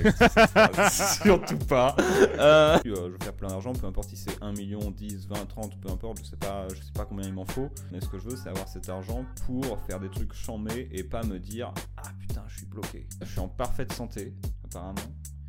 surtout 1.22 1.58
pas. 1.58 1.96
Euh, 1.98 2.78
je 2.84 2.90
veux 2.90 3.18
faire 3.22 3.32
plein 3.34 3.48
d'argent, 3.48 3.72
peu 3.72 3.86
importe 3.86 4.10
si 4.10 4.16
c'est 4.16 4.42
1 4.42 4.52
million, 4.52 4.90
10, 4.90 5.28
20, 5.28 5.46
30, 5.46 5.80
peu 5.80 5.90
importe, 5.90 6.18
je 6.18 6.30
sais 6.30 6.36
pas, 6.36 6.66
je 6.68 6.82
sais 6.82 6.92
pas 6.92 7.04
combien 7.04 7.26
il 7.26 7.32
m'en 7.32 7.44
faut. 7.44 7.70
Mais 7.92 8.00
ce 8.00 8.08
que 8.08 8.18
je 8.18 8.28
veux, 8.28 8.36
c'est 8.36 8.48
avoir 8.48 8.68
cet 8.68 8.88
argent 8.88 9.24
pour 9.46 9.78
faire 9.86 10.00
des 10.00 10.10
trucs 10.10 10.32
chambés 10.32 10.88
et 10.92 11.04
pas 11.04 11.22
me 11.22 11.38
dire 11.38 11.72
ah 11.96 12.10
putain, 12.18 12.42
je 12.48 12.58
suis 12.58 12.66
bloqué. 12.66 13.06
Je 13.20 13.26
suis 13.26 13.40
en 13.40 13.48
parfaite 13.48 13.92
santé, 13.92 14.34
apparemment, 14.64 14.94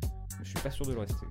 mais 0.02 0.44
je 0.44 0.48
suis 0.48 0.60
pas 0.60 0.70
sûr 0.70 0.86
de 0.86 0.92
le 0.92 1.00
rester. 1.00 1.26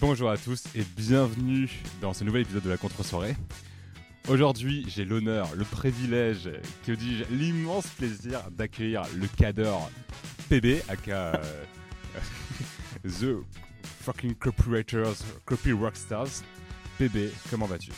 Bonjour 0.00 0.30
à 0.30 0.36
tous 0.36 0.64
et 0.76 0.84
bienvenue 0.96 1.82
dans 2.00 2.14
ce 2.14 2.22
nouvel 2.22 2.42
épisode 2.42 2.62
de 2.62 2.70
la 2.70 2.76
contre-soirée. 2.76 3.36
Aujourd'hui, 4.28 4.84
j'ai 4.88 5.06
l'honneur, 5.06 5.48
le 5.56 5.64
privilège, 5.64 6.50
que 6.86 6.92
dis-je, 6.92 7.24
l'immense 7.34 7.86
plaisir 7.86 8.50
d'accueillir 8.50 9.04
le 9.16 9.26
cadre 9.26 9.90
PB, 10.50 10.82
aka 10.90 11.36
euh, 11.36 11.42
The 13.04 13.42
Fucking 14.02 14.34
Corporators, 14.34 15.16
Copy 15.46 15.72
Rockstars. 15.72 16.42
PB, 16.98 17.30
comment 17.48 17.64
vas-tu? 17.64 17.90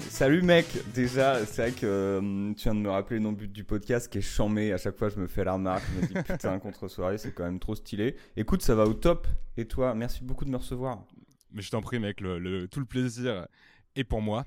Salut 0.00 0.42
mec, 0.42 0.66
déjà 0.92 1.46
c'est 1.46 1.62
vrai 1.62 1.70
que 1.70 1.86
euh, 1.86 2.52
tu 2.54 2.64
viens 2.64 2.74
de 2.74 2.80
me 2.80 2.90
rappeler 2.90 3.18
le 3.18 3.22
nom 3.22 3.32
du 3.32 3.62
podcast 3.62 4.10
qui 4.10 4.18
est 4.18 4.20
chamé, 4.20 4.72
à 4.72 4.78
chaque 4.78 4.96
fois 4.96 5.10
je 5.10 5.20
me 5.20 5.28
fais 5.28 5.44
la 5.44 5.52
remarque, 5.52 5.84
je 5.94 6.00
me 6.00 6.06
dis 6.08 6.28
putain 6.28 6.58
contre-soirée 6.58 7.18
c'est 7.18 7.32
quand 7.32 7.44
même 7.44 7.60
trop 7.60 7.76
stylé. 7.76 8.16
Écoute 8.36 8.62
ça 8.62 8.74
va 8.74 8.84
au 8.84 8.94
top, 8.94 9.28
et 9.56 9.66
toi 9.66 9.94
merci 9.94 10.24
beaucoup 10.24 10.44
de 10.44 10.50
me 10.50 10.56
recevoir. 10.56 11.04
Mais 11.52 11.62
je 11.62 11.70
t'en 11.70 11.82
prie 11.82 12.00
mec, 12.00 12.20
le, 12.20 12.66
tout 12.66 12.80
le 12.80 12.86
plaisir 12.86 13.46
est 13.94 14.04
pour 14.04 14.22
moi. 14.22 14.44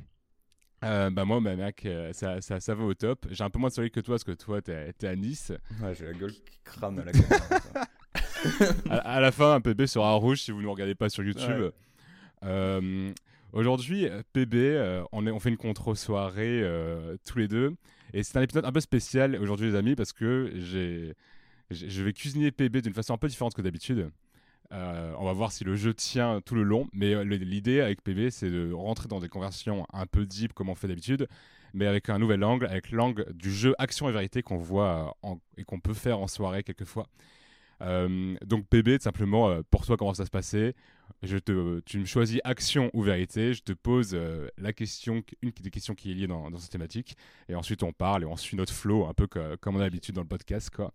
Euh, 0.85 1.09
bah 1.09 1.25
moi, 1.25 1.39
bah, 1.41 1.55
mec, 1.55 1.85
euh, 1.85 2.13
ça, 2.13 2.41
ça, 2.41 2.59
ça, 2.59 2.75
va 2.75 2.83
au 2.83 2.93
top. 2.93 3.25
J'ai 3.31 3.43
un 3.43 3.49
peu 3.49 3.59
moins 3.59 3.69
de 3.69 3.73
soleil 3.73 3.91
que 3.91 3.99
toi, 3.99 4.13
parce 4.13 4.23
que 4.23 4.31
toi, 4.31 4.61
t'es 4.61 4.93
es 5.01 5.07
à 5.07 5.15
Nice. 5.15 5.51
Ouais, 5.81 5.95
j'ai 5.95 6.05
la 6.05 6.13
gueule 6.13 6.31
qui 6.31 6.59
crame 6.63 6.99
à 6.99 7.05
la 7.05 7.11
caméra. 7.11 7.45
à, 8.89 9.19
la 9.19 9.31
fin, 9.31 9.55
un 9.55 9.61
PB 9.61 9.87
sera 9.87 10.13
rouge 10.13 10.41
si 10.41 10.51
vous 10.51 10.61
ne 10.61 10.67
regardez 10.67 10.95
pas 10.95 11.09
sur 11.09 11.23
YouTube. 11.23 11.71
Euh, 12.43 13.11
aujourd'hui, 13.51 14.07
PB, 14.33 15.05
on, 15.11 15.25
est, 15.25 15.31
on 15.31 15.39
fait 15.39 15.49
une 15.49 15.57
contre-soirée 15.57 16.63
tous 17.25 17.39
les 17.39 17.47
deux. 17.47 17.73
Et 18.13 18.23
c'est 18.23 18.37
un 18.37 18.41
épisode 18.41 18.65
un 18.65 18.71
peu 18.71 18.81
spécial 18.81 19.35
aujourd'hui, 19.41 19.71
les 19.71 19.75
amis, 19.75 19.95
parce 19.95 20.13
que 20.13 20.51
j'ai 20.55 21.15
je 21.71 22.03
vais 22.03 22.13
cuisiner 22.13 22.51
PB 22.51 22.77
d'une 22.83 22.93
façon 22.93 23.15
un 23.15 23.17
peu 23.17 23.27
différente 23.27 23.55
que 23.55 23.61
d'habitude. 23.63 24.11
Euh, 24.71 25.13
on 25.19 25.25
va 25.25 25.33
voir 25.33 25.51
si 25.51 25.63
le 25.63 25.75
jeu 25.75 25.93
tient 25.93 26.41
tout 26.41 26.55
le 26.55 26.63
long. 26.63 26.87
Mais 26.93 27.13
euh, 27.13 27.23
l'idée 27.23 27.81
avec 27.81 28.03
PB, 28.03 28.29
c'est 28.29 28.49
de 28.49 28.71
rentrer 28.71 29.07
dans 29.07 29.19
des 29.19 29.29
conversions 29.29 29.85
un 29.93 30.05
peu 30.05 30.25
deep 30.25 30.53
comme 30.53 30.69
on 30.69 30.75
fait 30.75 30.87
d'habitude, 30.87 31.27
mais 31.73 31.85
avec 31.87 32.09
un 32.09 32.19
nouvel 32.19 32.43
angle, 32.43 32.65
avec 32.65 32.91
l'angle 32.91 33.31
du 33.33 33.51
jeu 33.51 33.75
action 33.77 34.09
et 34.09 34.11
vérité 34.11 34.41
qu'on 34.41 34.57
voit 34.57 35.17
et 35.57 35.63
qu'on 35.63 35.79
peut 35.79 35.93
faire 35.93 36.19
en 36.19 36.27
soirée 36.27 36.63
quelquefois. 36.63 37.07
Euh, 37.81 38.35
donc 38.45 38.67
PB, 38.67 39.01
simplement, 39.01 39.61
pour 39.69 39.85
toi, 39.85 39.97
comment 39.97 40.13
ça 40.13 40.25
se 40.25 40.31
passait? 40.31 40.75
Je 41.21 41.37
te, 41.37 41.81
Tu 41.81 41.99
me 41.99 42.05
choisis 42.05 42.39
action 42.43 42.89
ou 42.93 43.01
vérité, 43.03 43.53
je 43.53 43.61
te 43.61 43.73
pose 43.73 44.17
la 44.57 44.73
question, 44.73 45.23
une 45.41 45.51
des 45.51 45.69
questions 45.69 45.93
qui 45.93 46.11
est 46.11 46.13
liée 46.15 46.27
dans, 46.27 46.55
cette 46.57 46.71
thématique, 46.71 47.15
et 47.49 47.55
ensuite 47.55 47.83
on 47.83 47.91
parle 47.91 48.23
et 48.23 48.25
on 48.25 48.37
suit 48.37 48.57
notre 48.57 48.73
flow, 48.73 49.05
un 49.05 49.13
peu 49.13 49.27
comme 49.27 49.75
on 49.75 49.79
a 49.79 49.83
l'habitude 49.83 50.15
dans 50.15 50.21
le 50.21 50.27
podcast. 50.27 50.69
Quoi. 50.69 50.93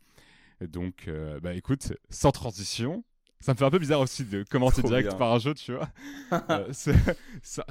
Donc, 0.63 1.09
bah 1.43 1.55
écoute, 1.55 1.93
sans 2.09 2.33
transition, 2.33 3.05
ça 3.41 3.52
me 3.52 3.58
fait 3.58 3.64
un 3.64 3.70
peu 3.70 3.78
bizarre 3.78 4.00
aussi 4.00 4.24
de 4.24 4.44
commencer 4.44 4.83
direct 4.83 5.16
par 5.16 5.33
un 5.33 5.38
jeu, 5.38 5.55
tu 5.55 5.72
vois. 5.72 5.88
Euh, 6.50 6.72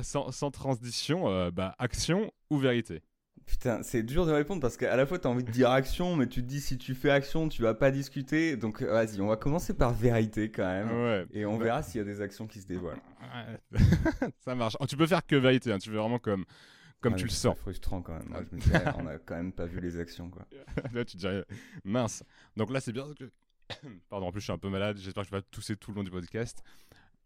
sans, 0.01 0.51
transition, 0.51 1.29
euh, 1.29 1.51
bah, 1.51 1.75
action 1.79 2.31
ou 2.49 2.57
vérité 2.57 3.01
Putain, 3.45 3.83
c'est 3.83 4.03
dur 4.03 4.25
de 4.25 4.31
répondre 4.31 4.61
parce 4.61 4.77
qu'à 4.77 4.95
la 4.95 5.05
fois 5.05 5.17
tu 5.17 5.27
as 5.27 5.29
envie 5.29 5.43
de 5.43 5.51
dire 5.51 5.71
action, 5.71 6.15
mais 6.15 6.27
tu 6.27 6.41
te 6.41 6.47
dis 6.47 6.61
si 6.61 6.77
tu 6.77 6.93
fais 6.93 7.09
action, 7.09 7.49
tu 7.49 7.61
vas 7.61 7.73
pas 7.73 7.89
discuter. 7.89 8.57
Donc 8.57 8.81
vas-y, 8.81 9.21
on 9.21 9.27
va 9.27 9.37
commencer 9.37 9.73
par 9.73 9.93
vérité 9.93 10.51
quand 10.51 10.65
même. 10.65 11.27
Et 11.31 11.45
on 11.45 11.57
verra 11.57 11.81
s'il 11.81 11.99
y 11.99 12.01
a 12.01 12.05
des 12.05 12.21
actions 12.21 12.47
qui 12.47 12.61
se 12.61 12.67
dévoilent. 12.67 13.01
ça 14.39 14.55
marche. 14.55 14.77
Oh, 14.79 14.85
tu 14.85 14.97
peux 14.97 15.08
faire 15.08 15.25
que 15.25 15.35
vérité, 15.35 15.71
hein. 15.71 15.79
tu 15.79 15.89
veux 15.89 15.99
vraiment 15.99 16.19
comme, 16.19 16.45
comme 17.02 17.15
tu 17.15 17.25
le 17.25 17.31
sens. 17.31 17.55
C'est 17.55 17.61
frustrant 17.61 18.02
quand 18.02 18.13
même. 18.13 18.27
Moi, 18.27 18.41
je 18.49 18.55
me 18.55 18.61
dis, 18.61 18.69
on 18.97 19.08
a 19.08 19.17
quand 19.17 19.35
même 19.35 19.53
pas 19.53 19.65
vu 19.65 19.79
les 19.79 19.99
actions. 19.99 20.29
Quoi. 20.29 20.45
là, 20.93 21.05
tu 21.05 21.13
te 21.13 21.17
dirais, 21.17 21.45
mince. 21.83 22.23
Donc 22.55 22.71
là, 22.71 22.81
c'est 22.81 22.91
bien 22.91 23.05
Pardon, 24.09 24.27
en 24.27 24.31
plus, 24.31 24.41
je 24.41 24.45
suis 24.45 24.53
un 24.53 24.57
peu 24.57 24.69
malade. 24.69 24.97
J'espère 24.97 25.23
que 25.23 25.30
je 25.30 25.35
vais 25.35 25.41
pas 25.41 25.47
tousser 25.52 25.75
tout 25.75 25.91
le 25.91 25.97
long 25.97 26.03
du 26.03 26.11
podcast. 26.11 26.63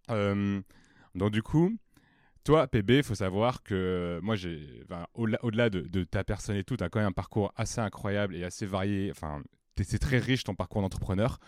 Euh, 0.10 0.62
donc, 1.16 1.32
du 1.32 1.42
coup, 1.42 1.76
toi, 2.44 2.68
PB, 2.68 2.98
il 2.98 3.04
faut 3.04 3.16
savoir 3.16 3.64
que 3.64 4.20
moi, 4.22 4.36
j'ai, 4.36 4.84
au-delà, 5.14 5.70
de, 5.70 6.04
ta 6.04 6.24
personne 6.24 6.56
et 6.56 6.64
tout, 6.64 6.78
tu 6.78 6.84
as 6.84 6.90
quand 6.90 7.00
même 7.00 7.10
un 7.10 7.14
parcours 7.14 7.54
assez 7.56 7.80
incroyable 7.80 8.36
et 8.36 8.44
assez 8.44 8.66
varié. 8.66 9.12
Enfin, 9.12 9.42
c'est 9.82 10.00
très 10.00 10.20
riche 10.20 10.44
ton 10.44 10.56
parcours 10.56 10.82
d'entrepreneur. 10.82 11.40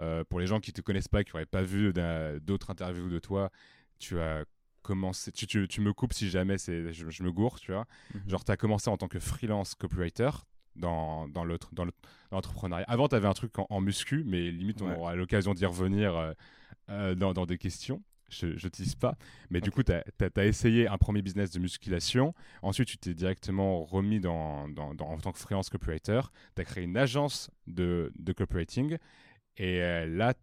Euh, 0.00 0.24
pour 0.24 0.40
les 0.40 0.46
gens 0.46 0.58
qui 0.58 0.72
te 0.72 0.80
connaissent 0.80 1.08
pas, 1.08 1.22
qui 1.22 1.30
n'auraient 1.32 1.46
pas 1.46 1.62
vu 1.62 1.92
d'autres 2.40 2.70
interviews 2.70 3.08
de 3.08 3.18
toi, 3.18 3.50
tu 3.98 4.18
as 4.20 4.44
commencé. 4.82 5.32
Tu, 5.32 5.46
tu, 5.46 5.80
me 5.80 5.92
coupes 5.92 6.12
si 6.12 6.28
jamais 6.28 6.58
c'est, 6.58 6.92
je, 6.92 7.22
me 7.22 7.32
gourre, 7.32 7.58
tu 7.58 7.72
vois. 7.72 7.86
Mhm. 8.14 8.28
Genre, 8.28 8.44
tu 8.44 8.52
as 8.52 8.56
commencé 8.56 8.90
en 8.90 8.96
tant 8.96 9.08
que 9.08 9.18
freelance 9.18 9.74
copywriter 9.74 10.30
dans, 10.76 11.28
dans 11.28 11.44
l'entrepreneuriat. 11.44 12.84
Avant, 12.88 13.08
tu 13.08 13.14
avais 13.14 13.28
un 13.28 13.32
truc 13.32 13.52
en, 13.56 13.80
muscu, 13.80 14.24
mais 14.26 14.50
limite, 14.50 14.82
on 14.82 14.90
aura 14.90 15.14
l'occasion 15.14 15.54
d'y 15.54 15.66
revenir 15.66 16.16
euh, 16.16 16.32
euh, 16.90 17.14
dans, 17.14 17.32
dans, 17.32 17.46
des 17.46 17.58
questions. 17.58 18.02
Je 18.30 18.46
ne 18.46 18.68
tease 18.68 18.96
pas. 18.96 19.16
Mais 19.50 19.60
du 19.60 19.70
coup, 19.70 19.82
tu 19.82 19.92
as, 19.92 20.44
essayé 20.44 20.88
un 20.88 20.98
premier 20.98 21.22
business 21.22 21.50
de 21.50 21.60
musculation. 21.60 22.34
Ensuite, 22.62 22.88
tu 22.88 22.98
t'es 22.98 23.14
directement 23.14 23.84
remis 23.84 24.18
dans, 24.18 24.68
dans, 24.68 24.90
en 24.90 25.18
tant 25.18 25.30
que 25.30 25.38
freelance 25.38 25.70
copywriter. 25.70 26.20
Tu 26.56 26.62
as 26.62 26.64
créé 26.64 26.84
une 26.84 26.96
agence 26.96 27.50
de, 27.66 28.12
de 28.18 28.32
copywriting. 28.32 28.98
Et 29.56 29.82
euh, 29.82 30.06
là, 30.06 30.34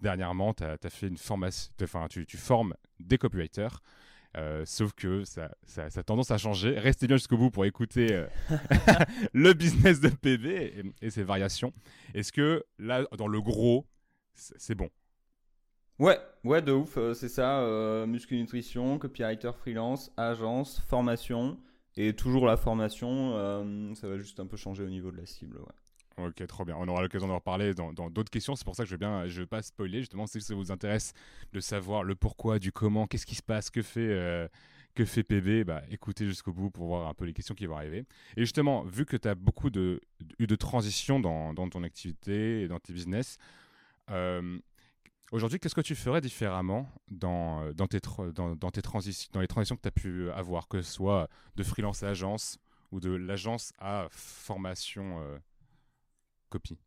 dernièrement, 0.00 0.52
tu 0.52 0.64
as, 0.64 0.90
fait 0.90 1.08
une 1.08 1.16
formation. 1.16 1.72
Enfin, 1.82 2.08
tu, 2.10 2.26
tu 2.26 2.36
formes 2.36 2.74
des 3.00 3.16
copywriters. 3.16 3.80
Euh, 4.38 4.62
sauf 4.66 4.92
que 4.92 5.24
ça, 5.24 5.50
ça, 5.64 5.86
a 5.92 6.02
tendance 6.02 6.30
à 6.30 6.38
changer. 6.38 6.78
Restez 6.78 7.08
bien 7.08 7.16
jusqu'au 7.16 7.36
bout 7.36 7.50
pour 7.50 7.64
écouter 7.64 8.12
euh, 8.12 8.26
le 9.32 9.52
business 9.52 10.00
de 10.00 10.08
PB 10.08 10.92
et, 11.02 11.10
ses 11.10 11.24
variations. 11.24 11.72
Est-ce 12.14 12.30
que 12.30 12.64
là, 12.78 13.04
dans 13.16 13.26
le 13.26 13.40
gros, 13.40 13.86
c'est 14.34 14.76
bon? 14.76 14.88
Ouais, 15.98 16.18
ouais, 16.44 16.62
de 16.62 16.70
ouf, 16.70 16.96
euh, 16.96 17.14
c'est 17.14 17.28
ça. 17.28 17.64
muscle 18.06 18.34
nutrition, 18.34 18.98
copywriter 18.98 19.50
freelance, 19.58 20.12
agence, 20.16 20.80
formation. 20.86 21.58
Et 21.96 22.14
toujours 22.14 22.46
la 22.46 22.56
formation, 22.56 23.32
ça 23.96 24.08
va 24.08 24.18
juste 24.18 24.38
un 24.38 24.46
peu 24.46 24.56
changer 24.56 24.84
au 24.84 24.90
niveau 24.90 25.10
de 25.10 25.16
la 25.16 25.26
cible. 25.26 25.56
Ouais. 25.56 25.87
Ok, 26.18 26.44
trop 26.48 26.64
bien. 26.64 26.76
On 26.78 26.88
aura 26.88 27.00
l'occasion 27.00 27.28
d'en 27.28 27.36
reparler 27.36 27.74
dans 27.74 27.92
d'autres 27.92 28.30
questions. 28.30 28.56
C'est 28.56 28.64
pour 28.64 28.74
ça 28.74 28.82
que 28.82 28.88
je 28.88 28.94
vais 28.94 28.98
bien, 28.98 29.28
je 29.28 29.40
vais 29.40 29.46
pas 29.46 29.62
spoiler. 29.62 30.00
Justement, 30.00 30.26
si 30.26 30.40
ça 30.40 30.54
vous 30.54 30.72
intéresse 30.72 31.12
de 31.52 31.60
savoir 31.60 32.02
le 32.02 32.16
pourquoi, 32.16 32.58
du 32.58 32.72
comment, 32.72 33.06
qu'est-ce 33.06 33.26
qui 33.26 33.36
se 33.36 33.42
passe, 33.42 33.70
que 33.70 33.82
fait, 33.82 34.00
euh, 34.00 34.48
que 34.96 35.04
fait 35.04 35.22
PB, 35.22 35.64
bah, 35.64 35.82
écoutez 35.90 36.26
jusqu'au 36.26 36.52
bout 36.52 36.70
pour 36.70 36.88
voir 36.88 37.08
un 37.08 37.14
peu 37.14 37.24
les 37.24 37.32
questions 37.32 37.54
qui 37.54 37.66
vont 37.66 37.76
arriver. 37.76 38.04
Et 38.36 38.40
justement, 38.40 38.82
vu 38.82 39.06
que 39.06 39.16
tu 39.16 39.28
as 39.28 39.36
beaucoup 39.36 39.70
de, 39.70 40.00
eu 40.40 40.48
de 40.48 40.56
transitions 40.56 41.20
dans, 41.20 41.54
dans, 41.54 41.68
ton 41.68 41.84
activité 41.84 42.62
et 42.62 42.68
dans 42.68 42.80
tes 42.80 42.92
business, 42.92 43.38
euh, 44.10 44.58
aujourd'hui, 45.30 45.60
qu'est-ce 45.60 45.76
que 45.76 45.80
tu 45.82 45.94
ferais 45.94 46.20
différemment 46.20 46.90
dans, 47.08 47.72
dans, 47.74 47.86
tes, 47.86 48.00
dans, 48.34 48.56
dans, 48.56 48.70
tes 48.72 48.80
dans 49.32 49.40
les 49.40 49.46
transitions 49.46 49.76
que 49.76 49.82
tu 49.82 49.88
as 49.88 49.92
pu 49.92 50.30
avoir, 50.32 50.66
que 50.66 50.82
ce 50.82 50.90
soit 50.90 51.28
de 51.54 51.62
freelance 51.62 52.02
à 52.02 52.08
agence 52.08 52.58
ou 52.90 52.98
de 52.98 53.10
l'agence 53.10 53.72
à 53.78 54.08
formation 54.10 55.20
euh, 55.20 55.38
copie 56.48 56.78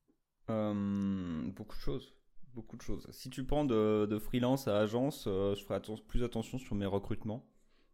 euh, 0.49 1.51
Beaucoup 1.51 1.75
de 1.75 1.81
choses. 1.81 2.13
Beaucoup 2.53 2.75
de 2.75 2.81
choses. 2.81 3.07
Si 3.11 3.29
tu 3.29 3.45
prends 3.45 3.63
de, 3.63 4.19
freelance 4.19 4.67
à 4.67 4.77
agence, 4.79 5.25
euh, 5.27 5.55
je 5.55 5.63
ferai 5.63 5.79
plus 6.07 6.23
attention 6.23 6.57
sur 6.57 6.75
mes 6.75 6.85
recrutements. 6.85 7.45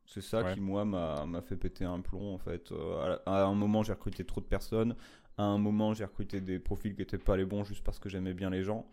C'est 0.05 0.21
ça 0.21 0.53
qui, 0.53 0.61
moi, 0.61 0.85
m'a 0.85 1.41
fait 1.41 1.57
péter 1.57 1.83
un 1.83 1.99
plomb, 1.99 2.33
en 2.33 2.37
fait. 2.37 2.71
Euh, 2.71 3.17
à, 3.25 3.43
un 3.43 3.53
moment, 3.53 3.83
j'ai 3.83 3.93
recruté 3.93 4.25
trop 4.25 4.41
de 4.41 4.45
personnes. 4.45 4.95
À 5.37 5.43
un 5.43 5.57
moment, 5.57 5.93
j'ai 5.93 6.05
recruté 6.05 6.41
des 6.41 6.59
profils 6.59 6.93
qui 6.95 7.01
n'étaient 7.01 7.17
pas 7.17 7.35
les 7.35 7.45
bons 7.45 7.63
juste 7.63 7.83
parce 7.83 7.99
que 7.99 8.09
j'aimais 8.09 8.33
bien 8.33 8.49
les 8.49 8.63
gens. 8.63 8.89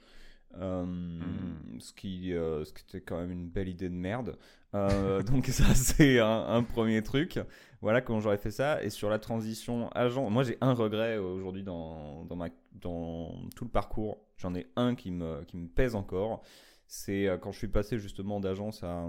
Hmm. 0.56 1.78
ce, 1.80 1.92
qui, 1.92 2.30
ce 2.30 2.72
qui 2.72 2.82
était 2.88 3.00
quand 3.00 3.18
même 3.18 3.32
une 3.32 3.48
belle 3.48 3.68
idée 3.68 3.88
de 3.88 3.94
merde. 3.94 4.36
donc 4.72 5.46
ça, 5.46 5.74
c'est 5.74 6.18
un, 6.18 6.62
premier 6.62 7.02
truc. 7.02 7.38
Voilà 7.80 8.00
comment 8.00 8.20
j'aurais 8.20 8.38
fait 8.38 8.50
ça. 8.50 8.82
Et 8.82 8.90
sur 8.90 9.10
la 9.10 9.18
transition 9.18 9.90
agent, 9.90 10.30
moi 10.30 10.42
j'ai 10.42 10.56
un 10.60 10.72
regret 10.72 11.18
aujourd'hui 11.18 11.62
dans, 11.62 12.24
dans, 12.24 12.36
ma, 12.36 12.48
dans 12.72 13.34
tout 13.54 13.64
le 13.64 13.70
parcours. 13.70 14.18
J'en 14.36 14.54
ai 14.54 14.66
un 14.76 14.94
qui 14.94 15.10
me, 15.10 15.44
qui 15.44 15.56
me 15.56 15.68
pèse 15.68 15.94
encore. 15.94 16.42
C'est 16.86 17.28
euh, 17.28 17.38
quand 17.38 17.52
je 17.52 17.58
suis 17.58 17.68
passé 17.68 17.98
justement 17.98 18.40
d'agence 18.40 18.82
à, 18.82 19.08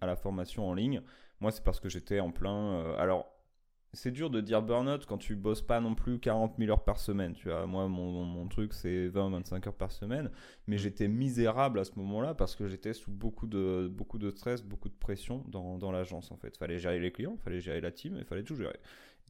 à, 0.00 0.06
la 0.06 0.16
formation 0.16 0.68
en 0.68 0.74
ligne. 0.74 1.02
Moi 1.40 1.50
c'est 1.50 1.64
parce 1.64 1.80
que 1.80 1.88
j'étais 1.88 2.20
en 2.20 2.30
plein... 2.30 2.74
Euh, 2.74 2.96
alors 2.98 3.32
c'est 3.92 4.12
dur 4.12 4.30
de 4.30 4.40
dire 4.40 4.62
burn-out 4.62 5.04
quand 5.06 5.18
tu 5.18 5.34
bosses 5.34 5.62
pas 5.62 5.80
non 5.80 5.94
plus 5.94 6.18
40 6.20 6.54
000 6.58 6.70
heures 6.70 6.84
par 6.84 6.98
semaine. 6.98 7.32
Tu 7.34 7.48
vois, 7.48 7.66
moi, 7.66 7.88
mon, 7.88 8.24
mon 8.24 8.46
truc, 8.46 8.72
c'est 8.72 9.08
20-25 9.08 9.66
heures 9.68 9.74
par 9.74 9.90
semaine. 9.90 10.30
Mais 10.68 10.78
j'étais 10.78 11.08
misérable 11.08 11.78
à 11.80 11.84
ce 11.84 11.92
moment-là 11.96 12.34
parce 12.34 12.54
que 12.54 12.68
j'étais 12.68 12.92
sous 12.92 13.10
beaucoup 13.10 13.46
de, 13.46 13.88
beaucoup 13.92 14.18
de 14.18 14.30
stress, 14.30 14.62
beaucoup 14.62 14.88
de 14.88 14.94
pression 14.94 15.44
dans, 15.48 15.76
dans 15.78 15.90
l'agence, 15.90 16.30
en 16.30 16.36
fait. 16.36 16.56
Fallait 16.56 16.78
gérer 16.78 17.00
les 17.00 17.10
clients, 17.10 17.36
fallait 17.44 17.60
gérer 17.60 17.80
la 17.80 17.90
team, 17.90 18.16
il 18.18 18.24
fallait 18.24 18.44
tout 18.44 18.54
gérer. 18.54 18.78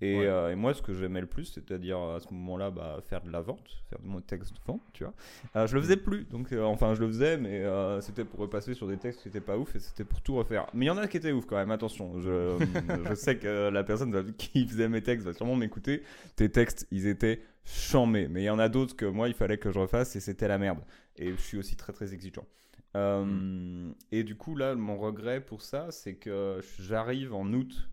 Et, 0.00 0.26
euh, 0.26 0.50
et, 0.50 0.54
moi, 0.54 0.72
ce 0.72 0.80
que 0.80 0.94
j'aimais 0.94 1.20
le 1.20 1.26
plus, 1.26 1.44
c'est-à-dire 1.44 1.98
à 1.98 2.20
ce 2.20 2.32
moment-là, 2.32 2.70
bah, 2.70 3.00
faire 3.06 3.22
de 3.22 3.30
la 3.30 3.42
vente, 3.42 3.82
faire 3.90 3.98
de 3.98 4.06
mon 4.06 4.20
texte 4.20 4.54
de 4.54 4.60
vente, 4.66 4.82
tu 4.92 5.04
vois. 5.04 5.12
Euh, 5.56 5.66
je 5.66 5.74
le 5.74 5.82
faisais 5.82 5.96
plus, 5.96 6.24
donc 6.24 6.52
euh, 6.52 6.62
enfin, 6.62 6.94
je 6.94 7.00
le 7.00 7.08
faisais, 7.08 7.36
mais 7.36 7.64
c'était 8.00 8.24
pour 8.24 8.40
repasser 8.40 8.74
sur 8.74 8.88
des 8.88 8.96
textes 8.96 9.22
qui 9.22 9.28
n'étaient 9.28 9.40
pas 9.40 9.58
ouf 9.58 9.76
et 9.76 9.80
c'était 9.80 10.04
pour 10.04 10.22
tout 10.22 10.36
refaire. 10.36 10.66
Mais 10.72 10.86
il 10.86 10.88
y 10.88 10.90
en 10.90 10.96
a 10.96 11.06
qui 11.06 11.18
étaient 11.18 11.32
ouf 11.32 11.44
quand 11.44 11.56
même, 11.56 11.70
attention. 11.70 12.18
Je, 12.20 12.56
je 13.08 13.14
sais 13.14 13.36
que 13.36 13.68
la 13.68 13.84
personne 13.84 14.32
qui 14.34 14.66
faisait 14.66 14.88
mes 14.88 15.02
textes 15.02 15.26
va 15.26 15.34
sûrement 15.34 15.56
m'écouter. 15.56 16.02
Tes 16.36 16.50
textes, 16.50 16.86
ils 16.90 17.06
étaient 17.06 17.42
chamés. 17.64 18.28
Mais 18.28 18.42
il 18.42 18.46
y 18.46 18.50
en 18.50 18.58
a 18.58 18.68
d'autres 18.68 18.96
que 18.96 19.06
moi, 19.06 19.28
il 19.28 19.34
fallait 19.34 19.58
que 19.58 19.70
je 19.70 19.78
refasse 19.78 20.16
et 20.16 20.20
c'était 20.20 20.48
la 20.48 20.58
merde. 20.58 20.80
Et 21.16 21.32
je 21.32 21.40
suis 21.40 21.58
aussi 21.58 21.76
très 21.76 21.92
très 21.92 22.14
exigeant. 22.14 22.46
Mm. 22.94 23.92
Et 24.12 24.24
du 24.24 24.34
coup, 24.34 24.56
là, 24.56 24.74
mon 24.74 24.96
regret 24.96 25.40
pour 25.40 25.60
ça, 25.60 25.90
c'est 25.90 26.14
que 26.14 26.60
j'arrive 26.78 27.34
en 27.34 27.52
août 27.52 27.90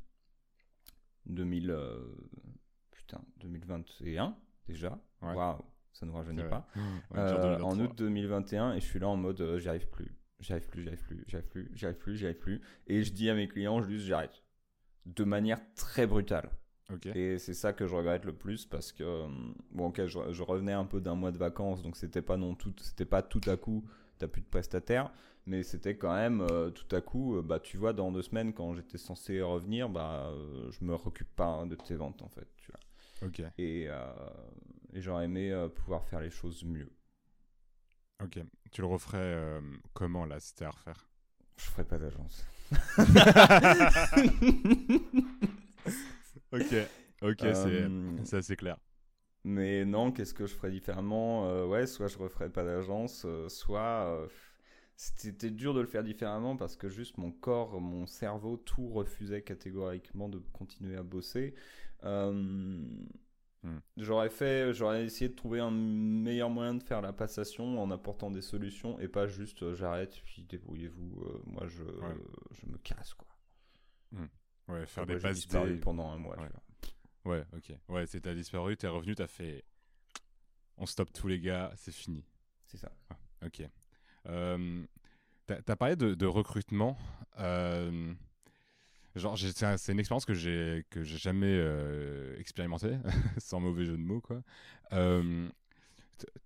2000, 1.27 1.71
euh, 1.71 1.97
putain, 2.91 3.21
2021 3.37 4.35
déjà. 4.67 4.99
Waouh, 5.21 5.63
ça 5.93 6.05
ne 6.05 6.11
nous 6.11 6.17
rajeunit 6.17 6.43
pas. 6.43 6.67
Mmh. 6.75 6.81
Euh, 7.15 7.59
en 7.59 7.79
août 7.79 7.91
2021 7.97 8.73
et 8.73 8.79
je 8.79 8.85
suis 8.85 8.99
là 8.99 9.07
en 9.07 9.17
mode 9.17 9.41
euh, 9.41 9.59
j'y 9.59 9.69
arrive 9.69 9.87
plus, 9.89 10.15
j'y 10.39 10.53
arrive 10.53 10.67
plus, 10.67 10.83
j'y 10.83 10.87
arrive 10.89 11.03
plus, 11.03 11.23
j'y 11.27 11.35
arrive 11.35 11.47
plus, 11.47 11.71
j'y 11.73 11.85
arrive 11.85 11.97
plus, 11.97 12.17
j'y 12.17 12.25
arrive 12.25 12.39
plus. 12.39 12.61
Et 12.87 13.03
je 13.03 13.11
dis 13.11 13.29
à 13.29 13.35
mes 13.35 13.47
clients, 13.47 13.81
je 13.81 13.87
dis 13.87 13.99
j'arrête. 13.99 14.43
De 15.05 15.23
manière 15.23 15.59
très 15.75 16.05
brutale. 16.05 16.49
Et 17.15 17.37
c'est 17.37 17.53
ça 17.53 17.73
que 17.73 17.85
je 17.85 17.93
regrette 17.93 18.23
le 18.23 18.33
plus 18.33 18.65
parce 18.65 18.93
que 18.93 19.25
bon 19.71 19.87
ok 19.87 20.05
je, 20.05 20.31
je 20.31 20.43
revenais 20.43 20.71
un 20.71 20.85
peu 20.85 21.01
d'un 21.01 21.15
mois 21.15 21.33
de 21.33 21.37
vacances 21.37 21.83
donc 21.83 21.97
c'était 21.97 22.21
pas 22.21 22.37
non 22.37 22.55
tout 22.55 22.73
c'était 22.81 23.03
pas 23.03 23.21
tout 23.21 23.41
à 23.47 23.57
coup 23.57 23.83
t'as 24.17 24.27
plus 24.27 24.41
de 24.41 24.47
prestataires 24.47 25.11
mais 25.47 25.63
c'était 25.63 25.95
quand 25.95 26.13
même 26.13 26.41
euh, 26.41 26.69
tout 26.69 26.93
à 26.95 27.01
coup, 27.01 27.37
euh, 27.37 27.41
bah, 27.41 27.59
tu 27.59 27.77
vois, 27.77 27.93
dans 27.93 28.11
deux 28.11 28.21
semaines, 28.21 28.53
quand 28.53 28.75
j'étais 28.75 28.97
censé 28.97 29.41
revenir, 29.41 29.89
bah, 29.89 30.27
euh, 30.27 30.69
je 30.71 30.83
me 30.83 30.93
recule 30.93 31.25
pas 31.25 31.65
de 31.65 31.75
tes 31.75 31.95
ventes 31.95 32.21
en 32.21 32.27
fait. 32.27 32.47
Tu 32.57 32.71
vois. 32.71 33.29
Ok. 33.29 33.41
Et, 33.57 33.87
et 34.93 35.01
j'aurais 35.01 35.25
aimé 35.25 35.67
pouvoir 35.75 36.05
faire 36.05 36.19
les 36.19 36.29
choses 36.29 36.63
mieux. 36.63 36.91
Ok. 38.21 38.39
Tu 38.71 38.81
le 38.81 38.87
referais 38.87 39.59
comment 39.93 40.25
là, 40.25 40.39
si 40.39 40.49
c'était 40.49 40.65
à 40.65 40.71
refaire? 40.71 41.09
Je 41.55 41.63
ferais 41.63 41.85
pas 41.85 41.97
d'agence. 41.97 42.45
ok. 46.51 46.75
Ok, 47.23 47.39
c'est 48.23 48.37
assez 48.37 48.55
clair. 48.55 48.77
Mais 49.47 49.85
non, 49.85 50.11
qu'est-ce 50.11 50.33
que 50.33 50.45
je 50.45 50.53
ferais 50.53 50.71
différemment 50.71 51.65
Ouais, 51.67 51.87
soit 51.87 52.07
je 52.07 52.17
referais 52.17 52.49
pas 52.49 52.63
d'agence, 52.63 53.25
soit 53.47 54.27
c'était 54.97 55.51
dur 55.51 55.75
de 55.75 55.79
le 55.79 55.85
faire 55.85 56.03
différemment 56.03 56.57
parce 56.57 56.75
que 56.75 56.89
juste 56.89 57.19
mon 57.19 57.31
corps, 57.31 57.79
mon 57.79 58.07
cerveau, 58.07 58.57
tout 58.57 58.89
refusait 58.89 59.43
catégoriquement 59.43 60.27
de 60.27 60.39
continuer 60.53 60.97
à 60.97 61.03
bosser. 61.03 61.53
Euh, 62.03 62.31
hmm. 62.31 63.79
J'aurais 63.95 64.31
fait, 64.31 64.73
j'aurais 64.73 65.05
essayé 65.05 65.29
de 65.29 65.35
trouver 65.35 65.59
un 65.59 65.69
meilleur 65.69 66.49
moyen 66.49 66.73
de 66.73 66.81
faire 66.81 67.01
la 67.01 67.13
passation 67.13 67.79
en 67.79 67.91
apportant 67.91 68.31
des 68.31 68.41
solutions 68.41 68.99
et 68.99 69.07
pas 69.07 69.27
juste 69.27 69.61
euh, 69.61 69.75
j'arrête 69.75 70.19
puis 70.25 70.41
débrouillez-vous. 70.41 71.21
Euh, 71.21 71.41
moi 71.45 71.67
je, 71.67 71.83
je 71.83 72.65
me 72.65 72.77
casse 72.79 73.13
quoi. 73.13 73.27
Hmm. 74.13 74.25
Ouais, 74.67 74.85
faire 74.87 75.05
des 75.05 75.19
disparu 75.19 75.79
pendant 75.79 76.09
un 76.09 76.17
mois. 76.17 76.37
Ouais. 76.39 76.49
Ok. 77.27 77.73
Ouais, 77.89 78.05
c'est 78.05 78.21
t'as 78.21 78.33
disparu, 78.33 78.77
t'es 78.77 78.87
revenu, 78.87 79.15
t'as 79.15 79.27
fait. 79.27 79.63
On 80.77 80.85
stoppe 80.85 81.11
tous 81.11 81.27
les 81.27 81.39
gars, 81.39 81.71
c'est 81.75 81.93
fini. 81.93 82.23
C'est 82.65 82.77
ça. 82.77 82.91
ok. 83.45 83.63
Euh, 84.27 84.85
tu 85.47 85.53
as, 85.53 85.75
parlé 85.75 85.95
de, 85.95 86.25
recrutement. 86.25 86.97
Euh, 87.39 88.13
genre, 89.15 89.37
c'est 89.37 89.91
une 89.91 89.99
expérience 89.99 90.25
que 90.25 90.33
j'ai 90.33 90.85
que 90.89 91.03
j'ai 91.03 91.17
jamais 91.17 91.47
euh, 91.47 92.37
expérimentée, 92.39 92.97
sans 93.37 93.59
mauvais 93.59 93.85
jeu 93.85 93.97
de 93.97 94.03
mots, 94.03 94.21
quoi. 94.21 94.41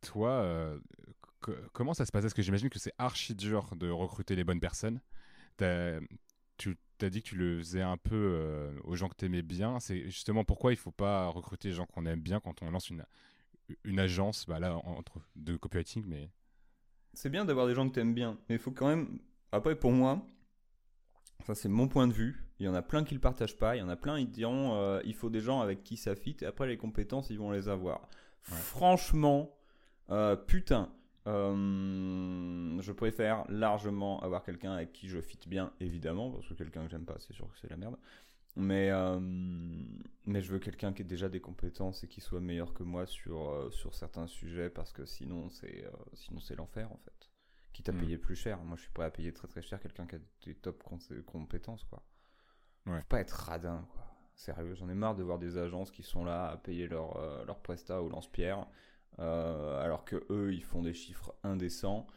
Toi, 0.01 0.79
comment 1.73 1.93
ça 1.93 2.05
se 2.05 2.11
passe? 2.11 2.25
Est-ce 2.25 2.35
que 2.35 2.41
j'imagine 2.41 2.69
que 2.69 2.79
c'est 2.79 2.93
archi 2.97 3.35
dur 3.35 3.75
de 3.75 3.89
recruter 3.89 4.35
les 4.35 4.43
bonnes 4.43 4.59
personnes? 4.59 4.99
Tu 6.57 6.77
t'as 7.01 7.09
dit 7.09 7.23
que 7.23 7.29
tu 7.29 7.35
le 7.35 7.57
faisais 7.57 7.81
un 7.81 7.97
peu 7.97 8.71
aux 8.83 8.95
gens 8.95 9.09
que 9.09 9.15
tu 9.15 9.25
aimais 9.25 9.41
bien. 9.41 9.79
C'est 9.79 10.05
justement 10.05 10.43
pourquoi 10.43 10.71
il 10.71 10.77
faut 10.77 10.91
pas 10.91 11.27
recruter 11.27 11.69
les 11.69 11.73
gens 11.73 11.87
qu'on 11.87 12.05
aime 12.05 12.21
bien 12.21 12.39
quand 12.39 12.61
on 12.61 12.69
lance 12.69 12.89
une, 12.89 13.03
une 13.83 13.99
agence, 13.99 14.45
bah 14.47 14.59
là, 14.59 14.75
entre, 14.75 15.19
de 15.35 15.57
copywriting, 15.57 16.03
mais 16.07 16.29
c'est 17.13 17.29
bien 17.29 17.45
d'avoir 17.45 17.67
des 17.67 17.75
gens 17.75 17.87
que 17.89 17.93
t'aimes 17.93 18.13
bien, 18.13 18.37
mais 18.47 18.55
il 18.55 18.59
faut 18.59 18.71
quand 18.71 18.87
même. 18.87 19.19
Après, 19.51 19.75
pour 19.75 19.91
moi, 19.91 20.25
ça 21.45 21.55
c'est 21.55 21.69
mon 21.69 21.87
point 21.87 22.07
de 22.07 22.13
vue. 22.13 22.45
Il 22.59 22.65
y 22.65 22.69
en 22.69 22.73
a 22.73 22.81
plein 22.81 23.03
qui 23.03 23.13
le 23.15 23.19
partagent 23.19 23.57
pas. 23.57 23.75
Il 23.75 23.79
y 23.79 23.81
en 23.81 23.89
a 23.89 23.95
plein 23.95 24.19
qui 24.19 24.27
diront 24.27 24.75
euh, 24.75 25.01
il 25.03 25.15
faut 25.15 25.29
des 25.29 25.41
gens 25.41 25.61
avec 25.61 25.83
qui 25.83 25.97
ça 25.97 26.15
fit. 26.15 26.37
Et 26.41 26.45
après, 26.45 26.67
les 26.67 26.77
compétences, 26.77 27.29
ils 27.29 27.39
vont 27.39 27.51
les 27.51 27.67
avoir. 27.67 28.07
Franchement, 28.41 29.57
euh, 30.09 30.35
putain. 30.35 30.91
Euh, 31.27 32.81
je 32.81 32.91
préfère 32.91 33.45
largement 33.49 34.21
avoir 34.21 34.43
quelqu'un 34.43 34.73
avec 34.73 34.91
qui 34.91 35.07
je 35.07 35.21
fit 35.21 35.39
bien, 35.47 35.71
évidemment, 35.79 36.31
parce 36.31 36.47
que 36.47 36.53
quelqu'un 36.53 36.83
que 36.85 36.89
j'aime 36.89 37.05
pas, 37.05 37.17
c'est 37.19 37.33
sûr 37.33 37.47
que 37.47 37.57
c'est 37.59 37.69
la 37.69 37.77
merde. 37.77 37.97
Mais, 38.55 38.89
euh, 38.91 39.19
mais 40.25 40.41
je 40.41 40.51
veux 40.51 40.59
quelqu'un 40.59 40.91
qui 40.91 41.03
ait 41.03 41.05
déjà 41.05 41.29
des 41.29 41.39
compétences 41.39 42.03
et 42.03 42.07
qui 42.07 42.19
soit 42.19 42.41
meilleur 42.41 42.73
que 42.73 42.83
moi 42.83 43.05
sur, 43.05 43.49
euh, 43.49 43.69
sur 43.71 43.95
certains 43.95 44.27
sujets 44.27 44.69
parce 44.69 44.91
que 44.91 45.05
sinon 45.05 45.47
c'est 45.47 45.85
sinon 46.11 46.41
c'est 46.41 46.55
l'enfer 46.55 46.91
en 46.91 46.97
fait. 46.97 47.29
Quitte 47.71 47.87
à 47.87 47.93
hmm. 47.93 47.99
payer 47.99 48.17
plus 48.17 48.35
cher. 48.35 48.61
Moi 48.63 48.75
je 48.75 48.81
suis 48.81 48.91
prêt 48.91 49.05
à 49.05 49.09
payer 49.09 49.31
très 49.31 49.47
très 49.47 49.61
cher 49.61 49.79
quelqu'un 49.79 50.05
qui 50.05 50.15
a 50.15 50.19
des 50.43 50.55
top 50.55 50.83
compétences 51.25 51.85
quoi. 51.85 52.03
Ouais. 52.87 52.99
Faut 52.99 53.07
pas 53.07 53.21
être 53.21 53.31
radin 53.31 53.87
quoi. 53.93 54.03
Sérieux, 54.35 54.75
j'en 54.75 54.89
ai 54.89 54.95
marre 54.95 55.15
de 55.15 55.23
voir 55.23 55.39
des 55.39 55.57
agences 55.57 55.89
qui 55.89 56.03
sont 56.03 56.25
là 56.25 56.49
à 56.49 56.57
payer 56.57 56.87
leur, 56.87 57.45
leur 57.45 57.61
presta 57.61 58.01
au 58.01 58.09
lance-pierre 58.09 58.67
alors 59.17 60.05
que 60.05 60.25
eux 60.29 60.53
ils 60.53 60.63
font 60.63 60.81
des 60.81 60.93
chiffres 60.93 61.33
indécents. 61.43 62.07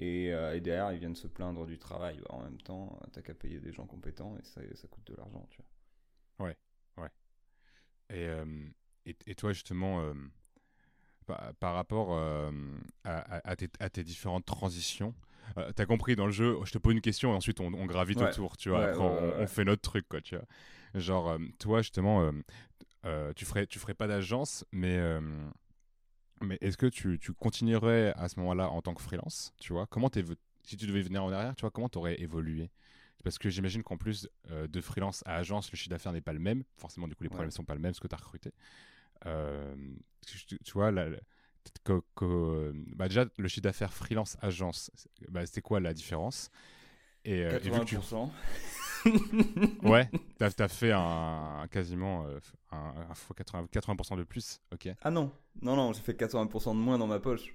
Et, 0.00 0.26
et, 0.26 0.60
derrière, 0.60 0.92
ils 0.92 0.98
viennent 0.98 1.14
se 1.14 1.28
plaindre 1.28 1.64
du 1.64 1.78
travail. 1.78 2.20
En 2.28 2.42
même 2.42 2.60
temps, 2.60 2.98
t'as 3.12 3.22
qu'à 3.22 3.34
payer 3.34 3.60
des 3.60 3.72
gens 3.72 3.86
compétents 3.86 4.36
et 4.36 4.44
ça, 4.44 4.60
ça 4.74 4.88
coûte 4.88 5.06
de 5.06 5.14
l'argent, 5.14 5.46
tu 5.50 5.58
vois. 5.58 6.46
Ouais, 6.48 6.56
ouais. 6.96 7.10
Et, 8.10 8.26
euh, 8.26 8.44
et, 9.06 9.34
toi, 9.34 9.52
justement, 9.52 10.00
euh, 10.02 10.12
par, 11.58 11.74
rapport 11.74 12.14
euh, 12.14 12.50
à, 13.04 13.56
tes, 13.56 14.04
différentes 14.04 14.44
transitions, 14.44 15.14
t'as 15.74 15.86
compris 15.86 16.14
dans 16.14 16.26
le 16.26 16.32
jeu, 16.32 16.56
je 16.64 16.72
te 16.72 16.78
pose 16.78 16.94
une 16.94 17.00
question 17.00 17.32
et 17.32 17.36
ensuite 17.36 17.60
on, 17.60 17.70
gravite 17.86 18.20
autour, 18.20 18.56
tu 18.56 18.68
vois. 18.68 18.92
on, 18.98 19.46
fait 19.46 19.64
notre 19.64 19.82
truc, 19.82 20.08
quoi, 20.08 20.20
tu 20.20 20.36
vois. 20.36 20.46
Genre, 20.94 21.38
toi, 21.58 21.80
justement, 21.80 22.30
tu, 23.34 23.44
ferais, 23.44 23.66
tu 23.66 23.78
ferais 23.78 23.94
pas 23.94 24.06
d'agence, 24.06 24.64
mais, 24.72 25.00
mais 26.42 26.58
est-ce 26.60 26.76
que 26.76 26.86
tu, 26.86 27.18
tu, 27.18 27.32
continuerais 27.32 28.12
à 28.16 28.28
ce 28.28 28.38
moment-là 28.40 28.70
en 28.70 28.82
tant 28.82 28.94
que 28.94 29.02
freelance, 29.02 29.52
tu 29.60 29.72
vois? 29.72 29.86
Comment 29.86 30.10
si 30.64 30.76
tu 30.76 30.86
devais 30.86 31.02
venir 31.02 31.24
en 31.24 31.32
arrière, 31.32 31.54
tu 31.56 31.62
vois, 31.62 31.70
comment 31.70 31.88
t'aurais 31.88 32.20
évolué? 32.20 32.70
Parce 33.22 33.38
que 33.38 33.50
j'imagine 33.50 33.82
qu'en 33.82 33.96
plus 33.96 34.28
euh, 34.50 34.66
de 34.66 34.80
freelance 34.80 35.22
à 35.26 35.36
agence, 35.36 35.70
le 35.70 35.76
chiffre 35.76 35.90
d'affaires 35.90 36.12
n'est 36.12 36.20
pas 36.20 36.32
le 36.32 36.40
même. 36.40 36.64
Forcément, 36.76 37.06
du 37.06 37.14
coup, 37.14 37.22
les 37.22 37.28
problèmes 37.28 37.48
ne 37.48 37.52
sont 37.52 37.64
pas 37.64 37.74
le 37.74 37.80
même, 37.80 37.94
ce 37.94 38.00
que 38.00 38.08
tu 38.08 38.14
as 38.14 38.18
recruté. 38.18 38.52
Euh, 39.26 39.74
tu 40.26 40.72
vois, 40.72 40.90
bah, 42.96 43.08
déjà, 43.08 43.26
le 43.38 43.48
chiffre 43.48 43.62
d'affaires 43.62 43.92
freelance-agence, 43.92 44.90
bah, 45.28 45.46
c'était 45.46 45.62
quoi 45.62 45.78
la 45.78 45.94
différence? 45.94 46.50
Et, 47.24 47.44
80%. 47.44 48.14
Euh, 48.14 48.26
ouais, 49.82 50.08
tu 50.38 50.44
as, 50.62 50.68
fait 50.68 50.92
un, 50.92 51.66
quasiment 51.70 52.26
un, 52.70 52.92
80%, 53.34 53.68
80 53.68 54.16
de 54.16 54.22
plus, 54.24 54.60
ok 54.72 54.88
Ah 55.02 55.10
non, 55.10 55.30
non, 55.60 55.76
non, 55.76 55.92
j'ai 55.92 56.00
fait 56.00 56.18
80% 56.18 56.70
de 56.70 56.76
moins 56.76 56.98
dans 56.98 57.06
ma 57.06 57.18
poche. 57.18 57.54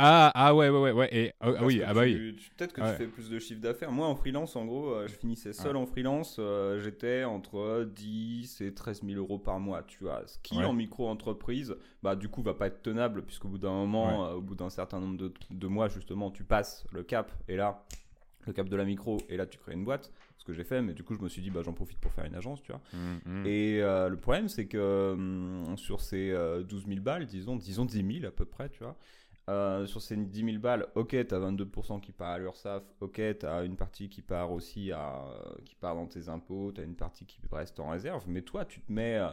Ah, 0.00 0.30
ah 0.32 0.54
ouais, 0.54 0.68
ouais, 0.68 0.78
ouais, 0.78 0.92
ouais. 0.92 1.08
Et, 1.10 1.32
ah, 1.40 1.50
ah 1.58 1.64
oui, 1.64 1.82
ah 1.84 1.92
bah 1.92 2.02
oui. 2.02 2.36
Peut-être 2.56 2.72
que 2.72 2.80
tu 2.80 2.96
fais 2.96 3.08
plus 3.08 3.28
de 3.28 3.38
chiffre 3.40 3.60
d'affaires. 3.60 3.90
Moi, 3.90 4.06
en 4.06 4.14
freelance, 4.14 4.54
en 4.54 4.64
gros, 4.64 4.92
euh, 4.92 5.08
je 5.08 5.14
finissais 5.14 5.52
seul 5.52 5.76
en 5.76 5.86
freelance. 5.86 6.36
Euh, 6.38 6.78
j'étais 6.78 7.24
entre 7.24 7.84
10 7.96 8.60
et 8.60 8.72
13 8.72 9.02
000 9.04 9.18
euros 9.18 9.40
par 9.40 9.58
mois, 9.58 9.82
tu 9.82 10.04
vois. 10.04 10.22
Ce 10.26 10.38
qui, 10.38 10.62
en 10.62 10.72
micro-entreprise, 10.72 11.74
bah, 12.04 12.14
du 12.14 12.28
coup, 12.28 12.42
va 12.42 12.54
pas 12.54 12.68
être 12.68 12.80
tenable, 12.80 13.22
puisqu'au 13.22 13.48
bout 13.48 13.58
d'un 13.58 13.72
moment, 13.72 14.24
euh, 14.24 14.34
au 14.34 14.40
bout 14.40 14.54
d'un 14.54 14.70
certain 14.70 15.00
nombre 15.00 15.18
de, 15.18 15.34
de, 15.50 15.66
mois, 15.66 15.88
justement, 15.88 16.30
tu 16.30 16.44
passes 16.44 16.86
le 16.92 17.02
cap. 17.02 17.32
Et 17.48 17.56
là, 17.56 17.84
le 18.46 18.52
cap 18.52 18.68
de 18.68 18.76
la 18.76 18.84
micro, 18.84 19.18
et 19.28 19.36
là, 19.36 19.46
tu 19.46 19.58
crées 19.58 19.74
une 19.74 19.84
boîte. 19.84 20.12
Que 20.48 20.54
j'ai 20.54 20.64
fait, 20.64 20.80
mais 20.80 20.94
du 20.94 21.04
coup, 21.04 21.14
je 21.14 21.20
me 21.20 21.28
suis 21.28 21.42
dit, 21.42 21.50
bah, 21.50 21.60
j'en 21.62 21.74
profite 21.74 21.98
pour 21.98 22.10
faire 22.10 22.24
une 22.24 22.34
agence, 22.34 22.62
tu 22.62 22.72
vois. 22.72 22.80
Mmh, 22.94 23.18
mmh. 23.26 23.46
Et 23.46 23.80
le 23.80 24.16
problème, 24.16 24.48
c'est 24.48 24.66
que 24.66 25.12
hum, 25.12 25.76
sur 25.76 26.00
ces 26.00 26.34
12 26.66 26.86
000 26.86 27.00
balles, 27.00 27.26
disons, 27.26 27.56
disons 27.56 27.84
10 27.84 28.20
000 28.20 28.26
à 28.26 28.30
peu 28.30 28.46
près, 28.46 28.70
tu 28.70 28.82
vois. 28.82 28.96
Euh, 29.48 29.86
sur 29.86 30.02
ces 30.02 30.14
10 30.14 30.44
000 30.44 30.58
balles, 30.58 30.86
ok, 30.94 31.10
tu 31.10 31.34
as 31.34 31.38
22% 31.38 32.00
qui 32.00 32.12
part 32.12 32.32
à 32.32 32.38
l'URSSAF, 32.38 32.82
ok, 33.00 33.20
tu 33.40 33.46
as 33.46 33.62
une 33.62 33.76
partie 33.76 34.10
qui 34.10 34.20
part 34.20 34.52
aussi 34.52 34.92
à, 34.92 35.24
qui 35.64 35.74
part 35.74 35.94
dans 35.94 36.06
tes 36.06 36.28
impôts, 36.28 36.70
tu 36.74 36.82
as 36.82 36.84
une 36.84 36.96
partie 36.96 37.24
qui 37.24 37.40
reste 37.50 37.80
en 37.80 37.88
réserve, 37.88 38.24
mais 38.26 38.42
toi, 38.42 38.66
tu 38.66 38.80
te 38.82 38.92
mets, 38.92 39.16
euh, 39.16 39.30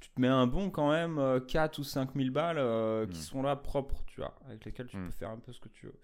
tu 0.00 0.08
te 0.08 0.18
mets 0.18 0.28
un 0.28 0.46
bon 0.46 0.70
quand 0.70 0.90
même 0.90 1.20
4 1.48 1.78
euh, 1.78 1.80
ou 1.82 1.84
5 1.84 2.14
000 2.16 2.30
balles 2.30 3.08
qui 3.10 3.18
hmm. 3.18 3.22
sont 3.22 3.42
là 3.42 3.56
propres, 3.56 4.02
tu 4.06 4.22
vois, 4.22 4.34
avec 4.46 4.64
lesquelles 4.64 4.86
tu 4.86 4.96
hmm. 4.96 5.04
peux 5.04 5.12
faire 5.12 5.30
un 5.30 5.38
peu 5.38 5.52
ce 5.52 5.60
que 5.60 5.68
tu 5.68 5.84
veux. 5.84 5.98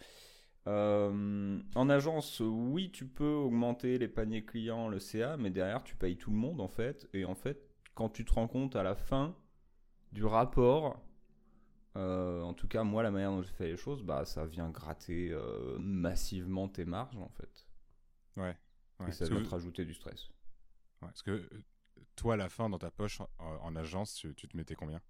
En 0.67 1.89
agence, 1.89 2.41
oui, 2.41 2.91
tu 2.91 3.07
peux 3.07 3.35
augmenter 3.35 3.99
les 3.99 4.09
paniers 4.09 4.45
clients, 4.45 4.89
le 4.89 4.99
CA, 4.99 5.37
mais 5.37 5.51
derrière, 5.51 5.83
tu 5.83 5.97
payes 5.97 6.17
tout 6.17 6.31
le 6.31 6.37
monde 6.37 6.61
en 6.61 6.69
fait, 6.69 7.09
et 7.13 7.25
en 7.25 7.35
fait, 7.35 7.69
quand 7.95 8.09
tu 8.09 8.25
te 8.25 8.33
rends 8.33 8.49
compte 8.49 8.77
à 8.77 8.83
la 8.83 8.95
fin 8.95 9.37
du 10.13 10.25
rapport, 10.25 11.03
euh, 11.97 12.43
en 12.43 12.55
tout 12.55 12.69
cas, 12.69 12.85
moi, 12.85 13.03
la 13.03 13.11
manière 13.11 13.31
dont 13.31 13.43
j'ai 13.43 13.53
fait 13.53 13.67
les 13.67 13.77
choses, 13.77 14.03
bah, 14.03 14.25
ça 14.25 14.47
vient 14.47 14.71
gratter 14.71 15.31
euh, 15.33 15.79
massivement 15.79 16.69
tes 16.69 16.85
marges, 16.85 17.17
en 17.17 17.29
fait. 17.29 17.67
Ouais. 18.37 18.57
Et 19.09 19.13
ça 19.13 19.27
vient 19.27 19.43
te 19.43 19.49
rajouter 19.49 19.85
du 19.85 19.95
stress. 19.95 20.29
Ouais, 21.03 21.09
parce 21.09 21.23
que 21.23 21.33
euh, 21.33 21.49
toi, 22.17 22.35
à 22.35 22.37
la 22.37 22.49
fin, 22.49 22.71
dans 22.71 22.79
ta 22.79 22.91
poche, 22.91 23.21
en, 23.39 23.77
agence, 23.77 24.15
tu, 24.15 24.49
te 24.49 24.57
mettais 24.57 24.75
combien? 24.75 25.01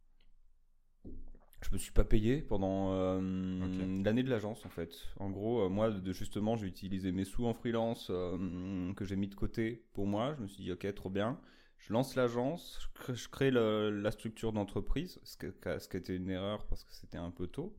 Je 1.63 1.71
me 1.73 1.79
suis 1.79 1.93
pas 1.93 2.05
payé 2.05 2.43
pendant 2.43 2.93
l'année 3.21 4.23
de 4.23 4.31
l'agence 4.31 4.67
en 4.67 4.69
fait. 4.69 4.95
En 5.19 5.31
gros, 5.31 5.69
moi 5.69 5.91
de, 5.91 6.13
justement, 6.13 6.57
j'ai 6.57 6.67
utilisé 6.67 7.13
mes 7.13 7.25
sous 7.25 7.47
en 7.47 7.55
freelance 7.55 8.09
que 8.09 9.05
j'ai 9.05 9.17
mis 9.17 9.29
de 9.29 9.35
côté 9.35 9.85
pour 9.95 10.07
moi. 10.07 10.35
Je 10.37 10.43
me 10.43 10.49
suis 10.49 10.65
dit 10.65 10.73
ok, 10.73 10.93
trop 10.95 11.11
bien 11.11 11.39
je 11.83 11.93
lance 11.93 12.15
l'agence, 12.15 12.79
je 13.13 13.29
crée, 13.29 13.51
la 13.51 14.11
structure 14.13 14.53
d'entreprise, 14.53 15.21
ce, 15.25 15.37
ce, 15.81 15.89
qui 15.89 15.97
était 15.97 16.15
une 16.15 16.31
erreur 16.31 16.65
parce 16.67 16.85
que 16.85 16.95
c'était 16.95 17.19
un 17.19 17.31
peu 17.31 17.49
tôt. 17.49 17.75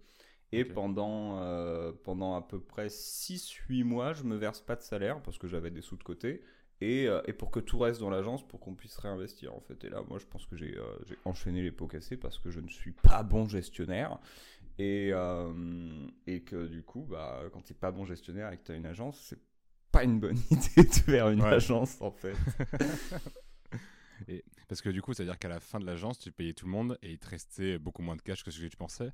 Et 0.52 0.66
pendant, 0.66 1.40
euh, 1.40 1.92
pendant 2.04 2.36
à 2.36 2.42
peu 2.42 2.60
près 2.60 2.88
6-8 2.88 3.84
mois, 3.84 4.14
je 4.14 4.24
me 4.24 4.36
verse 4.36 4.62
pas 4.62 4.76
de 4.76 4.84
salaire 4.84 5.20
parce 5.24 5.40
que 5.40 5.48
j'avais 5.48 5.72
des 5.72 5.82
sous 5.82 5.96
de 5.96 6.04
côté. 6.04 6.44
Et, 6.84 7.08
euh, 7.08 7.22
et 7.28 7.34
pour 7.34 7.50
que 7.50 7.62
tout 7.62 7.80
reste 7.80 8.02
dans 8.02 8.10
l'agence 8.10 8.46
pour 8.46 8.60
qu'on 8.60 8.76
puisse 8.76 8.98
réinvestir 8.98 9.56
en 9.56 9.62
fait. 9.62 9.82
Et 9.86 9.90
là, 9.90 10.04
moi, 10.10 10.20
je 10.20 10.26
pense 10.26 10.46
que 10.46 10.58
j'ai 10.58 10.78
euh, 10.78 11.16
enchaîné 11.24 11.62
les 11.62 11.72
pots 11.72 11.88
cassés 11.88 12.18
parce 12.18 12.38
que 12.40 12.52
je 12.52 12.60
ne 12.60 12.68
suis 12.68 12.92
pas 12.92 13.24
bon 13.24 13.48
gestionnaire. 13.48 14.20
Et, 14.80 15.12
et 16.26 16.42
que 16.42 16.66
du 16.66 16.82
coup, 16.82 17.06
bah, 17.08 17.44
quand 17.54 17.62
tu 17.62 17.74
n'es 17.74 17.80
pas 17.80 17.92
bon 17.92 18.06
gestionnaire 18.06 18.52
et 18.52 18.58
que 18.58 18.64
tu 18.64 18.72
as 18.72 18.76
une 18.76 18.88
agence, 18.88 19.20
c'est 19.30 19.40
pas 19.92 20.04
une 20.04 20.20
bonne 20.20 20.38
idée 20.52 20.84
de 20.84 20.94
faire 20.94 21.30
une 21.30 21.42
agence 21.42 22.02
en 22.02 22.12
fait. 22.12 22.36
Et, 24.28 24.44
parce 24.68 24.82
que 24.82 24.90
du 24.90 25.02
coup, 25.02 25.14
c'est-à-dire 25.14 25.38
qu'à 25.38 25.50
la 25.50 25.60
fin 25.60 25.80
de 25.80 25.86
l'agence, 25.86 26.18
tu 26.18 26.32
payais 26.32 26.54
tout 26.54 26.66
le 26.66 26.72
monde 26.72 26.98
et 27.02 27.12
il 27.12 27.20
te 27.20 27.30
restait 27.30 27.78
beaucoup 27.78 28.02
moins 28.02 28.16
de 28.16 28.22
cash 28.22 28.44
que 28.44 28.52
ce 28.52 28.60
que 28.60 28.68
tu 28.68 28.78
pensais? 28.78 29.12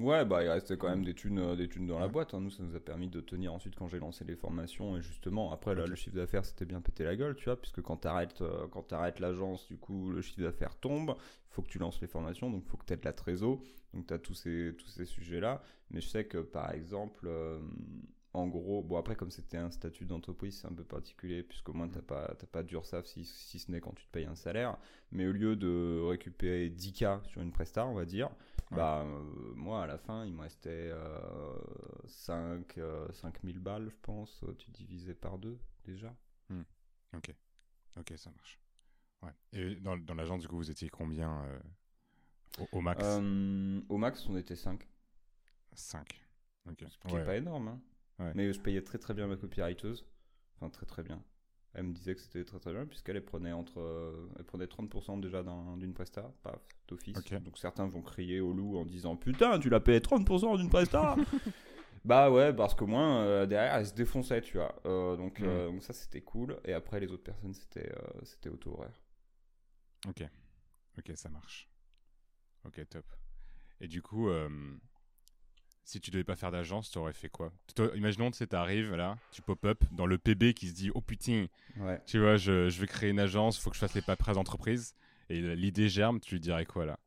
Ouais, 0.00 0.24
bah 0.24 0.42
il 0.42 0.48
restait 0.48 0.78
quand 0.78 0.88
même 0.88 1.04
des 1.04 1.12
thunes, 1.12 1.38
euh, 1.38 1.56
des 1.56 1.68
thunes 1.68 1.86
dans 1.86 1.98
la 1.98 2.08
boîte. 2.08 2.32
Hein. 2.32 2.40
Nous, 2.40 2.48
ça 2.48 2.62
nous 2.62 2.74
a 2.74 2.80
permis 2.80 3.08
de 3.08 3.20
tenir 3.20 3.52
ensuite 3.52 3.74
quand 3.74 3.86
j'ai 3.86 3.98
lancé 3.98 4.24
les 4.24 4.34
formations. 4.34 4.96
Et 4.96 5.02
justement, 5.02 5.52
après, 5.52 5.74
le 5.74 5.94
chiffre 5.94 6.16
d'affaires, 6.16 6.46
c'était 6.46 6.64
bien 6.64 6.80
pété 6.80 7.04
la 7.04 7.14
gueule, 7.16 7.36
tu 7.36 7.44
vois, 7.44 7.60
puisque 7.60 7.82
quand 7.82 7.98
tu 7.98 8.08
arrêtes, 8.08 8.40
euh, 8.40 8.66
quand 8.68 8.92
l'agence, 8.92 9.68
du 9.68 9.76
coup, 9.76 10.10
le 10.10 10.22
chiffre 10.22 10.40
d'affaires 10.40 10.74
tombe. 10.76 11.14
Il 11.50 11.54
faut 11.54 11.62
que 11.62 11.68
tu 11.68 11.78
lances 11.78 12.00
les 12.00 12.06
formations, 12.06 12.48
donc 12.48 12.62
il 12.64 12.70
faut 12.70 12.78
que 12.78 12.86
tu 12.86 12.94
aies 12.94 12.96
de 12.96 13.04
la 13.04 13.12
trésor. 13.12 13.60
Donc 13.92 14.06
tu 14.06 14.14
as 14.14 14.18
tous 14.18 14.34
ces, 14.34 14.74
tous 14.78 14.86
ces 14.86 15.04
sujets-là. 15.04 15.62
Mais 15.90 16.00
je 16.00 16.08
sais 16.08 16.24
que, 16.24 16.38
par 16.38 16.72
exemple, 16.72 17.26
euh, 17.26 17.58
en 18.32 18.46
gros, 18.46 18.82
bon 18.82 18.96
après 18.96 19.16
comme 19.16 19.30
c'était 19.30 19.56
un 19.56 19.70
statut 19.70 20.04
d'entreprise, 20.04 20.60
c'est 20.60 20.68
un 20.68 20.72
peu 20.72 20.84
particulier 20.84 21.42
puisqu'au 21.42 21.72
moins 21.72 21.88
t'as 21.88 22.02
pas 22.02 22.32
t'as 22.38 22.46
pas 22.46 22.62
d'URSAF 22.62 23.04
si, 23.06 23.24
si 23.24 23.58
ce 23.58 23.70
n'est 23.72 23.80
quand 23.80 23.92
tu 23.94 24.06
te 24.06 24.10
payes 24.12 24.26
un 24.26 24.36
salaire. 24.36 24.78
Mais 25.10 25.26
au 25.26 25.32
lieu 25.32 25.56
de 25.56 26.00
récupérer 26.08 26.70
10K 26.70 27.24
sur 27.24 27.42
une 27.42 27.50
presta, 27.50 27.86
on 27.86 27.94
va 27.94 28.04
dire, 28.04 28.30
bah 28.70 29.02
euh, 29.04 29.54
moi 29.54 29.82
à 29.82 29.86
la 29.86 29.98
fin 29.98 30.24
il 30.24 30.32
me 30.32 30.42
restait 30.42 30.92
5 32.06 32.78
euh, 32.78 33.12
5000 33.12 33.56
euh, 33.56 33.60
balles 33.60 33.88
je 33.90 33.96
pense, 34.02 34.44
tu 34.58 34.70
divisais 34.70 35.14
par 35.14 35.38
deux 35.38 35.58
déjà. 35.84 36.14
Hmm. 36.48 36.62
Ok, 37.14 37.34
ok 37.98 38.12
ça 38.16 38.30
marche. 38.30 38.60
Ouais. 39.22 39.32
Et 39.52 39.74
dans, 39.76 39.96
dans 39.96 40.14
l'agence 40.14 40.40
du 40.40 40.48
coup 40.48 40.56
vous 40.56 40.70
étiez 40.70 40.88
combien 40.88 41.44
au, 42.72 42.80
max? 42.80 43.04
Au 43.88 43.98
max 43.98 44.28
on 44.28 44.36
était 44.36 44.56
5. 44.56 44.88
5. 45.72 46.26
Ok. 46.68 46.84
Ce 46.88 46.98
qui 46.98 47.14
n'est 47.14 47.24
pas 47.24 47.36
énorme. 47.36 47.68
Hein. 48.18 48.32
Mais 48.34 48.52
je 48.52 48.60
payais 48.60 48.82
très 48.82 48.98
très 48.98 49.14
bien 49.14 49.26
ma 49.26 49.36
copywriteuse. 49.36 50.06
Enfin, 50.56 50.68
très 50.68 50.86
très 50.86 51.02
bien. 51.02 51.22
Elle 51.74 51.84
me 51.84 51.92
disait 51.92 52.14
que 52.14 52.20
c'était 52.20 52.44
très 52.44 52.58
très 52.58 52.72
bien, 52.72 52.84
puisqu'elle 52.84 53.24
prenait, 53.24 53.52
entre, 53.52 53.80
euh, 53.80 54.28
elle 54.38 54.44
prenait 54.44 54.66
30% 54.66 55.20
déjà 55.20 55.44
d'une 55.76 55.94
presta, 55.94 56.32
paf, 56.42 56.60
d'office. 56.88 57.14
Donc 57.14 57.58
certains 57.58 57.86
vont 57.86 58.02
crier 58.02 58.40
au 58.40 58.52
loup 58.52 58.76
en 58.76 58.84
disant 58.84 59.16
Putain, 59.16 59.58
tu 59.60 59.70
l'as 59.70 59.80
payé 59.80 60.00
30% 60.00 60.56
d'une 60.58 60.68
presta 60.68 61.16
Bah 62.04 62.30
ouais, 62.30 62.54
parce 62.54 62.74
qu'au 62.74 62.86
moins 62.86 63.20
euh, 63.20 63.46
derrière 63.46 63.74
elle 63.74 63.86
se 63.86 63.94
défonçait, 63.94 64.40
tu 64.40 64.56
vois. 64.56 64.74
Euh, 64.86 65.16
donc, 65.16 65.42
donc, 65.42 65.82
ça 65.82 65.92
c'était 65.92 66.22
cool. 66.22 66.58
Et 66.64 66.72
après, 66.72 66.98
les 66.98 67.12
autres 67.12 67.22
personnes 67.22 67.54
c'était 67.54 67.92
c'était 68.24 68.48
auto-horaire. 68.48 69.00
Ok, 70.08 70.24
ok, 70.98 71.12
ça 71.14 71.28
marche. 71.28 71.68
Ok, 72.64 72.80
top. 72.88 73.04
Et 73.80 73.86
du 73.86 74.02
coup, 74.02 74.28
si 75.84 76.00
tu 76.00 76.10
devais 76.10 76.24
pas 76.24 76.36
faire 76.36 76.50
d'agence, 76.50 76.90
tu 76.90 76.98
aurais 76.98 77.12
fait 77.12 77.28
quoi? 77.28 77.52
Imaginons, 77.94 78.30
tu 78.30 78.44
arrives 78.52 78.94
là, 78.94 79.18
tu 79.32 79.42
pop-up 79.42 79.82
dans 79.92 80.06
le 80.06 80.18
PB 80.18 80.54
qui 80.54 80.68
se 80.68 80.74
dit 80.74 80.90
Oh 80.94 81.00
putain, 81.00 81.46
tu 82.06 82.20
vois, 82.20 82.36
je, 82.36 82.68
je, 82.68 82.80
vais 82.80 82.86
créer 82.86 83.10
une 83.10 83.20
agence, 83.20 83.58
faut 83.58 83.70
que 83.70 83.76
je 83.76 83.80
fasse 83.80 83.94
les 83.94 84.02
paperasses 84.02 84.36
d'entreprise. 84.36 84.94
Et 85.28 85.40
l'idée 85.54 85.88
germe, 85.88 86.20
tu 86.20 86.34
lui 86.34 86.40
dirais 86.40 86.66
quoi 86.66 86.86
là? 86.86 86.98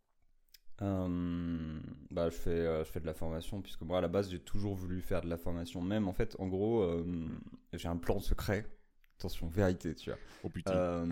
Hum, 0.82 1.82
bah, 2.10 2.30
je, 2.30 2.36
fais, 2.36 2.50
euh, 2.50 2.84
je 2.84 2.90
fais 2.90 3.00
de 3.00 3.06
la 3.06 3.14
formation, 3.14 3.62
puisque 3.62 3.82
moi 3.82 4.00
à 4.00 4.02
la 4.02 4.08
base 4.08 4.30
j'ai 4.30 4.40
toujours 4.40 4.76
voulu 4.76 5.02
faire 5.02 5.22
de 5.22 5.30
la 5.30 5.38
formation. 5.38 5.82
Même 5.82 6.08
en 6.08 6.14
fait, 6.14 6.36
en 6.40 6.48
gros, 6.48 6.84
hum, 6.84 7.40
j'ai 7.74 7.88
un 7.88 7.98
plan 7.98 8.20
secret 8.20 8.68
Attention, 9.24 9.48
vérité, 9.48 9.96
tu 9.96 10.10
vois. 10.10 10.20
Oh 10.44 10.50
putain. 10.50 10.74
Euh, 10.74 11.06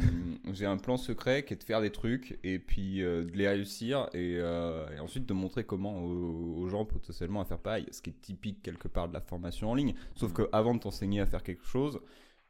j'ai 0.51 0.65
un 0.65 0.75
plan 0.75 0.97
secret 0.97 1.45
qui 1.45 1.53
est 1.53 1.57
de 1.57 1.63
faire 1.63 1.79
des 1.79 1.91
trucs 1.91 2.37
et 2.43 2.59
puis 2.59 3.01
euh, 3.01 3.23
de 3.23 3.31
les 3.31 3.47
réussir 3.47 4.09
euh, 4.15 4.85
et, 4.93 4.99
ensuite 4.99 5.25
de 5.25 5.33
montrer 5.33 5.63
comment 5.63 6.03
aux, 6.03 6.67
gens 6.67 6.83
potentiellement 6.83 7.39
à 7.39 7.45
faire 7.45 7.59
pareil. 7.59 7.85
Ce 7.91 8.01
qui 8.01 8.09
est 8.09 8.21
typique 8.21 8.61
quelque 8.63 8.89
part 8.89 9.07
de 9.07 9.13
la 9.13 9.21
formation 9.21 9.71
en 9.71 9.75
ligne. 9.75 9.93
Sauf 10.17 10.33
que 10.33 10.49
avant 10.51 10.75
de 10.75 10.81
t'enseigner 10.81 11.21
à 11.21 11.25
faire 11.25 11.41
quelque 11.41 11.65
chose, 11.65 12.01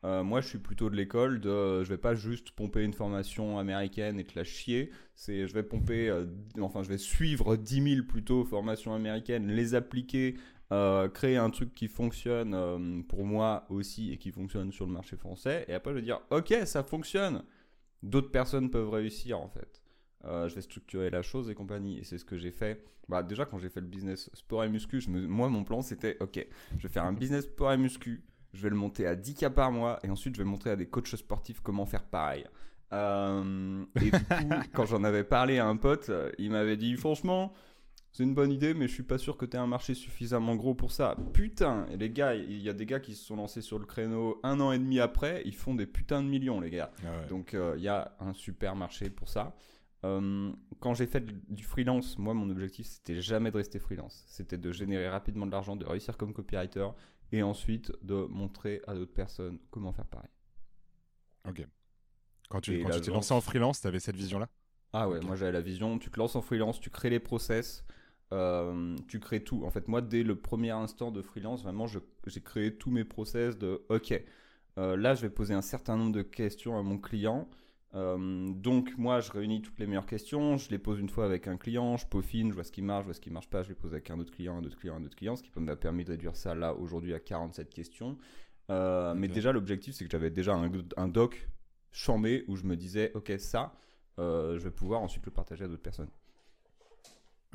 moi 0.01 0.41
je 0.41 0.48
suis 0.48 0.58
plutôt 0.58 0.89
de 0.89 0.96
l'école 0.96 1.39
de 1.39 1.84
je 1.84 1.89
vais 1.89 2.00
pas 2.00 2.15
juste 2.15 2.50
pomper 2.53 2.82
une 2.84 2.94
formation 2.94 3.60
américaine 3.60 4.20
et 4.20 4.24
te 4.24 4.39
la 4.39 4.44
chier. 4.44 4.89
C'est 5.13 5.46
je 5.46 5.53
vais 5.53 5.62
pomper, 5.62 6.12
enfin 6.60 6.82
je 6.82 6.89
vais 6.89 6.98
suivre 6.98 7.56
10 7.56 7.96
000 7.98 8.08
plutôt 8.08 8.46
formations 8.46 8.96
américaines, 8.96 9.46
les 9.51 9.75
appliquer 9.75 10.38
euh, 10.72 11.10
créer 11.10 11.36
un 11.36 11.50
truc 11.50 11.74
qui 11.74 11.90
fonctionne 11.90 12.54
euh, 12.54 13.01
pour 13.10 13.25
moi 13.25 13.66
aussi 13.68 14.13
et 14.13 14.18
qui 14.18 14.32
fonctionne 14.32 14.72
sur 14.72 14.86
le 14.86 14.94
marché 14.94 15.18
français. 15.18 15.66
Et 15.68 15.74
après, 15.74 15.92
je 15.92 15.96
vais 15.98 16.01
dire, 16.01 16.22
ok, 16.30 16.54
ça 16.63 16.82
fonctionne. 16.82 17.44
D'autres 18.04 18.32
personnes 18.32 18.70
peuvent 18.70 18.90
réussir 18.90 19.42
en 19.42 19.50
fait. 19.50 19.82
Euh, 20.24 20.48
je 20.48 20.56
vais 20.56 20.62
structurer 20.62 21.10
la 21.10 21.24
chose 21.24 21.50
et 21.50 21.56
compagnie. 21.56 22.00
Et 22.00 22.06
c'est 22.06 22.18
ce 22.18 22.24
que 22.24 22.38
j'ai 22.38 22.51
fait. 22.51 22.86
Bah, 23.10 23.22
déjà, 23.22 23.46
quand 23.46 23.58
j'ai 23.58 23.68
fait 23.68 23.82
le 23.82 23.88
business 23.88 24.30
sport 24.34 24.63
et 24.63 24.70
muscu, 24.70 25.04
moi, 25.10 25.50
mon 25.50 25.66
plan, 25.66 25.82
c'était, 25.82 26.16
ok, 26.22 26.48
je 26.78 26.88
vais 26.88 26.94
faire 26.94 27.04
un 27.04 27.13
business 27.13 27.46
sport 27.46 27.74
et 27.74 27.78
muscu. 27.78 28.24
Je 28.54 28.62
vais 28.62 28.70
le 28.70 28.75
monter 28.78 29.06
à 29.06 29.16
10K 29.16 29.50
par 29.50 29.74
mois. 29.74 30.00
Et 30.04 30.10
ensuite, 30.10 30.36
je 30.36 30.42
vais 30.42 30.50
montrer 30.50 30.70
à 30.70 30.78
des 30.78 30.88
coachs 30.88 31.18
sportifs 31.18 31.60
comment 31.60 31.86
faire 31.86 32.06
pareil. 32.06 32.46
et 32.94 34.00
du 34.00 34.12
coup, 34.12 34.18
quand 34.74 34.86
j'en 34.86 35.04
avais 35.04 35.25
parlé 35.25 35.58
à 35.58 35.68
un 35.68 35.75
pote, 35.75 36.10
il 36.38 36.51
m'avait 36.51 36.78
dit, 36.78 36.96
franchement, 36.96 37.51
c'est 38.12 38.24
une 38.24 38.34
bonne 38.34 38.51
idée, 38.51 38.74
mais 38.74 38.88
je 38.88 38.94
suis 38.94 39.03
pas 39.03 39.18
sûr 39.18 39.38
que 39.38 39.46
tu 39.46 39.56
aies 39.56 39.60
un 39.60 39.68
marché 39.68 39.94
suffisamment 39.94 40.56
gros 40.56 40.75
pour 40.75 40.91
ça. 40.91 41.15
Putain, 41.34 41.88
et 41.88 41.98
les 41.98 42.10
gars, 42.10 42.36
il 42.36 42.62
y 42.62 42.70
a 42.70 42.74
des 42.74 42.86
gars 42.86 43.00
qui 43.00 43.15
se 43.15 43.24
sont 43.24 43.38
lancés 43.38 43.62
sur 43.62 43.80
le 43.80 43.86
créneau 43.86 44.39
un 44.44 44.60
an 44.60 44.74
et 44.74 44.80
demi 44.80 45.00
après, 45.00 45.41
ils 45.46 45.56
font 45.56 45.75
des 45.75 45.86
putains 45.86 46.22
de 46.22 46.27
millions, 46.27 46.60
les 46.60 46.70
gars. 46.70 46.91
Ah 47.06 47.25
Donc 47.30 47.53
euh, 47.53 47.75
il 47.77 47.84
y 47.84 47.88
a 47.88 48.15
un 48.20 48.34
super 48.34 48.75
marché 48.75 49.10
pour 49.10 49.30
ça. 49.30 49.56
Euh, 50.03 50.51
quand 50.80 50.94
j'ai 50.94 51.06
fait 51.06 51.24
du 51.50 51.63
freelance, 51.63 52.18
moi 52.18 52.34
mon 52.34 52.50
objectif 52.50 52.88
c'était 52.88 53.22
jamais 53.22 53.51
de 53.51 53.58
rester 53.58 53.80
freelance. 53.80 54.24
C'était 54.27 54.58
de 54.58 54.72
générer 54.72 55.08
rapidement 55.08 55.46
de 55.46 55.51
l'argent, 55.51 55.75
de 55.75 55.86
réussir 55.86 56.18
comme 56.18 56.34
copywriter 56.34 56.88
et 57.32 57.44
ensuite 57.44 57.94
de 58.01 58.25
montrer 58.30 58.82
à 58.88 58.96
d'autres 58.96 59.13
personnes 59.13 59.60
comment 59.70 59.94
faire 59.94 60.08
pareil. 60.08 60.30
Ok. 61.48 61.65
Quand 62.50 62.60
tu 62.60 62.84
t'es 62.84 63.12
lancé 63.12 63.34
en 63.34 63.39
freelance, 63.41 63.80
tu 63.80 63.88
avais 63.88 64.00
cette 64.00 64.18
vision-là? 64.18 64.50
Ah 64.94 65.08
ouais, 65.08 65.22
moi 65.22 65.38
j'avais 65.38 65.53
la 65.53 65.62
vision, 65.62 65.98
tu 66.00 66.12
te 66.12 66.20
lances 66.20 66.36
en 66.36 66.41
freelance, 66.41 66.82
tu 66.82 66.89
crées 66.89 67.10
les 67.10 67.22
process, 67.22 67.86
euh, 68.33 68.95
tu 69.07 69.19
crées 69.19 69.43
tout. 69.43 69.63
En 69.65 69.69
fait, 69.69 69.88
moi, 69.88 70.01
dès 70.01 70.23
le 70.23 70.35
premier 70.35 70.71
instant 70.71 71.11
de 71.11 71.21
freelance, 71.21 71.63
vraiment, 71.63 71.88
j'ai 71.88 72.41
créé 72.41 72.75
tous 72.75 72.91
mes 72.91 73.03
process 73.03 73.57
de 73.57 73.81
OK, 73.89 74.13
euh, 74.77 74.95
là, 74.95 75.15
je 75.15 75.21
vais 75.21 75.29
poser 75.29 75.53
un 75.53 75.61
certain 75.61 75.97
nombre 75.97 76.13
de 76.13 76.21
questions 76.21 76.77
à 76.77 76.83
mon 76.83 76.97
client. 76.97 77.50
Euh, 77.93 78.50
donc, 78.53 78.93
moi, 78.97 79.19
je 79.19 79.31
réunis 79.33 79.61
toutes 79.61 79.77
les 79.79 79.85
meilleures 79.85 80.05
questions, 80.05 80.55
je 80.55 80.69
les 80.69 80.79
pose 80.79 81.00
une 81.00 81.09
fois 81.09 81.25
avec 81.25 81.47
un 81.47 81.57
client, 81.57 81.97
je 81.97 82.07
peaufine, 82.07 82.50
je 82.50 82.53
vois 82.53 82.63
ce 82.63 82.71
qui 82.71 82.81
marche, 82.81 83.03
je 83.03 83.07
vois 83.07 83.13
ce 83.13 83.19
qui 83.19 83.31
marche 83.31 83.50
pas, 83.50 83.63
je 83.63 83.69
les 83.69 83.75
pose 83.75 83.91
avec 83.91 84.09
un 84.11 84.19
autre 84.19 84.31
client, 84.31 84.57
un 84.57 84.63
autre 84.63 84.77
client, 84.77 84.95
un 84.95 85.03
autre 85.03 85.17
client, 85.17 85.35
ce 85.35 85.43
qui 85.43 85.51
m'a 85.57 85.75
permis 85.75 86.05
de 86.05 86.11
réduire 86.11 86.38
ça 86.38 86.55
là 86.55 86.73
aujourd'hui 86.73 87.13
à 87.13 87.19
47 87.19 87.69
questions. 87.69 88.17
Mais 88.69 89.27
déjà, 89.27 89.51
l'objectif, 89.51 89.93
c'est 89.93 90.05
que 90.05 90.11
j'avais 90.11 90.29
déjà 90.29 90.53
un, 90.53 90.71
un 90.95 91.09
doc 91.09 91.50
chambé 91.91 92.45
où 92.47 92.55
je 92.55 92.63
me 92.63 92.77
disais, 92.77 93.11
ok, 93.13 93.33
ça, 93.38 93.73
je 94.17 94.57
vais 94.57 94.71
pouvoir 94.71 95.01
ensuite 95.01 95.25
le 95.25 95.31
partager 95.33 95.65
à 95.65 95.67
d'autres 95.67 95.81
personnes. 95.81 96.07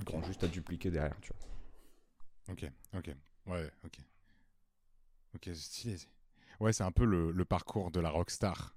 Okay. 0.00 0.22
juste 0.26 0.44
à 0.44 0.48
dupliquer 0.48 0.90
derrière, 0.90 1.18
tu 1.20 1.32
vois. 1.32 2.52
Ok, 2.52 2.70
ok. 2.96 3.14
Ouais, 3.46 3.70
ok. 3.84 3.98
Ok, 5.34 5.50
stylé. 5.54 5.96
Ouais, 6.60 6.72
c'est 6.72 6.84
un 6.84 6.92
peu 6.92 7.04
le, 7.04 7.32
le, 7.32 7.44
parcours 7.44 7.90
de 7.90 8.00
la 8.00 8.10
rockstar. 8.10 8.74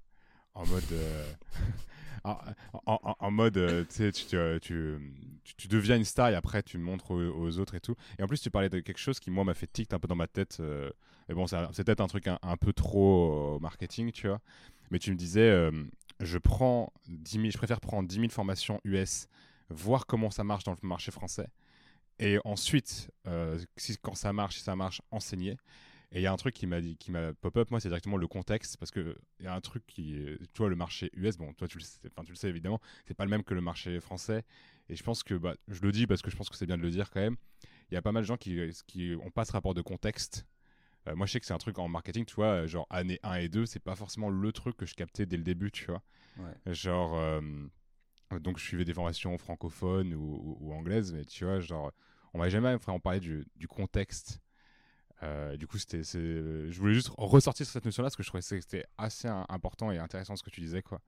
En 0.54 0.66
mode. 0.66 0.84
Euh, 0.92 1.34
en, 2.24 2.38
en, 2.86 3.32
mode, 3.32 3.58
euh, 3.58 3.86
tu, 3.86 4.12
tu, 4.12 4.38
tu, 4.62 5.56
tu, 5.56 5.68
deviens 5.68 5.96
une 5.96 6.04
star 6.04 6.30
et 6.30 6.36
après 6.36 6.64
tu 6.64 6.78
montres 6.78 7.12
aux, 7.12 7.60
autres 7.60 7.76
et 7.76 7.80
tout. 7.80 7.96
Et 8.18 8.24
en 8.24 8.28
plus, 8.28 8.42
tu 8.42 8.50
parlais 8.50 8.70
de 8.70 8.80
quelque 8.80 8.98
chose 8.98 9.20
qui, 9.20 9.32
moi, 9.32 9.44
m'a 9.44 9.54
fait 9.54 9.72
tic 9.72 9.94
un 9.94 10.00
peu 10.00 10.08
dans 10.08 10.16
ma 10.16 10.28
tête. 10.28 10.58
Euh, 10.60 10.90
mais 11.28 11.36
bon, 11.36 11.48
c'est 11.48 11.84
peut-être 11.84 12.02
un 12.02 12.08
truc 12.08 12.28
un, 12.28 12.40
un, 12.42 12.58
peu 12.58 12.74
trop 12.74 13.60
marketing, 13.60 14.12
tu 14.12 14.28
vois. 14.28 14.42
Mais 14.92 15.00
tu 15.00 15.12
me 15.12 15.16
disais, 15.16 15.72
je 16.20 16.38
prends 16.38 16.92
10 17.08 17.52
je 17.52 17.58
préfère 17.58 17.80
prendre 17.80 18.08
10 18.10 18.16
000 18.16 18.30
formations 18.30 18.82
US, 18.84 19.28
voir 19.70 20.06
comment 20.06 20.32
ça 20.32 20.44
marche 20.44 20.64
dans 20.64 20.72
le 20.72 20.88
marché 20.88 21.12
français, 21.12 21.48
et 22.20 22.38
ensuite, 22.44 23.12
si, 23.78 23.98
quand 23.98 24.16
ça 24.16 24.34
marche, 24.34 24.58
si 24.58 24.64
ça 24.64 24.76
marche, 24.76 25.02
enseigner. 25.12 25.58
Et 26.12 26.20
il 26.20 26.22
y 26.24 26.28
a 26.28 26.34
un 26.34 26.38
truc 26.38 26.56
qui 26.56 26.66
m'a 26.66 26.82
dit, 26.82 26.98
qui 26.98 27.12
m'a 27.12 27.34
pop-up, 27.34 27.70
moi, 27.70 27.80
c'est 27.80 27.88
directement 27.88 28.18
le 28.18 28.28
contexte, 28.28 28.78
parce 28.78 28.90
que 28.90 29.16
il 29.40 29.46
y 29.46 29.48
a 29.48 29.54
un 29.54 29.62
truc 29.62 29.86
qui, 29.86 30.20
tu 30.54 30.58
vois, 30.58 30.70
le 30.70 30.76
marché 30.76 31.12
US, 31.14 31.38
bon, 31.38 31.54
toi, 31.54 31.68
tu 31.68 31.78
le 31.78 31.84
sais, 31.84 32.00
tu 32.02 32.32
le 32.32 32.36
sais 32.36 32.50
évidemment, 32.50 32.82
c'est 33.08 33.14
pas 33.14 33.26
le 33.26 33.30
même 33.30 33.44
que 33.44 33.54
le 33.54 33.62
marché 33.62 34.00
français. 34.00 34.44
Et 34.90 34.96
je 34.96 35.04
pense 35.04 35.24
que, 35.24 35.36
bah, 35.36 35.56
je 35.68 35.82
le 35.82 35.92
dis 35.92 36.08
parce 36.08 36.22
que 36.22 36.32
je 36.32 36.36
pense 36.36 36.50
que 36.50 36.58
c'est 36.58 36.66
bien 36.66 36.78
de 36.78 36.82
le 36.82 36.90
dire 36.90 37.12
quand 37.12 37.20
même. 37.20 37.38
Il 37.92 37.94
y 37.94 37.98
a 37.98 38.02
pas 38.02 38.12
mal 38.12 38.24
de 38.24 38.28
gens 38.28 38.38
qui, 38.38 38.60
qui 38.88 39.16
ont 39.24 39.30
pas 39.30 39.46
ce 39.46 39.52
rapport 39.52 39.76
de 39.76 39.82
contexte. 39.82 40.46
Euh, 41.08 41.16
moi, 41.16 41.28
je 41.28 41.34
sais 41.34 41.40
que 41.40 41.46
c'est 41.46 41.54
un 41.54 41.60
truc 41.60 41.78
en 41.78 41.88
marketing, 41.88 42.26
tu 42.26 42.36
vois, 42.36 42.66
genre 42.66 42.88
année 42.90 43.20
1 43.24 43.36
et 43.36 43.50
2, 43.50 43.66
c'est 43.68 43.80
pas 43.80 43.96
forcément 43.96 44.30
le 44.30 44.52
truc 44.52 44.76
que 44.78 44.86
je 44.88 44.96
captais 44.96 45.26
dès 45.28 45.38
le 45.38 45.44
début, 45.44 45.72
tu 45.72 45.86
vois. 45.86 46.02
Genre, 46.66 47.16
euh, 47.18 47.42
donc 48.40 48.58
je 48.58 48.64
suivais 48.64 48.86
des 48.86 48.94
formations 48.94 49.38
francophones 49.38 50.14
ou, 50.14 50.72
anglaises, 50.74 51.14
mais 51.14 51.26
tu 51.26 51.46
vois, 51.46 51.60
genre, 51.60 51.92
on 52.34 52.40
m'a 52.40 52.50
jamais 52.50 52.76
vraiment 52.76 53.00
parlé 53.00 53.20
du, 53.20 53.46
du 53.56 53.68
contexte 53.68 54.42
euh, 55.24 55.58
du 55.58 55.68
coup, 55.68 55.78
c'était, 55.78 56.04
je 56.04 56.80
voulais 56.80 56.94
juste 56.94 57.12
ressortir 57.18 57.66
cette 57.66 57.84
notion-là 57.86 58.08
parce 58.08 58.16
que 58.16 58.24
je 58.24 58.30
trouvais 58.30 58.42
que 58.42 58.62
c'était 58.62 58.86
assez 58.98 59.28
important 59.28 59.92
et 59.92 59.98
intéressant 59.98 60.36
ce 60.36 60.44
que 60.44 60.50
tu 60.50 60.62
disais, 60.62 60.82
quoi. 60.82 61.02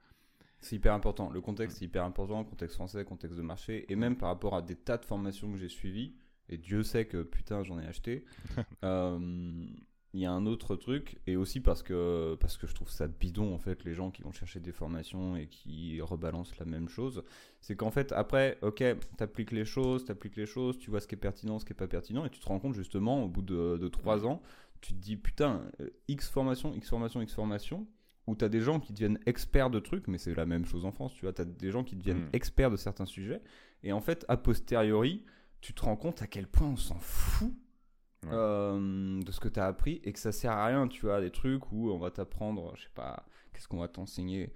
C'est 0.59 0.75
hyper 0.75 0.93
important. 0.93 1.31
Le 1.31 1.41
contexte 1.41 1.81
est 1.81 1.85
hyper 1.85 2.03
important, 2.03 2.43
contexte 2.43 2.75
français, 2.75 3.03
contexte 3.03 3.37
de 3.37 3.41
marché, 3.41 3.91
et 3.91 3.95
même 3.95 4.15
par 4.15 4.29
rapport 4.29 4.55
à 4.55 4.61
des 4.61 4.75
tas 4.75 4.97
de 4.97 5.05
formations 5.05 5.51
que 5.51 5.57
j'ai 5.57 5.69
suivies, 5.69 6.15
et 6.49 6.57
Dieu 6.57 6.83
sait 6.83 7.05
que 7.05 7.23
putain 7.23 7.63
j'en 7.63 7.79
ai 7.79 7.87
acheté. 7.87 8.25
euh, 8.83 9.65
il 10.13 10.19
y 10.19 10.25
a 10.25 10.31
un 10.31 10.45
autre 10.45 10.75
truc, 10.75 11.19
et 11.25 11.37
aussi 11.37 11.61
parce 11.61 11.83
que, 11.83 12.35
parce 12.39 12.57
que 12.57 12.67
je 12.67 12.75
trouve 12.75 12.89
ça 12.89 13.07
bidon, 13.07 13.53
en 13.53 13.59
fait, 13.59 13.85
les 13.85 13.93
gens 13.93 14.11
qui 14.11 14.23
vont 14.23 14.33
chercher 14.33 14.59
des 14.59 14.73
formations 14.73 15.37
et 15.37 15.47
qui 15.47 16.01
rebalancent 16.01 16.57
la 16.59 16.65
même 16.65 16.89
chose, 16.89 17.23
c'est 17.61 17.77
qu'en 17.77 17.91
fait, 17.91 18.11
après, 18.11 18.57
ok, 18.61 18.83
t'appliques 19.15 19.51
les 19.51 19.63
choses, 19.63 20.03
t'appliques 20.03 20.35
les 20.35 20.45
choses, 20.45 20.77
tu 20.77 20.89
vois 20.89 20.99
ce 20.99 21.07
qui 21.07 21.15
est 21.15 21.17
pertinent, 21.17 21.59
ce 21.59 21.65
qui 21.65 21.71
est 21.71 21.75
pas 21.75 21.87
pertinent, 21.87 22.25
et 22.25 22.29
tu 22.29 22.41
te 22.41 22.45
rends 22.45 22.59
compte, 22.59 22.75
justement, 22.75 23.23
au 23.23 23.29
bout 23.29 23.41
de, 23.41 23.87
trois 23.87 24.25
ans, 24.25 24.41
tu 24.81 24.93
te 24.93 24.99
dis, 24.99 25.15
putain, 25.15 25.61
euh, 25.79 25.89
X 26.09 26.29
formation, 26.29 26.73
X 26.73 26.89
formation, 26.89 27.21
X 27.21 27.33
formation, 27.33 27.87
où 28.27 28.35
t'as 28.35 28.49
des 28.49 28.59
gens 28.59 28.81
qui 28.81 28.91
deviennent 28.91 29.19
experts 29.25 29.69
de 29.69 29.79
trucs, 29.79 30.07
mais 30.09 30.17
c'est 30.17 30.35
la 30.35 30.45
même 30.45 30.65
chose 30.65 30.83
en 30.83 30.91
France, 30.91 31.13
tu 31.13 31.21
vois, 31.21 31.31
t'as 31.31 31.45
des 31.45 31.71
gens 31.71 31.85
qui 31.85 31.95
deviennent 31.95 32.25
hmm. 32.25 32.33
experts 32.33 32.71
de 32.71 32.77
certains 32.77 33.05
sujets, 33.05 33.41
et 33.83 33.93
en 33.93 34.01
fait, 34.01 34.25
a 34.27 34.35
posteriori, 34.35 35.23
tu 35.61 35.73
te 35.73 35.83
rends 35.83 35.95
compte 35.95 36.21
à 36.21 36.27
quel 36.27 36.47
point 36.47 36.67
on 36.67 36.75
s'en 36.75 36.99
fout 36.99 37.53
euh, 38.27 39.21
de 39.21 39.31
ce 39.31 39.39
que 39.39 39.47
tu 39.47 39.59
as 39.59 39.65
appris 39.65 39.99
et 40.03 40.13
que 40.13 40.19
ça 40.19 40.31
sert 40.31 40.51
à 40.51 40.65
rien, 40.67 40.87
tu 40.87 41.05
vois, 41.05 41.21
des 41.21 41.31
trucs 41.31 41.71
où 41.71 41.89
on 41.89 41.97
va 41.97 42.11
t'apprendre, 42.11 42.73
je 42.75 42.83
sais 42.83 42.89
pas, 42.93 43.25
qu'est-ce 43.53 43.67
qu'on 43.67 43.79
va 43.79 43.87
t'enseigner. 43.87 44.53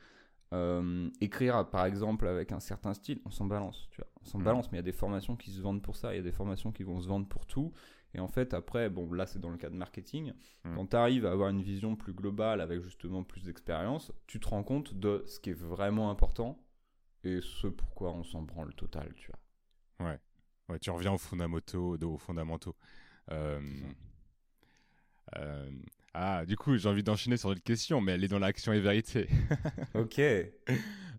Euh, 0.54 1.10
écrire 1.22 1.68
par 1.70 1.86
exemple 1.86 2.28
avec 2.28 2.52
un 2.52 2.60
certain 2.60 2.94
style, 2.94 3.20
on 3.26 3.32
s'en 3.32 3.46
balance, 3.46 3.88
tu 3.92 4.00
vois, 4.00 4.08
on 4.22 4.26
s'en 4.26 4.40
balance, 4.40 4.72
mais 4.72 4.78
il 4.78 4.80
y 4.80 4.84
a 4.84 4.84
des 4.84 4.92
formations 4.92 5.36
qui 5.36 5.50
se 5.50 5.60
vendent 5.60 5.82
pour 5.82 5.96
ça, 5.96 6.14
il 6.14 6.18
y 6.18 6.20
a 6.20 6.24
des 6.24 6.32
formations 6.32 6.72
qui 6.72 6.84
vont 6.84 7.02
se 7.02 7.08
vendre 7.08 7.28
pour 7.28 7.48
tout, 7.48 7.74
et 8.14 8.20
en 8.20 8.28
fait 8.28 8.54
après, 8.54 8.90
bon 8.92 9.12
là 9.12 9.26
c'est 9.26 9.40
dans 9.40 9.50
le 9.50 9.58
cas 9.58 9.70
de 9.70 9.76
marketing, 9.76 10.34
quand 10.76 10.86
tu 10.86 10.96
arrives 10.96 11.26
à 11.26 11.32
avoir 11.32 11.50
une 11.50 11.64
vision 11.64 11.96
plus 11.96 12.14
globale 12.14 12.62
avec 12.62 12.82
justement 12.84 13.24
plus 13.24 13.44
d'expérience, 13.44 14.14
tu 14.28 14.40
te 14.40 14.48
rends 14.48 14.64
compte 14.64 14.94
de 14.94 15.24
ce 15.26 15.40
qui 15.40 15.50
est 15.50 15.60
vraiment 15.60 16.12
important 16.12 16.64
et 17.24 17.40
ce 17.42 17.68
pourquoi 17.68 18.14
on 18.14 18.24
s'en 18.24 18.44
branle 18.44 18.74
total, 18.76 19.12
tu 19.16 19.32
vois. 19.32 20.08
Ouais, 20.08 20.20
ouais 20.70 20.80
tu 20.80 20.92
reviens 20.92 21.14
aux 21.14 21.18
fondamentaux, 21.18 21.98
aux 22.00 22.18
fondamentaux. 22.18 22.76
Euh, 23.32 23.60
euh, 25.38 25.70
ah, 26.14 26.46
du 26.46 26.56
coup, 26.56 26.78
j'ai 26.78 26.88
envie 26.88 27.04
d'enchaîner 27.04 27.38
sur 27.38 27.50
d'autres 27.50 27.64
questions, 27.64 28.02
mais 28.02 28.14
elle 28.14 28.24
est 28.24 28.30
dans 28.30 28.40
l'action 28.40 28.74
et 28.74 28.80
vérité. 28.80 29.28
ok. 29.94 30.20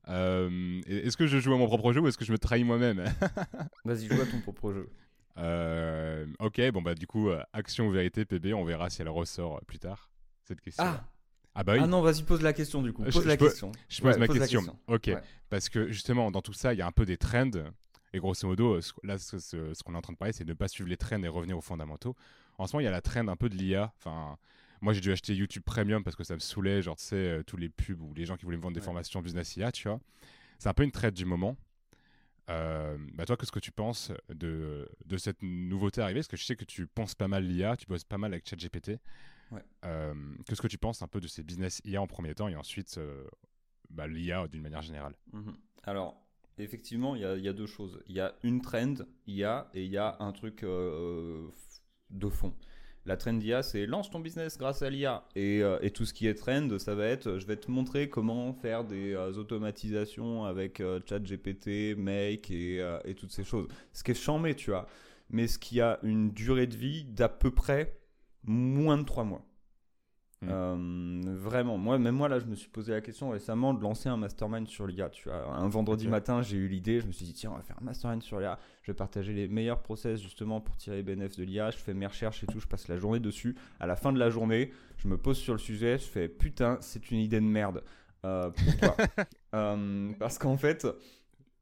Euh, 0.09 0.81
est-ce 0.87 1.17
que 1.17 1.27
je 1.27 1.39
joue 1.39 1.53
à 1.53 1.59
mon 1.59 1.67
propre 1.67 1.93
jeu 1.93 2.01
ou 2.01 2.09
est-ce 2.09 2.19
que 2.19 2.25
je 2.25 2.33
me 2.33 2.39
trahis 2.39 2.65
moi-même? 2.65 3.05
Vas-y, 3.85 4.07
joue 4.07 4.21
à 4.21 4.27
ton 4.27 4.41
propre 4.41 4.73
jeu. 4.73 4.89
ok, 6.39 6.71
bon 6.73 6.83
bah 6.83 6.95
du 6.95 7.07
coup, 7.07 7.29
action 7.53 7.89
ou 7.89 7.91
vérité, 7.91 8.25
PB, 8.25 8.55
on 8.55 8.65
verra 8.65 8.89
si 8.89 9.03
elle 9.03 9.09
ressort 9.09 9.61
plus 9.67 9.79
tard, 9.79 10.09
cette 10.45 10.61
question. 10.61 10.85
Ah 10.87 11.05
ah, 11.59 11.65
bah 11.65 11.73
oui. 11.73 11.81
ah 11.83 11.87
non, 11.87 12.03
vas-y, 12.03 12.23
pose 12.23 12.43
la 12.43 12.53
question 12.53 12.83
du 12.83 12.93
coup. 12.93 13.03
Pose 13.03 13.25
la 13.25 13.39
question. 13.39 13.73
Je 13.89 14.03
pose 14.03 14.19
ma 14.19 14.29
question. 14.29 14.63
Ok. 14.89 15.11
Parce 15.49 15.71
que 15.71 15.91
justement, 15.91 16.31
dans 16.31 16.43
tout 16.43 16.53
ça, 16.53 16.75
il 16.75 16.79
y 16.79 16.83
a 16.83 16.87
un 16.87 16.93
peu 16.93 17.07
des 17.07 17.17
trends 17.17 17.51
et 18.17 18.21
grosso 18.21 18.47
modo, 18.49 18.81
là, 19.03 19.19
ce, 19.19 19.83
qu'on 19.83 19.95
est 19.95 19.97
en 19.97 20.03
train 20.03 20.13
de 20.13 20.19
parler, 20.19 20.33
c'est 20.33 20.45
de 20.45 20.51
ne 20.51 20.55
pas 20.55 20.69
suivre 20.69 20.89
les 20.89 20.97
trends 20.97 21.23
et 21.23 21.29
revenir 21.29 21.57
aux 21.57 21.63
fondamentaux. 21.63 22.17
En 22.59 22.67
ce 22.67 22.73
moment, 22.73 22.81
il 22.81 22.85
y 22.85 22.89
a 22.89 22.93
la 22.93 23.03
trend 23.03 23.29
un 23.29 23.37
peu 23.37 23.49
de 23.49 23.55
l'IA. 23.55 23.93
Enfin, 23.99 24.39
moi, 24.81 24.93
j'ai 24.93 25.01
dû 25.01 25.13
acheter 25.13 25.35
YouTube 25.35 25.63
Premium 25.65 26.03
parce 26.03 26.17
que 26.17 26.25
ça 26.25 26.35
me 26.35 26.41
saoulait, 26.41 26.83
genre, 26.83 26.97
tu 26.97 27.05
sais, 27.05 27.17
euh, 27.17 27.43
tous 27.43 27.57
les 27.57 27.69
pubs 27.69 28.01
ou 28.01 28.15
les 28.15 28.25
gens 28.25 28.37
qui 28.37 28.45
voulaient 28.45 28.57
me 28.57 28.63
vendre 28.63 28.75
des 28.75 28.81
formations 28.81 29.21
business 29.21 29.57
IA, 29.57 29.71
tu 29.71 29.89
vois. 29.89 30.01
C'est 30.59 30.69
un 30.69 30.75
peu 30.75 30.83
une 30.83 30.93
traite 30.93 31.15
du 31.15 31.27
moment. 31.27 31.57
Euh, 32.49 32.97
bah 33.15 33.27
toi, 33.27 33.37
qu'est-ce 33.37 33.53
que 33.53 33.59
tu 33.59 33.73
penses 33.73 34.13
de, 34.29 34.89
de 35.05 35.17
cette 35.17 35.43
nouveauté 35.43 36.01
arrivée? 36.01 36.21
Parce 36.21 36.29
que 36.29 36.37
je 36.37 36.45
sais 36.45 36.57
que 36.57 36.65
tu 36.65 36.87
penses 36.87 37.15
pas 37.15 37.29
mal 37.29 37.45
l'IA, 37.45 37.77
tu 37.77 37.87
bosses 37.87 38.05
pas 38.05 38.19
mal 38.19 38.33
avec 38.33 38.49
ChatGPT. 38.49 38.99
Ouais. 39.51 39.63
Euh, 39.85 40.15
qu'est-ce 40.47 40.63
que 40.63 40.69
tu 40.69 40.79
penses 40.79 41.03
un 41.03 41.09
peu 41.09 41.21
de 41.21 41.29
ces 41.29 41.43
business 41.43 41.83
IA 41.85 42.01
en 42.01 42.07
premier 42.07 42.35
temps 42.35 42.49
et 42.49 42.57
ensuite 42.57 42.99
bah, 43.91 44.07
l'IA 44.07 44.49
d'une 44.49 44.63
manière 44.63 44.83
générale? 44.83 45.15
Mmh 45.33 45.51
Alors, 45.83 46.26
effectivement, 46.59 47.15
il 47.15 47.23
y, 47.23 47.49
a 47.49 47.53
deux 47.53 47.67
choses. 47.67 48.01
Il 48.09 48.15
y 48.15 48.21
a 48.21 48.35
une 48.43 48.61
trend 48.61 48.95
IA 49.27 49.69
et 49.75 49.85
il 49.85 49.91
y 49.91 49.99
a 49.99 50.17
un 50.21 50.33
truc 50.33 50.63
euh, 50.63 51.49
de 52.11 52.29
fond. 52.29 52.55
La 53.05 53.17
trend 53.17 53.39
IA, 53.39 53.63
c'est 53.63 53.87
lance 53.87 54.11
ton 54.11 54.19
business 54.21 54.59
grâce 54.59 54.83
à 54.83 54.91
l'IA. 54.91 55.25
Euh, 55.37 55.79
et, 55.81 55.91
tout 55.91 56.05
ce 56.05 56.13
qui 56.13 56.27
est 56.27 56.35
trend, 56.35 56.79
ça 56.79 56.95
va 56.95 57.07
être 57.07 57.39
je 57.39 57.47
vais 57.47 57.57
te 57.57 57.71
montrer 57.71 58.09
comment 58.09 58.53
faire 58.53 58.85
des 58.85 59.15
euh, 59.15 59.33
automatisations 59.35 60.45
avec 60.45 60.83
ChatGPT, 61.09 61.97
Make 61.97 62.51
et, 62.51 63.15
toutes 63.17 63.33
ces 63.33 63.45
choses. 63.45 63.69
Ce 63.93 64.03
qui 64.03 64.13
est 64.13 64.15
chambé, 64.15 64.55
tu 64.55 64.71
vois. 64.71 64.87
Mais 65.31 65.47
ce 65.47 65.59
qui 65.59 65.81
a 65.81 65.99
une 66.03 66.31
durée 66.31 66.67
de 66.67 66.77
vie 66.77 67.05
d'à 67.05 67.29
peu 67.29 67.51
près 67.51 67.99
moins 68.45 68.99
de 68.99 69.05
trois 69.05 69.25
mois. 69.25 69.45
Mm. 70.47 70.51
Euh, 70.51 71.35
vraiment, 71.37 71.79
moi, 71.79 71.99
même 71.99 72.15
moi 72.15 72.29
là, 72.29 72.39
je 72.39 72.47
me 72.47 72.55
suis 72.55 72.69
posé 72.69 72.93
la 72.93 73.01
question 73.01 73.31
récemment 73.31 73.75
de 73.75 73.83
lancer 73.83 74.09
un 74.09 74.17
mastermind 74.17 74.67
sur 74.69 74.87
l'IA. 74.87 75.09
Tu 75.11 75.29
vois, 75.29 75.47
un 75.55 75.69
vendredi 75.69 76.09
matin, 76.09 76.43
j'ai 76.43 76.57
eu 76.57 76.69
l'idée, 76.69 77.01
je 77.01 77.07
me 77.07 77.13
suis 77.13 77.25
dit 77.25 77.33
tiens, 77.33 77.51
on 77.53 77.57
va 77.57 77.63
faire 77.63 77.77
un 77.81 77.85
mastermind 77.85 78.23
sur 78.23 78.39
l'IA. 78.39 78.59
Je 78.83 78.93
vais 78.93 78.97
partager 78.97 79.33
les 79.33 79.49
meilleurs 79.49 79.83
process 79.83 80.21
justement 80.21 80.61
pour 80.61 80.77
tirer 80.77 80.97
les 80.97 81.03
bénéfices 81.03 81.39
de 81.39 81.45
l'IA. 81.45 81.71
Je 81.71 81.79
fais 81.79 81.95
mes 81.95 82.07
recherches 82.07 82.45
et 82.45 82.47
tout, 82.47 82.61
je 82.61 82.67
passe 82.67 82.89
la 82.89 82.97
journée 82.97 83.21
dessus. 83.21 83.57
À 83.81 83.87
la 83.87 83.97
fin 83.97 84.13
de 84.13 84.19
la 84.19 84.31
journée, 84.31 84.73
je 84.97 85.09
me 85.09 85.19
pose 85.19 85.39
sur 85.39 85.55
le 85.55 85.59
sujet, 85.59 85.99
je 85.99 86.05
fais 86.05 86.29
putain, 86.29 86.79
c'est 86.81 87.11
une 87.11 87.19
idée 87.19 87.41
de 87.41 87.47
merde. 87.47 87.83
Euh, 88.25 88.51
pourquoi 88.51 88.97
euh, 89.55 90.13
Parce 90.19 90.39
qu'en 90.39 90.57
fait, 90.57 90.87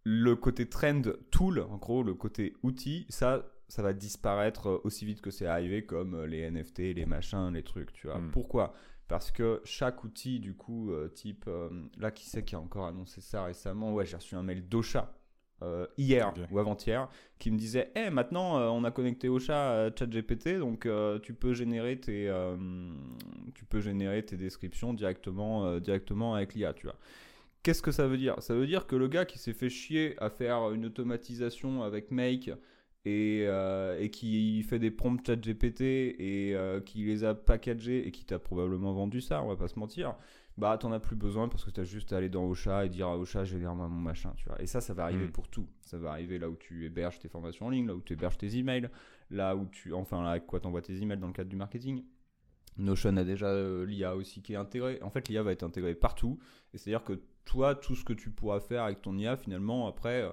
le 0.04 0.36
côté 0.36 0.66
trend 0.66 1.02
tool, 1.30 1.60
en 1.60 1.76
gros, 1.76 2.02
le 2.02 2.14
côté 2.14 2.54
outil, 2.62 3.06
ça, 3.08 3.44
ça 3.74 3.82
va 3.82 3.92
disparaître 3.92 4.68
euh, 4.68 4.80
aussi 4.84 5.04
vite 5.04 5.20
que 5.20 5.32
c'est 5.32 5.46
arrivé, 5.46 5.84
comme 5.84 6.14
euh, 6.14 6.26
les 6.28 6.48
NFT, 6.48 6.94
les 6.94 7.06
machins, 7.06 7.50
les 7.52 7.64
trucs, 7.64 7.92
tu 7.92 8.06
vois. 8.06 8.20
Hmm. 8.20 8.30
Pourquoi? 8.30 8.72
Parce 9.08 9.32
que 9.32 9.60
chaque 9.64 10.04
outil, 10.04 10.38
du 10.38 10.54
coup, 10.54 10.92
euh, 10.92 11.08
type, 11.08 11.50
là, 11.98 12.12
qui 12.12 12.24
c'est 12.24 12.44
qui 12.44 12.54
a 12.54 12.60
encore 12.60 12.86
annoncé 12.86 13.20
ça 13.20 13.42
récemment? 13.42 13.92
Ouais, 13.92 14.06
j'ai 14.06 14.14
reçu 14.14 14.36
un 14.36 14.44
mail 14.44 14.68
d'Ocha. 14.68 15.12
hier 15.98 16.32
ou 16.52 16.58
avant-hier, 16.60 17.08
qui 17.40 17.50
me 17.50 17.58
disait 17.58 17.90
Eh, 17.96 18.10
maintenant 18.10 18.58
on 18.72 18.84
a 18.84 18.90
connecté 18.90 19.28
Ocha 19.28 19.86
à 19.86 19.90
ChatGPT, 19.94 20.58
donc 20.58 20.86
tu 21.22 21.34
peux 21.34 21.52
générer 21.52 21.98
tes 21.98 22.32
tu 23.54 23.64
peux 23.64 23.80
générer 23.80 24.24
tes 24.24 24.36
descriptions 24.36 24.94
directement 24.94 25.80
directement 25.80 26.34
avec 26.34 26.54
l'IA, 26.54 26.74
tu 26.74 26.86
vois. 26.86 26.96
Qu'est-ce 27.62 27.82
que 27.82 27.92
ça 27.92 28.06
veut 28.06 28.18
dire? 28.18 28.36
Ça 28.40 28.54
veut 28.54 28.66
dire 28.66 28.86
que 28.86 28.94
le 28.94 29.08
gars 29.08 29.24
qui 29.24 29.38
s'est 29.38 29.54
fait 29.54 29.70
chier 29.70 30.14
à 30.18 30.28
faire 30.28 30.70
une 30.70 30.84
automatisation 30.84 31.82
avec 31.82 32.10
Make 32.10 32.50
et, 33.04 33.44
euh, 33.46 33.98
et 34.00 34.10
qui 34.10 34.62
fait 34.62 34.78
des 34.78 34.90
prompts 34.90 35.24
chat 35.26 35.36
GPT 35.36 35.82
et 35.82 36.54
euh, 36.54 36.80
qui 36.80 37.04
les 37.04 37.24
a 37.24 37.34
packagés 37.34 38.06
et 38.06 38.10
qui 38.10 38.24
t'a 38.24 38.38
probablement 38.38 38.92
vendu 38.92 39.20
ça, 39.20 39.42
on 39.42 39.48
va 39.48 39.56
pas 39.56 39.68
se 39.68 39.78
mentir, 39.78 40.14
bah 40.56 40.78
t'en 40.78 40.92
as 40.92 41.00
plus 41.00 41.16
besoin 41.16 41.48
parce 41.48 41.64
que 41.64 41.70
t'as 41.70 41.84
juste 41.84 42.12
à 42.12 42.18
aller 42.18 42.28
dans 42.28 42.44
Ocha 42.46 42.86
et 42.86 42.88
dire 42.88 43.08
à 43.08 43.18
Ocha 43.18 43.44
génère-moi 43.44 43.88
mon 43.88 44.00
machin, 44.00 44.32
tu 44.36 44.48
vois. 44.48 44.60
Et 44.62 44.66
ça, 44.66 44.80
ça 44.80 44.94
va 44.94 45.04
arriver 45.04 45.26
mm. 45.26 45.32
pour 45.32 45.48
tout. 45.48 45.66
Ça 45.82 45.98
va 45.98 46.10
arriver 46.10 46.38
là 46.38 46.48
où 46.48 46.56
tu 46.56 46.86
héberges 46.86 47.18
tes 47.18 47.28
formations 47.28 47.66
en 47.66 47.70
ligne, 47.70 47.86
là 47.86 47.94
où 47.94 48.00
tu 48.00 48.12
héberges 48.12 48.38
tes 48.38 48.56
emails, 48.56 48.88
là 49.30 49.56
où 49.56 49.66
tu, 49.66 49.92
enfin 49.92 50.22
là 50.22 50.30
avec 50.30 50.46
quoi 50.46 50.60
t'envoies 50.60 50.82
tes 50.82 51.02
emails 51.02 51.18
dans 51.18 51.26
le 51.26 51.32
cadre 51.32 51.50
du 51.50 51.56
marketing. 51.56 52.04
Notion 52.76 53.16
a 53.16 53.24
déjà 53.24 53.46
euh, 53.46 53.84
l'IA 53.84 54.16
aussi 54.16 54.42
qui 54.42 54.54
est 54.54 54.56
intégrée. 54.56 54.98
En 55.02 55.10
fait, 55.10 55.28
l'IA 55.28 55.42
va 55.42 55.52
être 55.52 55.62
intégrée 55.62 55.94
partout. 55.94 56.38
Et 56.72 56.78
c'est-à-dire 56.78 57.04
que 57.04 57.20
toi, 57.44 57.74
tout 57.74 57.94
ce 57.94 58.04
que 58.04 58.12
tu 58.12 58.30
pourras 58.30 58.60
faire 58.60 58.84
avec 58.84 59.02
ton 59.02 59.16
IA, 59.16 59.36
finalement, 59.36 59.86
après, 59.86 60.28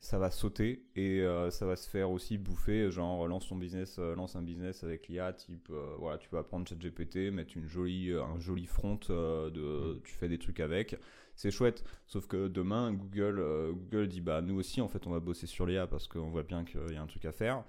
ça 0.00 0.18
va 0.18 0.30
sauter 0.30 0.82
et 0.96 1.20
euh, 1.20 1.50
ça 1.50 1.66
va 1.66 1.76
se 1.76 1.88
faire 1.88 2.10
aussi 2.10 2.38
bouffer 2.38 2.90
genre 2.90 3.28
lance 3.28 3.48
ton 3.48 3.56
business 3.56 3.96
euh, 3.98 4.14
lance 4.14 4.34
un 4.34 4.40
business 4.40 4.82
avec 4.82 5.08
l'IA 5.08 5.34
type 5.34 5.68
euh, 5.70 5.94
voilà 5.98 6.16
tu 6.16 6.30
vas 6.30 6.42
prendre 6.42 6.66
ChatGPT 6.66 7.30
mettre 7.30 7.54
une 7.58 7.66
jolie 7.66 8.10
un 8.12 8.40
joli 8.40 8.64
front 8.64 8.98
de 9.08 9.96
mm. 9.96 10.00
tu 10.02 10.14
fais 10.14 10.28
des 10.28 10.38
trucs 10.38 10.60
avec 10.60 10.96
c'est 11.34 11.50
chouette 11.50 11.84
sauf 12.06 12.26
que 12.26 12.48
demain 12.48 12.94
Google 12.94 13.44
Google 13.72 14.08
dit 14.08 14.22
bah 14.22 14.40
nous 14.40 14.58
aussi 14.58 14.80
en 14.80 14.88
fait 14.88 15.06
on 15.06 15.10
va 15.10 15.20
bosser 15.20 15.46
sur 15.46 15.66
l'IA 15.66 15.86
parce 15.86 16.08
qu'on 16.08 16.30
voit 16.30 16.44
bien 16.44 16.64
qu'il 16.64 16.80
y 16.92 16.96
a 16.96 17.02
un 17.02 17.06
truc 17.06 17.26
à 17.26 17.32
faire 17.32 17.64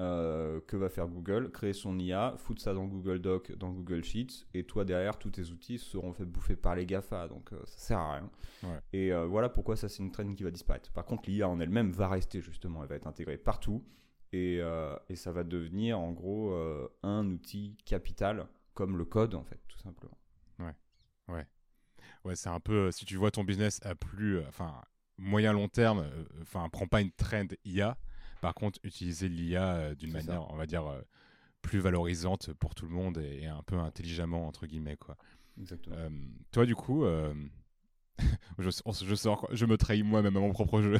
Euh, 0.00 0.60
que 0.66 0.76
va 0.76 0.88
faire 0.88 1.06
Google 1.06 1.52
Créer 1.52 1.72
son 1.72 1.96
IA, 2.00 2.34
foutre 2.36 2.60
ça 2.60 2.74
dans 2.74 2.84
Google 2.84 3.20
Doc, 3.20 3.52
dans 3.52 3.70
Google 3.70 4.02
Sheets, 4.02 4.44
et 4.52 4.64
toi 4.64 4.84
derrière, 4.84 5.20
tous 5.20 5.30
tes 5.30 5.50
outils 5.50 5.78
seront 5.78 6.12
fait 6.12 6.24
bouffer 6.24 6.56
par 6.56 6.74
les 6.74 6.84
GAFA, 6.84 7.28
donc 7.28 7.52
euh, 7.52 7.60
ça 7.64 7.78
sert 7.78 7.98
à 8.00 8.14
rien. 8.14 8.30
Et 8.92 9.12
euh, 9.12 9.24
voilà 9.26 9.48
pourquoi 9.48 9.76
ça 9.76 9.88
c'est 9.88 10.02
une 10.02 10.10
trend 10.10 10.34
qui 10.34 10.42
va 10.42 10.50
disparaître. 10.50 10.90
Par 10.90 11.04
contre, 11.04 11.30
l'IA 11.30 11.48
en 11.48 11.60
elle-même 11.60 11.92
va 11.92 12.08
rester 12.08 12.40
justement, 12.40 12.82
elle 12.82 12.88
va 12.88 12.96
être 12.96 13.06
intégrée 13.06 13.38
partout, 13.38 13.84
et, 14.32 14.60
et 15.08 15.14
ça 15.14 15.30
va 15.30 15.44
devenir 15.44 16.00
en 16.00 16.10
gros 16.10 16.52
un 17.04 17.30
outil 17.30 17.76
capital, 17.84 18.48
comme 18.72 18.98
le 18.98 19.04
code 19.04 19.36
en 19.36 19.44
fait, 19.44 19.60
tout 19.68 19.78
simplement. 19.78 20.18
Ouais, 20.58 20.74
ouais. 21.28 21.46
Ouais, 22.24 22.34
c'est 22.34 22.48
un 22.48 22.58
peu, 22.58 22.90
si 22.90 23.04
tu 23.04 23.14
vois 23.14 23.30
ton 23.30 23.44
business 23.44 23.78
à 23.84 23.94
plus, 23.94 24.40
enfin, 24.48 24.74
moyen 25.18 25.52
long 25.52 25.68
terme, 25.68 26.04
enfin, 26.42 26.68
prends 26.68 26.88
pas 26.88 27.00
une 27.00 27.12
trend 27.12 27.46
IA, 27.64 27.96
par 28.44 28.52
contre, 28.52 28.78
utiliser 28.84 29.30
l'IA 29.30 29.74
euh, 29.74 29.94
d'une 29.94 30.12
manière, 30.12 30.50
on 30.50 30.56
va 30.56 30.66
dire, 30.66 30.86
euh, 30.86 31.00
plus 31.62 31.78
valorisante 31.78 32.52
pour 32.52 32.74
tout 32.74 32.84
le 32.84 32.92
monde 32.92 33.16
et, 33.16 33.46
un 33.46 33.62
peu 33.62 33.78
intelligemment, 33.78 34.46
entre 34.46 34.66
guillemets. 34.66 34.98
Quoi. 34.98 35.16
Exactement. 35.58 35.96
Euh, 35.96 36.10
toi, 36.52 36.66
du 36.66 36.74
coup, 36.74 37.06
je, 38.58 38.70
je, 38.70 39.14
sors, 39.14 39.48
je 39.52 39.66
me 39.66 39.76
trahis 39.76 40.02
moi-même 40.02 40.36
à 40.36 40.40
mon 40.40 40.52
propre 40.52 40.80
jeu. 40.80 40.98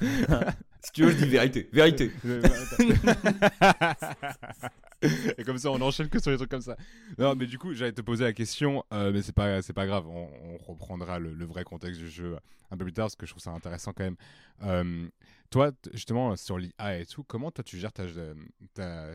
si 0.82 0.92
tu 0.92 1.04
veux, 1.04 1.12
je 1.12 1.24
dis 1.24 1.28
vérité. 1.28 1.68
Vérité. 1.72 2.12
et 5.38 5.44
comme 5.44 5.58
ça, 5.58 5.70
on 5.70 5.80
enchaîne 5.80 6.08
que 6.08 6.20
sur 6.20 6.30
les 6.30 6.36
trucs 6.36 6.50
comme 6.50 6.60
ça. 6.60 6.76
Non, 7.18 7.34
mais 7.34 7.46
du 7.46 7.58
coup, 7.58 7.74
j'allais 7.74 7.92
te 7.92 8.02
poser 8.02 8.24
la 8.24 8.32
question, 8.32 8.84
mais 8.92 9.22
c'est 9.22 9.34
pas, 9.34 9.62
c'est 9.62 9.72
pas 9.72 9.86
grave. 9.86 10.06
On, 10.06 10.28
reprendra 10.66 11.18
le, 11.18 11.34
le, 11.34 11.44
vrai 11.44 11.64
contexte 11.64 12.00
du 12.00 12.08
jeu 12.08 12.36
un 12.70 12.76
peu 12.76 12.84
plus 12.84 12.92
tard 12.92 13.06
parce 13.06 13.16
que 13.16 13.26
je 13.26 13.32
trouve 13.32 13.42
ça 13.42 13.50
intéressant 13.50 13.92
quand 13.92 14.04
même. 14.04 15.10
Toi, 15.50 15.72
justement, 15.92 16.34
sur 16.36 16.56
l'IA 16.56 16.98
et 16.98 17.06
tout, 17.06 17.24
comment 17.24 17.50
toi 17.50 17.62
tu 17.62 17.78
gères 17.78 17.92
ta, 17.92 18.04
ta, 18.74 19.08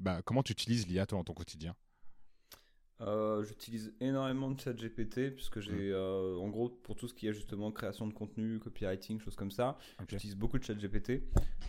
bah, 0.00 0.22
comment 0.24 0.42
tu 0.42 0.52
utilises 0.52 0.86
l'IA 0.86 1.04
toi 1.04 1.18
dans 1.18 1.24
ton 1.24 1.34
quotidien? 1.34 1.74
Euh, 3.00 3.44
J'utilise 3.44 3.92
énormément 4.00 4.50
de 4.50 4.60
ChatGPT 4.60 5.30
puisque 5.34 5.60
j'ai, 5.60 5.90
mmh. 5.90 5.94
euh, 5.94 6.36
en 6.36 6.48
gros, 6.48 6.68
pour 6.68 6.96
tout 6.96 7.06
ce 7.06 7.14
qui 7.14 7.28
est 7.28 7.32
justement 7.32 7.70
création 7.70 8.06
de 8.06 8.12
contenu, 8.12 8.58
copywriting, 8.58 9.20
choses 9.20 9.36
comme 9.36 9.50
ça, 9.50 9.78
j'utilise 10.08 10.36
beaucoup 10.36 10.58
de 10.58 10.64
ChatGPT. 10.64 11.22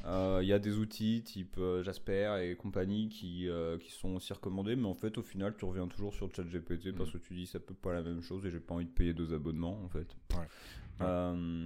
Euh, 0.05 0.39
il 0.41 0.47
y 0.47 0.53
a 0.53 0.59
des 0.59 0.77
outils 0.77 1.21
type 1.23 1.59
Jasper 1.83 2.37
et 2.41 2.55
compagnie 2.55 3.09
qui, 3.09 3.47
qui 3.81 3.91
sont 3.91 4.15
aussi 4.15 4.33
recommandés, 4.33 4.75
mais 4.75 4.87
en 4.87 4.95
fait, 4.95 5.17
au 5.17 5.23
final, 5.23 5.55
tu 5.57 5.65
reviens 5.65 5.87
toujours 5.87 6.13
sur 6.13 6.33
ChatGPT 6.33 6.93
parce 6.95 7.09
mmh. 7.09 7.13
que 7.13 7.17
tu 7.19 7.33
dis 7.33 7.47
ça 7.47 7.59
peut 7.59 7.73
pas 7.73 7.93
la 7.93 8.01
même 8.01 8.21
chose 8.21 8.45
et 8.45 8.51
j'ai 8.51 8.59
pas 8.59 8.75
envie 8.75 8.85
de 8.85 8.91
payer 8.91 9.13
deux 9.13 9.33
abonnements 9.33 9.79
en 9.83 9.89
fait. 9.89 10.15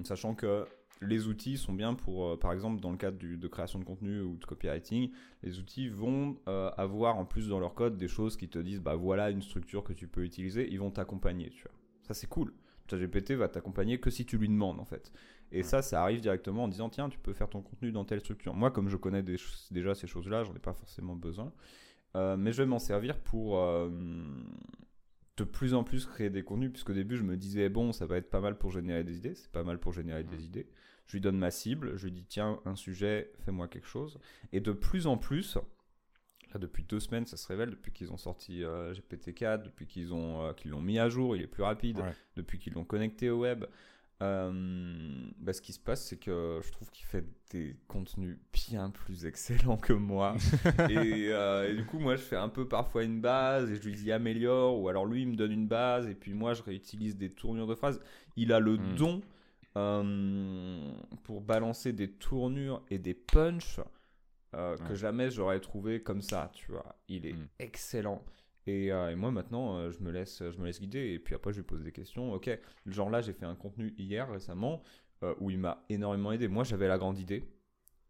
sachant 0.03 0.35
que 0.35 0.65
les 1.07 1.27
outils 1.27 1.57
sont 1.57 1.73
bien 1.73 1.93
pour, 1.93 2.27
euh, 2.27 2.37
par 2.37 2.53
exemple, 2.53 2.81
dans 2.81 2.91
le 2.91 2.97
cadre 2.97 3.17
de 3.19 3.47
création 3.47 3.79
de 3.79 3.83
contenu 3.83 4.21
ou 4.21 4.37
de 4.37 4.45
copywriting, 4.45 5.11
les 5.43 5.59
outils 5.59 5.89
vont 5.89 6.37
euh, 6.47 6.71
avoir 6.77 7.17
en 7.17 7.25
plus 7.25 7.47
dans 7.47 7.59
leur 7.59 7.73
code 7.73 7.97
des 7.97 8.07
choses 8.07 8.37
qui 8.37 8.49
te 8.49 8.59
disent, 8.59 8.81
bah 8.81 8.95
voilà 8.95 9.29
une 9.29 9.41
structure 9.41 9.83
que 9.83 9.93
tu 9.93 10.07
peux 10.07 10.23
utiliser, 10.23 10.71
ils 10.71 10.79
vont 10.79 10.91
t'accompagner, 10.91 11.49
tu 11.49 11.63
vois. 11.63 11.73
Ça 12.03 12.13
c'est 12.13 12.27
cool. 12.27 12.53
ChatGPT 12.89 13.31
va 13.31 13.47
t'accompagner 13.47 13.99
que 13.99 14.09
si 14.09 14.25
tu 14.25 14.37
lui 14.37 14.49
demandes 14.49 14.79
en 14.79 14.85
fait. 14.85 15.13
Et 15.51 15.63
ça, 15.63 15.81
ça 15.81 16.01
arrive 16.01 16.19
directement 16.19 16.63
en 16.63 16.67
disant, 16.67 16.89
tiens, 16.89 17.09
tu 17.09 17.19
peux 17.19 17.31
faire 17.31 17.49
ton 17.49 17.61
contenu 17.61 17.91
dans 17.91 18.05
telle 18.05 18.19
structure. 18.19 18.53
Moi, 18.55 18.71
comme 18.71 18.89
je 18.89 18.97
connais 18.97 19.23
déjà 19.23 19.95
ces 19.95 20.07
choses-là, 20.07 20.43
j'en 20.43 20.53
ai 20.55 20.59
pas 20.59 20.73
forcément 20.73 21.15
besoin. 21.15 21.53
Euh, 22.15 22.35
mais 22.37 22.51
je 22.51 22.63
vais 22.63 22.67
m'en 22.67 22.79
servir 22.79 23.19
pour 23.19 23.57
de 25.37 25.43
plus 25.43 25.73
en 25.73 25.83
plus 25.83 26.05
créer 26.05 26.29
des 26.29 26.43
contenus, 26.43 26.71
puisqu'au 26.71 26.93
début 26.93 27.17
je 27.17 27.23
me 27.23 27.37
disais 27.37 27.69
bon 27.69 27.91
ça 27.91 28.05
va 28.05 28.17
être 28.17 28.29
pas 28.29 28.39
mal 28.39 28.57
pour 28.57 28.71
générer 28.71 29.03
des 29.03 29.17
idées, 29.17 29.35
c'est 29.35 29.51
pas 29.51 29.63
mal 29.63 29.79
pour 29.79 29.93
générer 29.93 30.23
des 30.23 30.45
idées. 30.45 30.67
Je 31.07 31.13
lui 31.13 31.21
donne 31.21 31.37
ma 31.37 31.51
cible, 31.51 31.97
je 31.97 32.05
lui 32.05 32.11
dis 32.11 32.25
tiens, 32.25 32.59
un 32.65 32.75
sujet, 32.75 33.31
fais-moi 33.45 33.67
quelque 33.67 33.87
chose. 33.87 34.19
Et 34.51 34.59
de 34.61 34.71
plus 34.71 35.07
en 35.07 35.17
plus, 35.17 35.57
là 36.53 36.59
depuis 36.59 36.83
deux 36.83 36.99
semaines, 36.99 37.25
ça 37.25 37.37
se 37.37 37.47
révèle, 37.47 37.71
depuis 37.71 37.91
qu'ils 37.91 38.11
ont 38.11 38.17
sorti 38.17 38.63
euh, 38.63 38.93
GPT-4, 38.93 39.63
depuis 39.63 39.85
qu'ils 39.85 40.13
ont 40.13 40.45
euh, 40.45 40.53
qu'ils 40.53 40.71
l'ont 40.71 40.81
mis 40.81 40.99
à 40.99 41.09
jour, 41.09 41.35
il 41.35 41.41
est 41.41 41.47
plus 41.47 41.63
rapide, 41.63 42.01
depuis 42.35 42.59
qu'ils 42.59 42.73
l'ont 42.73 42.85
connecté 42.85 43.29
au 43.29 43.39
web. 43.39 43.65
Euh, 44.21 44.51
bah, 45.39 45.51
ce 45.51 45.61
qui 45.61 45.73
se 45.73 45.79
passe, 45.79 46.05
c'est 46.05 46.17
que 46.17 46.61
je 46.63 46.71
trouve 46.71 46.89
qu'il 46.91 47.05
fait 47.05 47.25
des 47.49 47.75
contenus 47.89 48.37
bien 48.53 48.89
plus 48.89 49.25
excellents 49.25 49.75
que 49.75 49.91
moi. 49.91 50.37
et, 50.89 51.27
et, 51.27 51.73
du 51.75 51.85
coup, 51.85 51.99
moi, 51.99 52.15
je 52.15 52.21
fais 52.21 52.37
un 52.37 52.47
peu 52.47 52.65
parfois 52.65 53.03
une 53.03 53.19
base 53.19 53.69
et 53.69 53.75
je 53.75 53.81
lui 53.81 53.95
dis 53.95 54.13
améliore, 54.13 54.79
ou 54.79 54.87
alors 54.87 55.05
lui, 55.05 55.23
il 55.23 55.27
me 55.27 55.35
donne 55.35 55.51
une 55.51 55.67
base 55.67 56.07
et 56.07 56.15
puis 56.15 56.33
moi, 56.33 56.53
je 56.53 56.63
réutilise 56.63 57.17
des 57.17 57.31
tournures 57.31 57.67
de 57.67 57.75
phrases. 57.75 57.99
Il 58.37 58.53
a 58.53 58.59
le 58.61 58.77
hmm. 58.77 58.95
don 58.95 59.21
euh, 59.75 60.91
pour 61.23 61.41
balancer 61.41 61.93
des 61.93 62.11
tournures 62.11 62.83
et 62.91 62.99
des 62.99 63.15
punchs 63.15 63.79
euh, 64.53 64.77
que 64.77 64.93
jamais 64.93 65.31
j'aurais 65.31 65.59
trouvé 65.59 66.03
comme 66.03 66.21
ça, 66.21 66.51
tu 66.53 66.71
vois. 66.71 66.95
Il 67.07 67.25
est 67.25 67.33
mm. 67.33 67.47
excellent. 67.57 68.23
Et, 68.67 68.93
euh, 68.93 69.09
et, 69.09 69.15
moi 69.15 69.31
maintenant, 69.31 69.89
je 69.89 69.99
me 70.01 70.11
laisse, 70.11 70.43
je 70.47 70.57
me 70.59 70.65
laisse 70.65 70.79
guider 70.79 71.13
et 71.13 71.19
puis 71.19 71.33
après 71.33 71.53
je 71.53 71.57
lui 71.57 71.65
pose 71.65 71.81
des 71.83 71.91
questions. 71.91 72.33
Ok, 72.33 72.51
genre 72.85 73.09
là 73.09 73.21
j'ai 73.21 73.33
fait 73.33 73.45
un 73.45 73.55
contenu 73.55 73.95
hier 73.97 74.29
récemment 74.29 74.83
où 75.39 75.49
il 75.49 75.57
m'a 75.57 75.83
énormément 75.89 76.33
aidé. 76.33 76.47
Moi 76.49 76.63
j'avais 76.65 76.87
la 76.87 76.97
grande 76.97 77.17
idée 77.17 77.49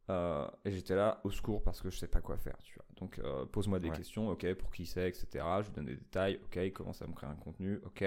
et 0.10 0.72
j'étais 0.72 0.96
là 0.96 1.22
au 1.24 1.32
secours 1.32 1.64
parce 1.64 1.82
que 1.82 1.90
je 1.90 1.98
sais 1.98 2.08
pas 2.08 2.22
quoi 2.22 2.38
faire, 2.38 2.58
tu 2.64 2.76
vois. 2.76 2.86
Donc 2.98 3.22
pose-moi 3.52 3.80
des 3.80 3.92
questions. 3.92 4.30
Ok, 4.30 4.52
pour 4.56 4.72
qui 4.72 4.86
c'est, 4.86 5.08
etc. 5.08 5.28
Je 5.62 5.68
lui 5.68 5.76
donne 5.76 5.86
des 5.86 5.96
détails. 5.96 6.40
Ok, 6.44 6.60
comment 6.74 6.94
ça 6.94 7.08
me 7.08 7.14
crée 7.14 7.28
un 7.28 7.36
contenu. 7.36 7.80
Ok. 7.86 8.04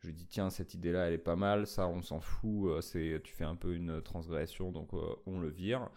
Je 0.00 0.06
lui 0.06 0.14
dis 0.14 0.26
tiens 0.26 0.48
cette 0.48 0.72
idée 0.72 0.92
là 0.92 1.08
elle 1.08 1.14
est 1.14 1.18
pas 1.18 1.36
mal, 1.36 1.66
ça 1.66 1.86
on 1.86 2.00
s'en 2.00 2.20
fout, 2.20 2.70
euh, 2.70 2.80
c'est 2.80 3.20
tu 3.22 3.34
fais 3.34 3.44
un 3.44 3.54
peu 3.54 3.74
une 3.74 4.00
transgression 4.00 4.72
donc 4.72 4.94
euh, 4.94 5.14
on 5.26 5.40
le 5.40 5.48
vire. 5.48 5.90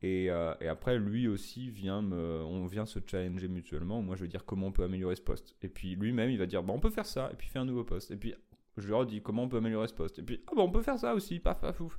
Et, 0.00 0.30
euh, 0.30 0.54
et, 0.60 0.66
après 0.66 0.98
lui 0.98 1.28
aussi 1.28 1.70
vient 1.70 2.02
me, 2.02 2.42
on 2.42 2.66
vient 2.66 2.86
se 2.86 2.98
challenger 3.06 3.48
mutuellement. 3.48 4.00
Moi 4.02 4.16
je 4.16 4.22
vais 4.22 4.28
dire 4.28 4.46
comment 4.46 4.68
on 4.68 4.72
peut 4.72 4.84
améliorer 4.84 5.16
ce 5.16 5.22
poste? 5.22 5.54
Et 5.60 5.68
puis 5.68 5.94
lui-même 5.96 6.30
il 6.30 6.38
va 6.38 6.46
dire 6.46 6.62
bon 6.62 6.74
on 6.74 6.80
peut 6.80 6.90
faire 6.90 7.06
ça 7.06 7.28
et 7.30 7.36
puis 7.36 7.46
fait 7.48 7.58
un 7.58 7.66
nouveau 7.66 7.84
poste. 7.84 8.10
Et 8.10 8.16
puis 8.16 8.34
je 8.78 8.86
lui 8.86 8.94
redis 8.94 9.20
comment 9.20 9.42
on 9.42 9.48
peut 9.48 9.58
améliorer 9.58 9.86
ce 9.86 9.94
poste? 9.94 10.18
Et 10.18 10.22
puis 10.22 10.42
ah 10.46 10.52
bon 10.56 10.64
on 10.64 10.72
peut 10.72 10.82
faire 10.82 10.98
ça 10.98 11.14
aussi, 11.14 11.38
paf 11.38 11.60
paf 11.60 11.78
ouf. 11.80 11.98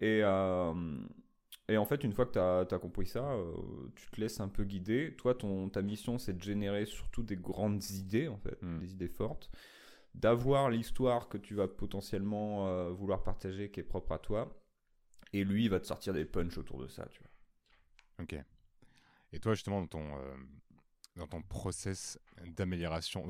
Et 0.00 0.22
et 1.70 1.78
en 1.78 1.86
fait, 1.86 2.04
une 2.04 2.12
fois 2.12 2.26
que 2.26 2.32
tu 2.32 2.74
as, 2.74 2.78
compris 2.78 3.06
ça, 3.06 3.38
tu 3.96 4.10
te 4.10 4.20
laisses 4.20 4.38
un 4.38 4.48
peu 4.48 4.64
guider. 4.64 5.14
Toi, 5.16 5.34
ton, 5.34 5.70
ta 5.70 5.80
mission, 5.80 6.18
c'est 6.18 6.36
de 6.36 6.42
générer 6.42 6.84
surtout 6.84 7.22
des 7.22 7.36
grandes 7.36 7.82
idées, 7.88 8.28
en 8.28 8.36
fait, 8.36 8.60
hmm. 8.60 8.80
des 8.80 8.92
idées 8.92 9.08
fortes 9.08 9.50
d'avoir 10.14 10.70
l'histoire 10.70 11.28
que 11.28 11.38
tu 11.38 11.54
vas 11.54 11.68
potentiellement 11.68 12.68
euh, 12.68 12.90
vouloir 12.90 13.22
partager 13.22 13.70
qui 13.70 13.80
est 13.80 13.84
propre 13.84 14.12
à 14.12 14.18
toi. 14.18 14.60
Et 15.32 15.44
lui, 15.44 15.64
il 15.64 15.70
va 15.70 15.80
te 15.80 15.86
sortir 15.86 16.14
des 16.14 16.24
punchs 16.24 16.56
autour 16.56 16.80
de 16.80 16.86
ça, 16.86 17.06
tu 17.10 17.20
vois. 17.20 17.30
Ok. 18.22 18.44
Et 19.32 19.40
toi, 19.40 19.54
justement, 19.54 19.80
dans 19.80 19.88
ton, 19.88 20.16
euh, 20.16 20.34
dans 21.16 21.26
ton 21.26 21.42
process 21.42 22.18
d'amélioration, 22.46 23.28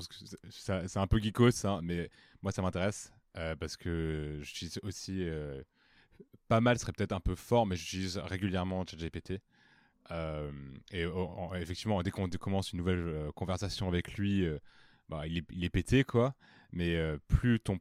c'est 0.51 0.99
un 0.99 1.07
peu 1.07 1.19
geekos, 1.19 1.53
ça, 1.53 1.81
mais 1.83 2.11
moi, 2.43 2.53
ça 2.53 2.61
m'intéresse 2.61 3.11
euh, 3.39 3.57
parce 3.57 3.79
que 3.79 4.39
j'utilise 4.43 4.79
aussi 4.83 5.27
pas 6.49 6.61
mal, 6.61 6.79
serait 6.79 6.93
peut-être 6.93 7.13
un 7.13 7.21
peu 7.21 7.35
fort, 7.35 7.65
mais 7.65 7.77
j'utilise 7.77 8.19
régulièrement 8.19 8.85
ChatGPT. 8.87 9.41
et 10.93 11.07
effectivement, 11.55 12.03
dès 12.03 12.11
qu'on 12.11 12.29
commence 12.29 12.75
une 12.75 12.81
nouvelle 12.81 13.33
conversation 13.35 13.89
avec 13.89 14.19
lui, 14.19 14.47
bah, 15.09 15.27
il, 15.27 15.39
est, 15.39 15.45
il, 15.53 15.65
est, 15.65 15.71
pété, 15.71 16.05
quoi 16.05 16.35
mais 16.75 16.97
euh, 16.97 17.17
plus 17.29 17.61
ton 17.61 17.79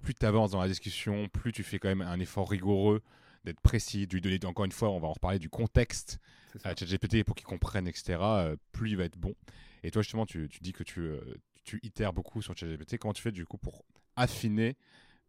plus 0.00 0.14
tu 0.14 0.24
avances 0.24 0.52
dans 0.52 0.60
la 0.60 0.68
discussion, 0.68 1.28
plus 1.28 1.52
tu 1.52 1.64
fais 1.64 1.78
quand 1.78 1.88
même 1.88 2.02
un 2.02 2.20
effort 2.20 2.48
rigoureux 2.48 3.02
d'être 3.44 3.60
précis, 3.60 4.06
de 4.06 4.14
lui 4.14 4.20
donner 4.20 4.38
encore 4.44 4.64
une 4.64 4.72
fois, 4.72 4.90
on 4.90 5.00
va 5.00 5.08
en 5.08 5.12
reparler 5.12 5.40
du 5.40 5.50
contexte 5.50 6.20
à 6.64 6.74
ChatGPT 6.74 7.24
pour 7.24 7.34
qu'il 7.34 7.46
comprenne, 7.46 7.88
etc. 7.88 8.18
Euh, 8.20 8.56
plus 8.72 8.90
il 8.90 8.96
va 8.96 9.04
être 9.04 9.18
bon. 9.18 9.34
Et 9.82 9.90
toi 9.90 10.02
justement, 10.02 10.24
tu, 10.24 10.48
tu 10.48 10.60
dis 10.60 10.72
que 10.72 10.84
tu, 10.84 11.00
euh, 11.00 11.20
tu 11.64 11.80
itères 11.82 12.12
beaucoup 12.12 12.40
sur 12.42 12.56
ChatGPT. 12.56 12.98
Comment 12.98 13.12
tu 13.12 13.22
fais 13.22 13.32
du 13.32 13.44
coup 13.44 13.58
pour 13.58 13.84
affiner 14.16 14.76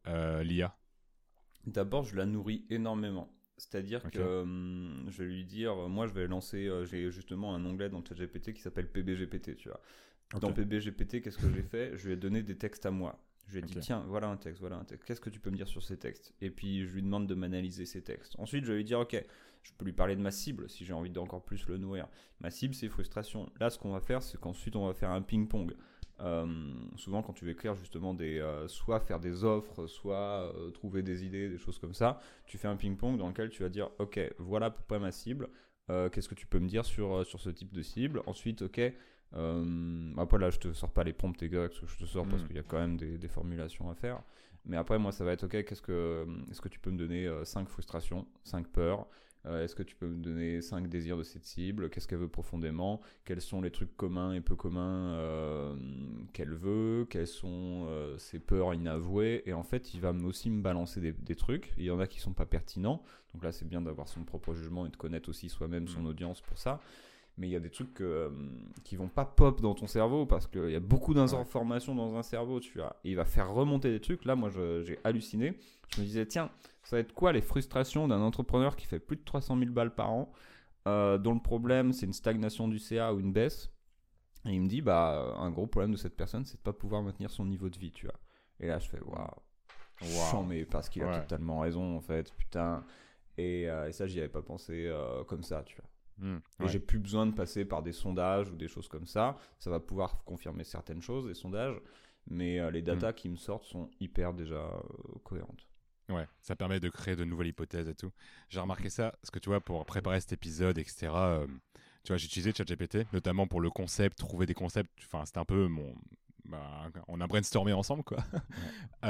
l'IA 0.06 0.75
D'abord, 1.65 2.04
je 2.04 2.15
la 2.15 2.25
nourris 2.25 2.65
énormément. 2.69 3.32
C'est-à-dire 3.58 4.10
que 4.10 4.41
hum, 4.41 5.06
je 5.10 5.23
vais 5.23 5.30
lui 5.30 5.45
dire, 5.45 5.75
moi 5.89 6.08
je 6.08 6.13
vais 6.13 6.28
lancer, 6.28 6.69
j'ai 6.86 7.12
justement 7.12 7.54
un 7.56 7.65
onglet 7.65 7.89
dans 7.89 8.04
ChatGPT 8.04 8.54
qui 8.54 8.62
s'appelle 8.62 8.89
PBGPT, 8.89 9.58
tu 9.58 9.69
vois. 9.69 9.82
Dans 10.39 10.53
PBGPT, 10.53 11.21
qu'est-ce 11.21 11.37
que 11.37 11.51
j'ai 11.51 11.63
fait? 11.63 11.97
Je 11.97 12.07
lui 12.07 12.13
ai 12.13 12.17
donné 12.17 12.43
des 12.43 12.55
textes 12.55 12.85
à 12.85 12.91
moi. 12.91 13.19
Je 13.47 13.53
lui 13.53 13.59
ai 13.59 13.61
dit, 13.63 13.75
tiens, 13.79 14.05
voilà 14.07 14.27
un 14.27 14.37
texte, 14.37 14.59
voilà 14.59 14.75
un 14.75 14.83
texte. 14.83 15.07
Qu'est-ce 15.07 15.21
que 15.21 15.31
tu 15.31 15.39
peux 15.39 15.49
me 15.49 15.55
dire 15.55 15.67
sur 15.67 15.81
ces 15.81 15.97
textes? 15.97 16.33
Et 16.39 16.51
puis, 16.51 16.85
je 16.85 16.93
lui 16.93 17.01
demande 17.01 17.25
de 17.25 17.33
m'analyser 17.33 17.85
ces 17.87 18.03
textes. 18.03 18.35
Ensuite, 18.37 18.63
je 18.63 18.71
vais 18.71 18.77
lui 18.77 18.83
dire, 18.83 18.99
ok, 18.99 19.25
je 19.63 19.71
peux 19.75 19.85
lui 19.85 19.93
parler 19.93 20.15
de 20.15 20.21
ma 20.21 20.29
cible 20.29 20.69
si 20.69 20.85
j'ai 20.85 20.93
envie 20.93 21.09
d'encore 21.09 21.43
plus 21.43 21.67
le 21.67 21.77
nourrir. 21.77 22.07
Ma 22.41 22.51
cible, 22.51 22.75
c'est 22.75 22.89
frustration. 22.89 23.51
Là, 23.59 23.71
ce 23.71 23.79
qu'on 23.79 23.91
va 23.91 24.01
faire, 24.01 24.21
c'est 24.21 24.39
qu'ensuite, 24.39 24.75
on 24.75 24.85
va 24.85 24.93
faire 24.93 25.09
un 25.09 25.23
ping-pong. 25.23 25.73
Euh, 26.19 26.73
souvent, 26.95 27.23
quand 27.23 27.33
tu 27.33 27.45
veux 27.45 27.51
écrire 27.51 27.75
justement 27.75 28.13
des, 28.13 28.39
euh, 28.39 28.67
soit 28.67 28.99
faire 28.99 29.19
des 29.19 29.43
offres, 29.43 29.87
soit 29.87 30.53
euh, 30.53 30.69
trouver 30.69 31.01
des 31.01 31.25
idées, 31.25 31.49
des 31.49 31.57
choses 31.57 31.79
comme 31.79 31.93
ça, 31.95 32.19
tu 32.45 32.59
fais 32.59 32.67
un 32.67 32.75
ping-pong 32.75 33.17
dans 33.17 33.29
lequel 33.29 33.49
tu 33.49 33.63
vas 33.63 33.69
dire, 33.69 33.89
ok, 33.97 34.19
voilà 34.37 34.69
pourquoi 34.69 34.99
ma 34.99 35.11
cible. 35.11 35.49
Qu'est-ce 36.11 36.29
que 36.29 36.35
tu 36.35 36.45
peux 36.45 36.59
me 36.59 36.67
dire 36.67 36.85
sur, 36.85 37.25
sur 37.25 37.39
ce 37.39 37.49
type 37.49 37.73
de 37.73 37.81
cible? 37.81 38.21
Ensuite, 38.27 38.61
ok, 38.61 38.79
euh, 39.35 40.13
après 40.17 40.39
là, 40.39 40.49
je 40.49 40.57
te 40.57 40.73
sors 40.73 40.91
pas 40.91 41.03
les 41.03 41.13
prompts 41.13 41.41
exacts, 41.41 41.85
je 41.85 41.97
te 41.97 42.05
sors 42.05 42.27
parce 42.27 42.43
hmm. 42.43 42.47
qu'il 42.47 42.55
y 42.55 42.59
a 42.59 42.63
quand 42.63 42.79
même 42.79 42.97
des, 42.97 43.27
formulations 43.27 43.89
à 43.89 43.95
faire. 43.95 44.21
Mais 44.65 44.77
après, 44.77 44.99
moi, 44.99 45.11
ça 45.11 45.23
va 45.23 45.31
être 45.33 45.45
ok. 45.45 45.63
Qu'est-ce 45.63 45.81
que, 45.81 46.25
est-ce 46.51 46.61
que 46.61 46.69
tu 46.69 46.79
peux 46.79 46.91
me 46.91 46.97
donner 46.97 47.29
5 47.43 47.61
euh, 47.61 47.65
frustrations, 47.65 48.27
5 48.43 48.67
peurs? 48.67 49.07
Euh, 49.45 49.63
est-ce 49.63 49.73
que 49.73 49.83
tu 49.83 49.95
peux 49.95 50.07
me 50.07 50.21
donner 50.21 50.61
cinq 50.61 50.89
désirs 50.89 51.15
de 51.15 51.23
cette 51.23 51.45
cible? 51.45 51.89
Qu'est-ce 51.89 52.09
qu'elle 52.09 52.19
veut 52.19 52.27
profondément? 52.27 52.99
Quels 53.23 53.39
sont 53.39 53.61
les 53.61 53.71
trucs 53.71 53.95
communs 53.95 54.33
et 54.33 54.41
peu 54.41 54.53
communs 54.53 55.77
qu'elle 56.33 56.53
veut? 56.53 57.07
Quelles 57.09 57.25
sont 57.25 57.87
ses 58.17 58.39
peurs 58.39 58.73
inavouées? 58.73 59.43
Et 59.45 59.53
en 59.53 59.63
fait, 59.63 59.93
il 59.93 60.01
va 60.01 60.11
aussi 60.11 60.49
me 60.49 60.61
balancer 60.61 61.13
des, 61.13 61.35
trucs. 61.37 61.71
Il 61.77 61.85
y 61.85 61.91
en 61.91 62.01
a 62.01 62.05
qui 62.05 62.19
sont 62.19 62.33
pas 62.33 62.45
pertinents. 62.45 63.01
Donc 63.33 63.45
là, 63.45 63.53
c'est 63.53 63.67
bien 63.67 63.79
d'avoir 63.79 64.09
son 64.09 64.25
propre 64.25 64.53
jugement 64.53 64.85
et 64.85 64.89
de 64.89 64.97
connaître 64.97 65.29
aussi 65.29 65.47
soi-même 65.47 65.87
son 65.87 66.01
mm. 66.01 66.07
audience 66.07 66.41
pour 66.41 66.57
ça 66.57 66.81
mais 67.39 67.47
il 67.47 67.52
y 67.52 67.56
a 67.56 67.62
des 67.62 67.69
trucs 67.69 68.02
euh, 68.02 68.30
qui 68.84 68.97
vont 68.97 69.08
pas 69.08 69.23
pop 69.23 69.62
dans 69.62 69.73
ton 69.73 69.88
cerveau 69.88 70.25
parce 70.25 70.45
qu'il 70.45 70.71
y 70.71 70.75
a 70.75 70.82
beaucoup 70.82 71.13
d'informations 71.13 71.95
dans 71.95 72.15
un 72.17 72.21
cerveau, 72.21 72.60
tu 72.60 72.78
vois. 72.78 72.97
Et 73.06 73.12
il 73.12 73.15
va 73.15 73.23
faire 73.23 73.54
remonter 73.54 73.89
des 73.89 74.02
trucs. 74.02 74.25
Là, 74.25 74.36
moi, 74.36 74.49
j'ai 74.49 74.99
halluciné. 75.06 75.58
Je 75.95 76.02
me 76.02 76.06
disais, 76.06 76.25
tiens, 76.25 76.52
ça 76.84 76.97
va 76.97 76.99
être 76.99 77.13
quoi 77.13 77.32
les 77.32 77.39
frustrations 77.39 78.10
d'un 78.10 78.19
entrepreneur 78.19 78.75
qui 78.75 78.86
fait 78.86 78.99
plus 78.99 79.15
de 79.15 79.23
300 79.23 79.58
000 79.58 79.71
balles 79.71 79.95
par 79.95 80.12
an, 80.12 80.34
euh, 80.89 81.17
dont 81.17 81.34
le 81.34 81.39
problème, 81.39 81.93
c'est 81.93 82.06
une 82.06 82.13
stagnation 82.13 82.67
du 82.67 82.78
CA 82.78 83.13
ou 83.13 83.21
une 83.21 83.32
baisse? 83.32 83.71
Et 84.45 84.52
il 84.52 84.62
me 84.62 84.67
dit, 84.67 84.82
bah, 84.82 85.34
un 85.38 85.49
gros 85.49 85.65
problème 85.65 85.91
de 85.91 85.97
cette 85.97 86.17
personne, 86.17 86.45
c'est 86.45 86.58
de 86.58 86.62
pas 86.62 86.73
pouvoir 86.73 87.02
maintenir 87.04 87.32
son 87.32 87.45
niveau 87.45 87.69
de 87.69 87.80
vie, 87.80 87.91
tu 87.91 88.06
vois. 88.06 88.19
Et 88.60 88.67
là, 88.67 88.80
je 88.80 88.89
fais, 88.89 88.99
waouh. 88.99 89.28
Wow. 90.02 90.43
mais 90.43 90.65
parce 90.65 90.89
qu'il 90.89 91.04
a 91.04 91.19
totalement 91.21 91.62
raison, 91.62 91.95
en 91.95 92.02
fait, 92.02 92.34
putain. 92.36 92.84
Et, 93.38 93.69
euh, 93.69 93.88
et 93.88 93.93
ça, 93.93 94.08
j'y 94.08 94.19
avais 94.19 94.30
pas 94.30 94.41
pensé 94.41 94.91
comme 95.28 95.43
ça, 95.43 95.63
tu 95.65 95.78
vois. 95.78 95.88
Hmm, 96.19 96.39
et 96.63 96.67
j'ai 96.67 96.79
plus 96.79 96.99
besoin 96.99 97.25
de 97.25 97.34
passer 97.34 97.65
par 97.65 97.82
des 97.82 97.93
sondages 97.93 98.49
ou 98.49 98.55
des 98.55 98.67
choses 98.67 98.88
comme 98.88 99.05
ça. 99.05 99.38
Ça 99.58 99.69
va 99.69 99.79
pouvoir 99.79 100.23
confirmer 100.25 100.63
certaines 100.63 101.01
choses, 101.01 101.25
les 101.25 101.34
sondages, 101.34 101.79
mais 102.27 102.60
euh, 102.60 102.71
les 102.71 102.82
datas 102.82 103.12
hmm. 103.12 103.15
qui 103.15 103.29
me 103.29 103.38
sortent 103.38 103.65
sont 103.65 103.89
hyper 103.99 104.34
déjà 104.34 104.55
euh, 104.55 104.79
cohérentes. 105.23 105.65
Ouais, 106.10 106.27
ça 106.41 106.55
permet 106.55 106.79
de 106.79 106.89
créer 106.89 107.15
de 107.15 107.23
nouvelles 107.23 107.47
hypothèses 107.47 107.88
et 107.88 107.95
tout. 107.95 108.12
J'ai 108.49 108.60
remarqué 108.60 108.89
ça, 108.89 109.12
parce 109.21 109.29
que 109.32 109.39
tu 109.39 109.49
vois, 109.49 109.62
pour 109.62 109.86
préparer 109.86 110.19
cet 110.19 110.34
épisode, 110.34 110.77
etc., 110.77 111.12
euh, 111.13 111.47
tu 112.03 112.10
vois, 112.10 112.17
j'ai 112.17 112.25
utilisé 112.25 112.51
ChatGPT, 112.53 113.05
notamment 113.13 113.47
pour 113.47 113.62
le 113.62 113.69
concept, 113.69 114.17
trouver 114.17 114.45
des 114.45 114.53
concepts. 114.53 114.91
Enfin, 115.03 115.25
c'était 115.25 115.39
un 115.39 115.45
peu 115.45 115.67
mon. 115.67 115.93
Bah, 116.45 116.89
on 117.08 117.21
a 117.21 117.27
brainstormé 117.27 117.73
ensemble, 117.73 118.03
quoi. 118.03 118.17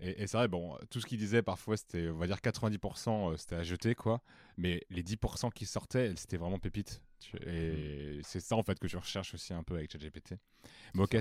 Et, 0.00 0.26
c'est 0.26 0.36
vrai, 0.36 0.48
bon, 0.48 0.76
tout 0.90 1.00
ce 1.00 1.06
qu'il 1.06 1.18
disait 1.18 1.42
parfois, 1.42 1.76
c'était, 1.76 2.08
on 2.08 2.16
va 2.16 2.26
dire 2.26 2.38
90%, 2.38 3.32
euh, 3.32 3.36
c'était 3.36 3.56
à 3.56 3.62
jeter, 3.62 3.94
quoi. 3.94 4.22
Mais 4.56 4.82
les 4.90 5.02
10% 5.02 5.50
qui 5.52 5.66
sortaient, 5.66 6.12
c'était 6.16 6.36
vraiment 6.36 6.58
pépite. 6.58 7.02
Et 7.46 8.18
mm. 8.18 8.22
c'est 8.24 8.40
ça, 8.40 8.56
en 8.56 8.62
fait, 8.62 8.78
que 8.78 8.88
je 8.88 8.96
recherche 8.96 9.34
aussi 9.34 9.52
un 9.52 9.62
peu 9.62 9.74
avec 9.74 9.90
ChatGPT. 9.90 10.34
Mais 10.94 11.02
ok, 11.02 11.16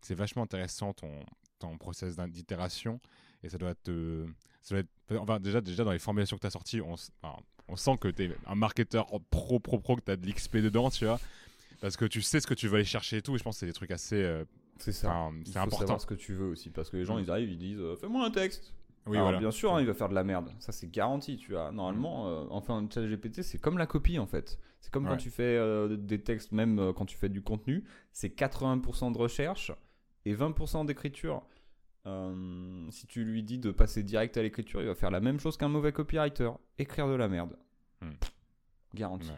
c'est 0.00 0.14
vachement 0.14 0.42
intéressant 0.42 0.92
ton, 0.92 1.24
ton 1.58 1.78
process 1.78 2.16
d'itération. 2.16 3.00
Et 3.42 3.48
ça 3.48 3.58
doit 3.58 3.74
te. 3.74 4.26
Ça 4.62 4.74
doit 4.74 4.80
être, 4.80 5.20
enfin, 5.20 5.40
déjà, 5.40 5.60
déjà, 5.60 5.84
dans 5.84 5.92
les 5.92 5.98
formulations 5.98 6.36
que 6.36 6.42
tu 6.42 6.46
as 6.46 6.50
sorties, 6.50 6.80
on, 6.80 6.94
on 7.68 7.76
sent 7.76 7.96
que 8.00 8.08
tu 8.08 8.24
es 8.24 8.36
un 8.46 8.54
marketeur 8.54 9.08
pro, 9.30 9.58
pro, 9.58 9.78
pro, 9.80 9.96
que 9.96 10.02
tu 10.02 10.10
as 10.12 10.16
de 10.16 10.26
l'XP 10.26 10.58
dedans, 10.58 10.90
tu 10.90 11.04
vois. 11.04 11.20
Parce 11.80 11.96
que 11.96 12.04
tu 12.04 12.22
sais 12.22 12.40
ce 12.40 12.46
que 12.46 12.54
tu 12.54 12.68
veux 12.68 12.76
aller 12.76 12.84
chercher 12.84 13.16
et 13.18 13.22
tout. 13.22 13.34
Et 13.34 13.38
je 13.38 13.42
pense 13.42 13.56
que 13.56 13.60
c'est 13.60 13.66
des 13.66 13.72
trucs 13.72 13.90
assez. 13.90 14.22
Euh, 14.22 14.44
c'est 14.82 14.92
ça. 14.92 15.30
c'est 15.44 15.56
important. 15.56 15.78
savoir 15.78 16.00
ce 16.00 16.06
que 16.06 16.14
tu 16.14 16.34
veux 16.34 16.48
aussi. 16.48 16.70
Parce 16.70 16.90
que 16.90 16.96
les 16.96 17.04
gens, 17.04 17.16
mm. 17.16 17.22
ils 17.22 17.30
arrivent, 17.30 17.50
ils 17.50 17.58
disent 17.58 17.80
euh, 17.80 17.96
Fais-moi 17.96 18.24
un 18.26 18.30
texte. 18.30 18.74
Oui, 19.06 19.16
Alors, 19.16 19.38
bien 19.38 19.50
sûr, 19.50 19.74
hein, 19.74 19.80
il 19.80 19.86
va 19.86 19.94
faire 19.94 20.08
de 20.08 20.14
la 20.14 20.22
merde. 20.22 20.50
Ça, 20.60 20.70
c'est 20.70 20.90
garanti, 20.90 21.36
tu 21.36 21.52
vois. 21.52 21.72
Normalement, 21.72 22.24
mm. 22.24 22.28
euh, 22.28 22.46
enfin, 22.50 22.86
chat 22.92 23.02
GPT, 23.02 23.42
c'est 23.42 23.58
comme 23.58 23.78
la 23.78 23.86
copie, 23.86 24.18
en 24.18 24.26
fait. 24.26 24.58
C'est 24.80 24.92
comme 24.92 25.06
quand 25.06 25.16
tu 25.16 25.30
fais 25.30 25.56
euh, 25.56 25.96
des 25.96 26.20
textes, 26.20 26.50
même 26.50 26.92
quand 26.96 27.06
tu 27.06 27.16
fais 27.16 27.28
du 27.28 27.40
contenu, 27.40 27.84
c'est 28.12 28.36
80% 28.36 29.12
de 29.12 29.18
recherche 29.18 29.72
et 30.24 30.34
20% 30.34 30.86
d'écriture. 30.86 31.42
si 32.90 33.06
tu 33.06 33.24
lui 33.24 33.44
dis 33.44 33.58
de 33.58 33.70
passer 33.70 34.02
direct 34.02 34.36
à 34.36 34.42
l'écriture, 34.42 34.80
il 34.80 34.88
va 34.88 34.96
faire 34.96 35.12
la 35.12 35.20
même 35.20 35.38
chose 35.38 35.56
qu'un 35.56 35.68
mauvais 35.68 35.92
copywriter. 35.92 36.50
Écrire 36.78 37.06
de 37.06 37.14
la 37.14 37.28
merde. 37.28 37.56
Mm. 38.00 38.10
Garanti. 38.94 39.30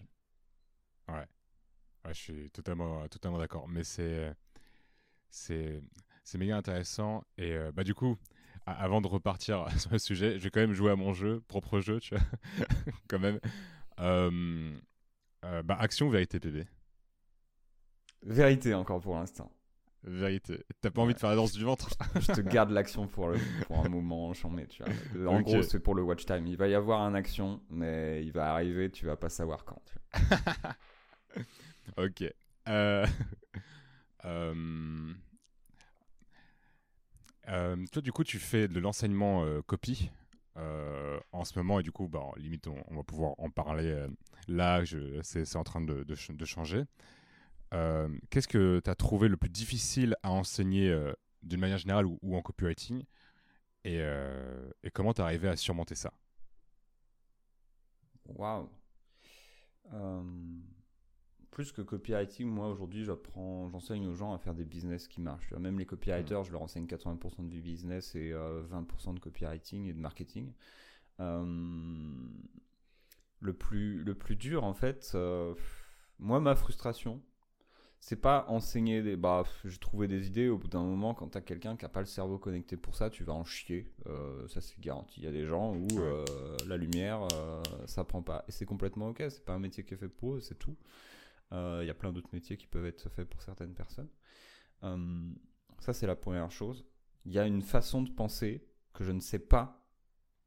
Ouais. 1.08 1.14
ouais. 1.14 2.14
je 2.14 2.18
suis 2.18 2.50
totalement, 2.50 3.06
totalement 3.08 3.38
d'accord. 3.38 3.68
Mais 3.68 3.84
c'est 3.84 4.34
c'est 5.34 5.82
c'est 6.22 6.38
méga 6.38 6.56
intéressant. 6.56 7.24
Et 7.36 7.52
euh, 7.52 7.72
bah, 7.72 7.84
du 7.84 7.94
coup, 7.94 8.16
avant 8.66 9.00
de 9.00 9.08
repartir 9.08 9.66
sur 9.78 9.92
le 9.92 9.98
sujet, 9.98 10.38
je 10.38 10.44
vais 10.44 10.50
quand 10.50 10.60
même 10.60 10.72
jouer 10.72 10.90
à 10.90 10.96
mon 10.96 11.12
jeu, 11.12 11.42
propre 11.48 11.80
jeu, 11.80 12.00
tu 12.00 12.14
vois, 12.14 12.24
quand 13.08 13.18
même. 13.18 13.40
Euh, 14.00 14.72
euh, 15.44 15.62
bah, 15.62 15.76
action 15.78 16.06
ou 16.06 16.10
vérité, 16.10 16.40
PB 16.40 16.64
Vérité 18.22 18.72
encore 18.72 19.00
pour 19.00 19.16
l'instant. 19.16 19.52
Vérité. 20.02 20.64
T'as 20.80 20.90
pas 20.90 21.02
envie 21.02 21.14
de 21.14 21.18
faire 21.18 21.30
la 21.30 21.36
danse 21.36 21.52
du 21.52 21.64
ventre? 21.64 21.88
Je 22.20 22.32
te 22.32 22.40
garde 22.40 22.70
l'action 22.70 23.06
pour, 23.06 23.30
pour 23.66 23.84
un 23.84 23.88
moment 23.88 24.32
chambé, 24.34 24.66
tu 24.66 24.82
vois. 24.82 25.32
En 25.32 25.40
gros, 25.40 25.62
c'est 25.62 25.80
pour 25.80 25.94
le 25.94 26.02
watch 26.02 26.24
time. 26.26 26.46
Il 26.46 26.56
va 26.56 26.68
y 26.68 26.74
avoir 26.74 27.02
un 27.02 27.14
action, 27.14 27.60
mais 27.70 28.24
il 28.24 28.32
va 28.32 28.52
arriver, 28.52 28.90
tu 28.90 29.06
vas 29.06 29.16
pas 29.16 29.28
savoir 29.28 29.64
quand. 29.64 29.82
ok. 31.96 32.24
Euh... 32.68 33.06
Euh, 34.24 35.12
euh, 37.48 37.84
toi, 37.92 38.02
du 38.02 38.12
coup, 38.12 38.24
tu 38.24 38.38
fais 38.38 38.68
de 38.68 38.80
l'enseignement 38.80 39.44
euh, 39.44 39.62
copie 39.62 40.10
en 41.32 41.44
ce 41.44 41.58
moment, 41.58 41.80
et 41.80 41.82
du 41.82 41.90
coup, 41.90 42.06
bah, 42.06 42.30
limite, 42.36 42.68
on, 42.68 42.94
va 42.94 43.02
pouvoir 43.02 43.34
en 43.38 43.50
parler 43.50 44.06
là, 44.46 44.84
c'est 45.22 45.56
en 45.56 45.64
train 45.64 45.80
de, 45.80 46.14
changer. 46.44 46.84
Qu'est-ce 48.30 48.46
que 48.46 48.80
tu 48.82 48.88
as 48.88 48.94
trouvé 48.94 49.26
le 49.26 49.36
plus 49.36 49.50
difficile 49.50 50.14
à 50.22 50.30
enseigner 50.30 50.96
d'une 51.42 51.58
manière 51.58 51.78
générale 51.78 52.06
ou, 52.06 52.36
en 52.36 52.40
copywriting 52.40 53.02
et, 53.84 54.00
comment 54.92 55.12
tu 55.12 55.22
arrivé 55.22 55.48
à 55.48 55.56
surmonter 55.56 55.96
ça? 55.96 56.12
Waouh 58.26 58.70
plus 61.54 61.70
que 61.72 61.80
copywriting, 61.80 62.48
moi 62.48 62.68
aujourd'hui, 62.68 63.04
j'apprends, 63.04 63.70
j'enseigne 63.70 64.06
aux 64.08 64.14
gens 64.14 64.34
à 64.34 64.38
faire 64.38 64.54
des 64.54 64.64
business 64.64 65.06
qui 65.06 65.20
marchent. 65.20 65.52
Même 65.52 65.78
les 65.78 65.86
copywriters, 65.86 66.40
mm. 66.40 66.44
je 66.44 66.52
leur 66.52 66.62
enseigne 66.62 66.84
80% 66.84 67.48
du 67.48 67.62
business 67.62 68.14
et 68.16 68.32
20% 68.32 68.34
euh, 68.34 69.12
de 69.14 69.20
copywriting 69.20 69.86
et 69.86 69.92
de 69.92 70.00
marketing. 70.00 70.52
Euh, 71.20 71.44
le 73.40 73.52
plus, 73.52 74.02
le 74.02 74.14
plus 74.14 74.34
dur, 74.34 74.64
en 74.64 74.74
fait, 74.74 75.12
euh, 75.14 75.54
moi, 76.18 76.40
ma 76.40 76.56
frustration, 76.56 77.22
c'est 78.00 78.20
pas 78.20 78.46
enseigner 78.48 79.00
des. 79.02 79.16
Bah, 79.16 79.44
j'ai 79.64 79.78
trouvé 79.78 80.08
des 80.08 80.26
idées 80.26 80.48
au 80.48 80.58
bout 80.58 80.68
d'un 80.68 80.82
moment, 80.82 81.14
quand 81.14 81.28
t'as 81.28 81.40
quelqu'un 81.40 81.76
qui 81.76 81.84
a 81.84 81.88
pas 81.88 82.00
le 82.00 82.06
cerveau 82.06 82.36
connecté 82.36 82.76
pour 82.76 82.96
ça, 82.96 83.10
tu 83.10 83.22
vas 83.22 83.32
en 83.32 83.44
chier. 83.44 83.94
ça, 84.48 84.60
c'est 84.60 84.78
garanti. 84.80 85.20
Il 85.20 85.24
y 85.24 85.28
a 85.28 85.32
des 85.32 85.46
gens 85.46 85.72
où 85.72 85.86
la 86.66 86.76
lumière, 86.76 87.28
ça 87.86 88.02
prend 88.02 88.22
pas. 88.22 88.44
Et 88.48 88.52
c'est 88.52 88.66
complètement 88.66 89.10
ok, 89.10 89.22
c'est 89.28 89.44
pas 89.44 89.54
un 89.54 89.60
métier 89.60 89.84
qui 89.84 89.94
est 89.94 89.98
fait 89.98 90.08
pour 90.08 90.34
eux, 90.34 90.40
c'est 90.40 90.58
tout. 90.58 90.76
Euh, 91.54 91.80
il 91.82 91.86
y 91.86 91.90
a 91.90 91.94
plein 91.94 92.12
d'autres 92.12 92.30
métiers 92.32 92.56
qui 92.56 92.66
peuvent 92.66 92.86
être 92.86 93.08
faits 93.08 93.28
pour 93.28 93.40
certaines 93.42 93.74
personnes. 93.74 94.08
Euh, 94.82 95.32
ça, 95.78 95.92
c'est 95.92 96.06
la 96.06 96.16
première 96.16 96.50
chose. 96.50 96.84
Il 97.24 97.32
y 97.32 97.38
a 97.38 97.46
une 97.46 97.62
façon 97.62 98.02
de 98.02 98.10
penser 98.10 98.66
que 98.92 99.04
je 99.04 99.12
ne 99.12 99.20
sais 99.20 99.38
pas 99.38 99.86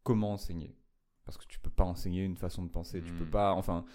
comment 0.04 0.34
enseigner. 0.34 0.76
Parce 1.26 1.38
que 1.38 1.46
tu 1.48 1.60
peux 1.60 1.70
pas 1.70 1.84
enseigner 1.84 2.24
une 2.24 2.38
façon 2.38 2.64
de 2.64 2.70
penser. 2.70 3.02
Tu 3.02 3.14
peux 3.14 3.26
hmm. 3.26 3.32
pas. 3.32 3.54
Enfin, 3.54 3.86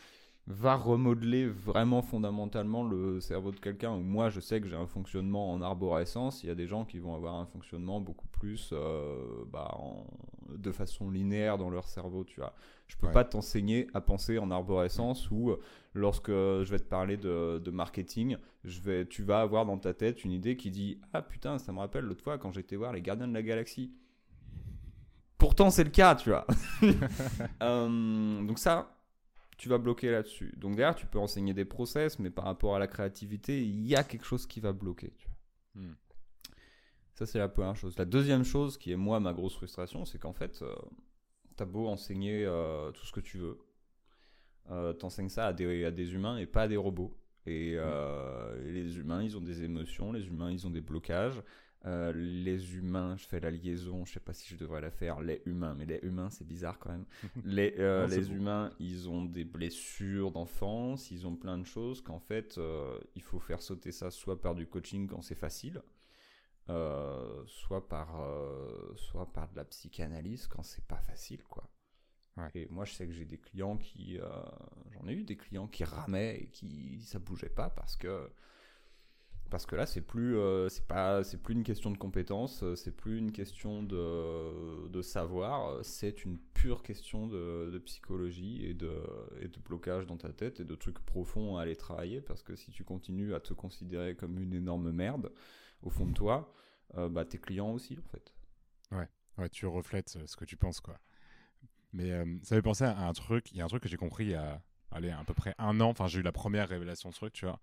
va 0.49 0.75
remodeler 0.75 1.47
vraiment 1.47 2.03
fondamentalement 2.03 2.83
le 2.83 3.21
cerveau 3.21 3.53
de 3.53 3.61
quelqu'un. 3.61 3.97
Moi, 3.97 4.29
je 4.29 4.41
sais 4.41 4.61
que 4.61 4.67
j'ai 4.67 4.77
un 4.77 4.89
fonctionnement 4.89 5.53
en 5.53 5.63
arborescence. 5.63 6.43
Il 6.43 6.49
y 6.49 6.51
a 6.51 6.57
des 6.57 6.67
gens 6.67 6.85
qui 6.85 6.99
vont 6.99 7.15
avoir 7.15 7.37
un 7.37 7.47
fonctionnement 7.47 8.01
beaucoup 8.01 8.27
plus 8.27 8.71
euh, 8.73 9.45
bah, 9.53 9.79
de 10.49 10.73
façon 10.73 11.11
linéaire 11.11 11.59
dans 11.59 11.71
leur 11.71 11.87
cerveau. 11.87 12.25
Tu 12.25 12.41
vois, 12.41 12.55
je 12.89 12.97
peux 12.97 13.11
pas 13.11 13.25
t'enseigner 13.25 13.87
à 13.95 14.01
penser 14.01 14.39
en 14.39 14.51
arborescence 14.51 15.31
ou 15.31 15.51
euh, 15.51 15.61
lorsque 15.95 16.31
je 16.31 16.69
vais 16.71 16.81
te 16.81 16.89
parler 16.89 17.17
de, 17.17 17.71
marketing, 17.71 18.37
je 18.65 18.81
vais, 18.81 19.07
tu 19.07 19.23
vas 19.23 19.43
avoir 19.43 19.65
dans 19.65 19.79
ta 19.79 19.95
tête 19.95 20.25
une 20.25 20.33
idée 20.33 20.57
qui 20.57 20.73
dit 20.73 21.01
ah 21.13 21.23
putain, 21.23 21.59
ça 21.59 21.73
me 21.73 21.79
rappelle 21.79 22.05
l'autre 22.05 22.25
fois 22.25 22.39
quand 22.39 22.51
j'étais 22.51 22.75
voir 22.75 22.93
les 22.93 23.01
Gardiens 23.01 23.29
de 23.29 23.35
la 23.35 23.43
Galaxie. 23.43 23.93
Pourtant, 25.39 25.71
c'est 25.71 25.85
le 25.85 25.91
cas, 25.91 26.17
tu 26.17 26.31
vois. 26.31 26.47
Euh, 27.63 28.43
donc 28.43 28.59
ça, 28.59 28.93
tu 29.57 29.69
vas 29.69 29.79
bloquer 29.79 30.11
là-dessus. 30.11 30.55
Donc 30.57 30.77
derrière, 30.77 30.95
tu 30.95 31.07
peux 31.07 31.19
enseigner 31.19 31.55
des 31.55 31.65
process, 31.65 32.19
mais 32.19 32.31
par 32.31 32.45
rapport 32.45 32.77
à 32.77 32.79
la 32.79 32.87
créativité, 32.87 33.63
il 33.63 33.87
y 33.87 33.95
a 33.95 34.05
quelque 34.05 34.25
chose 34.25 34.47
qui 34.47 34.61
va 34.61 34.73
bloquer. 34.73 35.13
Hmm. 35.75 35.93
Ça, 37.15 37.27
c'est 37.27 37.39
la 37.39 37.49
première 37.49 37.77
chose. 37.77 37.97
La 37.99 38.05
deuxième 38.05 38.45
chose, 38.45 38.79
qui 38.79 38.93
est 38.93 38.97
moi 38.97 39.21
ma 39.21 39.33
grosse 39.33 39.55
frustration, 39.55 40.05
c'est 40.05 40.19
qu'en 40.19 40.33
fait, 40.33 40.63
euh, 40.63 40.75
tu 41.57 41.63
as 41.63 41.67
beau 41.67 41.87
enseigner 41.89 42.45
euh, 42.45 42.91
tout 42.93 43.05
ce 43.05 43.13
que 43.13 43.21
tu 43.21 43.39
veux, 43.39 43.59
euh, 44.71 44.93
t'enseignes 44.93 45.29
ça 45.29 45.49
à 45.49 45.53
des, 45.53 45.85
à 45.85 45.91
des 45.91 46.15
humains 46.15 46.39
et 46.39 46.47
pas 46.47 46.63
à 46.63 46.69
des 46.69 46.77
robots. 46.77 47.17
Et, 47.45 47.73
et, 47.73 48.73
les 48.73 48.99
humains, 48.99 49.23
ils 49.23 49.37
ont 49.37 49.41
des 49.41 49.65
émotions, 49.65 50.13
les 50.13 50.27
humains, 50.27 50.53
ils 50.53 50.67
ont 50.67 50.71
des 50.71 50.81
blocages. 50.81 51.43
Euh, 51.85 52.13
les 52.15 52.77
humains, 52.77 53.17
je 53.17 53.27
fais 53.27 53.41
la 53.41 53.51
liaison, 53.51 54.05
je 54.05 54.13
sais 54.13 54.21
pas 54.21 54.33
si 54.33 54.49
je 54.49 54.57
devrais 54.57 54.81
la 54.81 54.91
faire, 54.91 55.21
les 55.21 55.43
humains, 55.47 55.75
mais 55.77 55.85
les 55.85 55.99
humains, 56.03 56.31
c'est 56.31 56.47
bizarre 56.47 56.79
quand 56.79 56.91
même. 56.91 57.07
les 57.45 57.75
euh, 57.79 58.07
les 58.07 58.31
humains, 58.31 58.71
ils 58.79 59.09
ont 59.09 59.25
des 59.25 59.45
blessures 59.45 60.31
d'enfance, 60.31 61.11
ils 61.11 61.27
ont 61.27 61.35
plein 61.35 61.59
de 61.59 61.65
choses 61.65 62.01
qu'en 62.01 62.21
fait, 62.21 62.57
euh, 62.59 62.99
il 63.17 63.23
faut 63.23 63.41
faire 63.41 63.61
sauter 63.63 63.91
ça 63.91 64.11
soit 64.11 64.41
par 64.41 64.55
du 64.55 64.67
coaching 64.67 65.09
quand 65.09 65.23
c'est 65.23 65.35
facile, 65.35 65.83
soit, 67.47 67.89
par, 67.89 68.25
soit 68.97 69.31
par 69.33 69.51
de 69.51 69.57
la 69.57 69.65
psychanalyse 69.65 70.47
quand 70.47 70.63
c'est 70.63 70.85
pas 70.87 71.01
facile, 71.01 71.43
quoi. 71.45 71.69
Et 72.55 72.67
moi, 72.71 72.87
je 72.87 72.95
sais 72.95 73.07
que 73.07 73.13
j'ai 73.13 73.27
des 73.27 73.37
clients 73.37 73.77
qui. 73.77 74.19
J'en 74.93 75.09
ai 75.09 75.13
eu 75.13 75.25
des 75.25 75.37
clients 75.37 75.67
qui 75.67 75.85
ramaient 75.85 76.37
et 76.37 76.47
qui. 76.47 77.03
ça 77.03 77.19
bougeait 77.19 77.51
pas 77.51 77.71
parce 77.71 77.97
que. 77.97 78.31
Parce 79.53 79.67
que 79.67 79.77
là, 79.77 79.85
c'est 79.85 80.01
plus, 80.01 80.39
euh, 80.39 80.71
c'est 80.71 80.87
pas, 80.87 81.23
c'est 81.23 81.37
plus 81.37 81.53
une 81.53 81.63
question 81.63 81.91
de 81.91 81.99
compétence, 81.99 82.63
euh, 82.63 82.75
c'est 82.75 82.91
plus 82.91 83.19
une 83.19 83.33
question 83.33 83.83
de, 83.83 85.03
savoir, 85.03 85.85
c'est 85.85 86.25
une 86.25 86.39
pure 86.39 86.83
question 86.83 87.27
de, 87.27 87.79
psychologie 87.85 88.65
et 88.65 88.73
de, 88.73 88.91
et 89.43 89.49
de 89.49 89.59
blocage 89.59 90.07
dans 90.07 90.17
ta 90.17 90.31
tête 90.31 90.61
et 90.61 90.65
de 90.65 90.75
trucs 90.75 91.01
profonds 91.01 91.59
à 91.59 91.63
aller 91.63 91.77
travailler. 91.77 92.23
Parce 92.23 92.43
que 92.43 92.57
si 92.57 92.71
tu 92.71 92.83
continues 92.83 93.35
à 93.35 93.41
te 93.41 93.53
considérer 93.53 94.17
comme 94.17 94.39
une 94.39 94.55
énorme 94.55 94.91
merde 94.91 95.31
au 95.83 95.91
fond 95.91 96.07
de 96.07 96.15
toi, 96.15 96.51
bah 97.11 97.27
tes 97.27 97.39
clients 97.39 97.73
aussi 97.73 97.99
en 97.99 98.09
fait. 98.11 98.35
Ouais, 98.91 99.09
ouais, 99.37 99.51
tu 99.51 99.67
reflètes 99.67 100.19
ce 100.25 100.35
que 100.35 100.47
tu 100.47 100.57
penses 100.57 100.81
quoi. 100.81 100.99
Mais 101.93 102.11
euh, 102.11 102.25
ça 102.43 102.57
fait 102.57 102.63
penser 102.63 102.85
à 102.85 103.07
un 103.07 103.13
truc. 103.13 103.53
Il 103.53 103.59
y 103.59 103.61
a 103.61 103.65
un 103.65 103.69
truc 103.69 103.83
que 103.83 103.89
j'ai 103.91 103.99
compris 103.99 104.25
il 104.25 104.31
y 104.31 104.35
a 104.35 104.63
allez, 104.91 105.11
à 105.11 105.25
peu 105.25 105.35
près 105.35 105.55
un 105.59 105.81
an. 105.81 105.91
Enfin, 105.91 106.07
j'ai 106.07 106.21
eu 106.21 106.23
la 106.23 106.33
première 106.33 106.69
révélation 106.69 107.11
de 107.11 107.15
ce 107.15 107.21
truc, 107.21 107.33
tu 107.35 107.45
vois. 107.45 107.61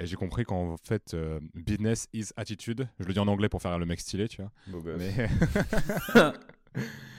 Et 0.00 0.06
j'ai 0.06 0.16
compris 0.16 0.44
qu'en 0.44 0.76
fait, 0.78 1.14
euh, 1.14 1.38
business 1.54 2.08
is 2.12 2.28
attitude. 2.36 2.88
Je 2.98 3.06
le 3.06 3.12
dis 3.12 3.18
en 3.18 3.28
anglais 3.28 3.48
pour 3.48 3.60
faire 3.60 3.78
le 3.78 3.86
mec 3.86 4.00
stylé, 4.00 4.28
tu 4.28 4.42
vois. 4.42 4.96
mais... 4.96 5.28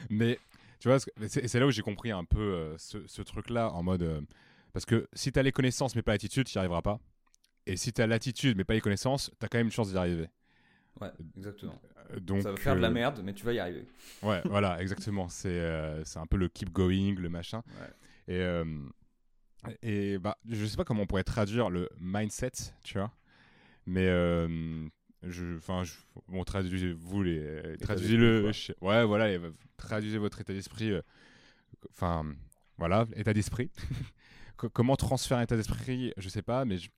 mais 0.10 0.40
tu 0.80 0.88
vois, 0.88 0.98
c'est 1.00 1.60
là 1.60 1.68
où 1.68 1.72
j'ai 1.72 1.84
compris 1.84 2.12
un 2.12 2.24
peu 2.26 2.40
euh, 2.40 2.76
ce, 2.78 3.22
truc-là 3.22 3.72
en 3.72 3.84
mode. 3.84 4.26
parce 4.74 4.86
que 4.86 5.08
si 5.14 5.32
tu 5.32 5.38
as 5.38 5.44
les 5.44 5.52
connaissances 5.52 5.96
mais 5.96 6.02
pas 6.02 6.14
l'attitude, 6.14 6.48
tu 6.48 6.58
n'y 6.58 6.60
arriveras 6.60 6.82
pas. 6.82 7.00
Et 7.68 7.78
si 7.78 7.94
tu 7.94 8.02
as 8.02 8.08
l'attitude 8.08 8.58
mais 8.58 8.64
pas 8.64 8.74
les 8.74 8.82
connaissances, 8.82 9.32
tu 9.40 9.46
as 9.46 9.48
quand 9.48 9.60
même 9.60 9.68
une 9.68 9.72
chance 9.72 9.92
d'y 9.92 9.98
arriver. 9.98 10.28
Ouais, 11.00 11.12
exactement. 11.38 11.80
Euh, 12.12 12.20
donc, 12.20 12.42
ça 12.42 12.52
va 12.52 12.58
faire 12.58 12.76
de 12.76 12.82
la 12.82 12.90
euh, 12.90 12.92
merde, 12.92 13.22
mais 13.24 13.34
tu 13.34 13.46
vas 13.46 13.54
y 13.54 13.60
arriver. 13.60 13.86
Ouais, 14.22 14.42
voilà, 14.46 14.82
exactement. 14.82 15.30
C'est 15.30 15.50
euh, 15.50 16.04
c'est 16.04 16.20
un 16.20 16.26
peu 16.26 16.38
le 16.38 16.50
keep 16.50 16.72
going, 16.72 17.16
le 17.18 17.30
machin. 17.30 17.64
Et, 18.28 18.42
et 19.82 20.18
bah, 20.18 20.38
je 20.50 20.66
sais 20.66 20.78
pas 20.78 20.84
comment 20.84 21.04
on 21.04 21.08
pourrait 21.08 21.24
traduire 21.24 21.70
le 21.70 21.90
mindset, 22.00 22.52
tu 22.84 22.98
vois. 22.98 23.12
Mais 23.86 24.08
je, 25.24 25.58
enfin, 25.58 25.84
bon, 26.28 26.44
traduisez-vous 26.44 27.24
les, 27.24 27.78
traduisez-le. 27.82 28.52
Ouais, 28.82 29.06
voilà, 29.06 29.38
traduisez 29.78 30.18
votre 30.18 30.42
état 30.42 30.54
d'esprit. 30.54 30.94
Enfin, 31.92 32.26
voilà, 32.78 33.06
état 33.16 33.34
d'esprit. 33.34 33.72
comment 34.74 34.96
transférer 34.96 35.42
un 35.42 35.44
état 35.44 35.56
d'esprit, 35.56 36.14
je 36.18 36.30
sais 36.30 36.44
pas, 36.44 36.66
mais 36.66 36.78
je, 36.78 36.90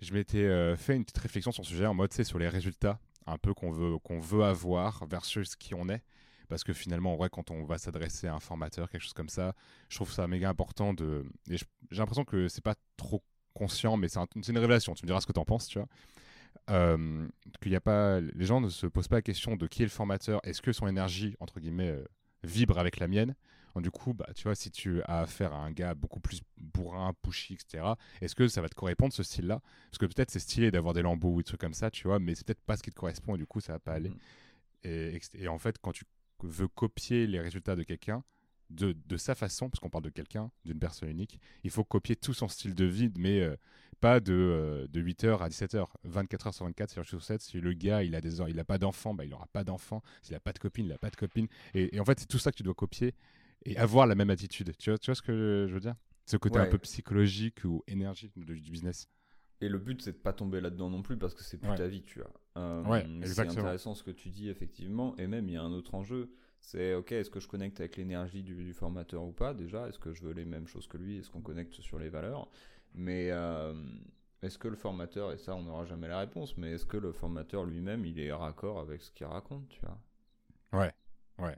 je 0.00 0.12
m'étais 0.12 0.76
fait 0.76 0.96
une 0.96 1.04
petite 1.04 1.18
réflexion 1.18 1.52
sur 1.52 1.64
ce 1.64 1.70
sujet 1.70 1.86
en 1.86 1.94
mode, 1.94 2.12
c'est 2.12 2.24
sur 2.24 2.38
les 2.38 2.48
résultats 2.48 3.00
un 3.26 3.38
peu 3.38 3.54
qu'on 3.54 3.70
veut, 3.70 3.98
qu'on 3.98 4.20
veut 4.20 4.44
avoir 4.44 5.06
versus 5.06 5.56
qui 5.56 5.74
on 5.74 5.88
est. 5.88 6.02
Parce 6.50 6.64
que 6.64 6.74
finalement, 6.74 7.14
en 7.14 7.16
vrai, 7.16 7.30
quand 7.30 7.50
on 7.50 7.64
va 7.64 7.78
s'adresser 7.78 8.26
à 8.26 8.34
un 8.34 8.40
formateur, 8.40 8.90
quelque 8.90 9.02
chose 9.02 9.14
comme 9.14 9.30
ça, 9.30 9.54
je 9.88 9.96
trouve 9.96 10.12
ça 10.12 10.26
méga 10.26 10.50
important 10.50 10.92
de. 10.92 11.24
Et 11.48 11.56
j'ai 11.56 11.98
l'impression 11.98 12.24
que 12.24 12.48
c'est 12.48 12.62
pas 12.62 12.74
trop 12.96 13.22
conscient, 13.54 13.96
mais 13.96 14.08
c'est 14.08 14.20
une 14.48 14.58
révélation. 14.58 14.94
Tu 14.94 15.04
me 15.04 15.06
diras 15.06 15.20
ce 15.20 15.26
que 15.26 15.32
tu 15.32 15.40
en 15.40 15.44
penses, 15.44 15.68
tu 15.68 15.78
vois. 15.78 15.88
Euh, 16.68 17.26
qu'il 17.62 17.72
y 17.72 17.76
a 17.76 17.80
pas, 17.80 18.20
les 18.20 18.44
gens 18.44 18.60
ne 18.60 18.68
se 18.68 18.86
posent 18.86 19.08
pas 19.08 19.16
la 19.16 19.22
question 19.22 19.56
de 19.56 19.66
qui 19.66 19.82
est 19.82 19.86
le 19.86 19.90
formateur, 19.90 20.40
est-ce 20.44 20.60
que 20.60 20.72
son 20.72 20.86
énergie, 20.86 21.36
entre 21.40 21.60
guillemets, 21.60 21.90
euh, 21.90 22.04
vibre 22.42 22.78
avec 22.78 22.98
la 22.98 23.08
mienne? 23.08 23.34
Du 23.76 23.90
coup, 23.92 24.12
bah, 24.12 24.26
tu 24.34 24.42
vois, 24.42 24.56
si 24.56 24.70
tu 24.70 25.00
as 25.04 25.20
affaire 25.20 25.52
à 25.52 25.58
un 25.58 25.70
gars 25.70 25.94
beaucoup 25.94 26.18
plus 26.18 26.42
bourrin, 26.58 27.14
pushy, 27.22 27.54
etc., 27.54 27.84
est-ce 28.20 28.34
que 28.34 28.48
ça 28.48 28.60
va 28.60 28.68
te 28.68 28.74
correspondre 28.74 29.12
ce 29.12 29.22
style-là? 29.22 29.60
Parce 29.90 29.98
que 29.98 30.06
peut-être 30.06 30.30
c'est 30.30 30.40
stylé 30.40 30.72
d'avoir 30.72 30.92
des 30.92 31.02
lambeaux 31.02 31.34
ou 31.34 31.38
des 31.38 31.44
trucs 31.44 31.60
comme 31.60 31.74
ça, 31.74 31.90
tu 31.90 32.08
vois, 32.08 32.18
mais 32.18 32.34
c'est 32.34 32.44
peut-être 32.44 32.62
pas 32.62 32.76
ce 32.76 32.82
qui 32.82 32.90
te 32.90 32.96
correspond 32.96 33.36
et 33.36 33.38
du 33.38 33.46
coup, 33.46 33.60
ça 33.60 33.74
va 33.74 33.78
pas 33.78 33.92
aller. 33.92 34.10
Mm. 34.10 34.18
Et, 34.82 35.48
en 35.48 35.58
fait, 35.58 35.76
quand 35.78 35.92
tu 35.92 36.04
veux 36.42 36.68
copier 36.68 37.26
les 37.26 37.40
résultats 37.40 37.76
de 37.76 37.82
quelqu'un, 37.82 38.24
de, 38.70 38.96
de, 39.06 39.16
sa 39.16 39.34
façon, 39.34 39.68
parce 39.68 39.80
qu'on 39.80 39.90
parle 39.90 40.04
de 40.04 40.10
quelqu'un, 40.10 40.50
d'une 40.64 40.78
personne 40.78 41.08
unique, 41.08 41.40
il 41.64 41.70
faut 41.70 41.84
copier 41.84 42.14
tout 42.14 42.34
son 42.34 42.46
style 42.46 42.74
de 42.74 42.84
vie, 42.84 43.10
mais 43.16 43.40
euh, 43.40 43.56
pas 44.00 44.20
de, 44.20 44.32
euh, 44.32 44.86
de 44.88 45.02
8h 45.02 45.38
à 45.38 45.48
17h, 45.48 45.86
24h 46.08 46.52
sur 46.52 46.64
24, 46.66 46.90
sur, 46.90 47.04
sur 47.04 47.22
7. 47.22 47.40
Si 47.40 47.60
le 47.60 47.72
gars, 47.72 48.04
il 48.04 48.14
a 48.14 48.20
des 48.20 48.40
il 48.48 48.58
a 48.60 48.64
pas 48.64 48.78
d'enfant, 48.78 49.12
bah, 49.12 49.24
il 49.24 49.34
aura 49.34 49.48
pas 49.52 49.64
d'enfant. 49.64 50.02
S'il 50.22 50.36
a 50.36 50.40
pas 50.40 50.52
de 50.52 50.58
copine, 50.58 50.86
il 50.86 50.92
a 50.92 50.98
pas 50.98 51.10
de 51.10 51.16
copine. 51.16 51.48
Et, 51.74 51.96
et 51.96 52.00
en 52.00 52.04
fait, 52.04 52.20
c'est 52.20 52.28
tout 52.28 52.38
ça 52.38 52.52
que 52.52 52.56
tu 52.56 52.62
dois 52.62 52.74
copier 52.74 53.14
et 53.64 53.76
avoir 53.76 54.06
la 54.06 54.14
même 54.14 54.30
attitude. 54.30 54.72
Tu 54.78 54.90
vois, 54.90 54.98
tu 54.98 55.06
vois 55.06 55.14
ce 55.14 55.22
que 55.22 55.66
je 55.68 55.74
veux 55.74 55.80
dire? 55.80 55.94
Ce 56.26 56.36
côté 56.36 56.58
un 56.58 56.66
peu 56.66 56.78
psychologique 56.78 57.64
ou 57.64 57.82
énergique 57.88 58.32
du, 58.38 58.70
business. 58.70 59.08
Et 59.60 59.68
le 59.68 59.78
but, 59.78 60.00
c'est 60.00 60.12
de 60.12 60.18
pas 60.18 60.32
tomber 60.32 60.60
là-dedans 60.60 60.88
non 60.88 61.02
plus 61.02 61.16
parce 61.16 61.34
que 61.34 61.42
c'est 61.42 61.58
plus 61.58 61.74
ta 61.74 61.86
vie, 61.86 62.02
tu 62.02 62.20
vois. 62.20 62.32
Euh, 62.56 63.20
c'est 63.24 63.40
intéressant 63.40 63.94
ce 63.94 64.02
que 64.02 64.10
tu 64.10 64.30
dis, 64.30 64.48
effectivement. 64.48 65.14
Et 65.18 65.26
même, 65.26 65.48
il 65.48 65.54
y 65.54 65.56
a 65.56 65.62
un 65.62 65.72
autre 65.72 65.94
enjeu. 65.94 66.30
C'est, 66.60 66.94
ok, 66.94 67.12
est-ce 67.12 67.30
que 67.30 67.40
je 67.40 67.48
connecte 67.48 67.80
avec 67.80 67.96
l'énergie 67.96 68.42
du, 68.42 68.72
formateur 68.72 69.22
ou 69.22 69.32
pas 69.32 69.54
déjà? 69.54 69.88
Est-ce 69.88 69.98
que 69.98 70.12
je 70.12 70.22
veux 70.22 70.32
les 70.32 70.44
mêmes 70.44 70.66
choses 70.66 70.86
que 70.86 70.96
lui? 70.96 71.18
Est-ce 71.18 71.30
qu'on 71.30 71.42
connecte 71.42 71.74
sur 71.80 71.98
les 71.98 72.08
valeurs? 72.08 72.48
Mais 72.94 73.30
euh, 73.30 73.74
est-ce 74.42 74.58
que 74.58 74.68
le 74.68 74.76
formateur, 74.76 75.32
et 75.32 75.38
ça, 75.38 75.54
on 75.54 75.62
n'aura 75.62 75.84
jamais 75.84 76.08
la 76.08 76.18
réponse, 76.18 76.56
mais 76.56 76.72
est-ce 76.72 76.86
que 76.86 76.96
le 76.96 77.12
formateur 77.12 77.64
lui-même, 77.64 78.04
il 78.04 78.18
est 78.18 78.32
raccord 78.32 78.80
avec 78.80 79.02
ce 79.02 79.10
qu'il 79.10 79.26
raconte, 79.26 79.68
tu 79.68 79.80
vois? 79.80 79.98
Ouais, 80.72 80.92
ouais. 81.38 81.56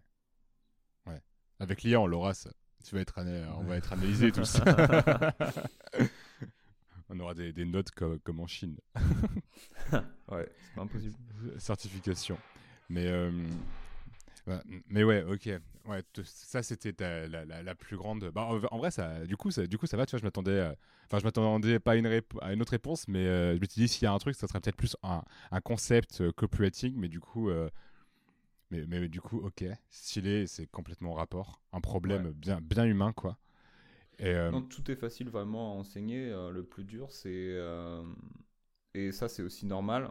Avec 1.63 1.85
l'IA, 1.85 2.01
on 2.01 2.09
l'aura, 2.09 2.35
ça. 2.35 2.51
Tu 2.85 2.97
vas 2.97 3.03
être 3.03 3.15
on 3.57 3.63
va 3.63 3.77
être 3.77 3.93
analysé 3.93 4.33
tous. 4.33 4.61
on 7.13 7.21
aura 7.21 7.35
des, 7.35 7.65
notes 7.65 7.91
comme, 7.91 8.19
comme, 8.21 8.41
en 8.41 8.47
Chine. 8.47 8.77
ouais, 9.93 10.49
c'est 10.61 10.75
pas 10.75 10.83
impossible. 10.83 11.15
Certification. 11.59 12.39
Mais, 12.89 13.07
euh, 13.07 13.31
mais 14.89 15.05
ouais, 15.05 15.23
ok. 15.23 15.49
Ouais, 15.87 16.03
ça, 16.25 16.63
c'était 16.63 16.95
la, 17.29 17.45
la, 17.45 17.75
plus 17.75 17.97
grande. 17.97 18.31
Bah, 18.35 18.49
en, 18.71 18.79
vrai, 18.79 18.91
ça, 18.91 19.27
du, 19.27 19.37
coup, 19.37 19.51
ça, 19.51 19.67
du 19.67 19.79
coup, 19.79 19.87
ça 19.87 19.97
va. 19.97 20.07
Tu 20.07 20.13
vois, 20.13 20.21
je 20.21 20.25
m'attendais. 20.25 20.73
Enfin, 21.07 21.19
je 21.19 21.25
m'attendais 21.25 21.79
pas 21.79 21.93
à 21.93 21.97
une, 21.97 22.07
à 22.41 22.53
une 22.53 22.63
autre 22.63 22.71
réponse, 22.71 23.07
mais 23.09 23.27
euh, 23.27 23.55
je 23.55 23.61
me 23.61 23.67
suis 23.67 23.83
dit, 23.83 23.89
s'il 23.89 24.05
y 24.05 24.07
a 24.07 24.13
un 24.13 24.19
truc, 24.19 24.35
ça 24.35 24.47
serait 24.47 24.61
peut-être 24.61 24.77
plus 24.77 24.97
un, 25.03 25.23
un 25.51 25.61
concept 25.61 26.21
euh, 26.21 26.33
copywriting, 26.33 26.95
mais 26.97 27.09
du 27.09 27.21
coup, 27.21 27.51
mais, 28.71 28.87
mais, 28.87 29.09
du 29.09 29.21
coup, 29.21 29.39
ok, 29.39 29.65
stylé, 29.91 30.47
c'est 30.47 30.67
complètement 30.67 31.13
rapport. 31.13 31.61
Un 31.73 31.81
problème 31.81 32.33
bien, 32.33 32.61
bien 32.63 32.85
humain, 32.85 33.13
quoi. 33.13 33.37
Et, 34.19 34.35
euh, 34.35 34.51
non, 34.51 34.63
tout 34.63 34.91
est 34.91 34.97
facile 34.97 35.29
vraiment 35.29 35.73
à 35.73 35.79
enseigner. 35.79 36.31
Euh, 36.31 36.51
le 36.51 36.65
plus 36.65 36.85
dur, 36.85 37.11
c'est. 37.11 37.31
Euh, 37.31 38.03
et 38.95 39.13
ça, 39.13 39.29
c'est 39.29 39.43
aussi 39.43 39.67
normal. 39.67 40.11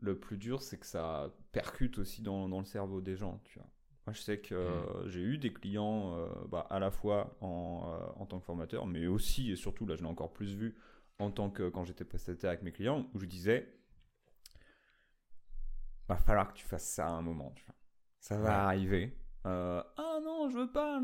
Le 0.00 0.18
plus 0.18 0.36
dur, 0.36 0.62
c'est 0.62 0.78
que 0.78 0.86
ça 0.86 1.32
percute 1.52 1.98
aussi 1.98 2.22
dans, 2.22 2.48
dans, 2.48 2.58
le 2.58 2.64
cerveau 2.66 3.00
des 3.00 3.16
gens, 3.16 3.40
tu 3.44 3.58
vois. 3.58 3.68
Moi, 4.06 4.12
je 4.12 4.20
sais 4.20 4.38
que 4.38 4.54
mm. 4.54 5.08
j'ai 5.08 5.20
eu 5.20 5.38
des 5.38 5.52
clients 5.52 6.28
bah, 6.50 6.66
à 6.68 6.78
la 6.78 6.90
fois 6.90 7.34
en, 7.40 8.12
en, 8.16 8.26
tant 8.26 8.38
que 8.38 8.44
formateur, 8.44 8.86
mais 8.86 9.06
aussi 9.06 9.50
et 9.50 9.56
surtout, 9.56 9.86
là, 9.86 9.96
je 9.96 10.02
l'ai 10.02 10.08
encore 10.08 10.32
plus 10.32 10.54
vu 10.54 10.76
en 11.18 11.30
tant 11.30 11.48
que 11.48 11.70
quand 11.70 11.84
j'étais 11.84 12.04
prestataire 12.04 12.50
avec 12.50 12.62
mes 12.62 12.72
clients, 12.72 13.08
où 13.14 13.20
je 13.20 13.24
disais 13.24 13.72
va 16.06 16.16
falloir 16.16 16.52
que 16.52 16.58
tu 16.58 16.66
fasses 16.66 16.86
ça 16.86 17.06
à 17.06 17.10
un 17.10 17.22
moment. 17.22 17.50
Tu 17.56 17.64
vois. 17.64 17.74
Ça 18.20 18.36
va 18.36 18.64
arriver. 18.64 19.16
Ah 19.44 19.86
non, 20.22 20.50
je 20.50 20.58
veux 20.58 20.70
pas. 20.70 21.00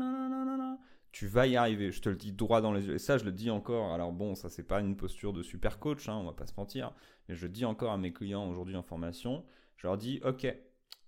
Tu 1.11 1.27
vas 1.27 1.47
y 1.47 1.55
arriver. 1.55 1.91
Je 1.91 2.01
te 2.01 2.09
le 2.09 2.15
dis 2.15 2.31
droit 2.31 2.61
dans 2.61 2.71
les 2.71 2.85
yeux. 2.85 2.95
Et 2.95 2.99
ça, 2.99 3.17
je 3.17 3.25
le 3.25 3.31
dis 3.31 3.49
encore. 3.49 3.93
Alors 3.93 4.11
bon, 4.11 4.35
ça 4.35 4.49
c'est 4.49 4.63
pas 4.63 4.79
une 4.79 4.95
posture 4.95 5.33
de 5.33 5.43
super 5.43 5.79
coach, 5.79 6.07
hein, 6.07 6.15
on 6.15 6.25
va 6.25 6.33
pas 6.33 6.47
se 6.47 6.53
mentir. 6.57 6.93
Mais 7.27 7.35
je 7.35 7.47
dis 7.47 7.65
encore 7.65 7.91
à 7.91 7.97
mes 7.97 8.13
clients 8.13 8.47
aujourd'hui 8.49 8.75
en 8.75 8.83
formation. 8.83 9.43
Je 9.77 9.87
leur 9.87 9.97
dis, 9.97 10.21
ok, 10.23 10.47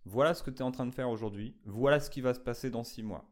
voilà 0.05 0.33
ce 0.33 0.43
que 0.43 0.51
tu 0.51 0.57
es 0.57 0.63
en 0.63 0.71
train 0.71 0.85
de 0.85 0.93
faire 0.93 1.09
aujourd'hui. 1.09 1.55
Voilà 1.65 1.99
ce 1.99 2.09
qui 2.09 2.21
va 2.21 2.33
se 2.33 2.39
passer 2.39 2.69
dans 2.69 2.83
six 2.83 3.03
mois. 3.03 3.29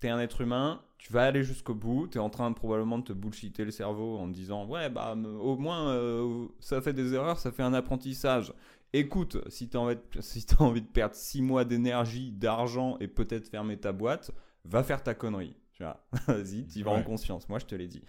Tu 0.00 0.06
es 0.06 0.10
un 0.10 0.20
être 0.20 0.40
humain, 0.40 0.82
tu 0.96 1.12
vas 1.12 1.24
aller 1.24 1.42
jusqu'au 1.42 1.74
bout, 1.74 2.06
tu 2.06 2.18
es 2.18 2.20
en 2.20 2.30
train 2.30 2.52
probablement 2.52 2.98
de 2.98 3.04
te 3.04 3.12
bullshiter 3.12 3.64
le 3.64 3.72
cerveau 3.72 4.16
en 4.16 4.28
disant 4.28 4.64
ouais 4.66 4.88
bah 4.90 5.16
au 5.16 5.56
moins 5.56 5.90
euh, 5.90 6.46
ça 6.60 6.80
fait 6.80 6.92
des 6.92 7.14
erreurs, 7.14 7.40
ça 7.40 7.50
fait 7.50 7.64
un 7.64 7.74
apprentissage 7.74 8.54
écoute, 8.92 9.38
si 9.48 9.68
tu 9.68 9.76
as, 9.76 9.96
si 10.20 10.46
as, 10.50 10.62
envie 10.62 10.82
de 10.82 10.86
perdre 10.86 11.14
6 11.14 11.42
mois 11.42 11.64
d'énergie, 11.64 12.32
d'argent 12.32 12.96
et 13.00 13.08
peut-être 13.08 13.48
fermer 13.48 13.76
ta 13.76 13.92
boîte, 13.92 14.32
va 14.68 14.82
faire 14.82 15.02
ta 15.02 15.14
connerie. 15.14 15.56
Tu 15.72 15.82
vois, 15.82 16.04
vas-y, 16.26 16.66
tu 16.66 16.82
vas 16.82 16.90
en 16.92 17.02
conscience. 17.02 17.48
Moi, 17.48 17.58
je 17.58 17.66
te 17.66 17.74
l'ai 17.74 17.88
dit. 17.88 18.02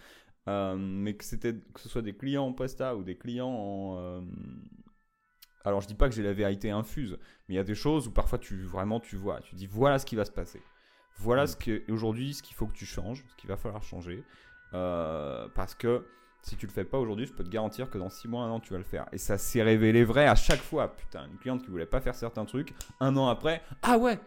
Euh, 0.48 0.76
mais 0.78 1.14
que, 1.14 1.24
c'était, 1.24 1.54
que 1.74 1.80
ce 1.80 1.90
soit 1.90 2.02
des 2.02 2.16
clients 2.16 2.46
en 2.46 2.54
Presta 2.54 2.96
ou 2.96 3.04
des 3.04 3.18
clients 3.18 3.50
en. 3.50 3.98
Euh, 4.00 4.22
alors, 5.66 5.82
je 5.82 5.88
dis 5.88 5.96
pas 5.96 6.10
que 6.10 6.16
j'ai 6.16 6.24
la 6.24 6.34
vérité 6.34 6.72
infuse, 6.72 7.20
mais 7.48 7.56
il 7.56 7.58
y 7.58 7.60
a 7.60 7.64
des 7.64 7.76
choses 7.76 8.08
où 8.08 8.12
parfois 8.12 8.40
tu 8.40 8.64
vraiment 8.64 9.00
tu 9.00 9.18
vois, 9.18 9.42
tu 9.42 9.56
dis 9.56 9.68
voilà 9.68 10.00
ce 10.00 10.06
qui 10.06 10.16
va 10.16 10.26
se 10.26 10.32
passer. 10.32 10.62
Voilà 11.18 11.44
mm. 11.44 11.48
ce 11.48 11.56
que 11.58 11.92
aujourd'hui, 11.92 12.34
ce 12.34 12.42
qu'il 12.42 12.56
faut 12.56 12.66
que 12.66 12.74
tu 12.74 12.86
changes, 12.86 13.24
ce 13.28 13.36
qu'il 13.36 13.50
va 13.50 13.58
falloir 13.58 13.84
changer. 13.84 14.24
Euh, 14.74 15.48
parce 15.54 15.76
que 15.76 16.06
si 16.42 16.56
tu 16.56 16.66
le 16.66 16.72
fais 16.72 16.86
pas 16.86 16.98
aujourd'hui, 16.98 17.26
je 17.26 17.34
peux 17.34 17.44
te 17.44 17.50
garantir 17.50 17.90
que 17.90 17.98
dans 17.98 18.10
6 18.10 18.30
mois, 18.30 18.44
un 18.44 18.50
an, 18.50 18.60
tu 18.60 18.72
vas 18.72 18.80
le 18.80 18.86
faire. 18.86 19.08
Et 19.12 19.18
ça 19.18 19.38
s'est 19.38 19.62
révélé 19.62 20.04
vrai 20.06 20.26
à 20.26 20.36
chaque 20.36 20.62
fois. 20.62 20.96
Putain, 20.96 21.28
une 21.28 21.38
cliente 21.38 21.62
qui 21.62 21.70
voulait 21.70 21.86
pas 21.86 22.00
faire 22.00 22.16
certains 22.16 22.46
trucs, 22.46 22.74
un 23.00 23.16
an 23.18 23.28
après, 23.28 23.62
ah 23.84 23.98
ouais, 23.98 24.20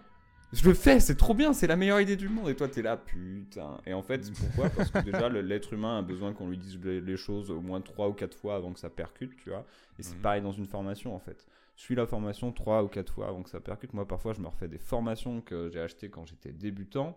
je 0.53 0.69
le 0.69 0.75
fais, 0.75 1.01
c'est 1.01 1.17
trop 1.17 1.33
bien, 1.33 1.55
c'est 1.55 1.67
la 1.67 1.77
meilleure 1.77 2.01
idée 2.01 2.17
du 2.17 2.29
monde. 2.29 2.49
Et 2.51 2.55
toi, 2.55 2.69
tu 2.69 2.81
es 2.81 2.83
là, 2.83 2.97
putain. 2.99 3.79
Et 3.87 3.95
en 3.95 4.03
fait, 4.03 4.31
pourquoi? 4.33 4.69
Parce 4.69 4.91
que 4.91 4.99
déjà, 4.99 5.29
l'être 5.31 5.73
humain 5.73 5.99
a 5.99 6.03
besoin 6.03 6.35
qu'on 6.35 6.49
lui 6.49 6.59
dise 6.59 6.79
les 6.85 7.17
choses 7.17 7.51
au 7.51 7.61
moins 7.61 7.81
3 7.81 8.09
ou 8.09 8.13
4 8.13 8.37
fois 8.37 8.57
avant 8.57 8.73
que 8.73 8.79
ça 8.79 8.91
percute, 8.91 9.35
tu 9.39 9.49
vois. 9.49 9.65
Et 9.99 10.03
c'est 10.03 10.17
mhm. 10.17 10.21
pareil 10.21 10.43
dans 10.43 10.53
une 10.53 10.67
formation, 10.67 11.15
en 11.15 11.19
fait. 11.19 11.47
Suis 11.75 11.95
la 11.95 12.07
formation 12.07 12.53
3 12.53 12.83
ou 12.85 12.89
4 12.89 13.13
fois 13.13 13.29
avant 13.29 13.43
que 13.43 13.49
ça 13.49 13.61
percute. 13.61 13.95
Moi, 13.95 14.07
parfois, 14.07 14.35
je 14.35 14.41
me 14.41 14.47
refais 14.47 14.69
des 14.69 14.79
formations 14.79 15.41
que 15.41 15.71
j'ai 15.71 15.81
achetées 15.81 16.11
quand 16.11 16.27
j'étais 16.27 16.53
débutant. 16.53 17.17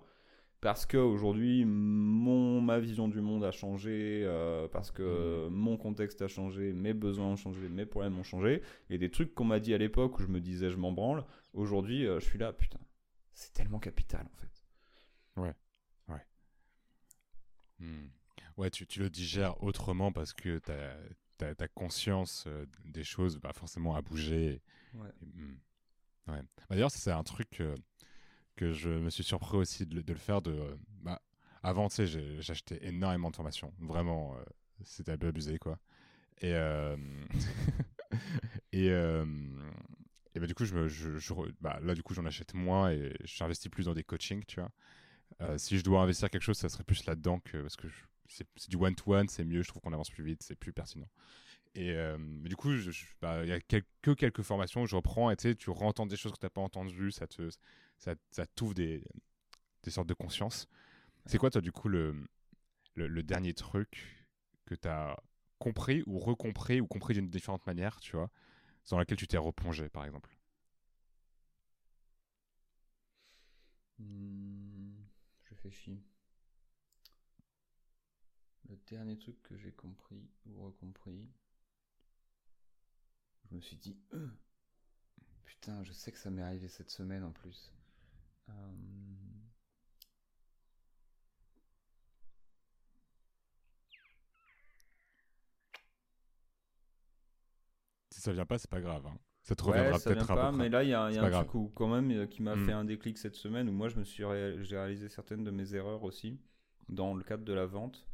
parce 0.62 0.86
que 0.86 0.98
aujourd'hui 0.98 1.64
mon 1.66 2.62
ma 2.62 2.80
vision 2.80 3.08
du 3.08 3.22
monde 3.22 3.44
a 3.44 3.52
changé 3.52 4.24
euh, 4.24 4.68
parce 4.72 4.90
que 4.90 5.48
mm. 5.48 5.54
mon 5.54 5.78
contexte 5.78 6.22
a 6.24 6.28
changé 6.28 6.74
mes 6.74 6.94
besoins 6.94 7.28
ont 7.28 7.36
changé 7.36 7.68
mes 7.70 7.86
problèmes 7.86 8.18
ont 8.18 8.24
changé 8.24 8.64
et 8.90 8.98
des 8.98 9.12
trucs 9.12 9.36
qu'on 9.36 9.44
m'a 9.44 9.60
dit 9.60 9.76
à 9.76 9.78
l'époque 9.78 10.18
où 10.18 10.24
je 10.24 10.28
me 10.28 10.40
disais 10.40 10.72
je 10.72 10.78
m'en 10.78 10.92
branle 10.92 11.24
aujourd'hui 11.54 12.08
euh, 12.08 12.20
je 12.20 12.26
suis 12.26 12.40
là 12.40 12.52
putain 12.52 12.80
c'est 13.36 13.54
tellement 13.54 13.80
capital 13.80 14.26
en 14.26 14.36
fait 14.38 14.64
ouais 15.38 15.54
ouais 16.08 16.26
hmm. 17.80 18.08
ouais 18.58 18.72
tu, 18.72 18.88
tu, 18.88 19.00
le 19.00 19.10
digères 19.10 19.62
autrement 19.64 20.12
parce 20.12 20.34
que 20.34 20.60
tu 20.60 20.72
as, 20.72 21.68
conscience 21.70 22.46
euh, 22.48 22.66
des 22.86 23.04
choses 23.04 23.38
bah, 23.38 23.54
forcément 23.54 23.96
à 23.96 24.02
bouger 24.02 24.62
ouais. 24.96 25.10
Hmm. 25.22 25.56
ouais. 26.28 26.42
Bah, 26.42 26.76
d'ailleurs 26.76 26.92
c'est 26.92 27.12
un 27.12 27.24
truc 27.24 27.62
que 28.56 28.72
je 28.72 28.90
me 28.90 29.10
suis 29.10 29.24
surpris 29.24 29.58
aussi 29.58 29.86
de, 29.86 30.02
le 30.08 30.20
faire. 30.20 30.42
De, 30.42 30.78
bah, 31.02 31.22
avant, 31.64 31.90
tu 31.90 32.08
sais, 32.08 32.42
j'achetais 32.42 32.80
énormément 32.86 33.30
de 33.30 33.36
formations. 33.36 33.74
Vraiment, 33.80 34.36
euh, 34.36 34.44
c'était 34.84 35.12
un 35.12 35.18
peu 35.18 35.28
abusé, 35.28 35.58
quoi. 35.58 35.80
Et, 36.42 36.54
euh, 36.54 36.96
et, 38.72 38.90
euh, 38.90 39.26
et 40.36 40.40
bah, 40.40 40.48
du 40.48 40.54
coup, 40.54 40.66
je, 40.66 40.88
je, 40.88 41.34
bah, 41.62 41.80
là, 41.82 41.96
du 41.96 42.04
coup, 42.04 42.14
j'en 42.14 42.26
achète 42.26 42.54
moins 42.54 42.92
et 42.92 43.14
j'investis 43.24 43.70
plus 43.70 43.86
dans 43.86 43.94
des 43.94 44.04
coachings, 44.04 44.44
tu 44.46 44.60
vois. 44.60 45.58
si 45.58 45.78
je 45.78 45.84
dois 45.84 46.02
investir 46.02 46.30
quelque 46.30 46.44
chose, 46.44 46.58
ça 46.58 46.70
serait 46.70 46.84
plus 46.84 47.06
là-dedans 47.06 47.40
que 47.40 47.62
parce 47.62 47.76
que 47.76 47.88
c'est 48.28 48.70
du 48.70 48.76
one-to-one, 48.76 49.28
c'est 49.28 49.46
mieux, 49.46 49.64
je 49.64 49.70
trouve 49.70 49.82
qu'on 49.82 49.94
avance 49.94 50.10
plus 50.10 50.24
vite, 50.24 50.44
c'est 50.44 50.56
plus 50.56 50.74
pertinent. 50.74 51.10
Et 51.76 51.96
du 52.44 52.56
coup, 52.56 52.70
bah, 53.22 53.44
il 53.44 53.50
y 53.50 53.52
a 53.52 53.60
que 53.60 54.12
quelques 54.12 54.42
formations 54.42 54.84
où 54.84 54.88
je 54.88 54.96
reprends 54.96 55.30
et 55.32 55.36
tu 55.36 55.70
entends 55.70 56.06
des 56.06 56.16
choses 56.16 56.32
que 56.32 56.40
tu 56.40 56.46
n'as 56.46 56.50
pas 56.50 56.62
entendues, 56.62 57.12
ça 57.12 57.28
te, 57.28 57.50
ça, 57.98 58.16
ça 58.32 58.46
t'ouvre 58.46 58.74
des, 58.74 59.04
des 59.84 59.92
sortes 59.92 60.08
de 60.08 60.14
conscience. 60.14 60.68
C'est 61.26 61.38
quoi, 61.38 61.50
toi, 61.50 61.62
du 61.62 61.72
coup, 61.72 61.90
le, 61.90 62.16
le, 62.96 63.24
dernier 63.24 63.54
truc 63.54 64.28
que 64.66 64.76
tu 64.76 64.88
as 64.88 65.18
compris 65.60 66.04
ou 66.06 66.20
recompris 66.20 66.82
ou 66.82 66.88
compris 66.88 67.14
d'une 67.14 67.30
différente 67.30 67.66
manière, 67.66 68.00
tu 68.00 68.16
vois, 68.16 68.30
dans 68.90 68.98
laquelle 68.98 69.18
tu 69.18 69.28
t'es 69.28 69.38
replongé, 69.38 69.90
par 69.90 70.06
exemple 70.06 70.36
mmh, 74.00 74.96
Je 75.44 75.50
réfléchis. 75.50 76.02
Le 78.70 78.78
dernier 78.88 79.18
truc 79.18 79.42
que 79.44 79.58
j'ai 79.58 79.72
compris 79.72 80.28
ou 80.46 80.64
recompris, 80.64 81.30
je 83.50 83.56
me 83.56 83.62
suis 83.62 83.78
dit, 83.78 83.98
putain, 85.46 85.84
je 85.84 85.94
sais 85.94 86.12
que 86.12 86.18
ça 86.18 86.30
m'est 86.30 86.42
arrivé 86.42 86.68
cette 86.68 86.90
semaine 86.90 87.24
en 87.24 87.32
plus. 87.32 87.72
Euh, 88.50 88.74
ça 98.26 98.34
vient 98.34 98.46
pas, 98.46 98.58
c'est 98.58 98.70
pas 98.70 98.82
grave. 98.82 99.06
Hein. 99.08 99.18
Ça 99.44 99.56
te 99.56 99.64
reviendra 99.64 100.00
peut-être 100.00 100.28
pas, 100.28 100.52
Mais 100.52 100.70
là, 100.70 100.84
il 100.84 100.90
y 100.90 100.94
a, 100.94 101.12
y 101.12 101.18
a 101.18 101.24
un 101.24 101.44
truc 101.44 101.72
quand 101.76 101.88
même 101.88 102.12
euh, 102.12 102.26
qui 102.26 102.42
m'a 102.42 102.56
hmm. 102.56 102.66
fait 102.66 102.72
un 102.72 102.84
déclic 102.84 103.18
cette 103.18 103.36
semaine 103.36 103.70
où 103.70 103.72
moi, 103.72 103.90
je 103.90 103.98
me 103.98 104.04
suis 104.04 104.24
j'ai 104.64 104.78
réalisé 104.78 105.08
certaines 105.08 105.44
de 105.44 105.52
mes 105.52 105.76
erreurs 105.76 106.04
aussi 106.04 106.40
dans 106.90 107.14
le 107.14 107.24
cadre 107.24 107.46
de 107.46 107.54
la 107.54 107.66
vente. 107.66 108.08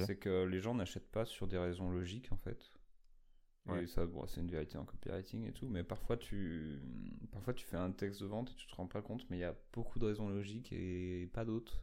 C'est 0.00 0.16
que 0.16 0.44
les 0.44 0.60
gens 0.60 0.74
n'achètent 0.74 1.10
pas 1.10 1.24
sur 1.24 1.46
des 1.46 1.58
raisons 1.58 1.90
logiques 1.90 2.32
en 2.32 2.36
fait. 2.36 2.72
Ouais. 3.66 3.86
ça, 3.86 4.04
bon, 4.04 4.26
c'est 4.26 4.40
une 4.40 4.50
vérité 4.50 4.78
en 4.78 4.84
copywriting 4.84 5.44
et 5.46 5.52
tout, 5.52 5.68
mais 5.68 5.82
parfois 5.82 6.16
tu, 6.16 6.80
parfois 7.32 7.52
tu 7.52 7.64
fais 7.64 7.76
un 7.76 7.90
texte 7.90 8.20
de 8.20 8.26
vente 8.26 8.50
et 8.50 8.54
tu 8.54 8.66
te 8.66 8.74
rends 8.74 8.86
pas 8.86 9.02
compte, 9.02 9.28
mais 9.28 9.38
il 9.38 9.40
y 9.40 9.44
a 9.44 9.56
beaucoup 9.72 9.98
de 9.98 10.06
raisons 10.06 10.28
logiques 10.28 10.72
et 10.72 11.28
pas 11.32 11.44
d'autres. 11.44 11.82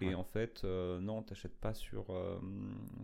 Et 0.00 0.14
en 0.14 0.24
fait, 0.24 0.62
euh, 0.64 1.00
non, 1.00 1.22
t'achètes 1.22 1.58
pas 1.58 1.74
sur, 1.74 2.10
euh, 2.10 2.38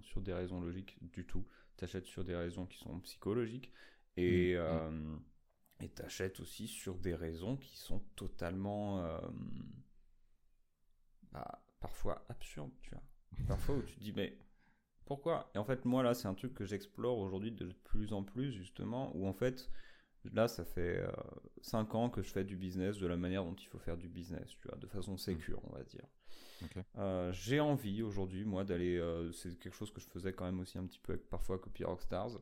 sur 0.03 0.21
des 0.21 0.33
raisons 0.33 0.61
logiques 0.61 0.97
du 1.01 1.27
tout. 1.27 1.45
T'achètes 1.77 2.07
sur 2.07 2.25
des 2.25 2.37
raisons 2.37 2.67
qui 2.67 2.79
sont 2.79 3.01
psychologiques 3.01 3.73
et 4.17 4.55
mmh, 4.55 4.59
mmh. 4.59 5.21
Euh, 5.83 5.89
t'achètes 5.95 6.41
aussi 6.41 6.67
sur 6.67 6.99
des 6.99 7.15
raisons 7.15 7.57
qui 7.57 7.77
sont 7.77 8.01
totalement, 8.17 9.05
euh, 9.05 9.21
bah, 11.33 11.63
parfois 11.81 12.25
absurdes, 12.29 12.73
tu 12.81 12.91
vois. 12.91 13.03
Parfois 13.49 13.77
où 13.77 13.83
tu 13.83 13.95
te 13.97 14.01
dis, 14.01 14.13
mais 14.13 14.39
pourquoi? 15.05 15.51
Et 15.55 15.59
en 15.59 15.65
fait, 15.65 15.85
moi, 15.85 16.03
là, 16.03 16.15
c'est 16.15 16.29
un 16.29 16.35
truc 16.35 16.55
que 16.55 16.65
j'explore 16.65 17.19
aujourd'hui 17.19 17.53
de 17.53 17.73
plus 17.85 18.13
en 18.13 18.23
plus, 18.23 18.53
justement, 18.53 19.15
où 19.15 19.27
en 19.27 19.35
fait, 19.35 19.71
là, 20.33 20.49
ça 20.49 20.65
fait 20.65 21.05
5 21.61 21.95
euh, 21.95 21.99
ans 21.99 22.11
que 22.11 22.23
je 22.23 22.31
fais 22.31 22.45
du 22.45 22.57
business 22.57 22.99
de 22.99 23.07
la 23.07 23.17
manière 23.17 23.45
dont 23.45 23.55
il 23.55 23.67
faut 23.67 23.79
faire 23.79 23.97
du 23.97 24.09
business, 24.09 24.57
tu 24.57 24.69
vois, 24.69 24.79
de 24.79 24.87
façon 24.87 25.15
mmh. 25.15 25.19
sécure, 25.19 25.61
on 25.65 25.75
va 25.77 25.85
dire. 25.85 26.07
Euh, 26.97 27.33
j'ai 27.33 27.61
envie 27.61 28.03
aujourd'hui, 28.03 28.45
moi, 28.45 28.65
d'aller, 28.65 28.97
euh, 28.97 29.31
c'est 29.33 29.59
quelque 29.59 29.75
chose 29.75 29.93
que 29.93 30.01
je 30.01 30.07
faisais 30.07 30.33
quand 30.33 30.45
même 30.45 30.61
aussi 30.61 30.79
un 30.79 30.87
petit 30.87 31.01
peu 31.01 31.13
avec 31.13 31.29
parfois 31.29 31.59
Copy 31.59 31.85
Rockstars, 31.85 32.41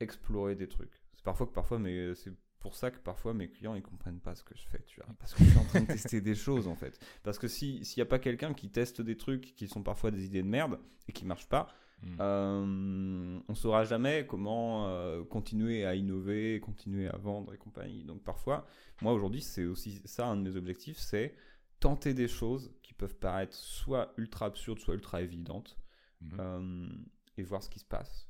explorer 0.00 0.54
des 0.54 0.68
trucs. 0.68 1.03
Parfois 1.24 1.46
que 1.46 1.52
parfois, 1.52 1.78
mais 1.78 2.14
c'est 2.14 2.32
pour 2.60 2.74
ça 2.74 2.90
que 2.90 2.98
parfois 2.98 3.34
mes 3.34 3.48
clients 3.48 3.74
ils 3.74 3.82
comprennent 3.82 4.20
pas 4.20 4.34
ce 4.34 4.44
que 4.44 4.56
je 4.56 4.66
fais, 4.68 4.82
tu 4.86 5.00
vois, 5.00 5.12
parce 5.18 5.34
que 5.34 5.44
je 5.44 5.50
suis 5.50 5.58
en 5.58 5.64
train 5.64 5.80
de 5.80 5.86
tester 5.86 6.20
des 6.20 6.34
choses 6.34 6.68
en 6.68 6.76
fait. 6.76 6.98
Parce 7.22 7.38
que 7.38 7.48
si 7.48 7.84
s'il 7.84 7.98
y 7.98 8.02
a 8.02 8.06
pas 8.06 8.18
quelqu'un 8.18 8.54
qui 8.54 8.70
teste 8.70 9.00
des 9.00 9.16
trucs 9.16 9.54
qui 9.56 9.66
sont 9.66 9.82
parfois 9.82 10.10
des 10.10 10.24
idées 10.24 10.42
de 10.42 10.48
merde 10.48 10.78
et 11.08 11.12
qui 11.12 11.24
marchent 11.24 11.48
pas, 11.48 11.74
Hmm. 12.04 12.16
Euh, 12.20 13.40
on 13.48 13.54
saura 13.54 13.84
jamais 13.84 14.26
comment 14.26 14.88
euh, 14.88 15.24
continuer 15.24 15.86
à 15.86 15.94
innover, 15.94 16.60
continuer 16.60 17.08
à 17.08 17.16
vendre 17.16 17.54
et 17.54 17.58
compagnie. 17.58 18.04
Donc 18.04 18.22
parfois, 18.22 18.66
moi 19.00 19.12
aujourd'hui, 19.12 19.40
c'est 19.40 19.64
aussi 19.64 20.02
ça 20.04 20.26
un 20.26 20.36
de 20.36 20.42
mes 20.42 20.56
objectifs, 20.56 20.98
c'est 20.98 21.34
tenter 21.80 22.14
des 22.14 22.28
choses 22.28 22.72
qui 22.82 22.94
peuvent 22.94 23.16
paraître 23.16 23.54
soit 23.54 24.12
ultra 24.16 24.46
absurdes, 24.46 24.78
soit 24.78 24.94
ultra 24.94 25.22
évidentes, 25.22 25.78
hmm. 26.20 26.36
euh, 26.38 26.88
et 27.36 27.42
voir 27.42 27.62
ce 27.62 27.70
qui 27.70 27.78
se 27.78 27.84
passe. 27.84 28.28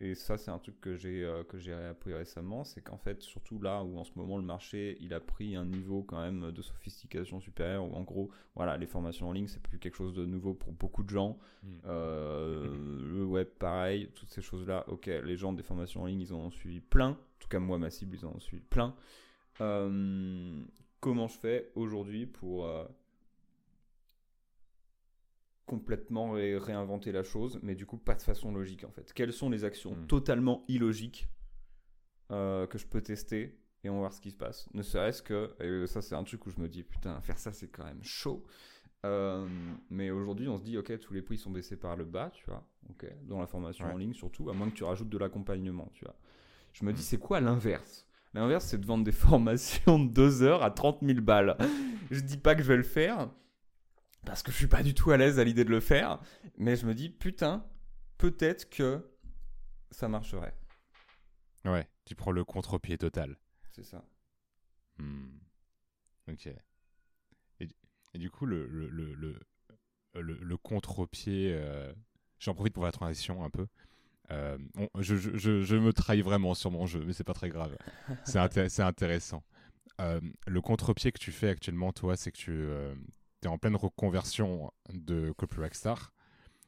Et 0.00 0.16
ça, 0.16 0.36
c'est 0.36 0.50
un 0.50 0.58
truc 0.58 0.80
que 0.80 0.96
j'ai 0.96 1.24
euh, 1.24 1.44
que 1.44 1.56
j'ai 1.56 1.72
appris 1.72 2.12
récemment, 2.12 2.64
c'est 2.64 2.80
qu'en 2.80 2.98
fait, 2.98 3.22
surtout 3.22 3.60
là 3.60 3.84
où 3.84 3.96
en 3.96 4.02
ce 4.02 4.10
moment 4.16 4.36
le 4.38 4.42
marché, 4.42 4.96
il 5.00 5.14
a 5.14 5.20
pris 5.20 5.54
un 5.54 5.64
niveau 5.64 6.02
quand 6.02 6.20
même 6.20 6.50
de 6.50 6.62
sophistication 6.62 7.40
supérieure, 7.40 7.84
où 7.84 7.94
en 7.94 8.02
gros, 8.02 8.30
voilà, 8.56 8.76
les 8.76 8.86
formations 8.86 9.28
en 9.28 9.32
ligne, 9.32 9.46
c'est 9.46 9.62
plus 9.62 9.78
quelque 9.78 9.96
chose 9.96 10.12
de 10.12 10.26
nouveau 10.26 10.52
pour 10.52 10.72
beaucoup 10.72 11.04
de 11.04 11.10
gens. 11.10 11.38
Hmm. 11.62 11.68
Euh, 11.86 12.76
le 13.14 13.24
web, 13.24 13.46
pareil, 13.58 14.10
toutes 14.14 14.30
ces 14.30 14.42
choses-là. 14.42 14.84
Ok, 14.88 15.06
les 15.06 15.36
gens 15.36 15.52
des 15.52 15.62
formations 15.62 16.02
en 16.02 16.06
ligne, 16.06 16.22
ils 16.22 16.32
en 16.32 16.38
ont 16.38 16.50
suivi 16.50 16.80
plein. 16.80 17.10
En 17.10 17.38
tout 17.38 17.48
cas, 17.48 17.60
moi, 17.60 17.78
ma 17.78 17.90
cible, 17.90 18.16
ils 18.16 18.26
en 18.26 18.30
ont 18.30 18.40
suivi 18.40 18.64
plein. 18.64 18.96
Euh, 19.60 20.60
comment 20.98 21.28
je 21.28 21.38
fais 21.38 21.70
aujourd'hui 21.76 22.26
pour 22.26 22.68
complètement 25.66 26.32
réinventer 26.32 27.12
la 27.12 27.22
chose, 27.22 27.58
mais 27.62 27.74
du 27.74 27.86
coup 27.86 27.96
pas 27.96 28.14
de 28.14 28.22
façon 28.22 28.52
logique 28.52 28.84
en 28.84 28.90
fait. 28.90 29.12
Quelles 29.12 29.32
sont 29.32 29.50
les 29.50 29.64
actions 29.64 29.92
hmm. 29.92 30.06
totalement 30.06 30.64
illogiques 30.68 31.28
euh, 32.30 32.66
que 32.66 32.78
je 32.78 32.86
peux 32.86 33.00
tester 33.00 33.58
et 33.82 33.90
on 33.90 33.94
va 33.94 34.00
voir 34.00 34.12
ce 34.12 34.20
qui 34.20 34.30
se 34.30 34.36
passe. 34.36 34.66
Ne 34.72 34.82
serait-ce 34.82 35.22
que, 35.22 35.54
et 35.60 35.86
ça 35.86 36.00
c'est 36.00 36.14
un 36.14 36.24
truc 36.24 36.46
où 36.46 36.50
je 36.50 36.58
me 36.58 36.68
dis 36.68 36.82
putain 36.82 37.20
faire 37.20 37.38
ça 37.38 37.52
c'est 37.52 37.68
quand 37.68 37.84
même 37.84 38.02
chaud. 38.02 38.44
Euh, 39.04 39.46
mais 39.90 40.10
aujourd'hui 40.10 40.48
on 40.48 40.56
se 40.56 40.62
dit 40.62 40.78
ok 40.78 40.98
tous 41.00 41.12
les 41.12 41.22
prix 41.22 41.36
sont 41.36 41.50
baissés 41.50 41.76
par 41.76 41.96
le 41.96 42.04
bas, 42.04 42.30
tu 42.34 42.44
vois, 42.46 42.66
ok, 42.90 43.06
dans 43.24 43.40
la 43.40 43.46
formation 43.46 43.86
en 43.86 43.96
ligne 43.96 44.14
surtout, 44.14 44.48
à 44.50 44.54
moins 44.54 44.70
que 44.70 44.74
tu 44.74 44.84
rajoutes 44.84 45.10
de 45.10 45.18
l'accompagnement, 45.18 45.90
tu 45.94 46.04
vois. 46.04 46.16
Je 46.72 46.84
me 46.84 46.92
dis 46.92 47.00
hmm. 47.00 47.04
c'est 47.04 47.18
quoi 47.18 47.40
l'inverse? 47.40 48.06
L'inverse 48.32 48.64
c'est 48.66 48.78
de 48.78 48.86
vendre 48.86 49.04
des 49.04 49.12
formations 49.28 49.98
de 49.98 50.10
2 50.10 50.42
heures 50.42 50.62
à 50.62 50.70
30 50.70 50.98
000 51.02 51.20
balles. 51.20 51.56
je 52.10 52.20
dis 52.20 52.38
pas 52.38 52.54
que 52.54 52.62
je 52.62 52.68
vais 52.68 52.76
le 52.76 52.82
faire, 52.82 53.30
parce 54.24 54.42
que 54.42 54.50
je 54.52 54.56
suis 54.56 54.66
pas 54.66 54.82
du 54.82 54.94
tout 54.94 55.10
à 55.10 55.16
l'aise 55.16 55.38
à 55.38 55.44
l'idée 55.44 55.64
de 55.64 55.70
le 55.70 55.80
faire, 55.80 56.20
mais 56.56 56.76
je 56.76 56.86
me 56.86 56.94
dis 56.94 57.08
putain, 57.08 57.64
peut-être 58.18 58.68
que 58.70 59.10
ça 59.90 60.08
marcherait. 60.08 60.54
Ouais, 61.64 61.88
tu 62.04 62.14
prends 62.14 62.32
le 62.32 62.44
contre-pied 62.44 62.98
total. 62.98 63.36
C'est 63.72 63.84
ça. 63.84 64.04
Hmm. 64.98 65.38
Ok. 66.30 66.48
Et, 67.60 68.18
du 68.18 68.30
coup, 68.30 68.46
le, 68.46 68.66
le, 68.68 68.88
le, 68.88 69.40
le, 70.14 70.56
contre-pied, 70.56 71.52
euh, 71.52 71.92
j'en 72.38 72.54
profite 72.54 72.72
pour 72.72 72.84
la 72.84 72.92
transition 72.92 73.42
un 73.44 73.50
peu. 73.50 73.66
Euh, 74.30 74.56
je, 75.00 75.16
je, 75.16 75.62
je, 75.62 75.76
me 75.76 75.92
trahis 75.92 76.22
vraiment 76.22 76.54
sur 76.54 76.70
mon 76.70 76.86
jeu, 76.86 77.02
mais 77.04 77.12
c'est 77.12 77.24
pas 77.24 77.34
très 77.34 77.48
grave. 77.48 77.76
c'est 78.24 78.80
intéressant. 78.80 79.42
Euh, 80.00 80.20
le 80.46 80.60
contre-pied 80.60 81.10
que 81.10 81.18
tu 81.18 81.32
fais 81.32 81.48
actuellement, 81.48 81.92
toi, 81.92 82.16
c'est 82.16 82.30
que 82.30 82.36
tu, 82.36 82.68
en 83.48 83.58
pleine 83.58 83.76
reconversion 83.76 84.72
de 84.92 85.32
Copy 85.32 85.60
Rockstar. 85.60 86.12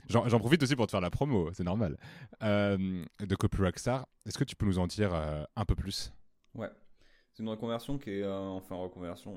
J'en 0.08 0.38
profite 0.38 0.62
aussi 0.62 0.76
pour 0.76 0.86
te 0.86 0.92
faire 0.92 1.00
la 1.00 1.10
promo, 1.10 1.50
c'est 1.52 1.64
normal. 1.64 1.96
Euh, 2.42 3.04
de 3.18 3.34
Copy 3.34 3.60
Rockstar, 3.60 4.06
est-ce 4.24 4.38
que 4.38 4.44
tu 4.44 4.54
peux 4.54 4.66
nous 4.66 4.78
en 4.78 4.86
dire 4.86 5.12
euh, 5.12 5.42
un 5.56 5.64
peu 5.64 5.74
plus? 5.74 6.12
Ouais, 6.54 6.70
c'est 7.32 7.42
une 7.42 7.48
reconversion 7.48 7.98
qui 7.98 8.10
est, 8.10 8.22
euh, 8.22 8.38
enfin 8.38 8.76
reconversion, 8.76 9.34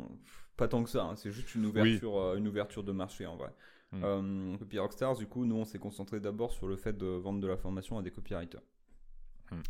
pas 0.58 0.68
tant 0.68 0.84
que 0.84 0.90
ça, 0.90 1.06
hein, 1.06 1.16
c'est 1.16 1.32
juste 1.32 1.56
une 1.56 1.66
ouverture, 1.66 2.36
une 2.36 2.48
ouverture 2.48 2.84
de 2.84 2.92
marché 2.92 3.26
en 3.26 3.36
vrai. 3.36 3.54
Hmm. 3.92 4.58
Copy 4.58 4.78
Rockstars, 4.78 5.18
du 5.18 5.26
coup, 5.26 5.46
nous 5.46 5.56
on 5.56 5.66
s'est 5.66 5.80
concentré 5.80 6.20
d'abord 6.20 6.52
sur 6.52 6.68
le 6.68 6.76
fait 6.76 6.96
de 6.96 7.08
vendre 7.08 7.40
de 7.40 7.48
la 7.48 7.58
formation 7.58 7.98
à 7.98 8.04
des 8.04 8.12
copywriters. 8.12 8.62
Hmm. 9.50 9.62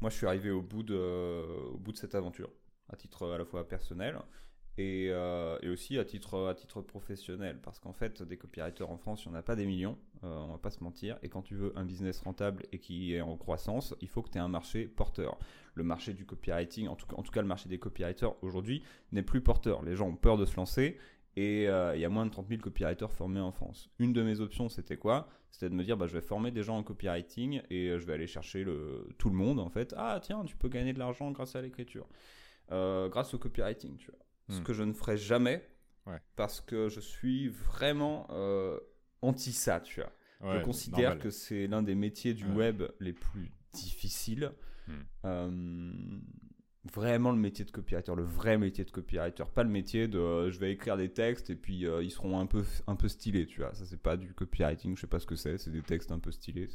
Moi 0.00 0.10
je 0.10 0.16
suis 0.16 0.26
arrivé 0.26 0.50
au 0.50 0.62
bout, 0.62 0.82
de, 0.82 1.70
au 1.72 1.78
bout 1.78 1.92
de 1.92 1.96
cette 1.96 2.16
aventure, 2.16 2.50
à 2.88 2.96
titre 2.96 3.30
à 3.30 3.38
la 3.38 3.44
fois 3.44 3.68
personnel 3.68 4.18
et, 4.78 5.08
euh, 5.10 5.58
et, 5.62 5.68
aussi 5.68 5.98
à 5.98 6.04
titre, 6.04 6.82
professionnel. 6.86 7.58
Parce 7.62 7.78
qu'en 7.78 7.92
fait, 7.92 8.22
des 8.22 8.36
copywriters 8.36 8.90
en 8.90 8.96
France, 8.96 9.24
il 9.24 9.28
n'y 9.30 9.34
en 9.34 9.38
a 9.38 9.42
pas 9.42 9.56
des 9.56 9.66
millions, 9.66 9.98
euh, 10.24 10.38
on 10.48 10.52
va 10.52 10.58
pas 10.58 10.70
se 10.70 10.82
mentir. 10.82 11.18
Et 11.22 11.28
quand 11.28 11.42
tu 11.42 11.54
veux 11.54 11.72
un 11.76 11.84
business 11.84 12.20
rentable 12.20 12.64
et 12.72 12.78
qui 12.78 13.14
est 13.14 13.20
en 13.20 13.36
croissance, 13.36 13.94
il 14.00 14.08
faut 14.08 14.22
que 14.22 14.30
tu 14.30 14.38
aies 14.38 14.40
un 14.40 14.48
marché 14.48 14.86
porteur. 14.86 15.38
Le 15.74 15.84
marché 15.84 16.14
du 16.14 16.24
copywriting, 16.24 16.88
en 16.88 16.96
tout, 16.96 17.06
cas 17.06 17.42
le 17.42 17.48
marché 17.48 17.68
des 17.68 17.78
copywriters 17.78 18.34
aujourd'hui, 18.42 18.82
n'est 19.12 19.22
plus 19.22 19.40
porteur. 19.40 19.82
Les 19.82 19.96
gens 19.96 20.08
ont 20.08 20.16
peur 20.16 20.36
de 20.36 20.44
se 20.44 20.56
lancer 20.56 20.98
et 21.36 21.68
euh, 21.68 21.94
il 21.94 22.00
y 22.00 22.04
a 22.04 22.08
moins 22.08 22.26
de 22.26 22.30
30 22.30 22.48
000 22.48 22.60
copywriters 22.60 23.12
formés 23.12 23.40
en 23.40 23.52
France. 23.52 23.88
Une 23.98 24.12
de 24.12 24.22
mes 24.22 24.40
options, 24.40 24.68
c'était 24.68 24.96
quoi? 24.96 25.28
C'était 25.50 25.68
de 25.68 25.74
me 25.74 25.84
dire, 25.84 25.96
bah, 25.96 26.06
je 26.06 26.12
vais 26.12 26.20
former 26.20 26.50
des 26.50 26.62
gens 26.62 26.78
en 26.78 26.82
copywriting 26.82 27.62
et 27.70 27.98
je 27.98 28.06
vais 28.06 28.14
aller 28.14 28.26
chercher 28.26 28.64
tout 29.18 29.30
le 29.30 29.36
monde 29.36 29.58
en 29.58 29.68
fait. 29.68 29.94
Ah 29.96 30.18
tiens, 30.22 30.44
tu 30.44 30.56
peux 30.56 30.68
gagner 30.68 30.92
de 30.92 30.98
l'argent 30.98 31.30
grâce 31.30 31.56
à 31.56 31.62
l'écriture. 31.62 32.06
grâce 32.68 33.34
au 33.34 33.38
copywriting, 33.38 33.96
tu 33.96 34.10
vois 34.10 34.19
ce 34.50 34.60
hmm. 34.60 34.64
que 34.64 34.72
je 34.72 34.82
ne 34.82 34.92
ferai 34.92 35.16
jamais, 35.16 35.66
parce 36.36 36.60
que 36.60 36.88
je 36.88 37.00
suis 37.00 37.48
vraiment 37.48 38.26
euh, 38.30 38.78
anti 39.22 39.52
ça, 39.52 39.80
tu 39.80 40.00
vois. 40.00 40.12
je 40.54 40.62
considère 40.62 41.18
que 41.18 41.30
c'est 41.30 41.66
l'un 41.66 41.82
des 41.82 41.94
métiers 41.94 42.34
du 42.34 42.46
web 42.46 42.82
les 43.00 43.12
plus 43.12 43.52
difficiles. 43.72 44.52
Hmm. 44.88 44.92
Euh, 45.24 45.90
vraiment 46.90 47.30
le 47.30 47.36
métier 47.36 47.64
de 47.66 47.70
copywriter, 47.70 48.14
le 48.16 48.24
vrai 48.24 48.56
métier 48.56 48.84
de 48.84 48.90
copywriter, 48.90 49.44
pas 49.54 49.62
le 49.62 49.68
métier 49.68 50.08
de 50.08 50.18
euh, 50.18 50.50
je 50.50 50.58
vais 50.58 50.72
écrire 50.72 50.96
des 50.96 51.10
textes 51.10 51.50
et 51.50 51.54
puis 51.54 51.84
ils 51.84 52.10
seront 52.10 52.40
un 52.40 52.46
peu 52.46 52.64
un 52.86 52.96
peu 52.96 53.06
stylés, 53.06 53.46
tu 53.46 53.60
vois. 53.60 53.74
Ça 53.74 53.84
c'est 53.84 54.00
pas 54.00 54.16
du 54.16 54.32
copywriting, 54.32 54.96
je 54.96 55.02
sais 55.02 55.06
pas 55.06 55.20
ce 55.20 55.26
que 55.26 55.36
c'est, 55.36 55.58
c'est 55.58 55.70
des 55.70 55.82
textes 55.82 56.10
un 56.10 56.18
peu 56.18 56.32
stylés. 56.32 56.68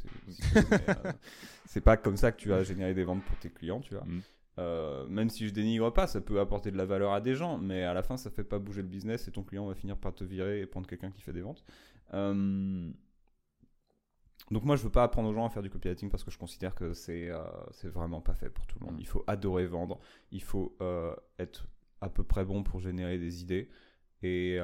C'est 1.66 1.82
pas 1.84 1.98
comme 1.98 2.18
ça 2.18 2.32
que 2.32 2.38
tu 2.38 2.50
vas 2.50 2.64
générer 2.64 2.94
des 2.94 3.04
ventes 3.04 3.24
pour 3.24 3.38
tes 3.38 3.50
clients, 3.50 3.82
tu 3.82 3.96
vois. 3.96 4.06
Hmm. 4.06 4.22
Euh, 4.58 5.06
même 5.08 5.30
si 5.30 5.48
je 5.48 5.54
dénigre 5.54 5.92
pas, 5.92 6.08
ça 6.08 6.22
peut 6.22 6.40
apporter 6.40 6.72
de 6.72 6.78
la 6.78 6.86
valeur 6.86 7.14
à 7.14 7.22
des 7.22 7.36
gens, 7.36 7.58
mais 7.58 7.84
à 7.84 7.94
la 7.94 8.04
fin, 8.04 8.18
ça 8.18 8.30
fait 8.30 8.44
pas 8.44 8.60
bouger 8.60 8.82
le 8.82 8.88
business 8.88 9.28
et 9.28 9.32
ton 9.32 9.44
client 9.44 9.66
va 9.66 9.76
finir 9.76 9.98
par 9.98 10.14
te 10.14 10.24
virer 10.24 10.62
et 10.62 10.66
prendre 10.66 10.88
quelqu'un 10.88 11.12
qui 11.12 11.22
fait 11.22 11.34
des 11.34 11.42
ventes. 11.42 11.66
Euh, 12.14 12.90
donc 14.52 14.64
moi, 14.64 14.76
je 14.76 14.84
veux 14.84 14.92
pas 14.92 15.04
apprendre 15.04 15.30
aux 15.30 15.34
gens 15.34 15.46
à 15.46 15.50
faire 15.50 15.64
du 15.64 15.70
copywriting 15.70 16.10
parce 16.10 16.24
que 16.24 16.32
je 16.32 16.38
considère 16.38 16.76
que 16.76 16.94
c'est 16.94 17.30
euh, 17.30 17.44
c'est 17.72 17.90
vraiment 17.90 18.22
pas 18.22 18.36
fait 18.36 18.50
pour 18.50 18.66
tout 18.68 18.78
le 18.80 18.86
monde. 18.86 18.96
Il 19.00 19.08
faut 19.08 19.24
adorer 19.28 19.66
vendre, 19.66 20.00
il 20.32 20.42
faut 20.42 20.78
être 21.40 21.68
à 22.02 22.10
peu 22.10 22.24
près 22.24 22.46
bon 22.46 22.64
pour 22.64 22.80
générer 22.80 23.18
des 23.18 23.42
idées. 23.42 23.70
Et, 24.24 24.58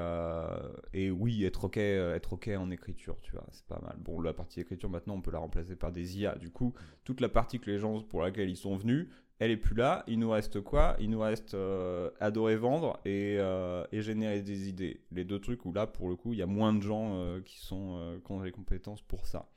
et, 0.93 1.11
oui, 1.11 1.43
être 1.43 1.65
ok, 1.65 1.77
être 1.77 2.33
ok 2.33 2.49
en 2.57 2.71
écriture, 2.71 3.19
tu 3.21 3.33
vois, 3.33 3.45
c'est 3.51 3.65
pas 3.65 3.79
mal. 3.81 3.95
Bon, 3.99 4.19
la 4.21 4.33
partie 4.33 4.59
écriture 4.59 4.89
maintenant, 4.89 5.15
on 5.15 5.21
peut 5.21 5.31
la 5.31 5.39
remplacer 5.39 5.75
par 5.75 5.91
des 5.91 6.19
IA. 6.19 6.35
Du 6.35 6.49
coup, 6.49 6.73
toute 7.03 7.21
la 7.21 7.29
partie 7.29 7.59
que 7.59 7.69
les 7.69 7.77
gens 7.77 8.01
pour 8.01 8.21
laquelle 8.21 8.49
ils 8.49 8.57
sont 8.57 8.75
venus, 8.75 9.07
elle 9.41 9.49
est 9.49 9.57
plus 9.57 9.73
là. 9.73 10.03
Il 10.05 10.19
nous 10.19 10.29
reste 10.29 10.61
quoi? 10.61 10.95
Il 10.99 11.09
nous 11.09 11.19
reste 11.19 11.55
euh, 11.55 12.11
adorer 12.19 12.55
vendre 12.55 12.99
euh, 13.07 13.83
et, 13.91 14.01
générer 14.03 14.41
des 14.43 14.69
idées. 14.69 15.01
Les 15.11 15.25
deux 15.25 15.39
trucs 15.39 15.65
où 15.65 15.73
là, 15.73 15.87
pour 15.87 16.09
le 16.09 16.15
coup, 16.15 16.33
il 16.33 16.37
y 16.37 16.43
a 16.43 16.45
moins 16.45 16.73
de 16.73 16.81
gens 16.83 17.15
euh, 17.15 17.41
qui, 17.41 17.57
sont, 17.57 18.19
qui 18.23 18.31
ont 18.31 18.43
les 18.43 18.51
compétences 18.51 19.01
pour 19.01 19.25
ça. 19.25 19.49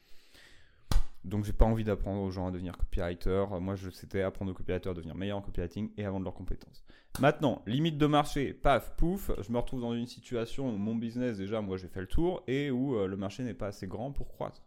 Donc 1.23 1.45
j'ai 1.45 1.53
pas 1.53 1.67
envie 1.67 1.85
d'apprendre 1.85 2.23
aux 2.23 2.31
gens 2.31 2.47
à 2.47 2.51
devenir 2.51 2.79
copywriter. 2.79 3.45
Moi, 3.61 3.75
je 3.77 3.91
c'était 3.91 4.23
apprendre 4.23 4.53
aux 4.53 4.55
copywriters 4.55 4.93
à 4.93 4.95
devenir 4.95 5.15
meilleurs 5.15 5.39
en 5.39 5.43
copywriting 5.43 5.91
et 5.99 6.07
à 6.07 6.11
vendre 6.11 6.25
leurs 6.25 6.35
compétences. 6.35 6.83
Maintenant, 7.21 7.61
limite 7.67 7.99
de 7.99 8.07
marché, 8.07 8.55
paf, 8.55 8.97
pouf, 8.97 9.31
je 9.39 9.53
me 9.53 9.59
retrouve 9.59 9.83
dans 9.83 9.93
une 9.93 10.07
situation 10.07 10.67
où 10.71 10.79
mon 10.79 10.95
business 10.95 11.37
déjà, 11.37 11.61
moi, 11.61 11.77
j'ai 11.77 11.89
fait 11.89 12.01
le 12.01 12.07
tour 12.07 12.43
et 12.47 12.71
où 12.71 13.07
le 13.07 13.17
marché 13.19 13.43
n'est 13.43 13.55
pas 13.55 13.67
assez 13.67 13.87
grand 13.87 14.13
pour 14.13 14.29
croître. 14.29 14.63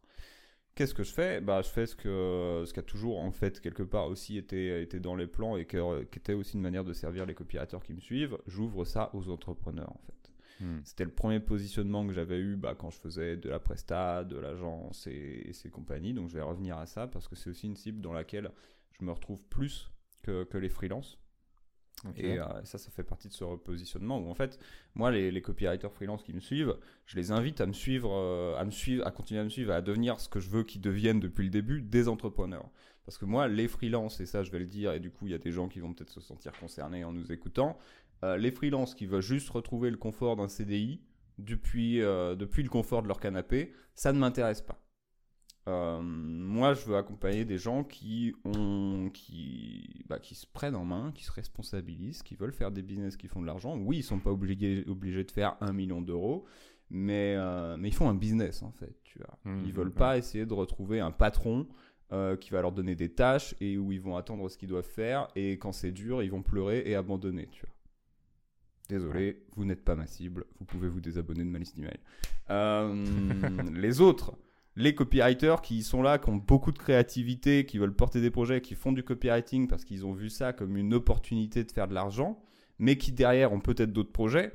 Qu'est-ce 0.78 0.93
que 0.93 1.03
je 1.03 1.11
fais? 1.11 1.41
Bah, 1.41 1.63
Je 1.63 1.69
fais 1.69 1.88
ce, 1.88 1.95
que, 1.95 2.63
ce 2.67 2.71
qui 2.71 2.80
a 2.80 2.84
toujours, 2.84 3.17
en 3.17 3.32
fait, 3.32 3.59
quelque 3.61 3.82
part 3.82 4.05
aussi 4.05 4.38
été, 4.38 4.80
été 4.80 4.99
dans 4.99 5.15
les 5.15 5.25
plans 5.25 5.57
et 5.57 5.65
qui 5.65 5.75
était 5.75 6.34
aussi 6.34 6.55
une 6.55 6.61
manière 6.61 6.84
de 6.84 6.93
servir 6.93 7.25
les 7.25 7.34
copywriters 7.34 7.82
qui 7.82 7.93
me 7.93 7.99
suivent. 7.99 8.38
J'ouvre 8.45 8.86
ça 8.86 9.09
aux 9.15 9.28
entrepreneurs, 9.32 9.89
en 9.89 9.99
fait. 10.05 10.63
Hmm. 10.63 10.82
C'était 10.84 11.05
le 11.05 11.09
premier 11.09 11.39
positionnement 11.39 12.05
que 12.05 12.13
j'avais 12.13 12.38
eu 12.38 12.57
bah, 12.57 12.75
quand 12.78 12.91
je 12.91 12.99
faisais 12.99 13.38
de 13.38 13.49
la 13.49 13.57
presta, 13.57 14.23
de 14.23 14.38
l'agence 14.38 15.07
et, 15.07 15.47
et, 15.47 15.53
ces 15.53 15.71
compagnies. 15.71 16.13
Donc 16.13 16.30
je 16.30 16.36
vais 16.36 16.43
revenir 16.43 16.78
à 16.78 16.86
ça 16.86 17.07
parce 17.07 17.28
que 17.28 17.36
c'est 17.36 17.49
aussi 17.49 17.65
une 17.65 17.75
cible 17.75 17.99
dans 17.99 18.13
laquelle 18.13 18.51
je 18.99 19.03
me 19.03 19.11
retrouve 19.11 19.43
plus 19.45 19.91
que, 20.21 20.43
que 20.43 20.59
les 20.59 20.69
freelances. 20.69 21.17
Et 22.15 22.39
euh, 22.39 22.45
ça, 22.63 22.77
ça 22.77 22.91
fait 22.91 23.03
partie 23.03 23.27
de 23.27 23.33
ce 23.33 23.43
repositionnement 23.43 24.19
où 24.19 24.29
en 24.29 24.35
fait, 24.35 24.59
moi, 24.93 25.11
les, 25.11 25.31
les 25.31 25.41
copywriters 25.41 25.91
freelance 25.91 26.23
qui 26.23 26.33
me 26.33 26.39
suivent, 26.39 26.77
je 27.05 27.15
les 27.15 27.31
invite 27.31 27.59
à 27.59 27.65
me 27.65 27.73
suivre, 27.73 28.11
euh, 28.13 28.55
à 28.55 28.65
me 28.65 28.71
suivre, 28.71 29.05
à 29.07 29.11
continuer 29.11 29.41
à 29.41 29.43
me 29.43 29.49
suivre, 29.49 29.73
à 29.73 29.81
devenir 29.81 30.19
ce 30.19 30.29
que 30.29 30.39
je 30.39 30.49
veux 30.49 30.63
qu'ils 30.63 30.81
deviennent 30.81 31.19
depuis 31.19 31.43
le 31.43 31.49
début, 31.49 31.81
des 31.81 32.07
entrepreneurs. 32.07 32.69
Parce 33.05 33.17
que 33.17 33.25
moi, 33.25 33.47
les 33.47 33.67
freelances, 33.67 34.19
et 34.19 34.25
ça, 34.25 34.43
je 34.43 34.51
vais 34.51 34.59
le 34.59 34.67
dire, 34.67 34.93
et 34.93 34.99
du 34.99 35.09
coup, 35.09 35.25
il 35.25 35.31
y 35.31 35.35
a 35.35 35.39
des 35.39 35.51
gens 35.51 35.69
qui 35.69 35.79
vont 35.79 35.93
peut-être 35.93 36.11
se 36.11 36.21
sentir 36.21 36.51
concernés 36.59 37.03
en 37.03 37.13
nous 37.13 37.31
écoutant, 37.31 37.79
euh, 38.23 38.37
les 38.37 38.51
freelances 38.51 38.93
qui 38.93 39.05
veulent 39.05 39.21
juste 39.21 39.49
retrouver 39.49 39.89
le 39.89 39.97
confort 39.97 40.35
d'un 40.35 40.47
CDI 40.47 41.01
depuis, 41.39 41.99
depuis 41.99 42.63
le 42.63 42.69
confort 42.69 43.03
de 43.03 43.07
leur 43.07 43.19
canapé, 43.19 43.71
ça 43.93 44.11
ne 44.11 44.17
m'intéresse 44.17 44.61
pas. 44.61 44.86
Euh, 45.68 46.01
moi, 46.01 46.74
je 46.74 46.86
veux 46.86 46.95
accompagner 46.95 47.43
des 47.43 47.57
gens 47.57 47.84
qui, 47.84 48.34
ont, 48.45 49.09
qui, 49.13 50.05
bah, 50.07 50.20
qui 50.20 50.34
se 50.34 50.45
prennent 50.47 50.76
en 50.76 50.86
main, 50.86 51.11
qui 51.13 51.26
se 51.26 51.32
responsabilisent, 51.32 52.24
qui 52.24 52.36
veulent 52.36 52.53
faire 52.53 52.72
des 52.72 52.82
business 52.82 53.18
qui 53.18 53.28
font 53.28 53.41
de 53.41 53.47
l'argent. 53.47 53.78
Oui, 53.78 53.97
ils 53.97 54.03
sont 54.03 54.20
pas 54.20 54.32
obligés, 54.32 54.86
obligés 54.88 55.26
de 55.26 55.32
faire 55.32 55.57
un 55.59 55.74
million 55.74 56.01
d'euros, 56.01 56.45
mais, 56.89 57.36
euh, 57.38 57.76
mais 57.78 57.89
ils 57.89 57.93
font 57.93 58.07
un 58.07 58.15
business 58.15 58.63
en 58.63 58.72
fait. 58.72 58.95
Tu 59.03 59.20
vois. 59.20 59.38
Mmh, 59.43 59.63
ils 59.65 59.74
veulent 59.74 59.89
mmh, 59.89 59.91
pas 59.93 60.15
mmh. 60.15 60.20
essayer 60.20 60.45
de 60.45 60.53
retrouver 60.53 61.01
un 61.01 61.11
patron 61.11 61.68
euh, 62.13 62.38
qui 62.38 62.51
va 62.51 62.61
leur 62.61 62.72
donner 62.72 62.95
des 62.95 63.09
tâches 63.09 63.53
et 63.59 63.78
où 63.78 63.91
ils 63.91 64.01
vont 64.01 64.15
attendre 64.15 64.47
ce 64.47 64.57
qu'ils 64.57 64.70
doivent 64.70 64.88
faire. 64.88 65.28
Et 65.36 65.57
quand 65.57 65.74
c'est 65.74 65.91
dur, 65.91 66.24
ils 66.24 66.32
vont 66.32 66.43
pleurer 66.43 66.84
et 66.86 66.95
abandonner. 66.95 67.49
Tu 67.51 67.65
vois. 67.65 67.74
Désolé, 68.88 69.43
vous 69.57 69.65
n'êtes 69.65 69.84
pas 69.84 69.95
ma 69.95 70.07
cible. 70.07 70.45
Vous 70.59 70.65
pouvez 70.65 70.88
vous 70.88 71.01
désabonner 71.01 71.43
de 71.43 71.49
ma 71.49 71.59
liste 71.59 71.76
d'emails. 71.76 71.99
les 73.74 73.99
autres 73.99 74.38
les 74.78 74.93
copywriters 74.93 75.61
qui 75.61 75.82
sont 75.82 76.03
là, 76.03 76.19
qui 76.19 76.30
ont 76.30 76.36
beaucoup 76.36 76.71
de 76.71 76.78
créativité, 76.78 77.65
qui 77.65 77.80
veulent 77.80 77.95
porter 77.95 78.21
des 78.21 78.30
projets, 78.30 78.61
qui 78.61 78.75
font 78.75 78.91
du 78.91 79.03
copywriting 79.03 79.67
parce 79.67 79.84
qu'ils 79.84 80.05
ont 80.05 80.13
vu 80.13 80.30
ça 80.30 80.53
comme 80.53 80.78
une 80.78 80.93
opportunité 80.93 81.63
de 81.63 81.71
faire 81.71 81.88
de 81.88 81.95
l'argent, 81.95 82.39
mais 82.78 82.95
qui 82.95 83.11
derrière 83.11 83.51
ont 83.51 83.59
peut-être 83.59 83.91
d'autres 83.91 84.11
projets. 84.11 84.53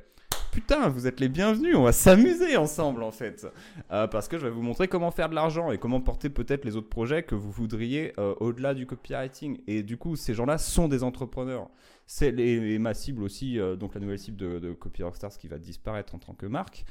Putain, 0.53 0.87
vous 0.87 1.07
êtes 1.07 1.19
les 1.19 1.27
bienvenus, 1.27 1.75
on 1.75 1.83
va 1.83 1.91
s'amuser 1.91 2.55
ensemble 2.55 3.03
en 3.03 3.11
fait. 3.11 3.45
Euh, 3.91 4.07
parce 4.07 4.29
que 4.29 4.37
je 4.37 4.45
vais 4.45 4.51
vous 4.51 4.61
montrer 4.61 4.87
comment 4.87 5.11
faire 5.11 5.27
de 5.27 5.35
l'argent 5.35 5.71
et 5.71 5.77
comment 5.77 5.99
porter 5.99 6.29
peut-être 6.29 6.63
les 6.63 6.77
autres 6.77 6.89
projets 6.89 7.23
que 7.23 7.35
vous 7.35 7.51
voudriez 7.51 8.13
euh, 8.17 8.33
au-delà 8.39 8.73
du 8.73 8.85
copywriting. 8.85 9.59
Et 9.67 9.83
du 9.83 9.97
coup, 9.97 10.15
ces 10.15 10.33
gens-là 10.33 10.57
sont 10.57 10.87
des 10.87 11.03
entrepreneurs. 11.03 11.69
C'est 12.05 12.31
les, 12.31 12.79
ma 12.79 12.93
cible 12.93 13.23
aussi, 13.23 13.59
euh, 13.59 13.75
donc 13.75 13.93
la 13.93 13.99
nouvelle 13.99 14.19
cible 14.19 14.37
de, 14.37 14.59
de 14.59 14.77
Stars 15.15 15.37
qui 15.37 15.49
va 15.49 15.57
disparaître 15.57 16.15
en 16.15 16.19
tant 16.19 16.33
que 16.33 16.45
marque, 16.45 16.85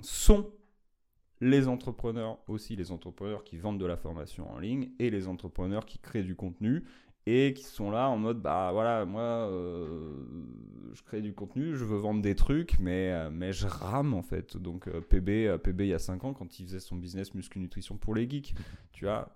sont 0.00 0.46
les 1.42 1.66
entrepreneurs 1.66 2.38
aussi, 2.46 2.76
les 2.76 2.92
entrepreneurs 2.92 3.42
qui 3.42 3.58
vendent 3.58 3.80
de 3.80 3.84
la 3.84 3.96
formation 3.96 4.48
en 4.48 4.60
ligne 4.60 4.90
et 5.00 5.10
les 5.10 5.26
entrepreneurs 5.26 5.84
qui 5.84 5.98
créent 5.98 6.22
du 6.22 6.36
contenu 6.36 6.84
et 7.26 7.52
qui 7.52 7.64
sont 7.64 7.90
là 7.90 8.08
en 8.08 8.16
mode 8.16 8.40
bah 8.40 8.70
voilà 8.72 9.04
moi 9.04 9.22
euh, 9.22 10.14
je 10.92 11.02
crée 11.02 11.20
du 11.20 11.34
contenu 11.34 11.76
je 11.76 11.84
veux 11.84 11.98
vendre 11.98 12.22
des 12.22 12.36
trucs 12.36 12.78
mais 12.78 13.12
euh, 13.12 13.30
mais 13.30 13.52
je 13.52 13.66
rame 13.66 14.14
en 14.14 14.22
fait. 14.22 14.56
Donc 14.56 14.86
euh, 14.86 15.00
PB 15.00 15.58
PB 15.58 15.80
il 15.80 15.88
y 15.88 15.94
a 15.94 15.98
5 15.98 16.24
ans 16.24 16.32
quand 16.32 16.60
il 16.60 16.66
faisait 16.66 16.80
son 16.80 16.94
business 16.94 17.34
muscle 17.34 17.58
nutrition 17.58 17.96
pour 17.96 18.14
les 18.14 18.30
geeks 18.30 18.54
tu 18.92 19.04
vois. 19.04 19.34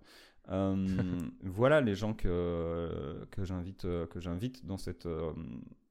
Voilà 1.42 1.80
les 1.80 1.96
gens 1.96 2.14
que 2.14 3.26
que 3.32 3.44
j'invite 3.44 3.82
que 3.82 4.20
j'invite 4.20 4.64
dans 4.64 4.76
cette 4.76 5.08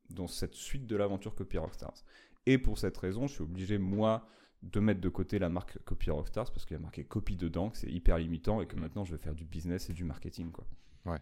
dans 0.09 0.27
cette 0.27 0.55
suite 0.55 0.87
de 0.87 0.95
l'aventure 0.95 1.35
Copy 1.35 1.57
Rockstars 1.57 2.05
et 2.45 2.57
pour 2.57 2.77
cette 2.77 2.95
raison 2.95 3.27
je 3.27 3.33
suis 3.33 3.43
obligé 3.43 3.77
moi 3.77 4.25
de 4.71 4.79
mettre 4.79 5.01
de 5.01 5.09
côté 5.09 5.39
la 5.39 5.49
marque 5.49 5.77
Copy 5.85 6.09
Rockstars 6.09 6.51
parce 6.51 6.65
qu'il 6.65 6.75
y 6.75 6.79
a 6.79 6.81
marqué 6.81 7.03
copie 7.03 7.35
dedans, 7.35 7.69
que 7.69 7.77
c'est 7.77 7.91
hyper 7.91 8.17
limitant 8.17 8.61
et 8.61 8.67
que 8.67 8.75
maintenant 8.75 9.03
je 9.03 9.11
vais 9.11 9.21
faire 9.21 9.35
du 9.35 9.45
business 9.45 9.89
et 9.89 9.93
du 9.93 10.03
marketing. 10.03 10.51
Quoi. 10.51 10.65
Ouais. 11.05 11.19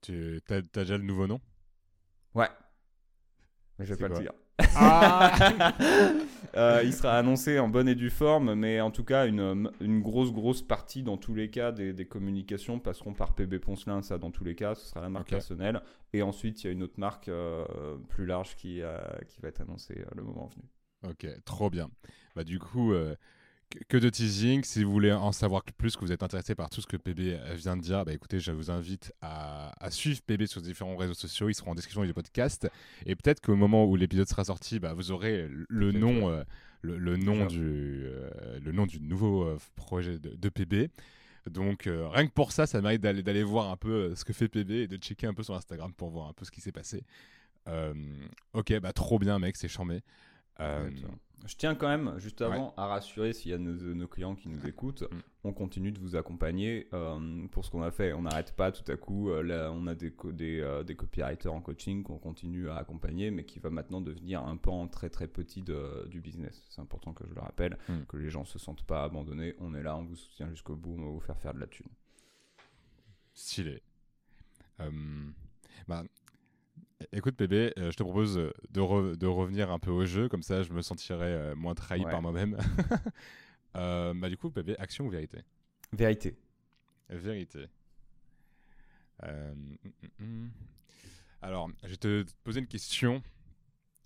Tu 0.00 0.40
as, 0.48 0.62
déjà 0.62 0.96
le 0.96 1.04
nouveau 1.04 1.26
nom? 1.26 1.40
Ouais. 2.34 2.48
Mais 3.78 3.86
je 3.86 3.94
vais 3.94 4.08
pas 4.08 4.14
le 4.14 4.20
dire. 4.20 4.32
Ah 4.74 5.72
euh, 6.56 6.82
il 6.84 6.92
sera 6.92 7.16
annoncé 7.16 7.60
en 7.60 7.68
bonne 7.68 7.88
et 7.88 7.94
due 7.94 8.10
forme, 8.10 8.54
mais 8.54 8.80
en 8.80 8.90
tout 8.90 9.04
cas, 9.04 9.26
une, 9.26 9.70
une 9.80 10.00
grosse, 10.00 10.32
grosse 10.32 10.62
partie 10.62 11.04
dans 11.04 11.16
tous 11.16 11.34
les 11.34 11.48
cas 11.48 11.70
des, 11.70 11.92
des, 11.92 12.06
communications 12.06 12.80
passeront 12.80 13.14
par 13.14 13.34
PB 13.34 13.60
Poncelin, 13.60 14.02
ça 14.02 14.18
dans 14.18 14.32
tous 14.32 14.42
les 14.42 14.56
cas, 14.56 14.74
ce 14.74 14.86
sera 14.86 15.00
la 15.00 15.08
marque 15.08 15.28
personnelle. 15.28 15.80
Et 16.12 16.22
ensuite, 16.22 16.62
il 16.62 16.66
y 16.66 16.70
a 16.70 16.72
une 16.72 16.82
autre 16.82 16.98
marque 16.98 17.28
euh, 17.28 17.96
plus 18.08 18.26
large 18.26 18.56
qui, 18.56 18.82
euh, 18.82 18.98
qui 19.28 19.40
va 19.40 19.48
être 19.48 19.60
annoncée 19.60 20.04
le 20.14 20.22
moment 20.22 20.46
venu. 20.46 20.64
Ok, 21.08 21.26
trop 21.44 21.70
bien. 21.70 21.88
Bah, 22.38 22.44
du 22.44 22.60
coup, 22.60 22.92
euh, 22.92 23.16
que 23.88 23.96
de 23.96 24.08
teasing. 24.08 24.62
Si 24.62 24.84
vous 24.84 24.92
voulez 24.92 25.10
en 25.10 25.32
savoir 25.32 25.64
plus, 25.64 25.96
que 25.96 26.02
vous 26.02 26.12
êtes 26.12 26.22
intéressé 26.22 26.54
par 26.54 26.70
tout 26.70 26.80
ce 26.80 26.86
que 26.86 26.96
PB 26.96 27.36
vient 27.56 27.76
de 27.76 27.82
dire, 27.82 28.04
bah, 28.04 28.12
écoutez, 28.12 28.38
je 28.38 28.52
vous 28.52 28.70
invite 28.70 29.12
à, 29.22 29.72
suivre 29.90 30.20
PB 30.22 30.46
sur 30.46 30.62
différents 30.62 30.94
réseaux 30.94 31.14
sociaux. 31.14 31.48
Ils 31.48 31.54
seront 31.54 31.72
en 31.72 31.74
description 31.74 32.04
du 32.04 32.14
podcast. 32.14 32.68
Et 33.06 33.16
peut-être 33.16 33.40
qu'au 33.40 33.56
moment 33.56 33.86
où 33.86 33.96
l'épisode 33.96 34.28
sera 34.28 34.44
sorti, 34.44 34.78
bah, 34.78 34.94
vous 34.94 35.10
aurez 35.10 35.48
le 35.68 35.90
nom, 35.90 36.30
euh, 36.30 36.44
le, 36.82 37.16
nom 37.16 37.44
du, 37.46 38.04
euh, 38.04 38.30
le 38.62 38.70
nom 38.70 38.86
du 38.86 39.00
nouveau 39.00 39.58
projet 39.74 40.20
de, 40.20 40.48
PB. 40.48 40.92
Donc 41.50 41.88
rien 41.90 42.28
que 42.28 42.32
pour 42.32 42.52
ça, 42.52 42.68
ça 42.68 42.80
mérite 42.80 43.00
d'aller, 43.00 43.24
d'aller 43.24 43.42
voir 43.42 43.68
un 43.68 43.76
peu 43.76 44.14
ce 44.14 44.24
que 44.24 44.32
fait 44.32 44.46
PB 44.46 44.70
et 44.70 44.86
de 44.86 44.96
checker 44.96 45.26
un 45.26 45.34
peu 45.34 45.42
sur 45.42 45.56
Instagram 45.56 45.92
pour 45.92 46.10
voir 46.10 46.28
un 46.28 46.34
peu 46.34 46.44
ce 46.44 46.52
qui 46.52 46.60
s'est 46.60 46.70
passé. 46.70 47.02
ok, 48.52 48.78
bah 48.78 48.92
trop 48.92 49.18
bien, 49.18 49.40
mec, 49.40 49.56
c'est 49.56 49.66
charmé. 49.66 50.02
Je 51.46 51.56
tiens 51.56 51.74
quand 51.74 51.88
même, 51.88 52.18
juste 52.18 52.42
avant, 52.42 52.74
à 52.76 52.86
rassurer 52.86 53.32
s'il 53.32 53.52
y 53.52 53.54
a 53.54 53.58
nos, 53.58 54.08
clients 54.08 54.34
qui 54.34 54.48
nous 54.48 54.66
écoutent, 54.66 55.02
mm. 55.02 55.20
on 55.44 55.52
continue 55.52 55.92
de 55.92 56.00
vous 56.00 56.16
accompagner 56.16 56.88
euh, 56.92 57.46
pour 57.48 57.64
ce 57.64 57.70
qu'on 57.70 57.82
a 57.82 57.90
fait. 57.90 58.12
On 58.12 58.22
n'arrête 58.22 58.52
pas 58.56 58.72
tout 58.72 58.90
à 58.90 58.96
coup, 58.96 59.30
euh, 59.30 59.42
là, 59.42 59.70
on 59.72 59.86
a 59.86 59.94
des, 59.94 60.12
des, 60.32 60.60
euh, 60.60 60.82
des, 60.82 60.96
copywriters 60.96 61.52
en 61.52 61.60
coaching 61.60 62.02
qu'on 62.02 62.18
continue 62.18 62.68
à 62.68 62.76
accompagner, 62.76 63.30
mais 63.30 63.44
qui 63.44 63.60
va 63.60 63.70
maintenant 63.70 64.00
devenir 64.00 64.42
un 64.42 64.56
pan 64.56 64.88
très 64.88 65.10
très 65.10 65.28
petit 65.28 65.62
de, 65.62 66.08
du 66.10 66.20
business. 66.20 66.66
C'est 66.70 66.80
important 66.80 67.12
que 67.12 67.24
je 67.26 67.34
le 67.34 67.40
rappelle, 67.40 67.78
mm. 67.88 68.02
que 68.08 68.16
les 68.16 68.30
gens 68.30 68.40
ne 68.40 68.46
se 68.46 68.58
sentent 68.58 68.84
pas 68.84 69.04
abandonnés. 69.04 69.54
On 69.60 69.74
est 69.74 69.82
là, 69.82 69.96
on 69.96 70.04
vous 70.04 70.16
soutient 70.16 70.50
jusqu'au 70.50 70.74
bout, 70.74 70.96
on 70.98 71.04
va 71.04 71.10
vous 71.10 71.20
faire 71.20 71.38
faire 71.38 71.54
de 71.54 71.60
la 71.60 71.66
thune. 71.68 71.88
Stylé. 73.32 73.80
bah, 75.86 76.02
Écoute, 77.12 77.36
bébé, 77.38 77.72
euh, 77.78 77.92
je 77.92 77.96
te 77.96 78.02
propose 78.02 78.34
de, 78.34 78.52
de, 78.70 79.26
revenir 79.26 79.70
un 79.70 79.78
peu 79.78 79.90
au 79.90 80.04
jeu, 80.04 80.28
comme 80.28 80.42
ça 80.42 80.64
je 80.64 80.72
me 80.72 80.82
sentirais 80.82 81.32
euh, 81.32 81.54
moins 81.54 81.74
trahi 81.74 82.02
par 82.02 82.22
moi-même. 82.22 82.56
Euh, 83.76 84.14
bah, 84.14 84.30
du 84.30 84.36
coup, 84.38 84.48
bébé, 84.48 84.74
action 84.78 85.06
ou 85.06 85.10
vérité? 85.10 85.44
Vérité. 85.92 86.36
Vérité. 87.10 87.68
Mm, 89.22 89.76
mm, 90.18 90.24
mm. 90.24 90.50
Alors, 91.42 91.70
je 91.84 91.88
vais 91.88 91.96
te 91.96 92.24
poser 92.42 92.60
une 92.60 92.66
question 92.66 93.22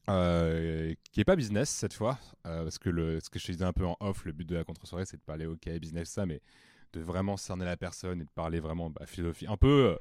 qui 0.09 1.21
n'est 1.21 1.25
pas 1.25 1.37
business 1.37 1.71
cette 1.71 1.95
fois, 1.95 2.19
parce 2.43 2.79
que 2.79 2.91
le, 2.91 3.21
ce 3.21 3.31
que 3.31 3.39
je 3.39 3.47
te 3.47 3.53
disais 3.53 3.65
un 3.65 3.73
peu 3.73 3.87
en 3.87 3.97
off, 4.01 4.25
le 4.25 4.33
but 4.33 4.47
de 4.47 4.57
la 4.57 4.65
contre-soirée, 4.65 5.07
c'est 5.07 5.17
de 5.17 5.23
parler 5.23 5.47
OK, 5.47 5.71
business, 5.79 6.11
ça, 6.11 6.27
mais 6.27 6.43
de 6.93 7.01
vraiment 7.01 7.37
cerner 7.37 7.65
la 7.65 7.77
personne 7.77 8.21
et 8.21 8.25
de 8.25 8.31
parler 8.35 8.59
vraiment 8.59 8.91
bah, 8.91 9.07
philosophie. 9.07 9.47
Un 9.47 9.57
peu 9.57 9.97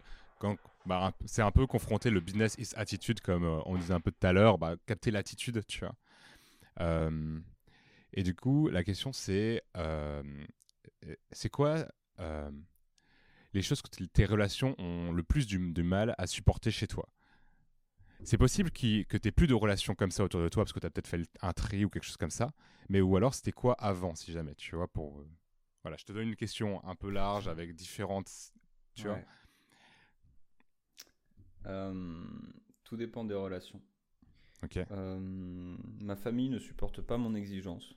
bah, 0.86 1.14
c'est 1.26 1.42
un 1.42 1.52
peu 1.52 1.68
confronter 1.68 2.10
le 2.10 2.20
business 2.20 2.56
is 2.58 2.74
attitude, 2.76 3.22
comme 3.22 3.44
euh, 3.44 3.60
on 3.66 3.78
disait 3.78 3.94
un 3.94 4.02
peu 4.02 4.12
tout 4.12 4.26
à 4.26 4.34
l'heure, 4.34 4.58
bah, 4.58 4.76
capter 4.86 5.12
l'attitude, 5.12 5.66
tu 5.68 5.80
vois. 5.80 5.96
Euh, 6.80 7.40
et 8.14 8.24
du 8.24 8.36
coup, 8.36 8.68
la 8.70 8.84
question 8.84 9.14
c'est 9.14 9.62
euh, 9.78 10.24
c'est 11.32 11.50
quoi 11.50 11.88
les 13.54 13.62
choses 13.62 13.82
que 13.82 14.04
tes 14.06 14.26
relations 14.26 14.76
ont 14.78 15.12
le 15.12 15.24
plus 15.24 15.48
du, 15.48 15.58
mal 15.84 16.16
à 16.18 16.28
supporter 16.28 16.72
chez 16.72 16.88
toi? 16.88 17.08
C'est 18.24 18.38
possible 18.38 18.70
que 18.72 19.18
tu 19.18 19.32
plus 19.32 19.48
de 19.48 19.56
relations 19.56 19.96
comme 19.96 20.12
ça 20.12 20.24
autour 20.24 20.42
de 20.42 20.50
toi 20.50 20.64
parce 20.64 20.72
que 20.72 20.80
tu 20.80 20.86
as 20.86 20.92
peut-être 20.92 21.08
fait 21.08 21.28
un 21.42 21.52
tri 21.52 21.84
ou 21.84 21.90
quelque 21.90 22.04
chose 22.04 22.18
comme 22.18 22.30
ça, 22.30 22.54
mais 22.90 23.02
ou 23.02 23.18
alors 23.18 23.34
c'était 23.34 23.52
quoi 23.52 23.74
avant 23.74 24.14
si 24.16 24.32
jamais, 24.32 24.56
tu 24.56 24.76
vois, 24.76 24.88
pour... 24.88 25.24
Voilà, 25.82 25.98
je 25.98 26.06
te 26.06 26.14
donne 26.14 26.28
une 26.28 26.36
question 26.36 26.86
un 26.86 26.96
peu 26.96 27.10
large 27.10 27.48
avec 27.48 27.74
différentes... 27.74 28.30
Tu 28.94 29.08
vois? 29.08 29.18
Euh, 29.18 29.22
tout 31.64 32.97
dépend 32.97 33.24
des 33.24 33.36
relations. 33.36 33.82
Ok. 34.64 34.78
Euh, 34.78 35.18
ma 36.01 36.16
famille 36.16 36.49
ne 36.49 36.59
supporte 36.59 37.01
pas 37.01 37.18
mon 37.18 37.36
exigence 37.36 37.95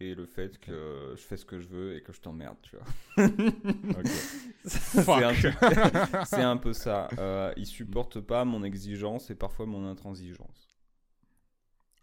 et 0.00 0.14
le 0.14 0.26
fait 0.26 0.58
que 0.58 1.14
je 1.16 1.22
fais 1.22 1.36
ce 1.36 1.44
que 1.44 1.58
je 1.58 1.68
veux 1.68 1.96
et 1.96 2.02
que 2.02 2.12
je 2.12 2.20
t'emmerde, 2.20 2.58
tu 2.62 2.76
vois. 2.76 2.86
c'est 6.24 6.42
un, 6.42 6.56
peu 6.56 6.72
ça. 6.72 7.08
Euh, 7.18 7.52
ils 7.56 7.66
supportent 7.66 8.20
pas 8.20 8.44
mon 8.44 8.62
exigence 8.62 9.30
et 9.30 9.34
parfois 9.34 9.66
mon 9.66 9.88
intransigeance. 9.88 10.68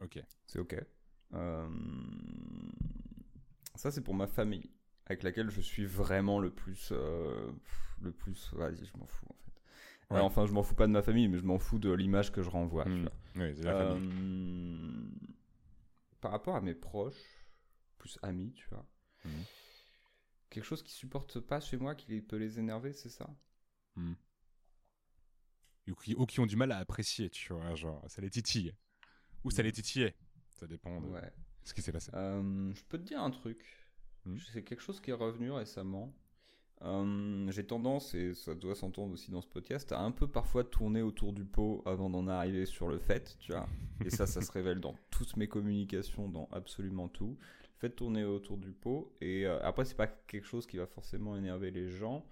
Ok. 0.01 0.21
C'est 0.45 0.59
ok. 0.59 0.75
Euh, 1.33 1.69
ça, 3.75 3.91
c'est 3.91 4.01
pour 4.01 4.13
ma 4.13 4.27
famille, 4.27 4.69
avec 5.05 5.23
laquelle 5.23 5.49
je 5.49 5.61
suis 5.61 5.85
vraiment 5.85 6.39
le 6.39 6.49
plus. 6.49 6.91
le 6.91 8.11
plus. 8.11 8.51
Vas-y, 8.53 8.85
je 8.85 8.97
m'en 8.97 9.05
fous 9.05 9.27
en 9.29 9.35
fait 9.35 9.44
enfin, 10.09 10.45
je 10.45 10.51
m'en 10.51 10.63
fous 10.63 10.75
pas 10.75 10.87
de 10.87 10.91
ma 10.91 11.01
famille, 11.01 11.27
mais 11.27 11.37
je 11.37 11.43
m'en 11.43 11.59
fous 11.59 11.79
de 11.79 11.91
l'image 11.91 12.31
que 12.31 12.41
je 12.41 12.49
renvoie. 12.49 12.85
Hmm. 12.85 13.09
Oui, 13.35 13.53
la 13.61 13.71
euh, 13.71 13.99
Par 16.21 16.31
rapport 16.31 16.55
à 16.55 16.61
mes 16.61 16.75
proches, 16.75 17.47
plus 17.97 18.17
amis, 18.21 18.53
tu 18.53 18.67
vois. 18.69 18.85
Hmm. 19.23 19.43
Quelque 20.49 20.63
chose 20.63 20.83
qui 20.83 20.93
supporte 20.93 21.39
pas 21.39 21.59
chez 21.59 21.77
moi, 21.77 21.95
qui 21.95 22.21
peut 22.21 22.37
les 22.37 22.59
énerver, 22.59 22.93
c'est 22.93 23.09
ça? 23.09 23.29
Hmm. 23.95 24.13
Ou, 25.87 26.25
qui, 26.25 26.39
ont 26.39 26.45
du 26.45 26.55
mal 26.55 26.71
à 26.71 26.77
apprécier, 26.77 27.29
tu 27.29 27.53
vois, 27.53 27.75
genre, 27.75 28.03
ça 28.07 28.21
les 28.21 28.29
titille. 28.29 28.73
Ou 29.43 29.51
ça 29.51 29.61
les 29.61 29.71
titillait. 29.71 30.15
Ça 30.49 30.65
dépend 30.65 30.99
de 30.99 31.11
ce 31.63 31.73
qui 31.73 31.81
s'est 31.81 31.91
passé. 31.91 32.09
Euh, 32.13 32.73
je 32.73 32.83
peux 32.85 32.97
te 32.97 33.03
dire 33.03 33.21
un 33.21 33.31
truc. 33.31 33.63
C'est 34.51 34.63
quelque 34.63 34.81
chose 34.81 34.99
qui 34.99 35.11
est 35.11 35.13
revenu 35.13 35.51
récemment. 35.51 36.11
Euh, 36.83 37.49
j'ai 37.51 37.65
tendance, 37.65 38.13
et 38.13 38.33
ça 38.33 38.53
doit 38.53 38.75
s'entendre 38.75 39.13
aussi 39.13 39.31
dans 39.31 39.41
ce 39.41 39.47
podcast, 39.47 39.91
à 39.91 39.99
un 39.99 40.11
peu 40.11 40.27
parfois 40.27 40.63
tourner 40.63 41.01
autour 41.01 41.33
du 41.33 41.45
pot 41.45 41.81
avant 41.85 42.09
d'en 42.09 42.27
arriver 42.27 42.65
sur 42.65 42.87
le 42.87 42.99
fait, 42.99 43.37
tu 43.39 43.53
vois. 43.53 43.67
Et 44.03 44.09
ça, 44.09 44.27
ça 44.27 44.41
se 44.41 44.51
révèle 44.51 44.79
dans 44.79 44.95
toutes 45.09 45.37
mes 45.37 45.47
communications, 45.47 46.27
dans 46.27 46.49
absolument 46.51 47.07
tout. 47.07 47.37
Le 47.39 47.79
fait 47.79 47.89
de 47.89 47.93
tourner 47.93 48.23
autour 48.23 48.57
du 48.57 48.71
pot. 48.71 49.13
Et 49.21 49.45
euh, 49.45 49.59
après, 49.63 49.85
c'est 49.85 49.95
pas 49.95 50.07
quelque 50.07 50.45
chose 50.45 50.67
qui 50.67 50.77
va 50.77 50.85
forcément 50.85 51.35
énerver 51.37 51.71
les 51.71 51.89
gens. 51.89 52.25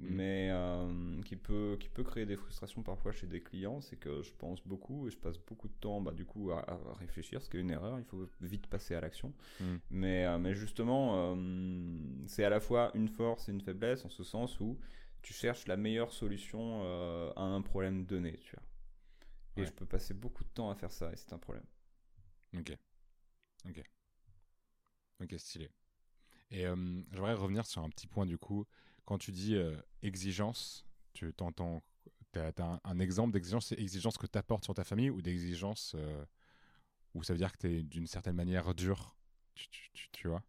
Mm. 0.00 0.14
mais 0.14 0.48
euh, 0.50 1.22
qui, 1.22 1.34
peut, 1.34 1.76
qui 1.80 1.88
peut 1.88 2.04
créer 2.04 2.24
des 2.24 2.36
frustrations 2.36 2.82
parfois 2.82 3.10
chez 3.10 3.26
des 3.26 3.40
clients, 3.40 3.80
c'est 3.80 3.96
que 3.96 4.22
je 4.22 4.32
pense 4.32 4.64
beaucoup 4.64 5.08
et 5.08 5.10
je 5.10 5.18
passe 5.18 5.38
beaucoup 5.38 5.66
de 5.66 5.74
temps 5.80 6.00
bah, 6.00 6.12
du 6.12 6.24
coup 6.24 6.52
à, 6.52 6.64
réfléchir, 7.00 7.42
ce 7.42 7.50
qui 7.50 7.56
est 7.56 7.60
une 7.60 7.70
erreur, 7.70 7.98
il 7.98 8.04
faut 8.04 8.28
vite 8.40 8.68
passer 8.68 8.94
à 8.94 9.00
l'action. 9.00 9.32
Mm. 9.60 9.76
Mais, 9.90 10.24
euh, 10.24 10.38
mais 10.38 10.54
justement, 10.54 11.34
euh, 11.34 12.24
c'est 12.26 12.44
à 12.44 12.48
la 12.48 12.60
fois 12.60 12.92
une 12.94 13.08
force 13.08 13.48
et 13.48 13.52
une 13.52 13.60
faiblesse 13.60 14.04
en 14.04 14.08
ce 14.08 14.22
sens 14.22 14.60
où 14.60 14.78
tu 15.22 15.32
cherches 15.32 15.66
la 15.66 15.76
meilleure 15.76 16.12
solution 16.12 16.82
à 17.36 17.42
un 17.42 17.60
problème 17.60 18.04
donné, 18.04 18.38
tu 18.38 18.54
vois. 18.54 18.62
Et 19.56 19.66
je 19.66 19.72
peux 19.72 19.86
passer 19.86 20.14
beaucoup 20.14 20.44
de 20.44 20.48
temps 20.50 20.70
à 20.70 20.76
faire 20.76 20.92
ça 20.92 21.10
et 21.12 21.16
c'est 21.16 21.32
un 21.32 21.38
problème. 21.38 21.64
Ok. 22.56 22.72
Ok. 23.68 23.82
Ok, 25.20 25.34
stylé. 25.38 25.68
Et 26.52 26.62
j'aimerais 26.62 27.34
revenir 27.34 27.66
sur 27.66 27.82
un 27.82 27.90
petit 27.90 28.06
point 28.06 28.26
du 28.26 28.38
coup 28.38 28.64
quand 29.08 29.16
tu 29.16 29.32
dis 29.32 29.56
euh, 29.56 29.74
exigence, 30.02 30.84
tu 31.14 31.32
t'entends, 31.32 31.82
tu 32.34 32.40
as, 32.40 32.52
un, 32.84 32.98
exemple 32.98 33.32
d'exigence, 33.32 33.68
c'est 33.68 33.80
exigence 33.80 34.18
que 34.18 34.26
tu 34.26 34.36
apportes 34.36 34.64
sur 34.64 34.74
ta 34.74 34.84
famille 34.84 35.08
ou 35.08 35.22
d'exigence 35.22 35.94
euh, 35.96 36.26
où 37.14 37.22
ça 37.22 37.32
veut 37.32 37.38
dire 37.38 37.50
que 37.50 37.56
tu 37.56 37.74
es 37.74 37.82
d'une 37.82 38.06
certaine 38.06 38.36
manière 38.36 38.74
dur, 38.74 39.16
tu, 40.12 40.28
vois? 40.28 40.42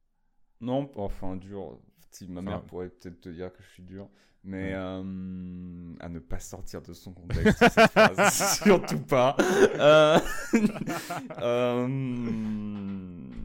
Non, 0.60 0.92
enfin 0.98 1.38
dur. 1.38 1.80
Si 2.12 2.28
ma 2.28 2.42
mère 2.42 2.62
pourrait 2.64 2.90
peut-être 2.90 3.22
te 3.22 3.30
dire 3.30 3.54
que 3.54 3.64
je 3.64 3.70
suis 3.70 3.84
dur, 3.84 4.10
mais 4.44 4.74
euh, 4.74 5.96
à 6.02 6.10
ne 6.10 6.20
pas 6.20 6.40
sortir 6.40 6.82
de 6.82 6.92
son 6.92 7.14
contexte, 7.14 7.64
surtout 8.62 9.00
pas. 9.00 9.38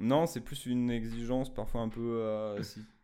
non, 0.00 0.26
c'est 0.26 0.40
plus 0.40 0.66
une 0.66 0.90
exigence 0.90 1.52
parfois 1.52 1.82
un 1.82 1.88
peu 1.88 2.56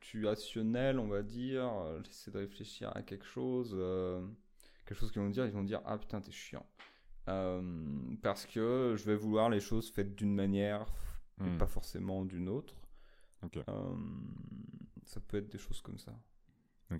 situationnel, 0.07 0.99
on 0.99 1.09
va 1.09 1.23
dire. 1.23 1.65
Euh, 1.65 2.01
j'essaie 2.05 2.31
de 2.31 2.39
réfléchir 2.39 2.93
à 2.95 3.03
quelque 3.03 3.25
chose. 3.25 3.75
Euh, 3.75 4.25
quelque 4.87 4.99
chose 4.99 5.11
qu'ils 5.11 5.23
vont 5.23 5.31
dire, 5.31 5.47
ils 5.47 5.53
vont 5.53 5.65
dire 5.65 5.81
Ah 5.85 5.99
putain, 5.99 6.21
t'es 6.21 6.33
chiant. 6.33 6.67
Euh, 7.29 7.61
parce 8.23 8.47
que 8.47 8.95
je 8.97 9.05
vais 9.05 9.17
vouloir 9.17 9.51
les 9.51 9.61
choses 9.61 9.91
faites 9.91 10.15
d'une 10.15 10.35
manière 10.35 10.87
et 11.41 11.45
hmm. 11.45 11.59
pas 11.59 11.67
forcément 11.67 12.25
d'une 12.25 12.49
autre. 12.49 12.77
ça 15.05 15.21
peut 15.27 15.39
être 15.39 15.49
des 15.49 15.59
choses 15.59 15.81
comme 15.81 15.99
ça. 15.99 16.13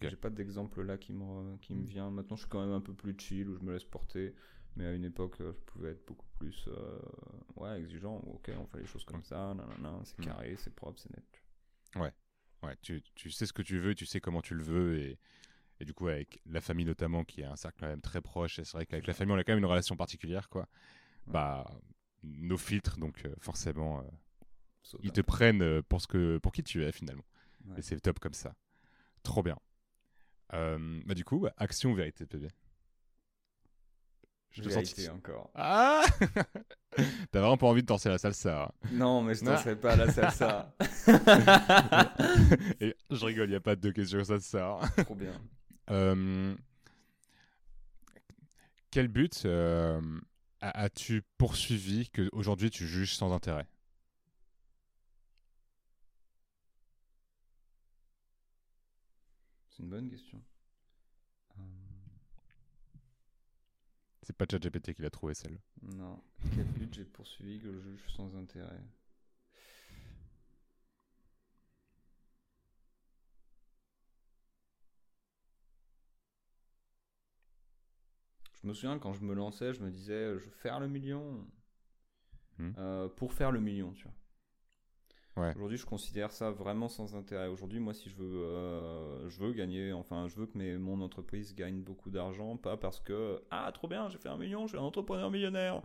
J'ai 0.03 0.17
pas 0.17 0.31
d'exemple 0.31 0.83
là 0.83 0.99
qui 0.99 1.13
me, 1.13 1.57
qui 1.59 1.75
me 1.75 1.83
hmm. 1.83 1.87
vient. 1.87 2.11
Maintenant, 2.11 2.37
je 2.37 2.43
suis 2.43 2.51
quand 2.51 2.61
même 2.61 2.75
un 2.75 2.81
peu 2.81 2.93
plus 2.93 3.15
chill 3.17 3.49
où 3.49 3.57
je 3.57 3.63
me 3.63 3.73
laisse 3.73 3.85
porter. 3.85 4.35
Mais 4.77 4.87
à 4.87 4.93
une 4.93 5.05
époque, 5.05 5.37
je 5.39 5.51
pouvais 5.65 5.91
être 5.91 6.07
beaucoup 6.07 6.27
plus 6.39 6.69
ouais, 7.57 7.81
exigeant. 7.81 8.17
Ok, 8.27 8.51
on 8.59 8.67
fait 8.67 8.81
les 8.81 8.87
choses 8.87 9.05
comme 9.05 9.25
ça, 9.25 9.57
c'est 10.05 10.19
hmm. 10.19 10.25
carré, 10.25 10.57
c'est 10.59 10.75
propre, 10.75 11.01
c'est 11.01 11.11
net. 11.11 11.25
Ouais, 11.97 12.13
Ouais, 12.63 12.77
tu, 12.83 13.03
tu, 13.15 13.31
sais 13.31 13.47
ce 13.47 13.53
que 13.53 13.63
tu 13.63 13.79
veux, 13.79 13.95
tu 13.95 14.07
sais 14.07 14.21
comment 14.21 14.43
tu 14.43 14.55
le 14.55 14.63
veux. 14.63 14.99
Et, 14.99 15.19
et 15.81 15.85
du 15.85 15.95
coup, 15.95 16.09
avec 16.09 16.41
la 16.47 16.61
famille 16.61 16.87
notamment, 16.87 17.25
qui 17.25 17.43
est 17.43 17.45
un 17.45 17.57
cercle 17.57 17.79
quand 17.81 17.87
même 17.87 18.01
très 18.01 18.21
proche, 18.21 18.59
et 18.59 18.65
c'est 18.65 18.77
vrai 18.77 18.87
qu'avec 18.87 19.07
la 19.07 19.15
famille, 19.15 19.35
on 19.35 19.39
a 19.39 19.45
quand 19.45 19.53
même 19.53 19.59
une 19.59 19.67
relation 19.67 19.97
particulière, 19.97 20.49
quoi. 20.49 20.69
Bah, 21.27 21.67
nos 22.23 22.57
filtres, 22.57 22.99
donc 22.99 23.25
euh, 23.25 23.35
forcément, 23.39 24.01
euh, 24.01 24.99
ils 25.03 25.13
te 25.13 25.21
prennent 25.21 25.63
euh, 25.63 25.83
pour, 25.83 26.01
ce 26.01 26.07
que, 26.07 26.39
pour 26.39 26.53
qui 26.53 26.63
tu 26.63 26.85
es 26.85 26.93
finalement. 26.93 27.25
Et 27.77 27.83
c'est 27.83 27.99
top 28.01 28.21
comme 28.21 28.35
ça. 28.35 28.55
Trop 29.25 29.43
bien. 29.43 29.59
bah, 30.51 31.15
du 31.15 31.25
coup, 31.25 31.47
action 31.57 31.91
ou 31.91 31.95
vérité, 31.95 32.27
PB 32.27 32.47
je 34.51 34.63
vérité 34.63 35.09
encore. 35.11 35.51
Ah 35.55 36.03
T'as 37.31 37.41
vraiment 37.41 37.59
pas 37.59 37.67
envie 37.67 37.83
de 37.83 37.87
danser 37.87 38.09
la 38.09 38.19
salsa. 38.19 38.65
Hein. 38.65 38.89
Non, 38.93 39.23
mais 39.23 39.35
je 39.35 39.45
danserai 39.45 39.77
pas 39.77 39.97
la 39.97 40.11
salsa. 40.11 40.75
Et 42.81 42.97
je 43.11 43.25
rigole, 43.27 43.49
il 43.49 43.51
n'y 43.51 43.57
a 43.57 43.61
pas 43.61 43.77
de 43.77 43.91
questions 43.91 44.25
salsa. 44.25 44.79
Hein. 44.81 44.89
Trop 45.05 45.15
bien. 45.15 45.39
Euh, 45.91 46.55
quel 48.91 49.09
but 49.09 49.43
euh, 49.45 50.01
as-tu 50.61 51.23
poursuivi 51.37 52.09
que 52.09 52.29
aujourd'hui 52.33 52.71
tu 52.71 52.87
juges 52.87 53.15
sans 53.15 53.33
intérêt? 53.35 53.67
C'est 59.69 59.83
une 59.83 59.91
bonne 59.91 60.09
question. 60.09 60.41
C'est 64.27 64.37
pas 64.37 64.45
ChatGPT 64.51 64.93
qui 64.93 65.03
l'a 65.03 65.11
trouvé 65.11 65.35
celle. 65.35 65.57
Non. 65.83 66.21
Quel 66.53 66.65
but 66.65 66.93
j'ai 66.93 67.05
poursuivi 67.05 67.61
que 67.61 67.69
le 67.69 67.81
juge 67.81 68.03
sans 68.09 68.35
intérêt 68.35 68.83
Je 78.61 78.67
me 78.67 78.75
souviens 78.75 78.99
quand 78.99 79.13
je 79.13 79.23
me 79.23 79.33
lançais, 79.33 79.73
je 79.73 79.81
me 79.81 79.93
disais, 79.93 80.37
je 80.41 80.45
veux 80.45 80.57
faire 80.57 80.81
le 80.81 80.89
million. 80.89 81.47
Hmm. 82.59 82.73
Euh, 82.79 83.09
pour 83.09 83.33
faire 83.33 83.53
le 83.53 83.61
million, 83.61 83.93
tu 83.93 84.03
vois. 84.03 84.15
Aujourd'hui, 85.37 85.77
je 85.77 85.85
considère 85.85 86.33
ça 86.33 86.51
vraiment 86.51 86.89
sans 86.89 87.15
intérêt. 87.15 87.49
Aujourd'hui, 87.49 87.79
moi, 87.79 87.93
si 87.93 88.09
je 88.09 88.17
veux, 88.17 88.43
euh, 88.43 89.29
je 89.29 89.39
veux 89.39 89.53
gagner, 89.53 89.93
enfin, 89.93 90.29
je 90.29 90.37
veux 90.37 90.47
que 90.47 90.57
mes, 90.57 90.79
mon 90.79 91.03
entreprise 91.03 91.55
gagne 91.55 91.81
beaucoup 91.81 92.11
d'argent, 92.11 92.57
pas 92.57 92.79
parce 92.79 93.01
que 93.01 93.43
ah 93.51 93.71
trop 93.73 93.87
bien, 93.87 94.09
j'ai 94.09 94.17
fait 94.17 94.31
un 94.31 94.39
million, 94.39 94.63
je 94.67 94.71
suis 94.71 94.79
un 94.79 94.83
entrepreneur 94.83 95.31
millionnaire. 95.31 95.83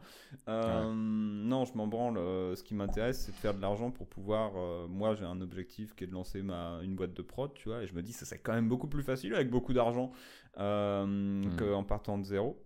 Euh, 0.47 0.91
non, 0.93 1.65
je 1.65 1.73
m'en 1.75 1.87
branle. 1.87 2.17
Euh, 2.17 2.55
ce 2.55 2.63
qui 2.63 2.73
m'intéresse, 2.73 3.23
c'est 3.25 3.33
de 3.33 3.37
faire 3.37 3.53
de 3.53 3.61
l'argent 3.61 3.91
pour 3.91 4.07
pouvoir. 4.07 4.53
moi, 4.87 5.15
j'ai 5.15 5.25
un 5.25 5.41
objectif 5.41 5.95
qui 5.95 6.05
est 6.05 6.07
de 6.07 6.13
lancer 6.13 6.41
ma 6.41 6.79
une 6.83 6.95
boîte 6.95 7.13
de 7.13 7.21
prod, 7.21 7.53
tu 7.53 7.67
vois, 7.67 7.83
et 7.83 7.87
je 7.87 7.93
me 7.93 8.01
dis 8.01 8.13
ça 8.13 8.25
c'est 8.25 8.39
quand 8.39 8.53
même 8.53 8.69
beaucoup 8.69 8.87
plus 8.87 9.03
facile 9.03 9.35
avec 9.35 9.49
beaucoup 9.49 9.73
d'argent 9.73 10.11
mmh. 10.57 11.57
qu'en 11.57 11.83
partant 11.83 12.17
de 12.17 12.23
zéro. 12.23 12.57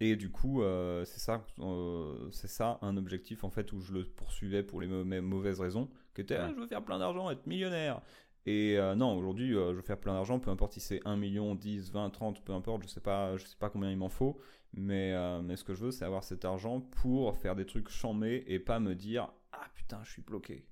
Et 0.00 0.16
du 0.16 0.30
coup, 0.30 0.62
euh, 0.62 1.04
c'est 1.04 1.20
ça, 1.20 1.46
euh, 1.60 2.28
c'est 2.32 2.48
ça 2.48 2.78
un 2.82 2.96
objectif 2.96 3.44
en 3.44 3.50
fait 3.50 3.72
où 3.72 3.80
je 3.80 3.92
le 3.92 4.04
poursuivais 4.04 4.62
pour 4.62 4.80
les 4.80 4.88
mauvaises 5.20 5.60
raisons, 5.60 5.88
qui 6.14 6.22
était 6.22 6.36
ah, 6.36 6.50
je 6.50 6.60
veux 6.60 6.66
faire 6.66 6.84
plein 6.84 6.98
d'argent, 6.98 7.30
être 7.30 7.46
millionnaire. 7.46 8.00
Et 8.46 8.76
euh, 8.76 8.94
non, 8.94 9.16
aujourd'hui, 9.16 9.52
je 9.52 9.72
veux 9.72 9.82
faire 9.82 9.98
plein 9.98 10.14
d'argent, 10.14 10.38
peu 10.38 10.50
importe 10.50 10.74
si 10.74 10.80
c'est 10.80 11.00
1 11.06 11.16
million, 11.16 11.54
10, 11.54 11.92
20, 11.92 12.10
30, 12.10 12.44
peu 12.44 12.52
importe, 12.52 12.82
je 12.82 12.88
sais 12.88 13.00
pas, 13.00 13.36
je 13.36 13.46
sais 13.46 13.56
pas 13.56 13.70
combien 13.70 13.90
il 13.90 13.96
m'en 13.96 14.10
faut, 14.10 14.38
mais, 14.74 15.14
mais 15.42 15.56
ce 15.56 15.64
que 15.64 15.74
je 15.74 15.84
veux, 15.84 15.90
c'est 15.92 16.04
avoir 16.04 16.24
cet 16.24 16.44
argent 16.44 16.80
pour 16.80 17.36
faire 17.38 17.54
des 17.54 17.64
trucs 17.64 17.88
chamés 17.88 18.44
et 18.46 18.58
pas 18.58 18.80
me 18.80 18.94
dire 18.94 19.32
ah 19.52 19.66
putain, 19.74 20.02
je 20.02 20.10
suis 20.10 20.22
bloqué. 20.22 20.66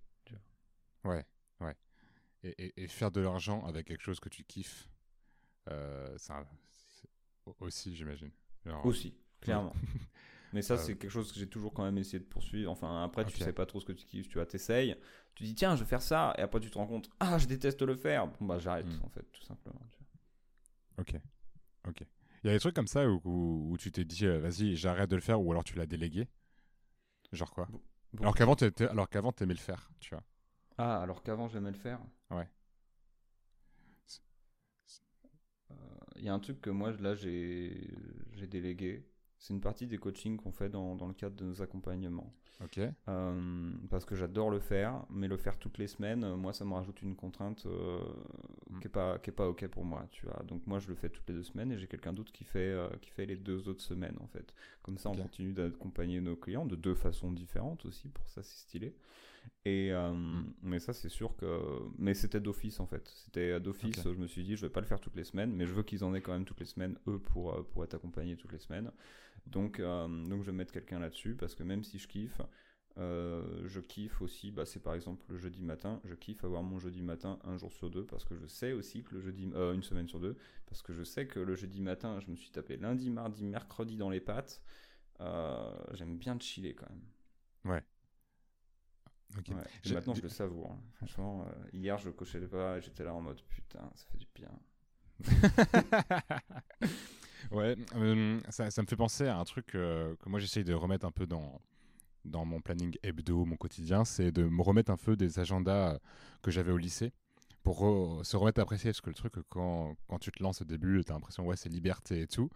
Ouais, 1.04 1.24
ouais. 1.60 1.74
Et, 2.44 2.82
et, 2.82 2.88
faire 2.88 3.10
de 3.10 3.20
l'argent 3.20 3.64
avec 3.64 3.86
quelque 3.86 4.02
chose 4.02 4.20
que 4.20 4.28
tu 4.28 4.44
kiffes, 4.44 4.88
ça, 6.16 6.44
aussi, 7.60 7.94
j'imagine. 7.94 8.30
Aussi, 8.84 9.14
clairement. 9.40 9.74
Mais 10.52 10.60
ça, 10.60 10.76
c'est 10.76 10.96
quelque 10.96 11.10
chose 11.10 11.32
que 11.32 11.38
j'ai 11.38 11.48
toujours 11.48 11.72
quand 11.72 11.84
même 11.84 11.96
essayé 11.96 12.18
de 12.18 12.24
poursuivre. 12.24 12.70
Enfin, 12.70 13.02
après, 13.04 13.24
tu 13.24 13.38
sais 13.38 13.52
pas 13.52 13.66
trop 13.66 13.80
ce 13.80 13.86
que 13.86 13.92
tu 13.92 14.06
kiffes, 14.06 14.28
tu 14.28 14.34
vois, 14.34 14.46
t'essayes, 14.46 14.96
tu 15.34 15.44
dis 15.44 15.54
tiens, 15.54 15.76
je 15.76 15.82
vais 15.82 15.88
faire 15.88 16.02
ça, 16.02 16.34
et 16.36 16.42
après 16.42 16.60
tu 16.60 16.70
te 16.70 16.76
rends 16.76 16.86
compte, 16.86 17.08
ah, 17.20 17.38
je 17.38 17.46
déteste 17.46 17.80
le 17.82 17.94
faire. 17.94 18.26
Bon, 18.26 18.46
bah, 18.46 18.58
j'arrête, 18.58 18.86
hmm. 18.86 19.04
en 19.04 19.08
fait, 19.08 19.24
tout 19.32 19.42
simplement. 19.42 19.80
Ok, 20.98 21.14
ok. 21.88 22.04
Il 22.44 22.48
y 22.48 22.50
a 22.50 22.52
des 22.54 22.60
trucs 22.60 22.74
comme 22.74 22.88
ça 22.88 23.08
où, 23.08 23.20
où, 23.24 23.78
tu 23.78 23.92
t'es 23.92 24.04
dit, 24.04 24.26
euh, 24.26 24.40
vas-y, 24.40 24.76
j'arrête 24.76 25.08
de 25.08 25.16
le 25.16 25.22
faire, 25.22 25.40
ou 25.40 25.50
alors 25.52 25.64
tu 25.64 25.76
l'as 25.76 25.86
délégué? 25.86 26.28
Genre 27.32 27.50
quoi? 27.50 27.68
Alors 28.20 28.34
qu'avant, 28.34 28.56
alors 28.90 29.08
qu'avant, 29.08 29.32
t'aimais 29.32 29.54
le 29.54 29.60
faire, 29.60 29.90
tu 30.00 30.10
vois. 30.10 30.22
Ah, 30.76 31.00
alors 31.00 31.22
qu'avant, 31.22 31.48
j'aimais 31.48 31.70
le 31.70 31.78
faire? 31.78 32.00
Ouais. 32.30 32.48
Y 36.26 36.28
a 36.28 36.34
un 36.34 36.38
truc 36.38 36.60
que 36.60 36.70
moi, 36.70 36.92
là, 37.00 37.14
j'ai 37.14 37.76
délégué. 38.50 39.04
C'est 39.38 39.52
une 39.52 39.60
partie 39.60 39.86
des 39.86 39.98
coachings 39.98 40.36
qu'on 40.36 40.52
fait 40.52 40.68
dans, 40.68 40.94
dans, 40.94 41.08
le 41.08 41.14
cadre 41.14 41.34
de 41.34 41.44
nos 41.44 41.62
accompagnements. 41.62 42.32
Ok. 42.62 42.78
Euh, 42.78 43.72
parce 43.90 44.04
que 44.04 44.14
j'adore 44.14 44.50
le 44.50 44.60
faire, 44.60 45.04
mais 45.10 45.26
le 45.26 45.36
faire 45.36 45.58
toutes 45.58 45.78
les 45.78 45.88
semaines, 45.88 46.22
euh, 46.22 46.36
moi, 46.36 46.52
ça 46.52 46.64
me 46.64 46.72
rajoute 46.74 47.02
une 47.02 47.16
contrainte 47.16 47.66
euh, 47.66 47.98
mm. 48.70 48.78
qui 48.78 48.86
n'est 48.86 48.92
pas, 48.92 49.18
qui 49.18 49.30
est 49.30 49.32
pas 49.32 49.48
OK 49.48 49.66
pour 49.66 49.84
moi. 49.84 50.06
Tu 50.12 50.26
vois. 50.26 50.40
Donc, 50.44 50.64
moi, 50.68 50.78
je 50.78 50.86
le 50.86 50.94
fais 50.94 51.08
toutes 51.08 51.28
les 51.28 51.34
deux 51.34 51.42
semaines 51.42 51.72
et 51.72 51.78
j'ai 51.78 51.88
quelqu'un 51.88 52.12
d'autre 52.12 52.30
qui, 52.30 52.44
fait 52.44 52.72
qui 53.00 53.10
fait 53.10 53.26
les 53.26 53.36
deux 53.36 53.68
autres 53.68 53.82
semaines, 53.82 54.16
en 54.20 54.28
fait. 54.28 54.54
Comme 54.82 54.98
ça, 54.98 55.10
on 55.10 55.16
continue 55.16 55.52
d'accompagner 55.52 56.20
nos 56.20 56.36
clients 56.36 56.66
de 56.66 56.76
deux 56.76 56.94
façons 56.94 57.32
différentes 57.32 57.84
aussi. 57.84 58.08
Pour 58.10 58.28
ça, 58.28 58.44
c'est 58.44 58.58
stylé. 58.58 58.94
Et, 59.64 59.92
euh, 59.92 60.12
mm. 60.12 60.54
Mais 60.62 60.78
ça, 60.80 60.92
c'est 60.92 61.08
sûr 61.08 61.36
que. 61.36 61.46
Mais 61.98 62.14
c'était 62.14 62.40
d'office 62.40 62.80
en 62.80 62.86
fait. 62.86 63.08
C'était 63.08 63.60
d'office. 63.60 64.02
Je 64.02 64.10
me 64.10 64.26
suis 64.26 64.42
dit, 64.42 64.56
je 64.56 64.66
vais 64.66 64.72
pas 64.72 64.80
le 64.80 64.86
faire 64.86 65.00
toutes 65.00 65.16
les 65.16 65.24
semaines, 65.24 65.54
mais 65.54 65.66
je 65.66 65.72
veux 65.72 65.82
qu'ils 65.82 66.04
en 66.04 66.14
aient 66.14 66.20
quand 66.20 66.32
même 66.32 66.44
toutes 66.44 66.60
les 66.60 66.66
semaines, 66.66 66.98
eux, 67.06 67.18
pour, 67.18 67.54
euh, 67.54 67.62
pour 67.62 67.84
être 67.84 67.94
accompagnés 67.94 68.36
toutes 68.36 68.52
les 68.52 68.58
semaines. 68.58 68.90
Donc, 69.46 69.80
euh, 69.80 70.08
donc 70.08 70.42
je 70.42 70.50
vais 70.50 70.56
mettre 70.56 70.72
quelqu'un 70.72 70.98
là-dessus 70.98 71.34
parce 71.34 71.54
que 71.54 71.62
même 71.62 71.82
si 71.82 71.98
je 71.98 72.08
kiffe, 72.08 72.40
je 72.96 73.80
kiffe 73.80 74.20
aussi, 74.20 74.50
bah, 74.50 74.66
c'est 74.66 74.80
par 74.80 74.94
exemple 74.94 75.24
le 75.28 75.38
jeudi 75.38 75.62
matin, 75.62 76.00
je 76.04 76.14
kiffe 76.14 76.44
avoir 76.44 76.62
mon 76.62 76.78
jeudi 76.78 77.02
matin 77.02 77.38
un 77.44 77.56
jour 77.56 77.72
sur 77.72 77.90
deux 77.90 78.04
parce 78.04 78.24
que 78.24 78.36
je 78.36 78.46
sais 78.46 78.72
aussi 78.72 79.02
que 79.02 79.14
le 79.14 79.20
jeudi, 79.20 79.44
une 79.44 79.82
semaine 79.82 80.06
sur 80.06 80.20
deux, 80.20 80.36
parce 80.66 80.82
que 80.82 80.92
je 80.92 81.02
sais 81.02 81.26
que 81.26 81.40
le 81.40 81.54
jeudi 81.54 81.80
matin, 81.80 82.20
je 82.20 82.30
me 82.30 82.36
suis 82.36 82.50
tapé 82.50 82.76
lundi, 82.76 83.10
mardi, 83.10 83.44
mercredi 83.44 83.96
dans 83.96 84.10
les 84.10 84.20
pattes. 84.20 84.62
J'aime 85.94 86.18
bien 86.18 86.38
chiller 86.38 86.74
quand 86.74 86.88
même. 86.90 87.02
Ouais. 87.64 87.82
Et 89.84 89.92
maintenant, 89.92 90.14
je 90.14 90.22
le 90.22 90.28
savoure. 90.28 90.72
Hein. 90.72 90.80
Franchement, 90.94 91.46
euh, 91.46 91.68
hier, 91.72 91.98
je 91.98 92.10
cochais 92.10 92.38
le 92.38 92.48
pas 92.48 92.78
et 92.78 92.80
j'étais 92.80 93.04
là 93.04 93.14
en 93.14 93.20
mode 93.20 93.40
putain, 93.42 93.90
ça 93.94 94.04
fait 94.10 94.18
du 94.18 94.26
bien. 94.34 94.50
ouais, 97.52 97.76
euh, 97.96 98.40
ça, 98.48 98.70
ça, 98.70 98.82
me 98.82 98.86
fait 98.86 98.96
penser 98.96 99.26
à 99.26 99.38
un 99.38 99.44
truc 99.44 99.74
euh, 99.74 100.16
que 100.16 100.28
moi 100.28 100.40
j'essaye 100.40 100.64
de 100.64 100.74
remettre 100.74 101.06
un 101.06 101.12
peu 101.12 101.26
dans, 101.26 101.60
dans 102.24 102.44
mon 102.44 102.60
planning 102.60 102.96
hebdo, 103.02 103.44
mon 103.44 103.56
quotidien, 103.56 104.04
c'est 104.04 104.32
de 104.32 104.44
me 104.44 104.62
remettre 104.62 104.90
un 104.90 104.96
peu 104.96 105.16
des 105.16 105.38
agendas 105.38 105.98
que 106.42 106.50
j'avais 106.50 106.72
au 106.72 106.78
lycée 106.78 107.12
pour 107.62 107.78
se 108.24 108.36
remettre 108.36 108.58
à 108.58 108.62
apprécier. 108.62 108.90
Parce 108.90 109.00
que 109.00 109.10
le 109.10 109.14
truc, 109.14 109.34
quand, 109.48 109.96
quand 110.08 110.18
tu 110.18 110.32
te 110.32 110.42
lances 110.42 110.62
au 110.62 110.64
début, 110.64 111.04
tu 111.04 111.12
as 111.12 111.14
l'impression, 111.14 111.46
ouais, 111.46 111.56
c'est 111.56 111.68
liberté 111.68 112.22
et 112.22 112.26
tout. 112.26 112.50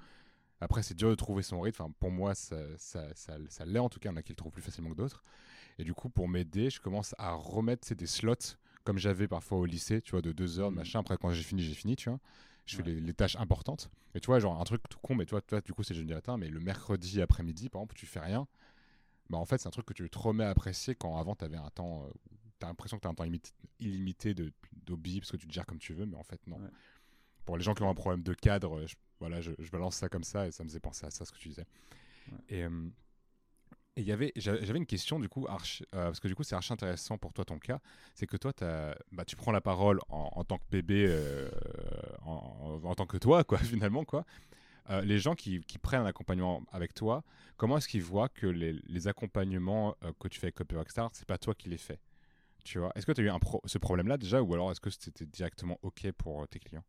Après, 0.61 0.83
c'est 0.83 0.95
dur 0.95 1.11
de 1.11 1.15
trouver 1.15 1.43
son 1.43 1.61
rythme. 1.61 1.83
Enfin, 1.83 1.93
pour 2.01 2.11
moi, 2.11 2.35
ça, 2.35 2.57
ça, 2.79 3.15
ça, 3.15 3.37
ça 3.49 3.65
l'est 3.67 3.79
en 3.79 3.89
tout 3.89 4.01
cas. 4.01 4.09
Il 4.09 4.13
y 4.13 4.15
en 4.15 4.17
a 4.17 4.23
qui 4.23 4.33
le 4.33 4.37
trouvent 4.37 4.53
plus 4.53 4.63
facilement 4.63 4.91
que 4.91 4.97
d'autres. 4.97 5.23
Et 5.79 5.85
du 5.85 5.95
coup, 5.95 6.09
pour 6.09 6.29
m'aider, 6.29 6.71
je 6.71 6.81
commence 6.81 7.15
à 7.19 7.33
remettre 7.33 7.95
des 7.95 8.07
slots 8.07 8.57
comme 8.87 8.99
j'avais 8.99 9.27
parfois 9.27 9.59
au 9.59 9.67
lycée, 9.67 10.01
tu 10.01 10.13
vois, 10.13 10.23
de 10.23 10.33
deux 10.33 10.61
heures, 10.61 10.71
de 10.71 10.77
mmh. 10.77 10.79
machin. 10.79 11.01
Après, 11.01 11.19
quand 11.19 11.31
j'ai 11.33 11.43
fini, 11.43 11.63
j'ai 11.63 11.75
fini, 11.75 11.97
tu 11.97 12.09
vois. 12.09 12.21
Je 12.67 12.77
fais 12.77 12.83
les, 12.83 13.15
tâches 13.15 13.37
importantes. 13.37 13.91
Et 14.15 14.21
tu 14.21 14.27
vois, 14.27 14.41
genre 14.41 14.61
un 14.61 14.65
truc 14.65 14.83
tout 14.89 14.99
con, 15.01 15.15
mais 15.15 15.27
toi, 15.27 15.41
toi 15.41 15.61
du 15.61 15.73
coup, 15.73 15.83
c'est 15.85 15.95
jeudi 15.95 16.13
matin, 16.13 16.37
mais 16.37 16.49
le 16.49 16.59
mercredi 16.59 17.21
après-midi, 17.21 17.69
par 17.69 17.81
exemple, 17.81 17.95
tu 17.95 18.07
fais 18.07 18.21
rien. 18.21 18.49
Bah, 19.31 19.39
en 19.39 19.45
fait, 19.45 19.59
c'est 19.59 19.69
un 19.69 19.73
truc 19.73 19.87
que 19.87 19.93
tu 19.93 20.09
te 20.09 20.19
remets 20.19 20.45
à 20.45 20.51
apprécier 20.51 20.95
quand 20.95 21.17
avant, 21.17 21.37
tu 21.37 21.45
avais 21.45 21.57
un 21.57 21.71
temps. 21.71 22.05
Euh, 22.05 22.11
tu 22.59 22.65
as 22.65 22.69
l'impression 22.69 22.97
que 22.97 23.03
tu 23.03 23.09
as 23.09 23.11
un 23.11 23.15
temps 23.15 23.27
illimité 23.79 24.35
d'hobby 24.87 25.21
parce 25.21 25.31
que 25.31 25.37
tu 25.37 25.47
te 25.47 25.53
gères 25.53 25.67
comme 25.67 25.79
tu 25.79 25.93
veux, 25.93 26.07
mais 26.07 26.17
en 26.17 26.25
fait, 26.25 26.45
non. 26.47 26.59
Pour 27.45 27.57
les 27.57 27.63
gens 27.63 27.75
qui 27.75 27.83
ont 27.83 27.91
un 27.91 27.95
problème 27.95 28.23
de 28.23 28.35
cadre, 28.35 28.85
je, 28.87 28.97
voilà, 29.21 29.41
je, 29.41 29.53
balance 29.71 29.97
ça 29.97 30.09
comme 30.09 30.25
ça 30.25 30.49
et 30.49 30.51
ça 30.51 30.65
me 30.65 30.69
faisait 30.69 30.81
penser 30.81 31.07
à 31.07 31.11
ça, 31.11 31.25
ce 31.25 31.33
que 31.33 31.39
tu 31.39 31.49
disais. 31.49 31.67
Et. 32.49 32.65
Euh, 32.65 32.89
et 33.97 34.03
y 34.03 34.13
avait, 34.13 34.33
j'avais 34.37 34.79
une 34.79 34.87
question 34.87 35.19
du 35.19 35.29
coup, 35.29 35.47
archi, 35.49 35.83
euh, 35.95 36.05
parce 36.05 36.21
que 36.21 36.29
du 36.29 36.35
coup 36.35 36.43
c'est 36.43 36.55
archi 36.55 36.73
intéressant 36.73 37.17
pour 37.17 37.33
toi 37.33 37.45
ton 37.45 37.59
cas, 37.59 37.81
c'est 38.15 38.27
que 38.27 38.37
toi 38.37 38.53
as, 38.61 38.95
bah, 39.11 39.25
tu 39.25 39.37
prends 39.37 39.53
la 39.53 39.63
parole 39.63 40.01
en, 40.11 40.45
tant 40.45 40.59
que 40.59 40.65
bébé, 40.71 41.07
euh, 41.09 41.49
en, 42.23 42.95
tant 42.95 43.07
que 43.07 43.17
toi 43.17 43.43
quoi 43.43 43.59
finalement 43.59 44.05
quoi. 44.05 44.25
Euh, 44.91 45.01
les 45.01 45.19
gens 45.19 45.35
qui, 45.35 45.63
qui, 45.63 45.79
prennent 45.79 46.03
un 46.03 46.07
accompagnement 46.07 46.63
avec 46.71 46.95
toi, 46.95 47.25
comment 47.57 47.79
est-ce 47.79 47.89
qu'ils 47.89 48.05
voient 48.05 48.29
que 48.29 48.47
les, 48.47 48.75
les 48.87 49.09
accompagnements 49.09 49.97
que 50.21 50.29
tu 50.29 50.39
fais 50.39 50.47
avec 50.47 50.55
Copy 50.55 50.77
Rockstar, 50.77 51.11
c'est 51.13 51.27
pas 51.27 51.39
toi 51.39 51.55
qui 51.55 51.69
les 51.69 51.79
fais? 51.79 51.99
Tu 52.65 52.79
vois 52.79 52.93
Est-ce 52.95 53.07
que 53.07 53.13
tu 53.13 53.23
as 53.23 53.25
eu 53.25 53.31
un 53.31 53.41
ce 53.65 53.79
problème-là 53.79 54.17
déjà, 54.17 54.43
ou 54.43 54.55
alors 54.55 54.71
est-ce 54.71 54.81
que 54.81 54.91
c'était 54.91 55.27
directement 55.27 55.79
ok 55.83 56.13
pour 56.13 56.47
tes 56.49 56.61
clients? 56.61 56.85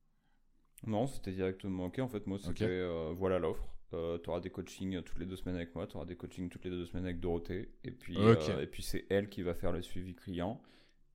Non, 0.86 1.08
c'était 1.08 1.32
directement 1.32 1.86
ok. 1.86 1.99
En 1.99 2.08
fait, 2.08 2.28
moi 2.28 2.38
c'était 2.38 2.86
voilà 3.16 3.39
l'offre 3.39 3.76
euh, 3.94 4.18
tu 4.22 4.30
auras 4.30 4.42
des 4.42 4.50
coachings 4.50 5.02
toutes 5.02 5.20
les 5.20 5.26
deux 5.26 5.38
semaines 5.38 5.56
avec 5.56 5.74
moi, 5.74 5.88
tu 5.88 5.96
auras 5.96 6.06
des 6.06 6.18
coachings 6.18 6.50
toutes 6.50 6.66
les 6.66 6.72
deux 6.72 6.86
semaines 6.86 7.06
avec 7.06 7.22
Dorothée. 7.22 7.72
Et 7.86 7.92
puis, 7.92 8.18
euh, 8.18 8.36
et 8.62 8.68
puis 8.68 8.84
c'est 8.84 9.06
elle 9.10 9.30
qui 9.30 9.44
va 9.44 9.54
faire 9.54 9.72
le 9.72 9.82
suivi 9.82 10.14
client. 10.14 10.62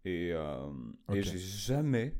Et, 0.05 0.31
euh, 0.33 0.71
et 1.13 1.23
j'ai 1.23 1.39
jamais, 1.39 2.15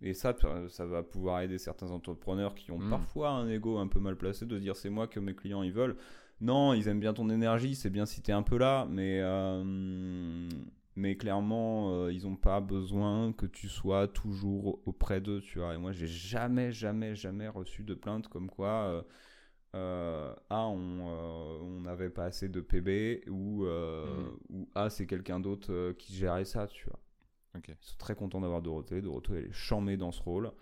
et 0.00 0.14
ça, 0.14 0.34
ça 0.68 0.86
va 0.86 1.02
pouvoir 1.02 1.42
aider 1.42 1.58
certains 1.58 1.90
entrepreneurs 1.90 2.54
qui 2.54 2.70
ont 2.70 2.78
hmm. 2.78 2.90
parfois 2.90 3.30
un 3.30 3.48
ego 3.48 3.76
un 3.78 3.88
peu 3.88 4.00
mal 4.00 4.16
placé 4.16 4.46
de 4.46 4.58
dire 4.58 4.74
c'est 4.74 4.90
moi 4.90 5.06
que 5.06 5.20
mes 5.20 5.34
clients 5.34 5.62
ils 5.62 5.72
veulent. 5.72 5.96
Non, 6.40 6.72
ils 6.72 6.88
aiment 6.88 7.00
bien 7.00 7.12
ton 7.12 7.28
énergie, 7.30 7.74
c'est 7.74 7.90
bien 7.90 8.06
si 8.06 8.22
tu 8.22 8.30
es 8.30 8.34
un 8.34 8.42
peu 8.42 8.58
là, 8.58 8.86
mais, 8.88 9.20
mais 10.94 11.16
clairement, 11.16 12.08
ils 12.08 12.22
n'ont 12.22 12.36
pas 12.36 12.60
besoin 12.60 13.32
que 13.32 13.44
tu 13.44 13.68
sois 13.68 14.06
toujours 14.06 14.80
auprès 14.86 15.20
d'eux, 15.20 15.40
tu 15.40 15.58
vois. 15.58 15.74
Et 15.74 15.78
moi, 15.78 15.90
j'ai 15.90 16.06
jamais, 16.06 16.70
jamais, 16.70 17.16
jamais 17.16 17.48
reçu 17.48 17.82
de 17.82 17.94
plainte 17.94 18.28
comme 18.28 18.48
quoi 18.48 19.04
euh, 19.74 20.34
A, 20.48 20.66
on 20.66 21.80
n'avait 21.80 22.06
euh, 22.06 22.10
pas 22.10 22.24
assez 22.24 22.48
de 22.48 22.60
PB, 22.60 23.28
ou, 23.28 23.66
euh, 23.66 24.06
mhm. 24.06 24.38
ou 24.50 24.68
A, 24.74 24.88
c'est 24.90 25.06
quelqu'un 25.06 25.40
d'autre 25.40 25.92
qui 25.92 26.14
gérait 26.14 26.44
ça, 26.44 26.66
tu 26.66 26.86
vois. 26.86 26.98
Ils 27.66 27.74
sont 27.80 27.96
très 27.98 28.14
contents 28.14 28.40
d'avoir 28.40 28.62
Dorothée. 28.62 29.02
Dorothée, 29.02 29.34
elle 29.34 29.44
est 29.46 29.52
chamée 29.52 29.96
dans 29.96 30.12
ce 30.12 30.22
rôle. 30.22 30.52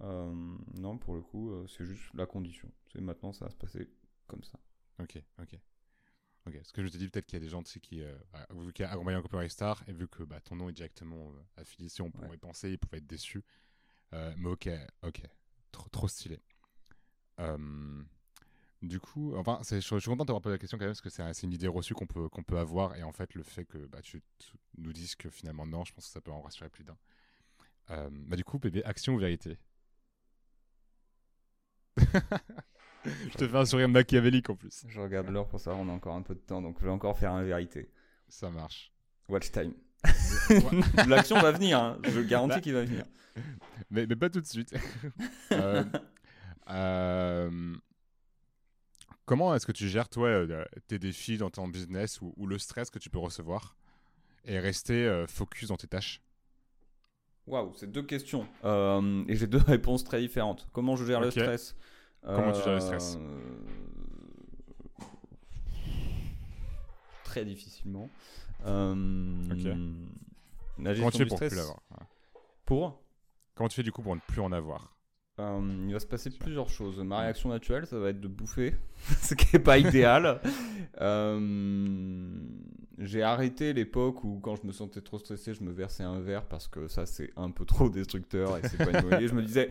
non, 0.00 0.98
pour 0.98 1.14
le 1.14 1.22
coup, 1.22 1.52
c'est 1.68 1.84
juste 1.84 2.12
la 2.14 2.26
condition. 2.26 2.70
C'est 2.92 3.00
maintenant, 3.00 3.32
ça 3.32 3.44
va 3.44 3.50
se 3.50 3.56
passer 3.56 3.88
comme 4.26 4.42
ça. 4.42 4.58
Ok, 5.00 5.22
ok. 5.40 5.58
Ok, 6.46 6.58
ce 6.64 6.72
que 6.72 6.82
je 6.82 6.88
te 6.88 6.96
dis, 6.96 7.08
peut-être 7.08 7.26
qu'il 7.26 7.38
y 7.38 7.42
a 7.42 7.44
des 7.44 7.50
gens 7.50 7.62
qui, 7.62 8.02
bah, 8.32 8.46
vu 8.50 8.72
qu'il 8.72 8.84
y 8.84 8.88
a 8.88 8.92
un 8.92 9.22
Copyright 9.22 9.50
Star, 9.50 9.82
et 9.86 9.92
vu 9.92 10.08
que 10.08 10.24
bah, 10.24 10.40
ton 10.40 10.56
nom 10.56 10.68
est 10.68 10.72
directement 10.72 11.32
affilié, 11.56 11.88
si 11.88 12.02
on 12.02 12.10
pourrait 12.10 12.36
penser, 12.36 12.72
ils 12.72 12.78
pouvaient 12.78 12.98
être 12.98 13.06
déçus. 13.06 13.44
mais 14.12 14.48
ok, 14.48 14.68
ok. 15.02 15.22
Trop, 15.70 15.88
trop 15.90 16.08
stylé. 16.08 16.40
Du 18.82 18.98
coup, 18.98 19.34
enfin, 19.36 19.60
je, 19.70 19.78
suis 19.80 20.00
content 20.10 20.24
d'avoir 20.24 20.40
posé 20.40 20.54
la 20.54 20.58
question 20.58 20.78
quand 20.78 20.84
même 20.84 20.94
parce 20.94 21.02
que 21.02 21.10
c'est 21.10 21.42
une 21.42 21.52
idée 21.52 21.68
reçue 21.68 21.94
qu'on 21.94 22.06
peut, 22.06 22.28
qu'on 22.28 22.42
peut 22.42 22.58
avoir 22.58 22.96
et 22.96 23.02
en 23.02 23.12
fait 23.12 23.34
le 23.34 23.42
fait 23.42 23.64
que 23.66 23.78
bah, 23.78 24.00
tu, 24.02 24.22
nous 24.78 24.92
dises 24.92 25.14
que 25.16 25.28
finalement 25.28 25.66
non, 25.66 25.84
je 25.84 25.92
pense 25.92 26.06
que 26.06 26.12
ça 26.12 26.20
peut 26.20 26.30
en 26.30 26.40
rassurer 26.40 26.70
plus 26.70 26.84
d'un. 26.84 26.96
Euh, 27.90 28.08
bah 28.10 28.36
du 28.36 28.44
coup, 28.44 28.58
bébé, 28.58 28.82
action 28.84 29.14
ou 29.14 29.18
vérité? 29.18 29.58
Je 33.04 33.36
te 33.36 33.48
fais 33.48 33.56
un 33.56 33.64
sourire 33.64 33.88
machiavélique 33.88 34.50
en 34.50 34.56
plus. 34.56 34.84
Je 34.86 35.00
regarde 35.00 35.28
l'heure 35.30 35.48
pour 35.48 35.58
ça, 35.58 35.74
on 35.74 35.88
a 35.88 35.92
encore 35.92 36.14
un 36.14 36.22
peu 36.22 36.34
de 36.34 36.40
temps, 36.40 36.60
donc 36.60 36.76
je 36.80 36.84
vais 36.84 36.90
encore 36.90 37.18
faire 37.18 37.32
un 37.32 37.42
vérité. 37.42 37.90
Ça 38.28 38.50
marche. 38.50 38.92
Watch 39.28 39.50
time. 39.50 39.72
L'action 41.08 41.40
va 41.40 41.52
venir, 41.52 41.78
hein. 41.78 41.98
je 42.04 42.20
garantis 42.20 42.56
bah, 42.56 42.60
qu'il 42.60 42.74
va 42.74 42.84
venir. 42.84 43.04
Mais, 43.90 44.06
mais, 44.06 44.16
pas 44.16 44.28
tout 44.28 44.40
de 44.40 44.46
suite. 44.46 44.74
euh, 45.52 45.84
euh, 46.68 47.74
Comment 49.30 49.54
est-ce 49.54 49.64
que 49.64 49.70
tu 49.70 49.88
gères, 49.88 50.08
toi, 50.08 50.26
euh, 50.26 50.64
tes 50.88 50.98
défis 50.98 51.38
dans 51.38 51.50
ton 51.50 51.68
business 51.68 52.20
ou, 52.20 52.46
le 52.48 52.58
stress 52.58 52.90
que 52.90 52.98
tu 52.98 53.10
peux 53.10 53.20
recevoir 53.20 53.76
et 54.44 54.58
rester 54.58 55.06
euh, 55.06 55.28
focus 55.28 55.68
dans 55.68 55.76
tes 55.76 55.86
tâches? 55.86 56.20
Waouh, 57.46 57.72
c'est 57.76 57.88
deux 57.88 58.02
questions. 58.02 58.48
Euh, 58.64 59.22
et 59.28 59.36
j'ai 59.36 59.46
deux 59.46 59.62
réponses 59.68 60.02
très 60.02 60.18
différentes. 60.20 60.66
Comment 60.72 60.96
je 60.96 61.04
gère 61.04 61.20
le 61.20 61.30
stress? 61.30 61.76
Comment 62.24 62.50
tu 62.50 62.60
gères 62.64 62.74
le 62.74 62.80
stress? 62.80 63.18
Très 67.22 67.44
difficilement. 67.44 68.10
ok. 68.64 69.76
Comment 70.76 71.10
tu 71.12 71.18
fais 71.18 71.26
pour 71.26 71.38
plus 71.38 71.54
l'avoir? 71.54 71.80
Pour? 72.64 73.00
Comment 73.54 73.68
tu 73.68 73.76
fais 73.76 73.84
du 73.84 73.92
coup 73.92 74.02
pour 74.02 74.16
ne 74.16 74.20
plus 74.22 74.40
en 74.40 74.50
avoir? 74.50 74.99
Euh, 75.40 75.84
il 75.86 75.92
va 75.92 76.00
se 76.00 76.06
passer 76.06 76.30
plusieurs 76.30 76.68
choses. 76.68 76.98
Ma 76.98 77.20
réaction 77.20 77.48
naturelle, 77.48 77.86
ça 77.86 77.98
va 77.98 78.10
être 78.10 78.20
de 78.20 78.28
bouffer, 78.28 78.74
ce 79.22 79.34
qui 79.34 79.46
n'est 79.52 79.62
pas 79.62 79.78
idéal. 79.78 80.40
Euh, 81.00 82.28
j'ai 82.98 83.22
arrêté 83.22 83.72
l'époque 83.72 84.22
où, 84.22 84.38
quand 84.40 84.56
je 84.56 84.66
me 84.66 84.72
sentais 84.72 85.00
trop 85.00 85.18
stressé, 85.18 85.54
je 85.54 85.62
me 85.62 85.72
versais 85.72 86.02
un 86.02 86.20
verre 86.20 86.44
parce 86.44 86.68
que 86.68 86.88
ça, 86.88 87.06
c'est 87.06 87.30
un 87.36 87.50
peu 87.50 87.64
trop 87.64 87.88
destructeur 87.88 88.58
et 88.58 88.68
c'est 88.68 88.76
pas 88.76 88.98
une 88.98 89.26
Je 89.26 89.32
me 89.32 89.42
disais, 89.42 89.70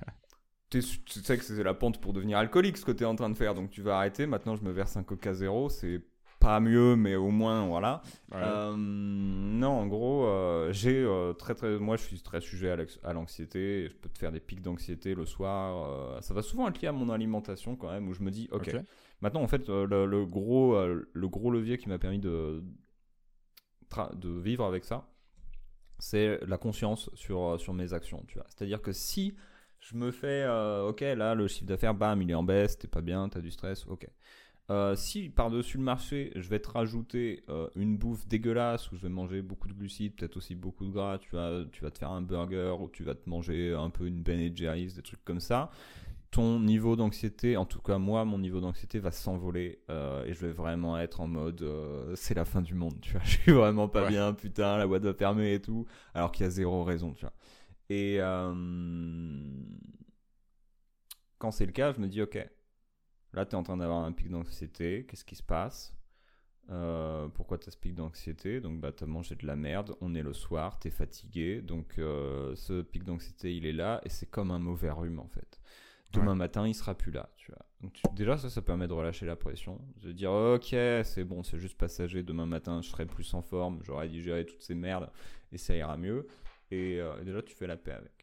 tu 0.70 0.82
sais 0.82 1.38
que 1.38 1.44
c'est 1.44 1.62
la 1.62 1.74
pente 1.74 2.00
pour 2.00 2.12
devenir 2.12 2.38
alcoolique 2.38 2.78
ce 2.78 2.84
que 2.84 2.90
tu 2.90 3.04
es 3.04 3.06
en 3.06 3.14
train 3.14 3.30
de 3.30 3.36
faire, 3.36 3.54
donc 3.54 3.70
tu 3.70 3.80
vas 3.80 3.98
arrêter. 3.98 4.26
Maintenant, 4.26 4.56
je 4.56 4.64
me 4.64 4.72
verse 4.72 4.96
un 4.96 5.04
coca 5.04 5.34
zéro, 5.34 5.68
c'est 5.68 6.00
pas 6.40 6.58
mieux, 6.58 6.96
mais 6.96 7.14
au 7.14 7.30
moins, 7.30 7.66
voilà. 7.66 8.02
Euh, 8.34 8.74
non, 8.76 9.68
en 9.68 9.86
gros, 9.86 10.24
euh, 10.24 10.72
j'ai 10.72 10.96
euh, 10.96 11.34
très, 11.34 11.54
très. 11.54 11.78
Moi, 11.78 11.96
je 11.96 12.02
suis 12.02 12.20
très 12.22 12.40
sujet 12.40 12.74
à 13.04 13.12
l'anxiété. 13.12 13.88
Je 13.88 13.94
peux 13.94 14.08
te 14.08 14.18
faire 14.18 14.32
des 14.32 14.40
pics 14.40 14.62
d'anxiété 14.62 15.14
le 15.14 15.26
soir. 15.26 16.22
ça 16.22 16.34
va 16.34 16.42
souvent 16.42 16.66
être 16.68 16.80
lié 16.80 16.88
à 16.88 16.92
mon 16.92 17.10
alimentation, 17.10 17.76
quand 17.76 17.90
même, 17.90 18.08
où 18.08 18.14
je 18.14 18.22
me 18.22 18.30
dis, 18.30 18.48
ok. 18.50 18.74
Maintenant, 19.20 19.42
en 19.42 19.48
fait, 19.48 19.68
le, 19.68 20.24
gros, 20.24 20.76
le 20.82 21.28
gros 21.28 21.50
levier 21.50 21.76
qui 21.76 21.90
m'a 21.90 21.98
permis 21.98 22.18
de, 22.18 22.64
de 24.14 24.30
vivre 24.40 24.64
avec 24.64 24.84
ça, 24.84 25.06
c'est 25.98 26.40
la 26.46 26.56
conscience 26.56 27.10
sur, 27.12 27.60
sur 27.60 27.74
mes 27.74 27.92
actions, 27.92 28.24
tu 28.26 28.38
vois. 28.38 28.46
C'est-à-dire 28.48 28.80
que 28.80 28.92
si 28.92 29.36
je 29.78 29.94
me 29.94 30.10
fais, 30.10 30.48
ok, 30.88 31.02
là, 31.02 31.34
le 31.34 31.48
chiffre 31.48 31.66
d'affaires, 31.66 31.94
bam, 31.94 32.22
il 32.22 32.30
est 32.30 32.34
en 32.34 32.42
baisse, 32.42 32.78
t'es 32.78 32.88
pas 32.88 33.02
bien, 33.02 33.28
t'as 33.28 33.40
du 33.40 33.50
stress, 33.50 33.86
ok. 33.86 34.08
Euh, 34.70 34.94
si 34.94 35.28
par-dessus 35.28 35.78
le 35.78 35.82
marché, 35.82 36.30
je 36.36 36.48
vais 36.48 36.60
te 36.60 36.70
rajouter 36.70 37.42
euh, 37.48 37.68
une 37.74 37.98
bouffe 37.98 38.28
dégueulasse 38.28 38.92
où 38.92 38.96
je 38.96 39.02
vais 39.02 39.08
manger 39.08 39.42
beaucoup 39.42 39.66
de 39.66 39.72
glucides, 39.72 40.14
peut-être 40.14 40.36
aussi 40.36 40.54
beaucoup 40.54 40.84
de 40.84 40.92
gras, 40.92 41.18
tu 41.18 41.30
vas, 41.34 41.64
tu 41.72 41.82
vas 41.82 41.90
te 41.90 41.98
faire 41.98 42.12
un 42.12 42.22
burger 42.22 42.76
ou 42.78 42.88
tu 42.88 43.02
vas 43.02 43.16
te 43.16 43.28
manger 43.28 43.74
un 43.74 43.90
peu 43.90 44.06
une 44.06 44.22
Ben 44.22 44.56
Jerry's, 44.56 44.94
des 44.94 45.02
trucs 45.02 45.24
comme 45.24 45.40
ça, 45.40 45.70
ton 46.30 46.60
niveau 46.60 46.94
d'anxiété, 46.94 47.56
en 47.56 47.64
tout 47.64 47.80
cas 47.80 47.98
moi, 47.98 48.24
mon 48.24 48.38
niveau 48.38 48.60
d'anxiété 48.60 49.00
va 49.00 49.10
s'envoler 49.10 49.80
euh, 49.90 50.24
et 50.24 50.34
je 50.34 50.46
vais 50.46 50.52
vraiment 50.52 50.96
être 51.00 51.20
en 51.20 51.26
mode 51.26 51.66
c'est 52.14 52.34
la 52.34 52.44
fin 52.44 52.62
du 52.62 52.74
monde, 52.74 53.00
tu 53.00 53.14
vois. 53.14 53.22
Je 53.24 53.38
suis 53.38 53.52
vraiment 53.52 53.88
pas 53.88 54.06
bien, 54.08 54.32
putain, 54.34 54.76
la 54.78 54.86
boîte 54.86 55.02
va 55.02 55.14
fermer 55.14 55.54
et 55.54 55.60
tout, 55.60 55.84
alors 56.14 56.30
qu'il 56.30 56.44
y 56.44 56.46
a 56.46 56.50
zéro 56.50 56.84
raison, 56.84 57.12
tu 57.12 57.22
vois. 57.22 57.34
Et 57.88 58.18
quand 61.38 61.50
c'est 61.50 61.66
le 61.66 61.72
cas, 61.72 61.92
je 61.92 61.98
me 61.98 62.06
dis 62.06 62.22
ok 62.22 62.48
Là, 63.32 63.46
tu 63.46 63.52
es 63.52 63.54
en 63.54 63.62
train 63.62 63.76
d'avoir 63.76 64.04
un 64.04 64.12
pic 64.12 64.28
d'anxiété. 64.28 65.06
Qu'est-ce 65.08 65.24
qui 65.24 65.36
se 65.36 65.42
passe? 65.42 65.94
Euh, 66.70 67.28
Pourquoi 67.28 67.58
tu 67.58 67.68
as 67.68 67.72
ce 67.72 67.76
pic 67.76 67.94
d'anxiété? 67.94 68.60
Donc, 68.60 68.80
bah, 68.80 68.92
tu 68.92 69.04
as 69.04 69.06
mangé 69.06 69.34
de 69.34 69.46
la 69.46 69.56
merde. 69.56 69.94
On 70.00 70.14
est 70.14 70.22
le 70.22 70.32
soir, 70.32 70.78
tu 70.78 70.88
es 70.88 70.90
fatigué. 70.90 71.60
Donc, 71.62 71.98
euh, 71.98 72.54
ce 72.56 72.82
pic 72.82 73.04
d'anxiété, 73.04 73.54
il 73.56 73.66
est 73.66 73.72
là. 73.72 74.00
Et 74.04 74.08
c'est 74.08 74.26
comme 74.26 74.50
un 74.50 74.58
mauvais 74.58 74.90
rhume, 74.90 75.20
en 75.20 75.28
fait. 75.28 75.60
Demain 76.12 76.34
matin, 76.34 76.66
il 76.66 76.74
sera 76.74 76.96
plus 76.96 77.12
là. 77.12 77.30
Tu 77.36 77.52
vois. 77.52 77.64
Donc, 77.80 78.00
déjà, 78.14 78.36
ça, 78.36 78.50
ça 78.50 78.62
permet 78.62 78.88
de 78.88 78.92
relâcher 78.92 79.26
la 79.26 79.36
pression. 79.36 79.80
De 80.02 80.10
dire, 80.10 80.32
ok, 80.32 80.74
c'est 81.04 81.24
bon, 81.24 81.44
c'est 81.44 81.58
juste 81.58 81.78
passager. 81.78 82.24
Demain 82.24 82.46
matin, 82.46 82.82
je 82.82 82.88
serai 82.88 83.06
plus 83.06 83.32
en 83.32 83.42
forme. 83.42 83.78
J'aurai 83.84 84.08
digéré 84.08 84.44
toutes 84.44 84.62
ces 84.62 84.74
merdes. 84.74 85.08
Et 85.52 85.58
ça 85.58 85.76
ira 85.76 85.96
mieux. 85.96 86.26
Et, 86.72 87.00
euh, 87.00 87.20
et 87.20 87.24
déjà, 87.24 87.42
tu 87.42 87.54
fais 87.54 87.68
la 87.68 87.76
paix 87.76 87.92
avec. 87.92 88.19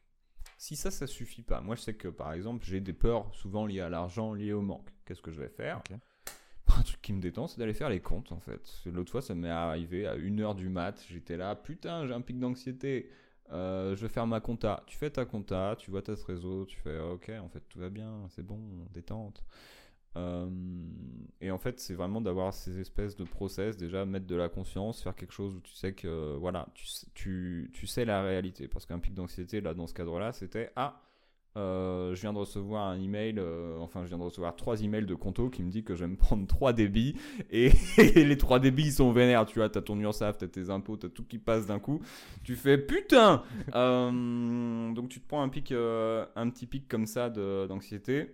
Si 0.58 0.76
ça, 0.76 0.89
ça 0.89 1.05
suffit 1.05 1.43
pas, 1.43 1.62
moi 1.62 1.76
je 1.76 1.82
sais 1.82 1.93
que 1.93 2.08
par 2.08 2.34
exemple 2.34 2.66
j'ai 2.66 2.82
des 2.82 2.93
peurs 2.93 3.34
souvent 3.36 3.66
liées 3.66 3.82
à 3.82 3.89
l'argent, 3.89 4.34
liées 4.34 4.53
au 4.53 4.62
manque. 4.62 4.89
Qu'est-ce 5.05 5.22
que 5.22 5.32
je 5.32 5.39
vais 5.39 5.49
faire? 5.49 5.82
Un 6.78 6.82
truc 6.82 7.01
qui 7.01 7.14
me 7.14 7.22
détend, 7.22 7.47
c'est 7.47 7.60
d'aller 7.60 7.74
faire 7.74 7.89
les 7.89 8.01
comptes 8.01 8.32
en 8.32 8.39
fait. 8.39 8.62
L'autre 8.86 9.12
fois, 9.12 9.22
ça 9.22 9.34
m'est 9.36 9.49
arrivé 9.49 10.05
à 10.05 10.18
1h 10.18 10.55
du 10.55 10.68
mat, 10.70 11.05
j'étais 11.10 11.38
là, 11.38 11.55
putain, 11.55 12.05
j'ai 12.08 12.14
un 12.14 12.22
pic 12.22 12.39
d'anxiété. 12.39 13.10
Euh, 13.51 13.95
je 13.95 14.01
vais 14.01 14.10
faire 14.10 14.28
ma 14.28 14.41
compta. 14.41 14.84
Tu 14.88 14.97
fais 14.97 15.10
ta 15.10 15.26
compta, 15.26 15.76
tu 15.78 15.91
vois 15.91 16.01
ta 16.01 16.14
réseau, 16.28 16.66
tu 16.66 16.78
fais 16.80 16.99
ok, 16.99 17.32
en 17.41 17.47
fait 17.47 17.62
tout 17.70 17.80
va 17.80 17.89
bien, 17.89 18.28
c'est 18.30 18.45
bon, 18.45 18.60
détente. 18.91 19.45
Euh, 20.18 20.47
et 21.39 21.51
en 21.51 21.57
fait, 21.59 21.80
c'est 21.80 21.93
vraiment 21.93 22.22
d'avoir 22.22 22.53
ces 22.53 22.80
espèces 22.80 23.15
de 23.15 23.24
process, 23.24 23.78
déjà 23.78 24.05
mettre 24.05 24.26
de 24.26 24.36
la 24.36 24.49
conscience, 24.49 25.03
faire 25.03 25.15
quelque 25.15 25.34
chose 25.34 25.55
où 25.55 25.59
tu 25.61 25.74
sais 25.74 25.93
que, 25.93 26.36
voilà, 26.38 26.68
tu, 27.13 27.70
tu, 27.74 27.88
sais 27.88 28.05
la 28.05 28.24
réalité. 28.24 28.68
Parce 28.68 28.86
qu'un 28.86 28.99
pic 28.99 29.13
d'anxiété, 29.13 29.61
là, 29.61 29.74
dans 29.74 29.86
ce 29.86 29.93
cadre-là, 29.93 30.34
c'était 30.34 30.72
Ah, 30.76 31.01
euh, 31.55 32.15
je 32.15 32.22
viens 32.22 32.34
de 32.34 32.39
recevoir 32.39 32.88
un 32.88 32.99
email, 32.99 33.36
euh, 33.38 33.78
enfin, 33.80 34.03
je 34.03 34.09
viens 34.09 34.18
de 34.18 34.24
recevoir 34.24 34.55
trois 34.55 34.82
emails 34.84 35.05
de 35.05 35.15
Conto 35.15 35.49
qui 35.49 35.63
me 35.63 35.70
dit 35.70 35.84
que 35.84 35.95
je 35.95 36.01
vais 36.05 36.11
me 36.11 36.18
prendre 36.18 36.47
trois 36.47 36.74
débits. 36.74 37.15
Et, 37.51 37.72
les 37.97 38.38
trois 38.38 38.59
débits, 38.59 38.86
ils 38.88 38.93
sont 38.93 39.11
vénères, 39.11 39.45
tu 39.45 39.59
vois. 39.59 39.70
T'as 39.70 39.82
ton 39.82 39.99
URSAF, 39.99 40.39
t'as 40.39 40.47
tes 40.47 40.72
impôts, 40.72 40.97
t'as 40.97 41.09
tout 41.09 41.24
qui 41.24 41.38
passe 41.38 41.68
d'un 41.68 41.80
coup. 41.80 42.01
Tu 42.43 42.55
fais 42.55 42.80
putain 42.80 43.43
Donc, 43.72 45.09
tu 45.09 45.20
te 45.20 45.28
prends 45.28 45.43
un 45.43 45.49
pic, 45.49 45.72
un 45.72 46.49
petit 46.49 46.65
pic 46.65 46.88
comme 46.88 47.05
ça 47.05 47.30
d'anxiété 47.30 48.32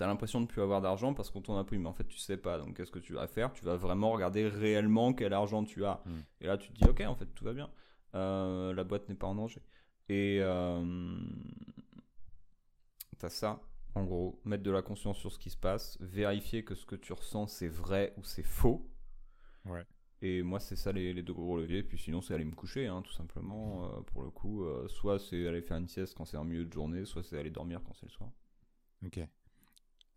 tu 0.00 0.06
l'impression 0.06 0.40
de 0.40 0.46
plus 0.46 0.62
avoir 0.62 0.80
d'argent 0.80 1.12
parce 1.12 1.30
qu'on 1.30 1.42
t'en 1.42 1.58
a 1.58 1.64
pris, 1.64 1.78
mais 1.78 1.88
en 1.88 1.92
fait 1.92 2.06
tu 2.08 2.18
sais 2.18 2.38
pas. 2.38 2.58
Donc 2.58 2.76
qu'est-ce 2.76 2.90
que 2.90 2.98
tu 2.98 3.12
vas 3.12 3.26
faire? 3.26 3.52
Tu 3.52 3.64
vas 3.64 3.76
vraiment 3.76 4.10
regarder 4.12 4.48
réellement 4.48 5.12
quel 5.12 5.32
argent 5.32 5.64
tu 5.64 5.84
as. 5.84 6.02
Hmm. 6.06 6.20
Et 6.40 6.46
là 6.46 6.56
tu 6.56 6.72
te 6.72 6.78
dis 6.78 6.88
ok, 6.88 7.02
en 7.06 7.14
fait 7.14 7.26
tout 7.26 7.44
va 7.44 7.52
bien. 7.52 7.70
Euh, 8.14 8.72
la 8.72 8.84
boîte 8.84 9.08
n'est 9.08 9.14
pas 9.14 9.26
en 9.26 9.34
danger. 9.34 9.62
Et 10.08 10.38
euh, 10.40 11.20
tu 13.18 13.26
as 13.26 13.28
ça, 13.28 13.60
en 13.94 14.04
gros, 14.04 14.40
mettre 14.44 14.62
de 14.62 14.70
la 14.70 14.82
conscience 14.82 15.18
sur 15.18 15.30
ce 15.30 15.38
qui 15.38 15.50
se 15.50 15.56
passe, 15.56 15.98
vérifier 16.00 16.64
que 16.64 16.74
ce 16.74 16.86
que 16.86 16.96
tu 16.96 17.12
ressens 17.12 17.48
c'est 17.48 17.68
vrai 17.68 18.14
ou 18.16 18.24
c'est 18.24 18.42
faux. 18.42 18.90
Ouais. 19.66 19.84
Et 20.22 20.42
moi, 20.42 20.60
c'est 20.60 20.76
ça 20.76 20.92
les, 20.92 21.22
deux 21.22 21.32
gros 21.32 21.58
leviers. 21.58 21.82
Puis 21.82 21.98
sinon, 21.98 22.20
c'est 22.20 22.34
aller 22.34 22.44
me 22.44 22.54
coucher, 22.54 22.86
hein, 22.86 23.00
tout 23.02 23.12
simplement. 23.12 23.86
Euh, 23.86 24.00
pour 24.02 24.22
le 24.22 24.30
coup, 24.30 24.66
soit 24.88 25.18
c'est 25.18 25.46
aller 25.46 25.62
faire 25.62 25.78
une 25.78 25.88
sieste 25.88 26.14
quand 26.14 26.24
c'est 26.24 26.36
un 26.36 26.44
milieu 26.44 26.64
de 26.64 26.72
journée, 26.72 27.04
soit 27.04 27.22
c'est 27.22 27.38
aller 27.38 27.50
dormir 27.50 27.80
quand 27.84 27.94
c'est 27.94 28.06
le 28.06 28.12
soir. 28.12 28.30
Ok. 29.04 29.20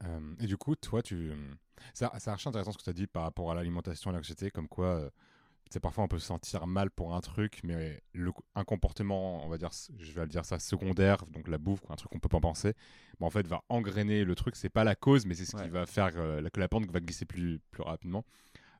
Euh, 0.03 0.35
et 0.39 0.45
du 0.45 0.57
coup, 0.57 0.75
toi, 0.75 1.01
tu. 1.01 1.31
C'est 1.93 2.05
archi 2.27 2.47
intéressant 2.47 2.71
ce 2.71 2.77
que 2.77 2.83
tu 2.83 2.89
as 2.89 2.93
dit 2.93 3.07
par 3.07 3.23
rapport 3.23 3.51
à 3.51 3.55
l'alimentation 3.55 4.11
et 4.11 4.13
l'anxiété, 4.13 4.51
comme 4.51 4.67
quoi. 4.67 4.85
Euh, 4.85 5.09
c'est 5.69 5.79
parfois 5.79 6.03
on 6.03 6.07
peut 6.07 6.19
se 6.19 6.27
sentir 6.27 6.67
mal 6.67 6.91
pour 6.91 7.15
un 7.15 7.21
truc, 7.21 7.61
mais 7.63 8.03
le, 8.13 8.31
un 8.53 8.63
comportement, 8.63 9.43
on 9.43 9.49
va 9.49 9.57
dire, 9.57 9.71
je 9.97 10.11
vais 10.11 10.21
le 10.21 10.27
dire 10.27 10.45
ça, 10.45 10.59
secondaire, 10.59 11.25
donc 11.27 11.47
la 11.47 11.57
bouffe, 11.57 11.81
un 11.89 11.95
truc 11.95 12.11
qu'on 12.11 12.19
peut 12.19 12.29
pas 12.29 12.41
penser, 12.41 12.73
en 13.19 13.31
fait 13.31 13.47
va 13.47 13.63
engrainer 13.69 14.23
le 14.23 14.35
truc. 14.35 14.55
C'est 14.55 14.69
pas 14.69 14.83
la 14.83 14.93
cause, 14.93 15.25
mais 15.25 15.33
c'est 15.33 15.45
ce 15.45 15.55
qui 15.55 15.69
va 15.69 15.87
faire 15.87 16.11
euh, 16.15 16.47
que 16.49 16.59
la 16.59 16.67
pente 16.67 16.85
va 16.91 16.99
glisser 16.99 17.25
plus, 17.25 17.59
plus 17.71 17.81
rapidement. 17.81 18.23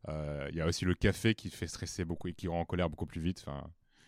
Il 0.07 0.55
y 0.55 0.61
a 0.61 0.67
aussi 0.67 0.85
le 0.85 0.93
café 0.93 1.33
qui 1.33 1.49
fait 1.49 1.65
stresser 1.65 2.05
beaucoup 2.05 2.27
et 2.27 2.33
qui 2.33 2.47
rend 2.47 2.59
en 2.59 2.65
colère 2.65 2.89
beaucoup 2.89 3.07
plus 3.07 3.21
vite. 3.21 3.43
Enfin, 3.47 3.63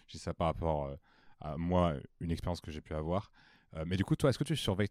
j'ai 0.07 0.19
ça 0.19 0.33
par 0.33 0.47
rapport 0.47 0.95
à 1.41 1.57
moi, 1.57 1.95
une 2.19 2.31
expérience 2.31 2.61
que 2.61 2.69
j'ai 2.69 2.81
pu 2.81 2.93
avoir. 2.93 3.31
Euh, 3.75 3.83
mais 3.85 3.97
du 3.97 4.05
coup, 4.05 4.15
toi, 4.15 4.29
est-ce 4.29 4.39
que 4.39 4.43
tu 4.43 4.55
surveilles 4.55 4.89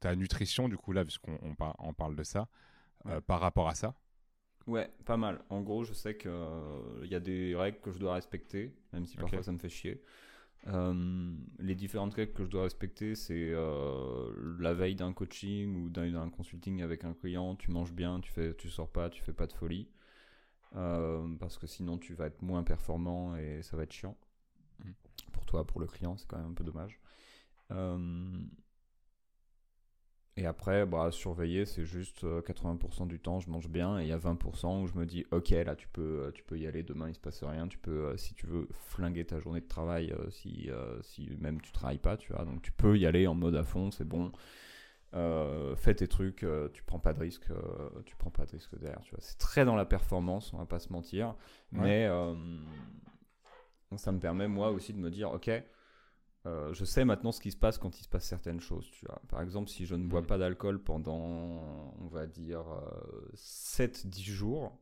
ta 0.00 0.14
nutrition, 0.16 0.68
du 0.68 0.76
coup, 0.76 0.92
là, 0.92 1.04
puisqu'on 1.04 1.38
on, 1.78 1.94
parle 1.94 2.16
de 2.16 2.22
ça, 2.22 2.48
euh, 3.06 3.20
par 3.20 3.40
rapport 3.40 3.68
à 3.68 3.74
ça? 3.74 3.94
Ouais, 4.66 4.90
pas 5.04 5.16
mal. 5.16 5.42
En 5.48 5.62
gros, 5.62 5.84
je 5.84 5.92
sais 5.92 6.16
qu'il 6.16 6.30
euh, 6.30 7.06
y 7.06 7.14
a 7.14 7.20
des 7.20 7.56
règles 7.56 7.80
que 7.80 7.92
je 7.92 7.98
dois 7.98 8.14
respecter, 8.14 8.74
même 8.92 9.06
si 9.06 9.16
parfois 9.16 9.42
ça 9.42 9.52
me 9.52 9.58
fait 9.58 9.70
chier. 9.70 10.02
les 10.66 11.74
différentes 11.74 12.14
règles 12.14 12.32
que 12.32 12.44
je 12.44 12.50
dois 12.50 12.64
respecter, 12.64 13.14
c'est 13.14 13.52
la 14.58 14.74
veille 14.74 14.96
d'un 14.96 15.12
coaching 15.12 15.82
ou 15.82 15.88
d'un 15.88 16.28
consulting 16.30 16.82
avec 16.82 17.04
un 17.04 17.14
client, 17.14 17.56
tu 17.56 17.70
manges 17.70 17.92
bien, 17.92 18.20
tu 18.20 18.30
fais, 18.30 18.54
tu 18.54 18.68
sors 18.68 18.90
pas, 18.90 19.08
tu 19.08 19.22
fais 19.22 19.32
pas 19.32 19.46
de 19.46 19.52
folie, 19.54 19.88
parce 20.72 21.56
que 21.58 21.66
sinon 21.66 21.96
tu 21.96 22.12
vas 22.12 22.26
être 22.26 22.42
moins 22.42 22.62
performant 22.62 23.36
et 23.36 23.62
ça 23.62 23.78
va 23.78 23.84
être 23.84 23.92
chiant. 23.92 24.16
Mmh. 24.84 24.90
Pour 25.32 25.46
toi, 25.46 25.66
pour 25.66 25.80
le 25.80 25.86
client, 25.86 26.16
c'est 26.18 26.28
quand 26.28 26.36
même 26.36 26.50
un 26.50 26.54
peu 26.54 26.64
dommage. 26.64 27.00
Euh, 27.70 27.98
Et 30.36 30.46
après, 30.46 30.86
bah, 30.86 31.10
surveiller, 31.10 31.66
c'est 31.66 31.84
juste 31.84 32.24
80% 32.44 33.04
du 33.06 33.20
temps, 33.20 33.40
je 33.40 33.50
mange 33.50 33.68
bien, 33.68 33.98
et 33.98 34.04
il 34.04 34.08
y 34.08 34.12
a 34.12 34.16
20% 34.16 34.80
où 34.82 34.86
je 34.86 34.94
me 34.94 35.04
dis, 35.04 35.26
ok, 35.32 35.50
là, 35.50 35.76
tu 35.76 35.86
peux, 35.88 36.30
tu 36.34 36.42
peux 36.44 36.58
y 36.58 36.66
aller, 36.66 36.82
demain, 36.82 37.08
il 37.08 37.14
se 37.14 37.20
passe 37.20 37.42
rien, 37.44 37.68
tu 37.68 37.76
peux, 37.78 38.16
si 38.16 38.32
tu 38.34 38.46
veux, 38.46 38.66
flinguer 38.72 39.26
ta 39.26 39.38
journée 39.38 39.60
de 39.60 39.68
travail, 39.68 40.14
si, 40.30 40.70
si 41.02 41.28
même 41.40 41.60
tu 41.60 41.72
travailles 41.72 41.98
pas, 41.98 42.16
tu 42.16 42.32
vois, 42.32 42.44
donc 42.44 42.62
tu 42.62 42.72
peux 42.72 42.96
y 42.96 43.04
aller 43.06 43.26
en 43.26 43.34
mode 43.34 43.56
à 43.56 43.64
fond, 43.64 43.90
c'est 43.90 44.06
bon. 44.08 44.32
fais 45.76 45.94
tes 45.94 46.08
trucs, 46.08 46.46
tu 46.72 46.82
prends 46.84 47.00
pas 47.00 47.12
de 47.12 47.20
risque, 47.20 47.48
tu 48.06 48.16
prends 48.16 48.30
pas 48.30 48.46
de 48.46 48.52
risque 48.52 48.78
derrière, 48.78 49.02
tu 49.02 49.10
vois. 49.10 49.20
C'est 49.20 49.38
très 49.38 49.64
dans 49.66 49.76
la 49.76 49.84
performance, 49.84 50.54
on 50.54 50.58
va 50.58 50.66
pas 50.66 50.78
se 50.78 50.90
mentir, 50.92 51.34
mais 51.72 52.08
ça 53.96 54.12
me 54.12 54.20
permet 54.20 54.48
moi 54.48 54.70
aussi 54.70 54.92
de 54.94 54.98
me 54.98 55.10
dire, 55.10 55.32
ok, 55.32 55.50
euh, 56.46 56.72
je 56.72 56.86
sais 56.86 57.04
maintenant 57.04 57.32
ce 57.32 57.40
qui 57.40 57.50
se 57.50 57.56
passe 57.56 57.76
quand 57.76 57.98
il 57.98 58.02
se 58.02 58.08
passe 58.08 58.24
certaines 58.24 58.60
choses. 58.60 58.90
Tu 58.92 59.04
vois. 59.06 59.20
Par 59.28 59.42
exemple, 59.42 59.68
si 59.68 59.84
je 59.84 59.94
ne 59.94 60.06
bois 60.06 60.22
mm. 60.22 60.26
pas 60.26 60.38
d'alcool 60.38 60.82
pendant, 60.82 61.94
on 62.00 62.08
va 62.10 62.26
dire, 62.26 62.64
7-10 63.34 64.30
euh, 64.30 64.32
jours, 64.32 64.78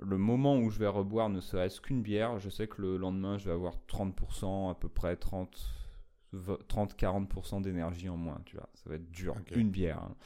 le 0.00 0.18
moment 0.18 0.58
où 0.58 0.70
je 0.70 0.78
vais 0.78 0.88
reboire 0.88 1.28
ne 1.28 1.40
serait-ce 1.40 1.80
qu'une 1.80 2.02
bière, 2.02 2.38
je 2.38 2.50
sais 2.50 2.66
que 2.66 2.82
le 2.82 2.96
lendemain, 2.96 3.38
je 3.38 3.46
vais 3.46 3.54
avoir 3.54 3.74
30%, 3.88 4.70
à 4.70 4.74
peu 4.74 4.88
près 4.88 5.14
30-40% 5.14 7.62
d'énergie 7.62 8.08
en 8.08 8.16
moins. 8.16 8.40
Tu 8.44 8.56
vois. 8.56 8.68
Ça 8.74 8.90
va 8.90 8.96
être 8.96 9.10
dur. 9.10 9.36
Une 9.54 9.70
bière. 9.70 10.02
Hein. 10.02 10.16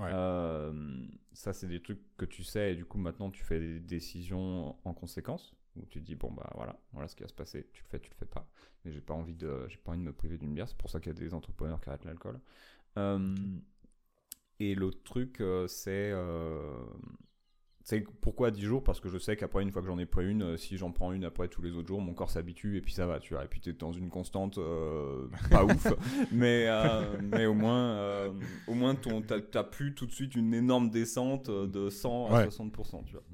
Euh, 0.00 1.06
ça, 1.32 1.52
c'est 1.52 1.68
des 1.68 1.80
trucs 1.80 2.00
que 2.16 2.24
tu 2.24 2.42
sais, 2.42 2.72
et 2.72 2.74
du 2.74 2.84
coup, 2.84 2.98
maintenant, 2.98 3.30
tu 3.30 3.44
fais 3.44 3.60
des 3.60 3.78
décisions 3.78 4.74
en 4.84 4.92
conséquence 4.92 5.54
où 5.76 5.86
tu 5.86 6.00
te 6.00 6.06
dis 6.06 6.14
bon 6.14 6.30
bah 6.30 6.48
voilà 6.54 6.78
voilà 6.92 7.08
ce 7.08 7.16
qui 7.16 7.22
va 7.22 7.28
se 7.28 7.34
passer. 7.34 7.68
Tu 7.72 7.82
le 7.82 7.88
fais 7.88 8.00
tu 8.00 8.10
le 8.10 8.16
fais 8.16 8.26
pas. 8.26 8.46
Mais 8.84 8.92
j'ai 8.92 9.00
pas 9.00 9.14
envie 9.14 9.34
de 9.34 9.66
j'ai 9.68 9.78
pas 9.78 9.92
envie 9.92 10.00
de 10.00 10.04
me 10.04 10.12
priver 10.12 10.38
d'une 10.38 10.54
bière. 10.54 10.68
C'est 10.68 10.76
pour 10.76 10.90
ça 10.90 11.00
qu'il 11.00 11.12
y 11.12 11.16
a 11.16 11.18
des 11.18 11.34
entrepreneurs 11.34 11.80
qui 11.80 11.88
arrêtent 11.88 12.04
l'alcool. 12.04 12.40
Euh, 12.98 13.34
et 14.60 14.74
l'autre 14.74 15.02
truc 15.02 15.40
euh, 15.40 15.66
c'est 15.66 16.12
euh, 16.12 16.72
c'est 17.82 18.00
pourquoi 18.22 18.50
10 18.50 18.62
jours? 18.62 18.82
Parce 18.82 18.98
que 18.98 19.10
je 19.10 19.18
sais 19.18 19.36
qu'après, 19.36 19.62
une 19.62 19.70
fois 19.70 19.82
que 19.82 19.88
j'en 19.88 19.98
ai 19.98 20.06
pris 20.06 20.26
une, 20.26 20.56
si 20.56 20.78
j'en 20.78 20.90
prends 20.90 21.12
une 21.12 21.22
après 21.22 21.48
tous 21.48 21.60
les 21.60 21.72
autres 21.72 21.88
jours, 21.88 22.00
mon 22.00 22.14
corps 22.14 22.30
s'habitue 22.30 22.78
et 22.78 22.80
puis 22.80 22.94
ça 22.94 23.06
va, 23.06 23.20
tu 23.20 23.34
vois. 23.34 23.44
Et 23.44 23.46
puis 23.46 23.60
tu 23.60 23.68
es 23.68 23.72
dans 23.74 23.92
une 23.92 24.08
constante 24.08 24.58
pas 25.50 25.66
ouf, 25.66 25.86
mais, 26.32 26.66
mais 27.20 27.44
au 27.44 27.52
moins, 27.52 28.32
au 28.68 28.72
moins 28.72 28.94
t'as 28.94 29.64
plus 29.64 29.94
tout 29.94 30.06
de 30.06 30.12
suite 30.12 30.34
une 30.34 30.54
énorme 30.54 30.88
descente 30.88 31.50
de 31.50 31.90
100 31.90 32.32
à 32.32 32.46
60%, 32.46 33.04
tu 33.04 33.12
vois. 33.12 33.24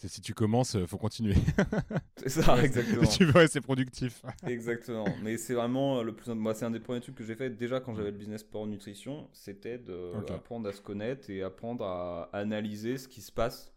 C'est 0.00 0.06
si 0.06 0.20
tu 0.20 0.32
commences, 0.32 0.76
euh, 0.76 0.86
faut 0.86 0.96
continuer. 0.96 1.34
c'est 2.18 2.28
ça, 2.28 2.62
exactement. 2.62 3.04
tu 3.04 3.24
veux 3.24 3.36
rester 3.36 3.60
productif. 3.60 4.22
exactement. 4.46 5.08
Mais 5.24 5.36
c'est 5.36 5.54
vraiment 5.54 6.04
le 6.04 6.14
plus. 6.14 6.32
Moi, 6.32 6.54
c'est 6.54 6.64
un 6.64 6.70
des 6.70 6.78
premiers 6.78 7.00
trucs 7.00 7.16
que 7.16 7.24
j'ai 7.24 7.34
fait 7.34 7.50
déjà 7.50 7.80
quand 7.80 7.96
j'avais 7.96 8.12
le 8.12 8.16
business 8.16 8.42
sport 8.42 8.68
nutrition, 8.68 9.28
c'était 9.32 9.76
d'apprendre 9.76 10.68
à 10.68 10.72
se 10.72 10.80
connaître 10.80 11.28
et 11.30 11.42
apprendre 11.42 11.84
à 11.84 12.30
analyser 12.32 12.96
ce 12.96 13.08
qui 13.08 13.20
se 13.20 13.32
passe 13.32 13.74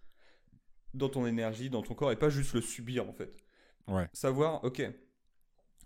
dans 0.94 1.10
ton 1.10 1.26
énergie, 1.26 1.72
dans 1.72 1.82
ton 1.82 1.96
corps, 1.96 2.12
et 2.12 2.16
pas 2.16 2.30
juste 2.30 2.54
le 2.54 2.62
subir 2.62 3.10
en 3.10 3.14
fait. 3.14 3.36
Ouais. 3.88 4.08
Savoir, 4.14 4.64
ok, 4.64 4.80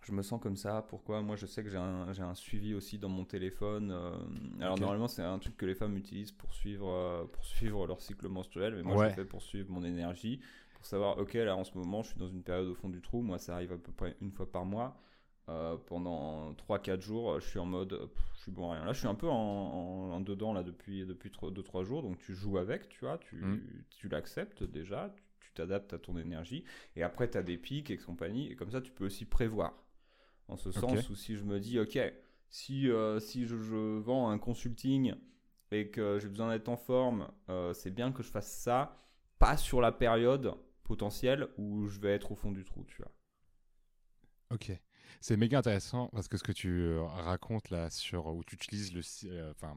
je 0.05 0.11
me 0.11 0.21
sens 0.21 0.39
comme 0.39 0.55
ça. 0.55 0.85
Pourquoi? 0.87 1.21
Moi, 1.21 1.35
je 1.35 1.47
sais 1.47 1.63
que 1.63 1.69
j'ai 1.69 1.77
un, 1.77 2.07
un, 2.07 2.35
suivi 2.35 2.75
aussi 2.75 2.99
dans 2.99 3.09
mon 3.09 3.25
téléphone. 3.25 3.91
Euh, 3.91 4.15
alors, 4.61 4.79
normalement, 4.79 5.07
c'est 5.07 5.23
un 5.23 5.39
truc 5.39 5.57
que 5.57 5.65
les 5.65 5.73
femmes 5.73 5.97
utilisent 5.97 6.31
pour 6.31 6.53
suivre, 6.53 6.89
euh, 6.89 7.25
pour 7.25 7.43
suivre 7.43 7.87
leur 7.87 7.99
cycle 8.01 8.27
menstruel. 8.27 8.75
Mais 8.75 8.83
moi, 8.83 9.03
je 9.03 9.09
le 9.09 9.15
fais 9.15 9.25
pour 9.25 9.41
suivre 9.41 9.71
mon 9.71 9.83
énergie. 9.83 10.39
Pour 10.75 10.85
savoir, 10.85 11.17
ok, 11.17 11.33
là, 11.33 11.55
en 11.55 11.63
ce 11.63 11.75
moment, 11.75 12.03
je 12.03 12.09
suis 12.09 12.19
dans 12.19 12.27
une 12.27 12.43
période 12.43 12.67
au 12.67 12.75
fond 12.75 12.89
du 12.89 13.01
trou. 13.01 13.21
Moi, 13.23 13.39
ça 13.39 13.55
arrive 13.55 13.71
à 13.71 13.77
peu 13.77 13.91
près 13.91 14.15
une 14.21 14.31
fois 14.31 14.51
par 14.51 14.65
mois. 14.65 14.95
Euh, 15.47 15.75
pendant 15.87 16.53
3-4 16.53 17.01
jours, 17.01 17.39
je 17.39 17.47
suis 17.47 17.59
en 17.59 17.65
mode, 17.65 18.09
je 18.35 18.41
suis 18.41 18.51
bon 18.51 18.71
à 18.71 18.75
rien. 18.75 18.85
Là, 18.85 18.93
je 18.93 18.99
suis 18.99 19.07
un 19.07 19.15
peu 19.15 19.27
en, 19.29 20.19
dedans 20.21 20.53
là 20.53 20.63
depuis 20.63 21.05
depuis 21.05 21.29
2-3 21.29 21.83
jours, 21.83 22.01
donc 22.01 22.17
tu 22.17 22.33
joues 22.33 22.57
avec, 22.57 22.89
tu 22.89 23.01
vois, 23.01 23.19
tu, 23.19 23.35
mm. 23.35 23.61
tu 23.91 24.09
l'acceptes 24.09 24.63
déjà, 24.63 25.13
tu 25.41 25.51
t'adaptes 25.53 25.93
à 25.93 25.99
ton 25.99 26.17
énergie, 26.17 26.63
et 26.95 27.03
après 27.03 27.29
tu 27.29 27.37
as 27.37 27.43
des 27.43 27.59
pics 27.59 27.91
et 27.91 27.97
compagnie, 27.97 28.51
et 28.51 28.55
comme 28.55 28.71
ça 28.71 28.81
tu 28.81 28.91
peux 28.91 29.05
aussi 29.05 29.25
prévoir. 29.25 29.84
En 30.47 30.57
ce 30.57 30.71
sens 30.71 31.09
où 31.09 31.15
si 31.15 31.35
je 31.35 31.43
me 31.43 31.59
dis, 31.59 31.79
ok, 31.79 31.99
si, 32.49 32.89
euh, 32.89 33.19
si 33.19 33.45
je, 33.45 33.55
vends 33.55 34.29
un 34.29 34.37
consulting 34.37 35.15
et 35.71 35.89
que 35.89 36.19
j'ai 36.19 36.29
besoin 36.29 36.51
d'être 36.51 36.69
en 36.69 36.77
forme, 36.77 37.29
euh, 37.49 37.73
c'est 37.73 37.91
bien 37.91 38.11
que 38.11 38.23
je 38.23 38.29
fasse 38.29 38.51
ça, 38.51 38.97
pas 39.39 39.57
sur 39.57 39.81
la 39.81 39.91
période 39.91 40.53
potentielle 40.83 41.47
où 41.57 41.87
je 41.87 41.99
vais 41.99 42.13
être 42.13 42.31
au 42.31 42.35
fond 42.35 42.51
du 42.51 42.63
trou, 42.63 42.85
tu 42.87 42.97
vois. 42.97 43.11
Ok. 44.51 44.71
C'est 45.19 45.37
méga 45.37 45.59
intéressant 45.59 46.09
parce 46.13 46.27
que 46.27 46.37
ce 46.37 46.43
que 46.43 46.51
tu 46.51 46.81
euh, 46.83 47.03
racontes 47.03 47.71
là 47.71 47.89
sur 47.89 48.27
où 48.27 48.43
tu 48.43 48.55
utilises 48.55 48.93
le, 48.93 49.49
enfin, 49.49 49.75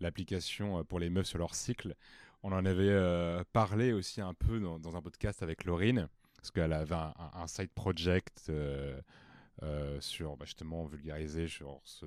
l'application 0.00 0.84
pour 0.84 0.98
les 0.98 1.08
meufs 1.08 1.26
sur 1.26 1.38
leur 1.38 1.54
cycle, 1.54 1.94
on 2.42 2.52
en 2.52 2.66
avait 2.66 3.42
parlé 3.54 3.94
aussi 3.94 4.20
un 4.20 4.34
peu 4.34 4.60
dans, 4.60 4.96
un 4.96 5.00
podcast 5.00 5.42
avec 5.42 5.64
Laurine 5.64 6.08
parce 6.44 6.50
qu'elle 6.50 6.74
avait 6.74 6.94
un, 6.94 7.46
side 7.46 7.70
project 7.70 8.48
euh, 8.50 9.00
sur 10.00 10.36
bah, 10.36 10.44
justement 10.44 10.84
vulgariser 10.84 11.48
sur 11.48 11.80
ce, 11.84 12.06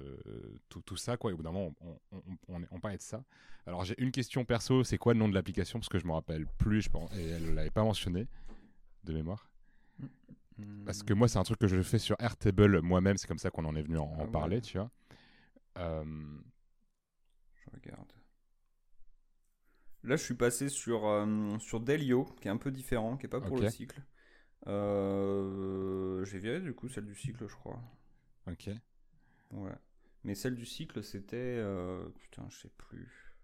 tout, 0.69 0.81
tout, 0.81 0.97
ça 0.97 1.17
quoi. 1.17 1.31
Et 1.31 1.33
au 1.33 1.37
bout 1.37 1.43
d'un 1.43 1.51
moment 1.51 1.73
on, 1.81 2.21
on, 2.49 2.61
on, 2.71 2.79
parlait 2.79 2.97
de 2.97 3.01
ça. 3.01 3.23
Alors 3.65 3.83
j'ai 3.83 3.95
une 4.01 4.11
question 4.11 4.45
perso 4.45 4.83
c'est 4.83 4.97
quoi 4.97 5.13
le 5.13 5.19
nom 5.19 5.29
de 5.29 5.33
l'application? 5.33 5.79
Parce 5.79 5.89
que 5.89 5.99
je 5.99 6.05
me 6.05 6.11
rappelle 6.11 6.45
plus 6.57 6.81
je 6.81 6.89
pense 6.89 7.11
et 7.15 7.23
elle 7.23 7.53
l'avait 7.53 7.69
pas 7.69 7.83
mentionné 7.83 8.27
de 9.03 9.13
mémoire. 9.13 9.49
Parce 10.85 11.03
que 11.03 11.13
moi 11.13 11.27
c'est 11.27 11.37
un 11.37 11.43
truc 11.43 11.59
que 11.59 11.67
je 11.67 11.81
fais 11.81 11.99
sur 11.99 12.15
Airtable 12.19 12.81
moi-même 12.81 13.17
c'est 13.17 13.27
comme 13.27 13.37
ça 13.37 13.49
qu'on 13.49 13.65
en 13.65 13.75
est 13.75 13.83
venu 13.83 13.97
en, 13.97 14.15
ah 14.19 14.27
parler 14.27 14.61
tu 14.61 14.77
vois. 14.77 14.89
Euh, 15.77 16.03
je 17.55 17.69
regarde. 17.73 18.11
Là 20.03 20.15
je 20.15 20.23
suis 20.23 20.35
passé 20.35 20.69
sur 20.69 21.07
euh, 21.07 21.57
sur 21.59 21.79
Delio 21.79 22.25
qui 22.41 22.47
est 22.47 22.51
un 22.51 22.57
peu 22.57 22.71
différent 22.71 23.17
qui 23.17 23.25
est 23.25 23.29
pas 23.29 23.41
pour 23.41 23.57
le 23.57 23.69
cycle 23.69 24.01
euh, 24.65 26.25
j'ai 26.25 26.39
viré 26.39 26.59
du 26.59 26.73
coup 26.73 26.89
celle 26.89 27.05
du 27.05 27.15
cycle, 27.15 27.47
je 27.47 27.55
crois. 27.55 27.81
Ok. 28.47 28.69
Ouais. 29.51 29.75
Mais 30.23 30.35
celle 30.35 30.55
du 30.55 30.65
cycle, 30.65 31.03
c'était. 31.03 31.37
Euh, 31.37 32.09
putain, 32.09 32.45
je 32.49 32.57
sais 32.57 32.71
plus. 32.77 33.35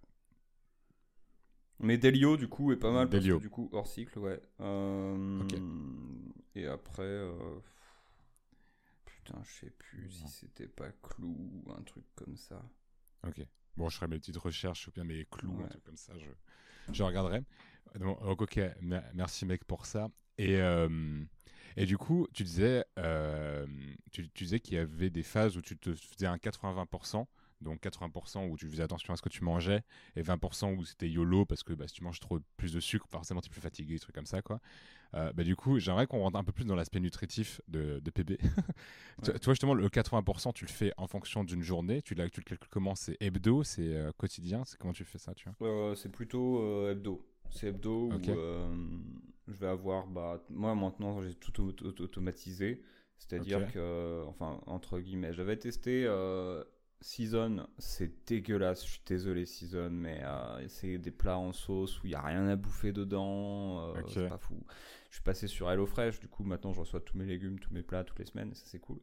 Mais 1.80 1.98
Delio, 1.98 2.38
du 2.38 2.48
coup, 2.48 2.72
est 2.72 2.78
pas 2.78 2.92
mal. 2.92 3.10
Delio. 3.10 3.40
du 3.40 3.50
coup, 3.50 3.70
hors 3.74 3.88
cycle, 3.88 4.18
ouais. 4.20 4.42
Euh, 4.60 5.42
ok. 5.42 5.56
Et 6.56 6.68
après. 6.68 7.28
Putain, 9.06 9.42
je 9.44 9.52
sais 9.52 9.70
plus 9.70 10.12
si 10.12 10.28
c'était 10.28 10.68
pas 10.68 10.92
Clou 11.02 11.64
ou 11.66 11.72
un 11.72 11.82
truc 11.84 12.06
comme 12.16 12.36
ça. 12.36 12.62
Ok. 13.26 13.46
Bon, 13.78 13.90
je 13.90 13.96
ferai 13.96 14.08
mes 14.08 14.20
petites 14.20 14.38
recherches 14.38 14.88
ou 14.88 14.92
bien 14.92 15.04
mes 15.04 15.26
clous, 15.26 15.60
un 15.64 15.68
truc 15.68 15.84
comme 15.84 15.98
ça, 15.98 16.14
je, 16.18 16.30
je 16.94 17.04
regarderai. 17.04 17.44
Donc, 17.96 18.20
ok, 18.22 18.60
merci 19.14 19.46
mec 19.46 19.64
pour 19.64 19.86
ça. 19.86 20.12
Et, 20.38 20.58
euh, 20.58 21.24
et 21.78 21.86
du 21.86 21.98
coup, 21.98 22.28
tu 22.34 22.44
disais, 22.44 22.86
euh, 23.00 23.66
tu, 24.12 24.30
disais 24.36 24.60
qu'il 24.60 24.76
y 24.76 24.78
avait 24.78 25.10
des 25.10 25.24
phases 25.24 25.58
où 25.58 25.62
tu 25.62 25.78
te 25.78 25.94
faisais 25.94 26.28
un 26.28 26.38
80-20%, 26.38 27.26
donc 27.62 27.82
80% 27.82 28.50
où 28.50 28.58
tu 28.58 28.68
faisais 28.70 28.84
attention 28.84 29.14
à 29.14 29.18
ce 29.18 29.22
que 29.22 29.30
tu 29.30 29.44
mangeais, 29.44 29.84
et 30.16 30.22
20% 30.22 30.76
où 30.76 30.84
c'était 30.84 31.10
YOLO 31.10 31.46
parce 31.46 31.64
que 31.64 31.74
bah, 31.74 31.88
si 31.88 31.96
tu 31.96 32.04
manges 32.04 32.20
trop 32.20 32.40
plus 32.58 32.74
de 32.74 32.80
sucre, 32.80 33.08
forcément 33.10 33.42
tu 33.42 33.48
es 33.48 33.52
plus 33.52 33.62
fatigué, 33.62 33.94
des 33.94 34.00
trucs 34.00 34.16
comme 34.16 34.26
ça. 34.26 34.42
Quoi. 34.42 34.60
Euh, 35.16 35.32
bah, 35.34 35.44
du 35.44 35.56
coup, 35.56 35.80
j'aimerais 35.80 36.08
qu'on 36.08 36.20
rentre 36.20 36.38
un 36.38 36.44
peu 36.44 36.52
plus 36.52 36.66
dans 36.66 36.76
l'aspect 36.76 37.00
nutritif 37.00 37.62
de, 37.68 38.00
de 38.00 38.12
PB. 38.12 38.38
Toi, 39.24 39.54
justement, 39.54 39.74
le 39.74 39.88
80%, 39.88 40.54
tu 40.54 40.66
le 40.66 40.72
fais 40.72 40.92
en 40.98 41.08
fonction 41.08 41.44
d'une 41.44 41.62
journée. 41.62 42.02
Tu, 42.02 42.16
tu 42.16 42.22
le 42.22 42.30
calcules 42.30 42.58
comment? 42.70 42.96
C'est 42.96 43.18
hebdo? 43.20 43.64
C'est 43.64 43.96
quotidien? 44.18 44.64
C'est 44.66 44.78
comment 44.78 44.94
tu 44.94 45.06
fais 45.06 45.20
ça 45.20 45.34
tu 45.34 45.50
vois? 45.50 45.96
C'est 45.96 46.12
plutôt 46.12 46.88
hebdo. 46.90 47.24
C'est 47.50 47.68
hebdo 47.68 48.10
où 48.12 48.20
je 49.48 49.54
vais 49.54 49.68
avoir, 49.68 50.08
bah, 50.08 50.44
moi 50.50 50.76
maintenant 50.76 51.22
j'ai 51.22 51.34
tout 51.34 51.62
automatisé, 52.02 52.82
c'est-à-dire 53.18 53.72
que, 53.72 54.24
enfin, 54.28 54.60
entre 54.66 55.00
guillemets, 55.00 55.34
j'avais 55.34 55.58
testé 55.58 56.06
euh, 56.06 56.64
Season, 57.02 57.68
c'est 57.78 58.26
dégueulasse, 58.28 58.86
je 58.86 58.92
suis 58.92 59.02
désolé 59.06 59.46
Season, 59.46 59.90
mais 59.90 60.22
euh, 60.24 60.68
c'est 60.68 60.98
des 60.98 61.12
plats 61.12 61.38
en 61.38 61.54
sauce 61.54 62.02
où 62.02 62.08
il 62.08 62.10
n'y 62.10 62.16
a 62.16 62.22
rien 62.22 62.48
à 62.48 62.56
bouffer 62.56 62.92
dedans, 62.92 63.94
euh, 63.96 64.02
c'est 64.08 64.28
pas 64.28 64.38
fou. 64.38 64.62
Je 65.10 65.16
suis 65.16 65.24
passé 65.24 65.48
sur 65.48 65.70
HelloFresh, 65.70 66.20
du 66.20 66.28
coup 66.28 66.44
maintenant 66.44 66.74
je 66.74 66.80
reçois 66.80 67.00
tous 67.00 67.18
mes 67.18 67.26
légumes, 67.26 67.60
tous 67.60 67.74
mes 67.74 67.84
plats 67.84 68.04
toutes 68.04 68.20
les 68.20 68.26
semaines, 68.26 68.52
et 68.52 68.56
ça 68.56 68.64
c'est 68.66 68.80
cool. 68.80 69.00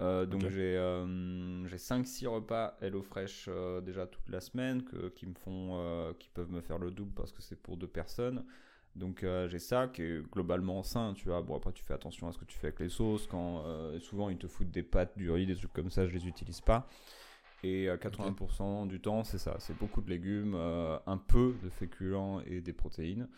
donc 0.00 0.48
j'ai 0.48 0.76
j'ai 1.66 1.76
5-6 1.76 2.26
repas 2.26 2.76
HelloFresh 2.82 3.48
déjà 3.82 4.06
toute 4.06 4.28
la 4.28 4.40
semaine 4.40 4.84
que, 4.84 5.08
qui 5.08 5.26
me 5.26 5.34
font 5.34 6.14
qui 6.18 6.28
peuvent 6.28 6.50
me 6.50 6.60
faire 6.60 6.78
le 6.78 6.90
double 6.90 7.12
parce 7.14 7.32
que 7.32 7.42
c'est 7.42 7.56
pour 7.56 7.76
deux 7.76 7.88
personnes. 7.88 8.44
Donc 8.96 9.22
euh, 9.22 9.46
j'ai 9.48 9.58
ça 9.58 9.88
qui 9.88 10.02
est 10.02 10.22
globalement 10.32 10.82
sain, 10.82 11.12
tu 11.14 11.28
vois. 11.28 11.42
Bon 11.42 11.56
après 11.56 11.72
tu 11.72 11.84
fais 11.84 11.92
attention 11.92 12.28
à 12.28 12.32
ce 12.32 12.38
que 12.38 12.46
tu 12.46 12.56
fais 12.58 12.68
avec 12.68 12.80
les 12.80 12.88
sauces. 12.88 13.26
Quand 13.26 13.62
euh, 13.66 14.00
souvent 14.00 14.30
ils 14.30 14.38
te 14.38 14.48
foutent 14.48 14.70
des 14.70 14.82
pâtes, 14.82 15.16
du 15.16 15.30
riz, 15.30 15.46
des 15.46 15.54
trucs 15.54 15.72
comme 15.72 15.90
ça, 15.90 16.06
je 16.06 16.14
les 16.14 16.26
utilise 16.26 16.60
pas. 16.62 16.88
Et 17.62 17.88
80% 17.88 18.86
du 18.86 19.00
temps 19.00 19.24
c'est 19.24 19.38
ça, 19.38 19.56
c'est 19.58 19.76
beaucoup 19.76 20.00
de 20.00 20.08
légumes, 20.08 20.54
euh, 20.54 20.98
un 21.06 21.18
peu 21.18 21.54
de 21.62 21.68
féculents 21.68 22.40
et 22.40 22.60
des 22.60 22.72
protéines. 22.72 23.28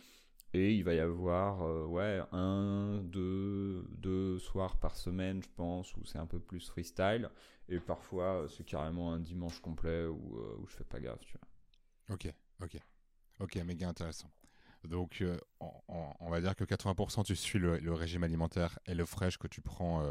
Et 0.53 0.73
il 0.73 0.83
va 0.83 0.93
y 0.93 0.99
avoir 0.99 1.61
euh, 1.61 1.85
ouais, 1.85 2.21
un, 2.31 3.01
deux, 3.03 3.85
deux 3.97 4.39
soirs 4.39 4.77
par 4.77 4.95
semaine, 4.95 5.43
je 5.43 5.49
pense, 5.55 5.95
où 5.95 6.05
c'est 6.05 6.17
un 6.17 6.25
peu 6.25 6.39
plus 6.39 6.67
freestyle. 6.69 7.29
Et 7.67 7.79
parfois, 7.79 8.47
c'est 8.49 8.65
carrément 8.65 9.13
un 9.13 9.19
dimanche 9.19 9.59
complet 9.59 10.05
où, 10.07 10.39
où 10.59 10.67
je 10.67 10.75
fais 10.75 10.83
pas 10.83 10.99
gaffe, 10.99 11.23
tu 11.23 11.37
vois. 11.37 12.15
Ok, 12.15 12.33
ok. 12.63 12.77
Ok, 13.41 13.55
méga 13.57 13.87
intéressant. 13.87 14.31
Donc, 14.87 15.23
on, 15.59 16.29
va 16.29 16.41
dire 16.41 16.55
que 16.55 16.63
80% 16.63 17.23
tu 17.23 17.35
suis 17.35 17.59
le, 17.59 17.93
régime 17.93 18.23
alimentaire 18.23 18.79
et 18.85 18.93
le 18.93 19.05
fraîche 19.05 19.37
que 19.37 19.47
tu 19.47 19.61
prends 19.61 20.01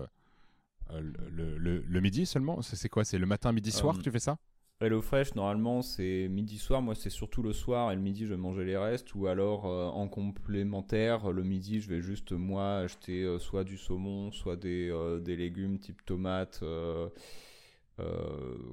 le, 0.90 1.58
le, 1.58 1.78
le, 1.80 2.00
midi 2.00 2.26
seulement 2.26 2.60
C'est 2.62 2.88
quoi? 2.88 3.04
C'est 3.04 3.18
le 3.18 3.26
matin, 3.26 3.52
midi, 3.52 3.72
soir 3.72 3.96
que 3.96 4.02
tu 4.02 4.10
fais 4.10 4.18
ça? 4.18 4.38
Hello 4.80 5.02
Fresh, 5.02 5.34
normalement, 5.34 5.82
c'est 5.82 6.28
midi 6.30 6.56
soir. 6.56 6.80
Moi, 6.80 6.94
c'est 6.94 7.10
surtout 7.10 7.42
le 7.42 7.52
soir 7.52 7.90
et 7.90 7.96
le 7.96 8.00
midi, 8.00 8.26
je 8.26 8.30
vais 8.30 8.36
manger 8.36 8.64
les 8.64 8.76
restes. 8.76 9.12
Ou 9.16 9.26
alors, 9.26 9.66
euh, 9.66 9.88
en 9.88 10.06
complémentaire, 10.06 11.32
le 11.32 11.42
midi, 11.42 11.80
je 11.80 11.88
vais 11.88 12.00
juste, 12.00 12.30
moi, 12.30 12.76
acheter 12.76 13.24
euh, 13.24 13.40
soit 13.40 13.64
du 13.64 13.76
saumon, 13.76 14.30
soit 14.30 14.54
des, 14.54 14.88
euh, 14.88 15.18
des 15.18 15.34
légumes 15.34 15.80
type 15.80 16.04
tomates, 16.04 16.62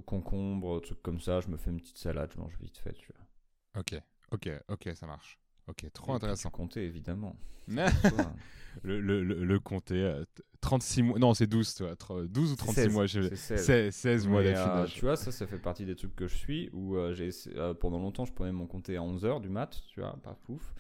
concombre, 0.06 0.80
trucs 0.82 1.02
comme 1.02 1.20
ça. 1.20 1.42
Je 1.42 1.48
me 1.48 1.58
fais 1.58 1.72
une 1.72 1.80
petite 1.80 1.98
salade, 1.98 2.32
je 2.36 2.40
mange 2.40 2.56
vite 2.62 2.78
fait, 2.78 2.94
tu 2.94 3.12
vois. 3.12 3.82
Ok, 3.82 4.00
ok, 4.32 4.50
ok, 4.70 4.92
ça 4.94 5.08
marche. 5.08 5.40
Ok, 5.68 5.86
trop 5.94 6.14
intéressant. 6.14 6.50
Compter, 6.50 6.84
évidemment. 6.84 7.36
le, 8.84 9.02
le, 9.02 9.24
le, 9.24 9.60
compter, 9.60 10.24
36 10.62 11.04
mois, 11.04 11.20
non, 11.20 11.34
c'est 11.34 11.48
12, 11.48 11.76
toi. 11.76 11.96
12 12.28 12.52
ou 12.52 12.56
36 12.56 12.90
mois, 12.90 13.08
16, 13.08 13.94
16 13.94 14.28
mois 14.28 14.44
d'affinage. 14.44 14.94
tu 14.94 15.02
vois, 15.02 15.16
ça, 15.16 15.32
ça 15.32 15.48
fait 15.48 15.58
partie 15.58 15.86
des 15.86 15.96
trucs 15.96 16.16
que 16.16 16.28
je 16.28 16.36
suis, 16.36 16.70
où 16.74 16.96
euh, 16.96 17.14
j'ai, 17.14 17.30
euh, 17.56 17.74
pendant 17.74 18.00
longtemps, 18.00 18.26
je 18.26 18.34
prenais 18.34 18.52
mon 18.52 18.68
compter 18.68 18.98
à 18.98 19.02
11h 19.02 19.42
du 19.42 19.50
mat, 19.50 19.82
tu 19.88 20.00
vois, 20.00 20.18
pas 20.24 20.38
pouf. 20.44 20.74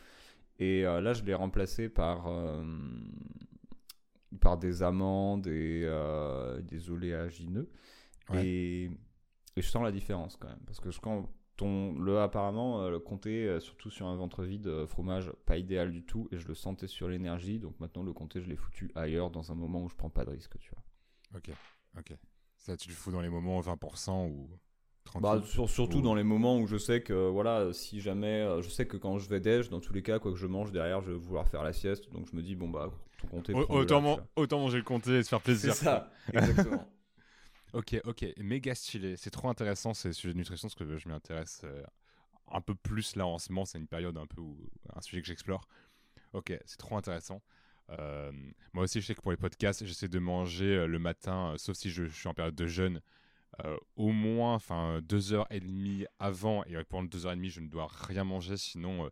Et 0.57 0.85
euh, 0.85 1.01
là, 1.01 1.13
je 1.13 1.23
l'ai 1.23 1.33
remplacé 1.33 1.89
par, 1.89 2.31
par 4.41 4.57
des 4.57 4.83
amandes 4.83 5.47
et 5.47 5.87
des 6.63 6.89
oléagineux. 6.89 7.69
Et, 8.33 8.85
et, 9.55 9.61
je 9.61 9.67
sens 9.67 9.83
la 9.83 9.91
différence 9.91 10.35
quand 10.35 10.47
même. 10.47 10.61
Parce 10.65 10.79
que 10.79 10.89
quand 10.99 11.29
ton, 11.57 11.97
le 11.99 12.19
apparemment, 12.19 12.81
euh, 12.81 12.89
le 12.89 12.99
comté, 12.99 13.47
euh, 13.47 13.59
surtout 13.59 13.89
sur 13.89 14.07
un 14.07 14.15
ventre 14.15 14.43
vide, 14.43 14.67
euh, 14.67 14.87
fromage 14.87 15.31
pas 15.45 15.57
idéal 15.57 15.91
du 15.91 16.03
tout, 16.03 16.27
et 16.31 16.37
je 16.37 16.47
le 16.47 16.55
sentais 16.55 16.87
sur 16.87 17.07
l'énergie, 17.07 17.59
donc 17.59 17.79
maintenant 17.79 18.03
le 18.03 18.13
comté, 18.13 18.41
je 18.41 18.47
l'ai 18.47 18.55
foutu 18.55 18.91
ailleurs 18.95 19.29
dans 19.31 19.51
un 19.51 19.55
moment 19.55 19.83
où 19.83 19.89
je 19.89 19.95
prends 19.95 20.09
pas 20.09 20.25
de 20.25 20.31
risque, 20.31 20.57
tu 20.59 20.71
vois. 20.71 21.37
Ok, 21.37 21.51
ok. 21.97 22.17
Ça, 22.57 22.75
tu 22.75 22.89
le 22.89 22.95
fous 22.95 23.11
dans 23.11 23.21
les 23.21 23.29
moments 23.29 23.59
20% 23.59 24.29
ou 24.29 24.49
bah, 25.21 25.41
surtout 25.45 26.01
dans 26.01 26.15
les 26.15 26.23
moments 26.23 26.57
où 26.57 26.65
je 26.65 26.77
sais 26.77 27.01
que 27.01 27.29
voilà 27.29 27.71
si 27.73 28.01
jamais 28.01 28.43
je 28.63 28.69
sais 28.69 28.87
que 28.87 28.97
quand 28.97 29.19
je 29.19 29.29
vais 29.29 29.39
déj 29.39 29.69
dans 29.69 29.79
tous 29.79 29.93
les 29.93 30.01
cas 30.01 30.17
quoi 30.17 30.31
que 30.31 30.37
je 30.37 30.47
mange 30.47 30.71
derrière 30.71 30.99
je 31.01 31.11
vais 31.11 31.17
vouloir 31.17 31.47
faire 31.47 31.61
la 31.61 31.73
sieste 31.73 32.11
donc 32.11 32.27
je 32.27 32.35
me 32.35 32.41
dis 32.41 32.55
bon 32.55 32.69
bah 32.69 32.89
ton 33.21 33.27
comté 33.27 33.53
autant, 33.53 34.17
autant 34.35 34.59
manger 34.59 34.77
le 34.77 34.83
comté 34.83 35.19
et 35.19 35.23
se 35.23 35.29
faire 35.29 35.41
plaisir 35.41 35.75
c'est 35.75 35.85
ça 35.85 36.09
exactement 36.33 36.89
Ok, 37.75 37.99
ok, 38.05 38.25
méga 38.37 38.73
stylé. 38.73 39.17
C'est 39.17 39.31
trop 39.31 39.49
intéressant 39.49 39.93
ces 39.93 40.13
sujets 40.13 40.31
de 40.31 40.37
nutrition 40.37 40.69
parce 40.69 40.75
que 40.75 40.97
je 40.97 41.09
m'y 41.09 41.13
intéresse 41.13 41.59
euh, 41.65 41.83
un 42.49 42.61
peu 42.61 42.73
plus 42.73 43.17
là 43.17 43.27
en 43.27 43.37
ce 43.37 43.51
moment. 43.51 43.65
C'est 43.65 43.77
une 43.77 43.87
période 43.87 44.17
un 44.17 44.25
peu 44.25 44.39
où, 44.39 44.57
un 44.95 45.01
sujet 45.01 45.21
que 45.21 45.27
j'explore. 45.27 45.67
Ok, 46.31 46.57
c'est 46.65 46.77
trop 46.77 46.95
intéressant. 46.95 47.41
Euh, 47.89 48.31
moi 48.71 48.85
aussi, 48.85 49.01
je 49.01 49.05
sais 49.05 49.13
que 49.13 49.19
pour 49.19 49.31
les 49.31 49.37
podcasts, 49.37 49.83
j'essaie 49.85 50.07
de 50.07 50.19
manger 50.19 50.73
euh, 50.73 50.87
le 50.87 50.99
matin, 50.99 51.53
sauf 51.57 51.75
si 51.75 51.91
je, 51.91 52.05
suis 52.05 52.29
en 52.29 52.33
période 52.33 52.55
de 52.55 52.65
jeûne, 52.65 53.01
au 53.97 54.11
moins, 54.11 54.53
enfin, 54.55 55.01
deux 55.01 55.33
heures 55.33 55.47
et 55.49 55.59
demie 55.59 56.05
avant. 56.17 56.63
Et 56.63 56.81
pendant 56.85 57.09
deux 57.09 57.25
heures 57.25 57.33
et 57.33 57.37
demie, 57.37 57.49
je 57.49 57.59
ne 57.59 57.67
dois 57.67 57.89
rien 57.91 58.23
manger, 58.23 58.55
sinon. 58.55 59.09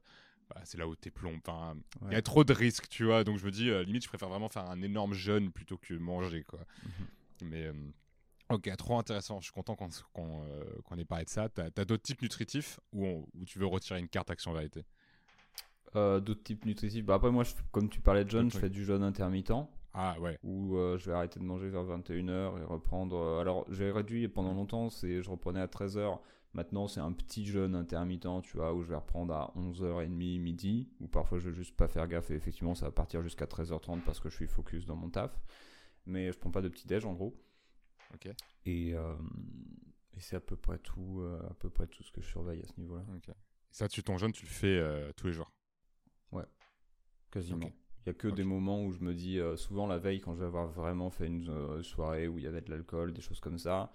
Bah, 0.49 0.61
c'est 0.63 0.77
là 0.77 0.87
où 0.87 0.95
t'es 0.95 1.11
plomb. 1.11 1.37
Enfin, 1.45 1.75
il 2.07 2.13
y 2.13 2.15
a 2.15 2.21
trop 2.21 2.45
de 2.45 2.53
risques, 2.53 2.87
tu 2.87 3.03
vois. 3.03 3.25
Donc 3.25 3.39
je 3.39 3.45
me 3.45 3.51
dis, 3.51 3.69
limite, 3.85 4.03
je 4.03 4.07
préfère 4.07 4.29
vraiment 4.29 4.49
faire 4.49 4.69
un 4.69 4.81
énorme 4.81 5.13
jeûne 5.13 5.51
plutôt 5.51 5.77
que 5.77 5.93
manger, 5.93 6.43
quoi. 6.43 6.59
Mhm. 6.85 7.49
Mais 7.49 7.71
Ok, 8.53 8.69
trop 8.77 8.99
intéressant. 8.99 9.39
Je 9.39 9.45
suis 9.45 9.51
content 9.51 9.75
qu'on 9.75 10.43
euh, 10.43 10.97
ait 10.97 11.05
parlé 11.05 11.25
de 11.25 11.29
ça. 11.29 11.49
Tu 11.49 11.59
as, 11.59 11.85
d'autres 11.85 12.03
types 12.03 12.21
nutritifs 12.21 12.79
ou, 12.93 13.25
tu 13.47 13.57
veux 13.57 13.65
retirer 13.65 13.99
une 13.99 14.07
carte 14.07 14.29
action 14.29 14.53
vérité? 14.53 14.85
Euh, 15.95 16.19
D'autres 16.19 16.43
types 16.43 16.65
nutritifs. 16.65 17.03
Bah 17.03 17.15
après, 17.15 17.31
moi, 17.31 17.45
comme 17.71 17.89
tu 17.89 17.99
parlais 17.99 18.23
de 18.23 18.29
jeûne, 18.29 18.51
je 18.51 18.59
fais 18.59 18.69
du 18.69 18.85
jeûne 18.85 19.01
intermittent. 19.01 19.53
Ah 19.95 20.19
ouais. 20.19 20.37
Où 20.43 20.77
euh, 20.77 20.99
je 20.99 21.09
vais 21.09 21.15
arrêter 21.15 21.39
de 21.39 21.45
manger 21.45 21.69
vers 21.69 21.83
21h 21.83 22.61
et 22.61 22.63
reprendre. 22.63 23.39
alors, 23.39 23.65
j'ai 23.71 23.89
réduit 23.91 24.27
pendant 24.27 24.53
longtemps, 24.53 24.89
je 24.89 25.29
reprenais 25.29 25.61
à 25.61 25.67
13h. 25.67 26.19
Maintenant, 26.53 26.87
c'est 26.87 26.99
un 26.99 27.11
petit 27.11 27.47
jeûne 27.47 27.73
intermittent, 27.73 28.43
tu 28.43 28.57
vois, 28.57 28.75
où 28.75 28.83
je 28.83 28.89
vais 28.89 28.95
reprendre 28.95 29.33
à 29.33 29.51
11h30, 29.57 30.09
midi, 30.09 30.87
ou 30.99 31.07
parfois 31.07 31.39
je 31.39 31.49
vais 31.49 31.55
juste 31.55 31.75
pas 31.75 31.87
faire 31.87 32.07
gaffe 32.07 32.29
et 32.29 32.35
effectivement, 32.35 32.75
ça 32.75 32.85
va 32.85 32.91
partir 32.91 33.23
jusqu'à 33.23 33.45
13h30 33.45 34.01
parce 34.01 34.19
que 34.19 34.29
je 34.29 34.35
suis 34.35 34.45
focus 34.45 34.85
dans 34.85 34.95
mon 34.95 35.09
taf. 35.09 35.31
Mais 36.05 36.31
je 36.31 36.37
prends 36.37 36.51
pas 36.51 36.61
de 36.61 36.69
petit 36.69 36.85
déj 36.85 37.05
en 37.05 37.13
gros. 37.13 37.35
Et, 38.65 38.93
euh, 38.93 39.15
et 40.15 40.19
c'est 40.19 40.35
à 40.35 40.39
peu 40.39 40.55
près 40.55 40.77
tout, 40.79 41.19
euh, 41.21 41.39
à 41.49 41.53
peu 41.55 41.69
près 41.69 41.87
tout 41.87 42.03
ce 42.03 42.11
que 42.11 42.21
je 42.21 42.27
surveille 42.27 42.61
à 42.61 42.67
ce 42.67 42.79
niveau-là. 42.79 43.03
Ça, 43.71 43.87
tu 43.87 44.03
ton 44.03 44.17
jeûne, 44.17 44.31
tu 44.31 44.45
le 44.45 44.51
fais 44.51 44.77
euh, 44.77 45.11
tous 45.15 45.27
les 45.27 45.33
jours? 45.33 45.51
Ouais, 46.31 46.45
quasiment. 47.31 47.71
Il 48.05 48.07
y 48.07 48.09
a 48.09 48.13
que 48.13 48.27
des 48.27 48.43
moments 48.43 48.83
où 48.83 48.91
je 48.91 48.99
me 48.99 49.13
dis, 49.13 49.39
souvent 49.55 49.87
la 49.87 49.97
veille, 49.97 50.19
quand 50.19 50.33
je 50.33 50.39
vais 50.41 50.45
avoir 50.45 50.67
vraiment 50.67 51.09
fait 51.09 51.27
une 51.27 51.81
soirée 51.83 52.27
où 52.27 52.37
il 52.37 52.43
y 52.43 52.47
avait 52.47 52.59
de 52.61 52.69
l'alcool, 52.69 53.13
des 53.13 53.21
choses 53.21 53.39
comme 53.39 53.57
ça, 53.57 53.93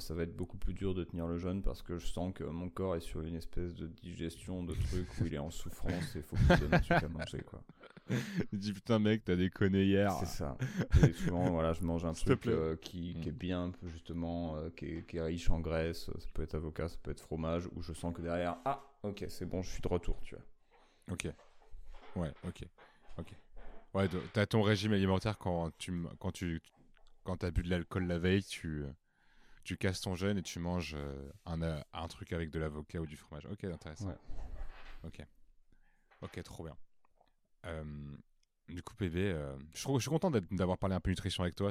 ça 0.00 0.14
va 0.14 0.24
être 0.24 0.34
beaucoup 0.34 0.58
plus 0.58 0.74
dur 0.74 0.94
de 0.94 1.04
tenir 1.04 1.28
le 1.28 1.38
jeûne 1.38 1.62
parce 1.62 1.80
que 1.80 1.96
je 1.96 2.06
sens 2.06 2.34
que 2.34 2.42
mon 2.42 2.68
corps 2.68 2.96
est 2.96 3.00
sur 3.00 3.20
une 3.20 3.36
espèce 3.36 3.74
de 3.76 3.86
digestion 3.86 4.64
de 4.64 4.74
trucs 4.74 5.20
où 5.20 5.26
il 5.26 5.34
est 5.34 5.38
en 5.38 5.50
souffrance 5.50 6.16
et 6.16 6.18
il 6.18 6.22
faut 6.24 6.34
que 6.34 6.56
je 6.56 6.60
donne 6.60 6.74
un 6.74 6.80
truc 6.80 7.02
à 7.02 7.08
manger. 7.08 7.40
Quoi. 7.42 7.62
Je 8.52 8.56
dis 8.56 8.72
putain 8.72 8.98
mec, 8.98 9.24
t'as 9.24 9.36
déconné 9.36 9.84
hier. 9.84 10.12
C'est 10.20 10.26
ça. 10.26 10.56
Et 11.02 11.12
souvent, 11.12 11.50
voilà, 11.50 11.72
je 11.72 11.82
mange 11.82 12.04
un 12.04 12.12
truc 12.14 12.46
euh, 12.46 12.76
qui, 12.76 13.16
qui, 13.20 13.28
est 13.28 13.32
mm. 13.32 13.36
bien, 13.36 13.72
justement, 13.84 14.56
euh, 14.56 14.70
qui, 14.70 14.86
est, 14.86 15.06
qui, 15.06 15.16
est, 15.16 15.22
riche 15.22 15.50
en 15.50 15.60
graisse. 15.60 16.06
Ça 16.06 16.28
peut 16.32 16.42
être 16.42 16.54
avocat, 16.54 16.88
ça 16.88 16.96
peut 17.02 17.10
être 17.10 17.20
fromage, 17.20 17.68
où 17.74 17.82
je 17.82 17.92
sens 17.92 18.14
que 18.14 18.22
derrière, 18.22 18.56
ah, 18.64 18.82
ok, 19.02 19.24
c'est 19.28 19.46
bon, 19.46 19.62
je 19.62 19.70
suis 19.70 19.82
de 19.82 19.88
retour, 19.88 20.20
tu 20.22 20.34
vois. 20.34 20.44
Ok. 21.10 21.28
Ouais, 22.16 22.32
ok. 22.46 22.64
Ok. 23.18 23.32
Ouais, 23.94 24.08
t'as 24.32 24.46
ton 24.46 24.62
régime 24.62 24.92
alimentaire 24.92 25.38
quand 25.38 25.70
tu 25.78 26.04
quand 26.18 26.30
tu 26.30 26.60
quand 27.24 27.42
as 27.44 27.50
bu 27.50 27.62
de 27.62 27.70
l'alcool 27.70 28.06
la 28.06 28.18
veille, 28.18 28.44
tu 28.44 28.84
tu 29.64 29.76
casses 29.76 30.02
ton 30.02 30.14
jeûne 30.14 30.38
et 30.38 30.42
tu 30.42 30.58
manges 30.58 30.94
euh, 30.96 31.30
un, 31.46 31.60
un 31.92 32.08
truc 32.08 32.32
avec 32.32 32.50
de 32.50 32.58
l'avocat 32.58 33.00
ou 33.00 33.06
du 33.06 33.16
fromage. 33.16 33.46
Ok, 33.46 33.64
intéressant. 33.64 34.08
Ouais. 34.08 34.16
Ok. 35.04 35.26
Ok, 36.22 36.42
trop 36.42 36.64
bien. 36.64 36.76
Euh, 37.66 37.84
du 38.68 38.82
coup, 38.82 38.94
PV, 38.96 39.32
euh, 39.32 39.56
je, 39.74 39.78
suis 39.78 40.10
content 40.10 40.30
d'avoir 40.50 40.78
parlé 40.78 40.96
un 40.96 41.00
peu 41.00 41.10
nutrition 41.10 41.42
avec 41.42 41.54
toi. 41.54 41.70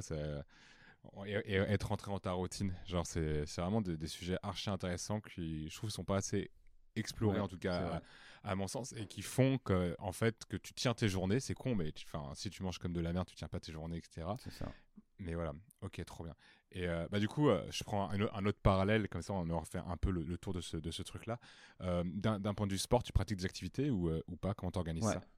Et, 1.26 1.54
être 1.54 1.88
rentré 1.90 2.12
dans 2.12 2.20
ta 2.20 2.32
routine. 2.32 2.74
Genre, 2.86 3.06
c'est 3.06 3.44
vraiment 3.58 3.82
des, 3.82 4.08
sujets 4.08 4.38
archi 4.44 4.70
intéressants 4.70 5.22
qui, 5.22 5.70
je 5.70 5.76
trouve, 5.76 5.90
sont 5.90 6.04
pas 6.04 6.18
assez 6.18 6.50
explorés, 6.96 7.40
en 7.40 7.48
tout 7.48 7.60
cas, 7.60 8.02
à, 8.44 8.56
mon 8.56 8.68
sens, 8.68 8.94
et 8.94 9.06
qui 9.06 9.22
font 9.22 9.58
que, 9.58 9.96
en 10.00 10.12
fait, 10.12 10.46
que 10.46 10.58
tu 10.58 10.74
tiens 10.74 10.94
tes 10.94 11.10
journées. 11.10 11.40
C'est 11.40 11.54
con, 11.54 11.76
mais 11.76 11.94
si 12.34 12.50
tu 12.50 12.64
manges 12.64 12.80
comme 12.80 12.94
de 12.94 13.02
la 13.02 13.14
merde, 13.14 13.28
tu 13.28 13.36
tiens 13.36 13.48
pas 13.48 13.60
tes 13.60 13.72
journées, 13.72 13.98
etc. 13.98 14.28
C'est 14.40 14.54
ça. 14.54 14.72
Mais 15.20 15.34
voilà, 15.34 15.54
ok, 15.82 16.04
trop 16.06 16.26
bien. 16.26 16.36
Et 16.72 16.90
euh, 16.90 17.08
bah, 17.10 17.20
du 17.20 17.28
coup, 17.30 17.50
je 17.70 17.84
prends 17.84 18.10
un, 18.10 18.46
autre 18.46 18.60
parallèle, 18.62 19.08
comme 19.08 19.22
ça 19.22 19.32
on 19.32 19.50
aura 19.50 19.64
fait 19.64 19.78
un 19.78 19.96
peu 19.96 20.12
le, 20.12 20.38
tour 20.38 20.54
de 20.54 20.60
ce, 20.60 20.76
de 20.76 20.92
ce 20.92 21.04
truc-là. 21.04 21.40
D'un 21.80 22.54
point 22.54 22.68
de 22.68 22.72
vue 22.72 22.78
sport, 22.78 23.04
tu 23.04 23.12
pratiques 23.12 23.38
des 23.38 23.46
activités 23.46 23.90
ou, 23.90 24.10
ou 24.28 24.36
pas? 24.38 24.54
Comment 24.54 24.72
tu 24.72 24.80
organises 24.80 25.04
ça? 25.04 25.18
euh, 25.18 25.35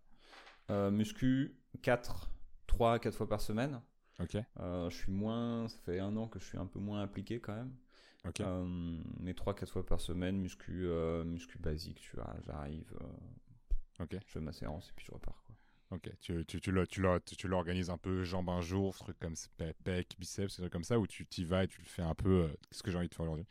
muscu 0.69 1.55
4, 1.81 2.29
3, 2.67 2.99
4 2.99 3.15
fois 3.15 3.29
par 3.29 3.41
semaine. 3.41 3.81
Ok. 4.19 4.35
Euh, 4.59 4.89
je 4.89 4.95
suis 4.95 5.11
moins, 5.11 5.67
ça 5.67 5.77
fait 5.85 5.99
un 5.99 6.15
an 6.17 6.27
que 6.27 6.39
je 6.39 6.45
suis 6.45 6.57
un 6.57 6.65
peu 6.65 6.79
moins 6.79 7.01
impliqué 7.01 7.39
quand 7.39 7.55
même. 7.55 7.73
Ok. 8.27 8.41
Euh, 8.41 8.65
mais 9.19 9.33
3-4 9.33 9.67
fois 9.67 9.85
par 9.85 10.01
semaine, 10.01 10.37
muscu, 10.37 10.87
muscu 11.25 11.59
basique, 11.59 11.99
tu 12.01 12.15
vois, 12.15 12.35
j'arrive, 12.45 12.91
ok 13.99 14.11
je 14.11 14.31
fais 14.31 14.39
ma 14.39 14.51
séance 14.51 14.89
et 14.89 14.93
puis 14.95 15.05
je 15.05 15.11
repars. 15.11 15.41
Quoi. 15.45 15.55
Ok, 15.89 16.11
tu, 16.19 16.45
tu, 16.45 16.59
tu 16.59 17.47
l'organises 17.47 17.89
un 17.89 17.97
peu 17.97 18.23
jambes 18.23 18.49
un 18.49 18.59
jour, 18.59 18.97
trucs 18.97 19.17
comme 19.19 19.35
pec, 19.85 20.15
biceps, 20.19 20.59
des 20.59 20.69
comme 20.69 20.83
ça, 20.83 20.99
ou 20.99 21.07
tu 21.07 21.25
t'y 21.25 21.45
vas 21.45 21.63
et 21.63 21.67
tu 21.67 21.81
le 21.81 21.87
fais 21.87 22.01
un 22.01 22.15
peu, 22.15 22.49
ce 22.71 22.83
que 22.83 22.91
j'ai 22.91 22.97
envie 22.97 23.07
de 23.07 23.15
faire 23.15 23.23
aujourd'hui? 23.23 23.45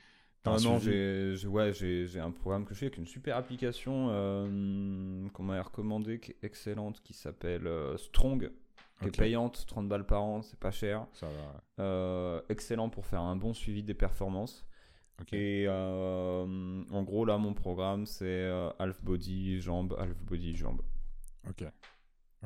Ah 0.47 0.56
non, 0.62 0.78
j'ai 0.78 1.36
ouais, 1.47 1.73
j'ai 1.73 2.20
un 2.20 2.31
programme 2.31 2.64
que 2.64 2.74
je 2.74 2.81
fais 2.81 2.86
avec 2.86 2.98
une 2.98 3.06
super 3.06 3.36
application 3.36 4.09
euh, 4.10 5.28
qu'on 5.32 5.43
m'a 5.43 5.60
recommandée, 5.62 6.20
qui 6.20 6.32
est 6.32 6.44
excellente, 6.44 7.02
qui 7.02 7.12
s'appelle 7.12 7.66
euh, 7.66 7.97
Strong, 7.97 8.51
qui 9.01 9.09
est 9.09 9.16
payante, 9.16 9.64
30 9.66 9.89
balles 9.89 10.06
par 10.06 10.23
an, 10.23 10.43
c'est 10.43 10.59
pas 10.59 10.70
cher. 10.70 11.06
Ça 11.12 11.27
va. 11.27 11.82
Euh, 11.82 12.40
excellent 12.48 12.89
pour 12.89 13.06
faire 13.06 13.20
un 13.20 13.36
bon 13.36 13.55
suivi 13.55 13.82
des 13.82 13.94
performances. 13.94 14.66
Et 15.32 15.66
en 15.68 17.02
gros, 17.02 17.24
là, 17.24 17.39
mon 17.39 17.55
programme, 17.55 18.06
c'est 18.06 18.48
half 18.78 19.02
body, 19.02 19.60
jambes, 19.60 19.97
half 19.98 20.23
body, 20.23 20.56
jambes. 20.56 20.82
Ok. 21.48 21.64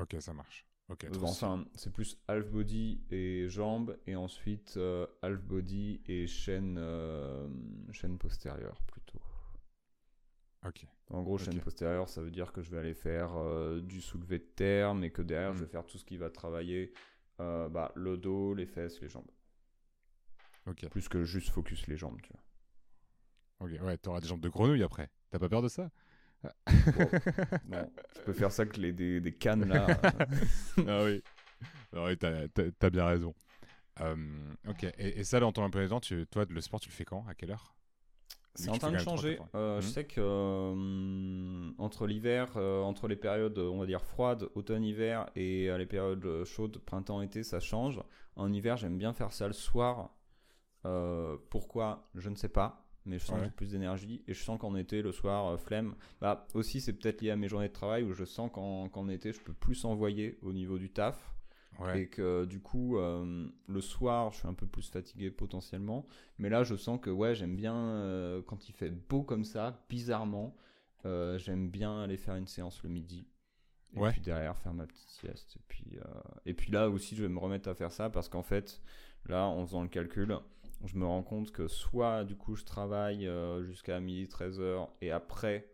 Ok, 0.01 0.17
ça 0.21 0.33
marche. 0.33 0.70
Ok. 0.91 1.07
enfin, 1.23 1.65
c'est 1.77 1.93
plus 1.93 2.19
half 2.27 2.49
body 2.51 3.01
et 3.11 3.49
jambes, 3.49 3.97
et 4.09 4.17
ensuite 4.17 4.75
euh, 4.77 5.07
half 5.23 5.41
body 5.41 6.01
et 6.07 6.27
chaîne, 6.27 6.77
euh, 6.79 7.49
chaîne 7.93 8.19
postérieure 8.19 8.83
plutôt. 8.83 9.21
Ok. 10.67 10.87
En 11.11 11.23
gros, 11.23 11.39
chaîne 11.39 11.61
postérieure, 11.61 12.09
ça 12.09 12.21
veut 12.21 12.31
dire 12.31 12.53
que 12.53 12.61
je 12.61 12.71
vais 12.71 12.79
aller 12.79 12.95
faire 12.95 13.37
euh, 13.37 13.81
du 13.81 14.01
soulevé 14.01 14.39
de 14.39 14.45
terre, 14.45 14.95
mais 14.95 15.11
que 15.11 15.23
derrière, 15.23 15.55
je 15.55 15.61
mm. 15.61 15.65
vais 15.65 15.71
faire 15.71 15.87
tout 15.87 15.97
ce 15.97 16.05
qui 16.05 16.17
va 16.17 16.29
travailler 16.29 16.93
euh, 17.39 17.69
bah, 17.69 17.93
le 17.95 18.17
dos, 18.17 18.55
les 18.55 18.67
fesses, 18.67 19.01
les 19.01 19.09
jambes. 19.09 19.31
Ok. 20.67 20.89
Plus 20.89 21.09
que 21.09 21.25
juste 21.25 21.51
focus 21.51 21.87
les 21.87 21.97
jambes, 21.97 22.21
tu 22.23 22.33
vois. 22.33 22.43
Ok, 23.61 23.83
ouais, 23.83 23.97
t'auras 23.99 24.21
des 24.21 24.27
jambes 24.27 24.41
de 24.41 24.49
grenouille 24.49 24.83
après. 24.83 25.09
T'as 25.31 25.39
pas 25.39 25.49
peur 25.49 25.63
de 25.63 25.69
ça? 25.69 25.91
Je 26.67 28.21
peux 28.25 28.33
faire 28.33 28.53
ça 28.53 28.67
que 28.67 28.81
les, 28.81 28.93
des, 28.93 29.21
des 29.21 29.33
cannes 29.33 29.69
là. 29.69 29.87
ah 30.87 31.05
oui. 31.05 31.23
Ah 31.95 32.05
oui, 32.05 32.17
t'as 32.17 32.91
bien 32.91 33.07
raison. 33.07 33.35
Euh, 34.01 34.17
ok, 34.69 34.87
et, 34.99 35.25
ça, 35.25 35.41
dans 35.41 35.53
ton 35.53 35.63
emploi 35.63 35.87
temps, 35.89 36.01
tu, 36.01 36.27
toi, 36.27 36.47
le 36.49 36.61
sport, 36.61 36.81
tu 36.81 36.89
le 36.89 36.95
fais 36.95 37.05
quand? 37.05 37.25
À 37.29 37.35
quelle 37.35 37.51
heure? 37.51 37.75
C'est 38.55 38.71
en 38.71 38.79
train 38.79 38.91
de 38.91 38.99
changer. 38.99 39.39
Euh, 39.55 39.81
je 39.81 39.87
hmm. 39.87 39.91
sais 39.91 40.05
que 40.05 40.21
euh, 40.21 41.71
entre 41.79 42.07
l'hiver, 42.07 42.49
euh, 42.57 42.83
entre 42.83 43.07
les 43.07 43.17
périodes, 43.17 43.59
on 43.59 43.79
va 43.79 43.87
dire 43.87 44.03
froides, 44.05 44.49
automne-hiver, 44.55 45.31
et 45.37 45.71
les 45.77 45.87
périodes 45.87 46.45
chaudes, 46.45 46.79
printemps-été, 46.79 47.43
ça 47.43 47.61
change. 47.61 48.01
En 48.37 48.53
hiver, 48.53 48.77
j'aime 48.77 48.99
bien 48.99 49.13
faire 49.13 49.33
ça 49.33 49.47
le 49.47 49.53
soir. 49.53 50.11
pourquoi? 51.51 52.09
Je 52.15 52.29
ne 52.29 52.37
sais 52.37 52.49
pas. 52.49 52.90
Mais 53.11 53.19
je 53.19 53.25
sens 53.27 53.39
que 53.39 53.45
j'ai 53.45 53.51
plus 53.51 53.73
d'énergie 53.73 54.23
et 54.29 54.35
je 54.35 54.41
sens 54.41 54.59
qu'en 54.59 54.77
été, 54.77 55.03
le 55.03 55.11
soir, 55.11 55.59
flemme. 55.59 55.97
Bah, 56.21 56.47
aussi, 56.55 56.81
c'est 56.81 56.93
peut-être 56.93 57.21
lié 57.21 57.31
à 57.31 57.37
mes 57.37 57.49
journées 57.49 57.69
de 57.69 57.73
travail 57.73 58.05
où 58.05 58.13
je 58.13 58.25
sens 58.25 58.51
qu'en 58.53 59.09
été, 59.09 59.33
je 59.33 59.41
peux 59.41 59.53
plus 59.53 59.85
envoyer 59.85 60.39
au 60.43 60.53
niveau 60.53 60.79
du 60.79 60.91
taf. 60.91 61.35
Et 61.95 62.09
que 62.09 62.45
du 62.45 62.61
coup, 62.61 62.99
euh, 62.99 63.49
le 63.67 63.81
soir, 63.81 64.33
je 64.33 64.39
suis 64.39 64.49
un 64.49 64.55
peu 64.55 64.67
plus 64.67 64.91
fatigué 64.91 65.31
potentiellement. 65.31 66.07
Mais 66.39 66.49
là, 66.49 66.63
je 66.63 66.77
sens 66.77 67.01
que 67.01 67.11
ouais, 67.11 67.35
j'aime 67.35 67.57
bien 67.57 67.75
euh, 67.75 68.43
quand 68.47 68.69
il 68.69 68.73
fait 68.73 68.91
beau 68.91 69.23
comme 69.23 69.45
ça, 69.45 69.83
bizarrement. 69.89 70.55
Euh, 71.07 71.39
j'aime 71.39 71.71
bien 71.71 72.03
aller 72.03 72.19
faire 72.19 72.37
une 72.37 72.47
séance 72.47 72.83
le 72.83 72.91
midi. 72.91 73.27
Et 73.97 74.01
puis 74.11 74.21
derrière, 74.21 74.57
faire 74.59 74.75
ma 74.75 74.87
petite 74.87 75.09
sieste. 75.09 75.57
Et 75.57 75.63
puis, 75.67 75.99
et 76.47 76.55
puis 76.55 76.71
là 76.71 76.89
aussi, 76.91 77.17
je 77.17 77.23
vais 77.23 77.29
me 77.29 77.39
remettre 77.39 77.69
à 77.69 77.75
faire 77.75 77.91
ça 77.91 78.11
parce 78.11 78.29
qu'en 78.29 78.43
fait, 78.43 78.81
là, 79.27 79.47
en 79.47 79.67
faisant 79.67 79.83
le 79.83 79.89
calcul, 79.89 80.39
je 80.85 80.97
me 80.97 81.05
rends 81.05 81.23
compte 81.23 81.51
que 81.53 81.69
soit 81.69 82.25
du 82.25 82.37
coup, 82.37 82.57
je 82.57 82.65
travaille 82.65 83.31
jusqu'à 83.63 84.01
midi 84.01 84.27
13h 84.27 84.89
et 85.01 85.11
après, 85.11 85.71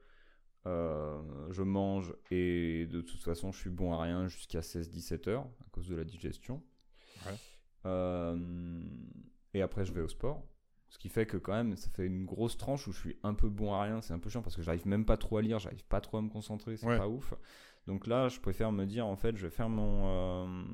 euh, 0.66 1.23
je 1.51 1.62
mange 1.62 2.12
et 2.33 2.87
de 2.87 3.01
toute 3.01 3.20
façon 3.20 3.53
je 3.53 3.59
suis 3.59 3.70
bon 3.70 3.93
à 3.93 4.03
rien 4.03 4.27
jusqu'à 4.27 4.61
16-17 4.61 5.28
heures 5.28 5.47
à 5.65 5.70
cause 5.70 5.87
de 5.87 5.95
la 5.95 6.05
digestion. 6.05 6.61
Euh, 7.85 8.83
et 9.55 9.62
après 9.62 9.85
je 9.85 9.93
vais 9.93 10.01
au 10.01 10.09
sport. 10.09 10.43
Ce 10.89 10.99
qui 10.99 11.09
fait 11.09 11.27
que 11.27 11.37
quand 11.37 11.53
même 11.53 11.77
ça 11.77 11.89
fait 11.91 12.07
une 12.07 12.24
grosse 12.24 12.57
tranche 12.57 12.89
où 12.89 12.93
je 12.93 12.99
suis 12.99 13.16
un 13.23 13.35
peu 13.35 13.49
bon 13.49 13.74
à 13.74 13.83
rien. 13.83 14.01
C'est 14.01 14.12
un 14.12 14.19
peu 14.19 14.28
chiant 14.28 14.43
parce 14.43 14.57
que 14.57 14.62
j'arrive 14.62 14.87
même 14.89 15.05
pas 15.05 15.16
trop 15.16 15.37
à 15.37 15.43
lire, 15.43 15.61
j'arrive 15.61 15.85
pas 15.85 16.01
trop 16.01 16.16
à 16.16 16.23
me 16.23 16.31
concentrer, 16.31 16.77
c'est 16.77 16.87
pas 16.87 17.09
ouf. 17.09 17.35
Donc 17.87 18.09
là 18.09 18.28
je 18.28 18.41
préfère 18.41 18.73
me 18.73 18.87
dire 18.87 19.07
en 19.07 19.16
fait 19.16 19.37
je 19.37 19.47
vais 19.47 19.53
faire 19.53 19.69
mon... 19.69 20.47
Euh, 20.47 20.65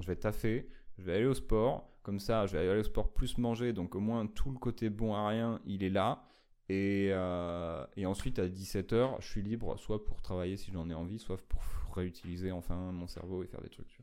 je 0.00 0.06
vais 0.06 0.16
taffer, 0.16 0.68
je 0.98 1.02
vais 1.02 1.14
aller 1.14 1.26
au 1.26 1.34
sport. 1.34 1.90
Comme 2.10 2.18
ça 2.18 2.44
je 2.46 2.56
vais 2.56 2.68
aller 2.68 2.80
au 2.80 2.82
sport 2.82 3.12
plus 3.12 3.38
manger. 3.38 3.72
Donc 3.72 3.94
au 3.94 4.00
moins 4.00 4.26
tout 4.26 4.50
le 4.50 4.58
côté 4.58 4.90
bon 4.90 5.14
à 5.14 5.28
rien 5.28 5.60
il 5.64 5.84
est 5.84 5.90
là. 5.90 6.24
Euh, 6.72 7.86
et, 7.96 8.04
ensuite, 8.04 8.40
à 8.40 8.48
17h, 8.48 9.20
je 9.20 9.26
suis 9.28 9.42
libre, 9.42 9.78
soit 9.78 10.04
pour 10.04 10.20
travailler 10.22 10.56
si 10.56 10.72
j'en 10.72 10.88
ai 10.90 10.94
envie, 10.94 11.20
soit 11.20 11.36
pour 11.36 11.62
réutiliser 11.94 12.50
enfin 12.50 12.74
mon 12.74 13.06
cerveau 13.06 13.44
et 13.44 13.46
faire 13.46 13.60
des 13.60 13.68
trucs. 13.68 14.00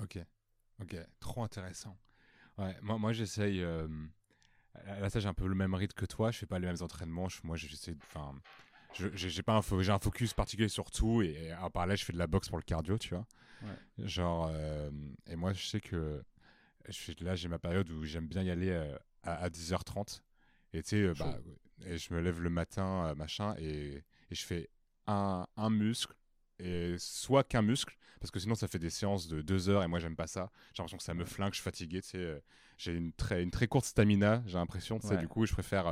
Ok, 0.00 0.18
ok, 0.80 0.96
trop 1.18 1.42
intéressant. 1.42 1.98
Ouais, 2.56 2.76
moi, 2.82 2.98
moi 2.98 3.12
j'essaye. 3.12 3.62
Euh, 3.64 3.88
là, 4.86 5.10
ça, 5.10 5.18
j'ai 5.18 5.28
un 5.28 5.34
peu 5.34 5.48
le 5.48 5.56
même 5.56 5.74
rythme 5.74 5.94
que 5.94 6.06
toi. 6.06 6.30
Je 6.30 6.38
fais 6.38 6.46
pas 6.46 6.60
les 6.60 6.68
mêmes 6.68 6.82
entraînements. 6.82 7.26
moi, 7.42 7.56
j'essaie. 7.56 7.96
Enfin, 8.04 8.32
j'ai 8.92 9.42
pas 9.42 9.56
un, 9.58 9.82
j'ai 9.82 9.92
un 9.92 9.98
focus 9.98 10.34
particulier 10.34 10.68
sur 10.68 10.92
tout. 10.92 11.22
Et, 11.22 11.50
à 11.50 11.68
part 11.70 11.88
là, 11.88 11.96
je 11.96 12.04
fais 12.04 12.12
de 12.12 12.18
la 12.18 12.28
boxe 12.28 12.48
pour 12.48 12.58
le 12.58 12.64
cardio, 12.64 12.96
tu 12.96 13.14
vois. 13.14 13.26
Genre, 13.98 14.50
euh, 14.52 14.90
et 15.26 15.36
moi, 15.36 15.52
je 15.52 15.66
sais 15.66 15.80
que 15.80 16.22
je 16.88 17.12
là, 17.24 17.34
j'ai 17.36 17.48
ma 17.48 17.58
période 17.58 17.90
où 17.90 18.04
j'aime 18.04 18.26
bien 18.26 18.42
y 18.42 18.50
aller 18.50 18.72
à, 19.22 19.34
à 19.34 19.48
10h30. 19.48 20.20
Et 20.72 20.82
tu 20.82 20.88
sais, 20.90 21.12
bah, 21.18 21.36
et 21.86 21.98
je 21.98 22.12
me 22.14 22.20
lève 22.20 22.40
le 22.40 22.50
matin, 22.50 23.06
euh, 23.06 23.14
machin, 23.14 23.54
et, 23.58 24.04
et, 24.30 24.34
je 24.34 24.44
fais 24.44 24.68
un, 25.06 25.46
un 25.56 25.70
muscle, 25.70 26.14
et 26.58 26.94
soit 26.98 27.44
qu'un 27.44 27.62
muscle, 27.62 27.96
parce 28.20 28.30
que 28.30 28.38
sinon 28.38 28.54
ça 28.54 28.68
fait 28.68 28.78
des 28.78 28.90
séances 28.90 29.28
de 29.28 29.40
deux 29.40 29.68
heures, 29.68 29.82
et 29.82 29.88
moi 29.88 29.98
j'aime 29.98 30.16
pas 30.16 30.26
ça. 30.26 30.50
J'ai 30.72 30.82
l'impression 30.82 30.98
que 30.98 31.02
ça 31.02 31.14
me 31.14 31.24
flingue, 31.24 31.52
je 31.52 31.56
suis 31.56 31.64
fatigué, 31.64 32.02
tu 32.02 32.10
sais. 32.10 32.18
Euh, 32.18 32.38
j'ai 32.76 32.94
une 32.94 33.12
très, 33.12 33.42
une 33.42 33.50
très 33.50 33.66
courte 33.66 33.84
stamina, 33.84 34.42
j'ai 34.46 34.56
l'impression, 34.56 34.98
tu 34.98 35.08
sais, 35.08 35.14
du 35.18 35.28
coup 35.28 35.44
je 35.44 35.52
préfère 35.52 35.86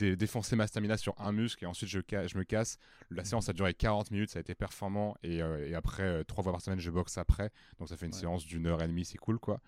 euh, 0.00 0.16
défoncer 0.16 0.56
ma 0.56 0.66
stamina 0.66 0.96
sur 0.96 1.14
un 1.20 1.32
muscle, 1.32 1.62
et 1.64 1.66
ensuite 1.66 1.90
je, 1.90 1.98
je 2.00 2.38
me 2.38 2.44
casse. 2.44 2.78
La 3.10 3.24
séance 3.24 3.48
a 3.48 3.52
duré 3.52 3.74
40 3.74 4.10
minutes, 4.10 4.30
ça 4.30 4.38
a 4.38 4.40
été 4.40 4.54
performant, 4.54 5.14
et, 5.22 5.36
et 5.38 5.74
après, 5.74 6.24
trois 6.24 6.42
fois 6.42 6.52
par 6.52 6.60
semaine, 6.62 6.80
je 6.80 6.90
boxe 6.90 7.18
après, 7.18 7.50
donc 7.78 7.88
ça 7.88 7.96
fait 7.96 8.06
une 8.06 8.12
séance 8.12 8.46
d'une 8.46 8.66
heure 8.66 8.82
et 8.82 8.88
demie, 8.88 9.04
c'est 9.04 9.18
cool, 9.18 9.38
quoi. 9.38 9.60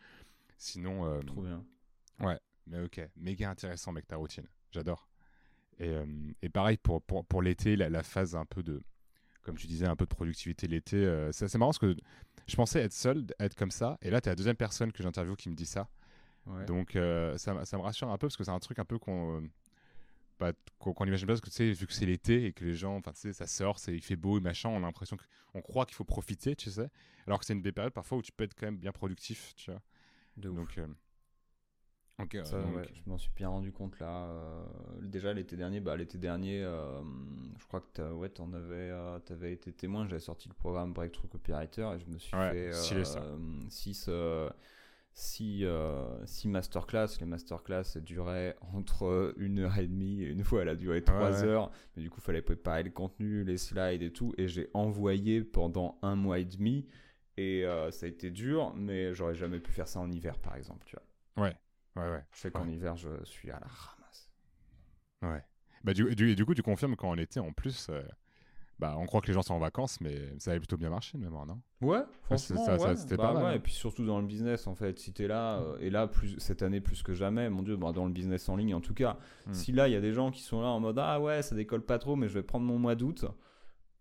Sinon... 0.64 1.20
Trop 1.26 1.42
bien. 1.42 1.64
Ouais, 2.20 2.38
mais 2.66 2.80
ok, 2.80 3.00
méga 3.16 3.50
intéressant, 3.50 3.92
mec, 3.92 4.06
ta 4.06 4.16
routine. 4.16 4.46
J'adore. 4.70 5.08
Et, 5.78 5.88
euh, 5.88 6.06
et, 6.42 6.48
pareil 6.48 6.76
pour, 6.76 7.02
pour, 7.02 7.24
pour 7.24 7.42
l'été, 7.42 7.76
la, 7.76 8.02
phase 8.02 8.36
un 8.36 8.44
peu 8.44 8.62
de, 8.62 8.80
comme 9.42 9.56
tu 9.56 9.66
disais, 9.66 9.86
un 9.86 9.96
peu 9.96 10.04
de 10.04 10.14
productivité 10.14 10.66
l'été. 10.66 10.96
Euh, 10.96 11.32
c'est 11.32 11.52
marrant 11.56 11.70
parce 11.70 11.78
que 11.78 11.96
je 12.46 12.56
pensais 12.56 12.80
être 12.80 12.92
seul, 12.92 13.26
être 13.40 13.54
comme 13.54 13.70
ça. 13.70 13.98
Et 14.02 14.10
là, 14.10 14.20
tu 14.20 14.28
es 14.28 14.32
la 14.32 14.36
deuxième 14.36 14.56
personne 14.56 14.92
que 14.92 15.02
j'interviewe 15.02 15.36
qui 15.36 15.50
me 15.50 15.54
dit 15.54 15.66
ça. 15.66 15.88
Donc 16.66 16.94
euh, 16.94 17.38
ça, 17.38 17.64
ça, 17.64 17.78
me 17.78 17.82
rassure 17.82 18.10
un 18.10 18.18
peu 18.18 18.26
parce 18.26 18.36
que 18.36 18.44
c'est 18.44 18.50
un 18.50 18.58
truc 18.58 18.78
un 18.78 18.84
peu 18.84 18.98
qu'on 18.98 19.48
bah, 20.38 20.52
qu'on 20.78 21.06
imagine 21.06 21.26
pas 21.26 21.32
parce 21.32 21.40
que 21.40 21.48
tu 21.48 21.56
sais 21.56 21.72
vu 21.72 21.86
que 21.86 21.92
c'est 21.94 22.04
l'été 22.04 22.44
et 22.44 22.52
que 22.52 22.66
les 22.66 22.74
gens 22.74 22.96
enfin 22.96 23.12
tu 23.12 23.20
sais 23.20 23.32
ça 23.32 23.46
sort 23.46 23.78
c'est 23.78 23.94
il 23.94 24.02
fait 24.02 24.16
beau 24.16 24.36
et 24.36 24.42
machin 24.42 24.68
on 24.68 24.76
a 24.76 24.80
l'impression 24.80 25.16
qu'on 25.52 25.62
croit 25.62 25.86
qu'il 25.86 25.94
faut 25.94 26.04
profiter 26.04 26.54
tu 26.54 26.70
sais 26.70 26.90
alors 27.26 27.38
que 27.38 27.46
c'est 27.46 27.54
une 27.54 27.62
des 27.62 27.72
périodes 27.72 27.94
parfois 27.94 28.18
où 28.18 28.22
tu 28.22 28.30
peux 28.30 28.44
être 28.44 28.52
quand 28.54 28.66
même 28.66 28.76
bien 28.76 28.92
productif 28.92 29.54
tu 29.56 29.70
vois 29.70 29.80
donc 30.36 30.78
Ok, 32.20 32.38
je 32.94 33.10
m'en 33.10 33.18
suis 33.18 33.32
bien 33.34 33.48
rendu 33.48 33.72
compte 33.72 33.98
là. 33.98 34.26
Euh, 34.28 34.64
déjà 35.02 35.32
l'été 35.32 35.56
dernier, 35.56 35.80
bah, 35.80 35.96
l'été 35.96 36.16
dernier, 36.16 36.62
euh, 36.62 37.02
je 37.58 37.66
crois 37.66 37.80
que 37.80 38.12
ouais, 38.12 38.28
t'en 38.28 38.52
avais, 38.52 38.90
euh, 38.90 39.18
avais 39.30 39.52
été 39.52 39.72
témoin. 39.72 40.06
J'avais 40.06 40.20
sorti 40.20 40.48
le 40.48 40.54
programme 40.54 40.92
Breakthrough 40.92 41.28
Copywriter 41.28 41.90
et 41.96 41.98
je 41.98 42.06
me 42.06 42.18
suis 42.18 42.36
fait 42.36 42.72
6 42.72 44.08
six, 45.16 45.64
six 46.24 46.48
masterclass. 46.48 47.18
Les 47.18 47.26
masterclass 47.26 47.98
duraient 48.00 48.56
entre 48.72 49.34
une 49.36 49.60
heure 49.60 49.78
et 49.78 49.86
demie 49.86 50.22
et 50.22 50.28
une 50.28 50.44
fois 50.44 50.62
elle 50.62 50.68
a 50.68 50.76
duré 50.76 51.02
trois 51.02 51.42
heures. 51.42 51.72
Mais 51.96 52.02
du 52.02 52.10
coup, 52.10 52.20
il 52.20 52.24
fallait 52.24 52.42
préparer 52.42 52.84
le 52.84 52.90
contenu, 52.90 53.42
les 53.42 53.58
slides 53.58 54.02
et 54.02 54.12
tout. 54.12 54.34
Et 54.38 54.46
j'ai 54.46 54.70
envoyé 54.72 55.42
pendant 55.42 55.98
un 56.02 56.14
mois 56.14 56.38
et 56.38 56.44
demi. 56.44 56.86
Et 57.36 57.64
ça 57.90 58.06
a 58.06 58.08
été 58.08 58.30
dur, 58.30 58.72
mais 58.76 59.14
j'aurais 59.14 59.34
jamais 59.34 59.60
pu 59.60 59.72
faire 59.72 59.88
ça 59.88 60.00
en 60.00 60.10
hiver, 60.10 60.38
par 60.38 60.56
exemple. 60.56 60.84
Tu 60.86 60.96
vois. 60.96 61.46
Ouais. 61.46 61.56
Ouais, 61.96 62.10
ouais. 62.10 62.24
Je 62.32 62.40
sais 62.40 62.50
qu'en 62.50 62.68
hiver, 62.68 62.96
je 62.96 63.08
suis 63.24 63.50
à 63.50 63.60
la 63.60 63.66
ramasse. 63.66 64.30
Ouais. 65.22 65.42
Bah, 65.84 65.92
du, 65.92 66.14
du, 66.14 66.34
du 66.34 66.44
coup, 66.44 66.54
tu 66.54 66.62
confirmes 66.62 66.96
qu'en 66.96 67.16
été, 67.16 67.40
en 67.40 67.52
plus, 67.52 67.88
euh, 67.90 68.02
bah, 68.78 68.96
on 68.98 69.06
croit 69.06 69.20
que 69.20 69.28
les 69.28 69.34
gens 69.34 69.42
sont 69.42 69.54
en 69.54 69.58
vacances, 69.58 70.00
mais 70.00 70.32
ça 70.38 70.50
avait 70.50 70.58
plutôt 70.58 70.76
bien 70.76 70.90
marché 70.90 71.18
de 71.18 71.22
mémoire, 71.22 71.46
non? 71.46 71.60
Ouais, 71.82 72.00
franchement, 72.22 72.64
ça, 72.64 72.96
c'était 72.96 73.16
bah, 73.16 73.28
pas 73.28 73.34
mal. 73.34 73.42
Ouais, 73.42 73.48
hein. 73.50 73.54
et 73.54 73.60
puis 73.60 73.72
surtout 73.72 74.06
dans 74.06 74.18
le 74.18 74.26
business, 74.26 74.66
en 74.66 74.74
fait. 74.74 74.98
Si 74.98 75.12
t'es 75.12 75.28
là, 75.28 75.60
euh, 75.60 75.76
et 75.80 75.90
là, 75.90 76.08
plus, 76.08 76.38
cette 76.38 76.62
année 76.62 76.80
plus 76.80 77.02
que 77.02 77.14
jamais, 77.14 77.50
mon 77.50 77.62
Dieu, 77.62 77.76
bah, 77.76 77.92
dans 77.92 78.06
le 78.06 78.12
business 78.12 78.48
en 78.48 78.56
ligne, 78.56 78.74
en 78.74 78.80
tout 78.80 78.94
cas, 78.94 79.18
hmm. 79.46 79.52
si 79.52 79.72
là, 79.72 79.88
il 79.88 79.92
y 79.92 79.96
a 79.96 80.00
des 80.00 80.12
gens 80.12 80.30
qui 80.30 80.42
sont 80.42 80.62
là 80.62 80.68
en 80.68 80.80
mode 80.80 80.98
Ah 80.98 81.20
ouais, 81.20 81.42
ça 81.42 81.54
décolle 81.54 81.84
pas 81.84 81.98
trop, 81.98 82.16
mais 82.16 82.28
je 82.28 82.34
vais 82.34 82.42
prendre 82.42 82.64
mon 82.64 82.78
mois 82.78 82.94
d'août. 82.94 83.26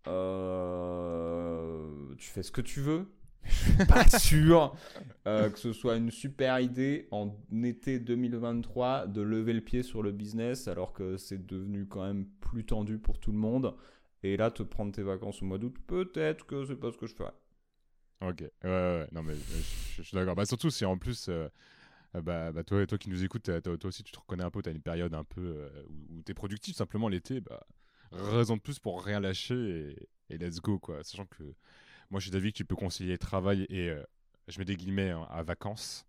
Euh, 0.06 2.14
tu 2.18 2.30
fais 2.30 2.42
ce 2.42 2.50
que 2.50 2.60
tu 2.60 2.80
veux 2.80 3.06
je 3.44 3.54
suis 3.54 3.86
pas 3.86 4.08
sûr 4.18 4.76
euh, 5.26 5.50
que 5.50 5.58
ce 5.58 5.72
soit 5.72 5.96
une 5.96 6.10
super 6.10 6.60
idée 6.60 7.08
en 7.10 7.34
été 7.62 7.98
2023 7.98 9.06
de 9.06 9.22
lever 9.22 9.52
le 9.52 9.60
pied 9.60 9.82
sur 9.82 10.02
le 10.02 10.12
business 10.12 10.68
alors 10.68 10.92
que 10.92 11.16
c'est 11.16 11.46
devenu 11.46 11.86
quand 11.86 12.04
même 12.04 12.26
plus 12.40 12.64
tendu 12.64 12.98
pour 12.98 13.18
tout 13.18 13.32
le 13.32 13.38
monde. 13.38 13.74
Et 14.22 14.38
là, 14.38 14.50
te 14.50 14.62
prendre 14.62 14.90
tes 14.92 15.02
vacances 15.02 15.42
au 15.42 15.44
mois 15.44 15.58
d'août, 15.58 15.76
peut-être 15.86 16.46
que 16.46 16.64
c'est 16.64 16.76
pas 16.76 16.90
ce 16.90 16.96
que 16.96 17.06
je 17.06 17.14
ferais. 17.14 17.34
Ok, 18.22 18.40
ouais, 18.40 18.50
ouais, 18.62 19.06
non 19.12 19.22
mais 19.22 19.34
je, 19.96 20.02
suis 20.02 20.14
d'accord. 20.14 20.34
Bah, 20.34 20.46
surtout 20.46 20.70
si 20.70 20.86
en 20.86 20.96
plus, 20.96 21.28
euh, 21.28 21.48
bah, 22.14 22.50
bah, 22.52 22.64
toi, 22.64 22.86
toi 22.86 22.96
qui 22.96 23.10
nous 23.10 23.22
écoutes, 23.22 23.50
toi, 23.62 23.76
aussi 23.84 24.02
tu 24.02 24.12
te 24.12 24.18
reconnais 24.18 24.44
un 24.44 24.50
peu, 24.50 24.62
tu 24.62 24.70
as 24.70 24.72
une 24.72 24.80
période 24.80 25.12
un 25.12 25.24
peu 25.24 25.42
euh, 25.42 25.68
où, 26.10 26.22
tu 26.22 26.32
es 26.32 26.34
productif 26.34 26.74
simplement 26.74 27.08
l'été, 27.08 27.40
bah, 27.40 27.66
raison 28.12 28.56
de 28.56 28.62
plus 28.62 28.78
pour 28.78 29.04
rien 29.04 29.20
lâcher 29.20 29.96
et, 30.30 30.34
et 30.34 30.38
let's 30.38 30.60
go 30.60 30.78
quoi. 30.78 31.04
Sachant 31.04 31.26
que 31.26 31.44
moi, 32.10 32.20
je 32.20 32.24
suis 32.24 32.30
d'avis 32.30 32.52
que 32.52 32.58
tu 32.58 32.64
peux 32.64 32.76
concilier 32.76 33.18
travail 33.18 33.66
et, 33.68 33.88
euh, 33.90 34.02
je 34.48 34.58
mets 34.58 34.64
des 34.64 34.76
guillemets, 34.76 35.10
hein, 35.10 35.26
à 35.30 35.42
vacances. 35.42 36.06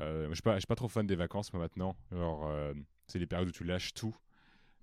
Euh, 0.00 0.24
je 0.24 0.28
ne 0.28 0.34
suis, 0.34 0.42
pas, 0.42 0.58
pas 0.60 0.74
trop 0.74 0.88
fan 0.88 1.06
des 1.06 1.16
vacances, 1.16 1.52
moi, 1.52 1.62
maintenant. 1.62 1.96
Alors, 2.12 2.46
euh, 2.46 2.74
c'est 3.06 3.18
les 3.18 3.26
périodes 3.26 3.48
où 3.48 3.52
tu 3.52 3.64
lâches 3.64 3.94
tout. 3.94 4.14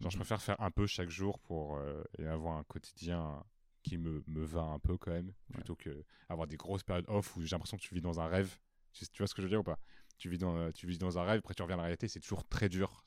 Genre, 0.01 0.11
je 0.11 0.17
mhm. 0.17 0.21
préfère 0.21 0.41
faire 0.41 0.61
un 0.61 0.71
peu 0.71 0.87
chaque 0.87 1.09
jour 1.09 1.39
pour 1.39 1.79
et 2.17 2.25
avoir 2.25 2.57
un 2.57 2.63
quotidien 2.63 3.43
qui 3.83 3.97
me, 3.97 4.23
me 4.27 4.43
va 4.43 4.61
un 4.61 4.79
peu 4.79 4.97
quand 4.97 5.11
même, 5.11 5.33
plutôt 5.53 5.75
que 5.75 6.03
avoir 6.29 6.47
des 6.47 6.57
grosses 6.57 6.83
périodes 6.83 7.05
off 7.09 7.35
où 7.35 7.41
j'ai 7.41 7.51
l'impression 7.51 7.77
que 7.77 7.83
tu 7.83 7.93
vis 7.93 8.01
dans 8.01 8.19
un 8.19 8.27
rêve. 8.27 8.57
Tu, 8.93 9.05
vois 9.17 9.27
ce 9.27 9.33
que 9.33 9.41
je 9.41 9.47
veux 9.47 9.51
dire 9.51 9.59
ou 9.59 9.63
pas? 9.63 9.79
Tu 10.17 10.29
vis, 10.29 10.37
dans, 10.37 10.71
tu 10.71 10.87
vis 10.87 10.97
dans 10.97 11.17
un 11.17 11.23
rêve, 11.23 11.39
après 11.39 11.53
tu 11.53 11.61
reviens 11.61 11.75
à 11.75 11.77
la 11.77 11.83
réalité, 11.83 12.07
c'est 12.07 12.19
toujours 12.19 12.47
très 12.47 12.69
dur. 12.69 13.03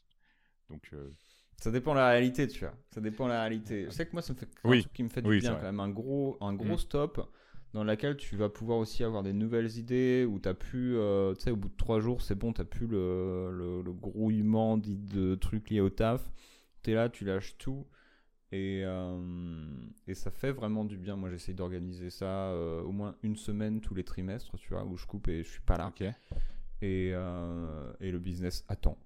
Donc, 0.68 0.90
Ça 1.58 1.70
dépend 1.70 1.92
de 1.92 1.98
la 1.98 2.10
réalité, 2.10 2.46
tu 2.48 2.60
vois. 2.60 2.74
Ça 2.90 3.00
dépend 3.00 3.24
de 3.24 3.30
la 3.30 3.40
réalité. 3.40 3.84
Je 3.86 3.90
sais 3.90 4.06
que 4.06 4.12
moi, 4.12 4.22
ça 4.22 4.32
me 4.32 4.38
fait 4.38 4.46
un 4.64 4.70
truc 4.70 4.92
qui 4.92 5.02
me 5.02 5.08
fait 5.08 5.22
du 5.22 5.38
bien 5.38 5.54
quand 5.54 5.62
même. 5.62 5.80
Un 5.80 5.88
gros, 5.88 6.36
un 6.40 6.54
gros 6.54 6.74
mm. 6.74 6.78
stop 6.78 7.28
dans 7.72 7.84
lequel 7.84 8.16
tu 8.16 8.36
vas 8.36 8.48
pouvoir 8.48 8.78
aussi 8.78 9.04
avoir 9.04 9.22
des 9.22 9.34
nouvelles 9.34 9.76
idées 9.76 10.26
où 10.28 10.38
tu 10.38 10.48
as 10.48 10.54
pu, 10.54 10.94
euh, 10.96 11.34
tu 11.34 11.42
sais, 11.42 11.50
au 11.50 11.56
bout 11.56 11.68
de 11.68 11.76
trois 11.76 12.00
jours, 12.00 12.22
c'est 12.22 12.34
bon, 12.34 12.52
tu 12.52 12.64
plus 12.64 12.86
le, 12.86 13.50
le, 13.52 13.92
grouillement 13.92 14.78
de 14.78 15.34
trucs 15.34 15.68
liés 15.70 15.80
au 15.80 15.90
taf. 15.90 16.30
Tu 16.82 16.92
es 16.92 16.94
là, 16.94 17.08
tu 17.08 17.24
lâches 17.24 17.58
tout. 17.58 17.86
Et, 18.52 18.82
euh, 18.84 19.66
et 20.06 20.14
ça 20.14 20.30
fait 20.30 20.52
vraiment 20.52 20.84
du 20.84 20.96
bien. 20.96 21.16
Moi, 21.16 21.30
j'essaye 21.30 21.54
d'organiser 21.54 22.08
ça 22.08 22.50
euh, 22.50 22.80
au 22.82 22.92
moins 22.92 23.16
une 23.22 23.36
semaine 23.36 23.80
tous 23.80 23.94
les 23.94 24.04
trimestres, 24.04 24.56
tu 24.58 24.72
vois, 24.72 24.84
où 24.84 24.96
je 24.96 25.04
coupe 25.04 25.28
et 25.28 25.42
je 25.42 25.48
suis 25.50 25.60
pas 25.60 25.76
là. 25.76 25.92
Et, 26.80 27.08
et 27.08 28.10
le 28.10 28.18
business 28.18 28.64
attend. 28.68 28.96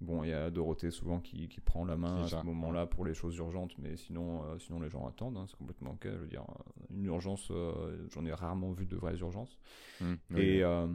Bon, 0.00 0.22
il 0.24 0.28
y 0.28 0.32
a 0.32 0.50
Dorothée 0.50 0.90
souvent 0.90 1.20
qui, 1.20 1.48
qui 1.48 1.60
prend 1.60 1.84
la 1.84 1.96
main 1.96 2.24
à 2.24 2.28
ce 2.28 2.36
moment-là 2.44 2.86
pour 2.86 3.04
les 3.06 3.14
choses 3.14 3.36
urgentes, 3.36 3.72
mais 3.78 3.96
sinon, 3.96 4.44
euh, 4.44 4.58
sinon 4.58 4.78
les 4.80 4.90
gens 4.90 5.06
attendent, 5.06 5.38
hein, 5.38 5.46
c'est 5.48 5.56
complètement 5.56 5.92
ok. 5.92 6.04
Je 6.04 6.18
veux 6.18 6.26
dire, 6.26 6.44
une 6.90 7.06
urgence, 7.06 7.48
euh, 7.50 8.06
j'en 8.10 8.26
ai 8.26 8.32
rarement 8.32 8.72
vu 8.72 8.84
de 8.84 8.96
vraies 8.96 9.16
urgences. 9.16 9.58
Mmh, 10.02 10.14
et 10.36 10.62
euh, 10.62 10.86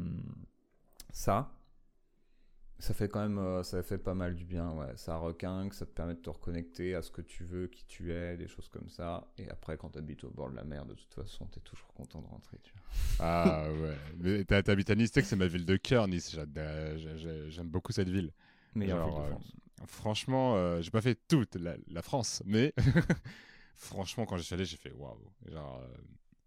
ça, 1.12 1.52
ça 2.78 2.94
fait 2.94 3.10
quand 3.10 3.28
même, 3.28 3.64
ça 3.64 3.82
fait 3.82 3.98
pas 3.98 4.14
mal 4.14 4.36
du 4.36 4.46
bien, 4.46 4.72
ouais. 4.74 4.96
Ça 4.98 5.18
requinque, 5.18 5.74
ça 5.74 5.88
te 5.88 5.92
permet 5.92 6.14
de 6.14 6.20
te 6.20 6.30
reconnecter 6.30 6.94
à 6.94 7.02
ce 7.02 7.10
que 7.10 7.24
tu 7.24 7.44
veux, 7.44 7.66
qui 7.66 7.86
tu 7.86 8.14
es, 8.14 8.38
des 8.38 8.48
choses 8.48 8.70
comme 8.70 8.90
ça. 8.90 9.32
Et 9.40 9.50
après, 9.50 9.78
quand 9.78 9.90
tu 9.90 9.98
habites 9.98 10.24
au 10.26 10.30
bord 10.30 10.52
de 10.52 10.56
la 10.56 10.64
mer, 10.64 10.86
de 10.86 10.94
toute 10.94 11.14
façon, 11.16 11.48
tu 11.52 11.58
es 11.58 11.62
toujours 11.64 11.92
content 11.96 12.22
de 12.22 12.28
rentrer, 12.28 12.60
tu 12.62 12.74
vois. 12.76 12.84
Ah 13.20 13.68
ouais, 13.72 13.98
mais 14.20 14.44
t'habites 14.44 14.92
à 14.92 14.96
Nice, 14.96 15.12
c'est 15.12 15.36
ma 15.36 15.48
ville 15.48 15.66
de 15.66 15.78
cœur, 15.78 16.08
Nice. 16.08 16.38
J'aime 17.50 17.68
beaucoup 17.68 17.94
cette 17.94 18.10
ville. 18.10 18.32
Meilleure 18.76 19.06
ville 19.06 19.16
de 19.16 19.22
euh, 19.22 19.30
France. 19.30 19.56
franchement, 19.88 20.56
euh, 20.56 20.82
j'ai 20.82 20.92
pas 20.92 21.02
fait 21.02 21.20
toute 21.28 21.56
la, 21.56 22.02
France, 22.02 22.42
mais 22.46 22.74
franchement, 23.76 24.26
quand 24.26 24.38
je 24.38 24.44
suis 24.44 24.54
allé, 24.54 24.66
j'ai 24.66 24.78
fait 24.78 24.94
waouh. 24.94 25.18
Genre, 25.48 25.82
euh, 25.82 25.98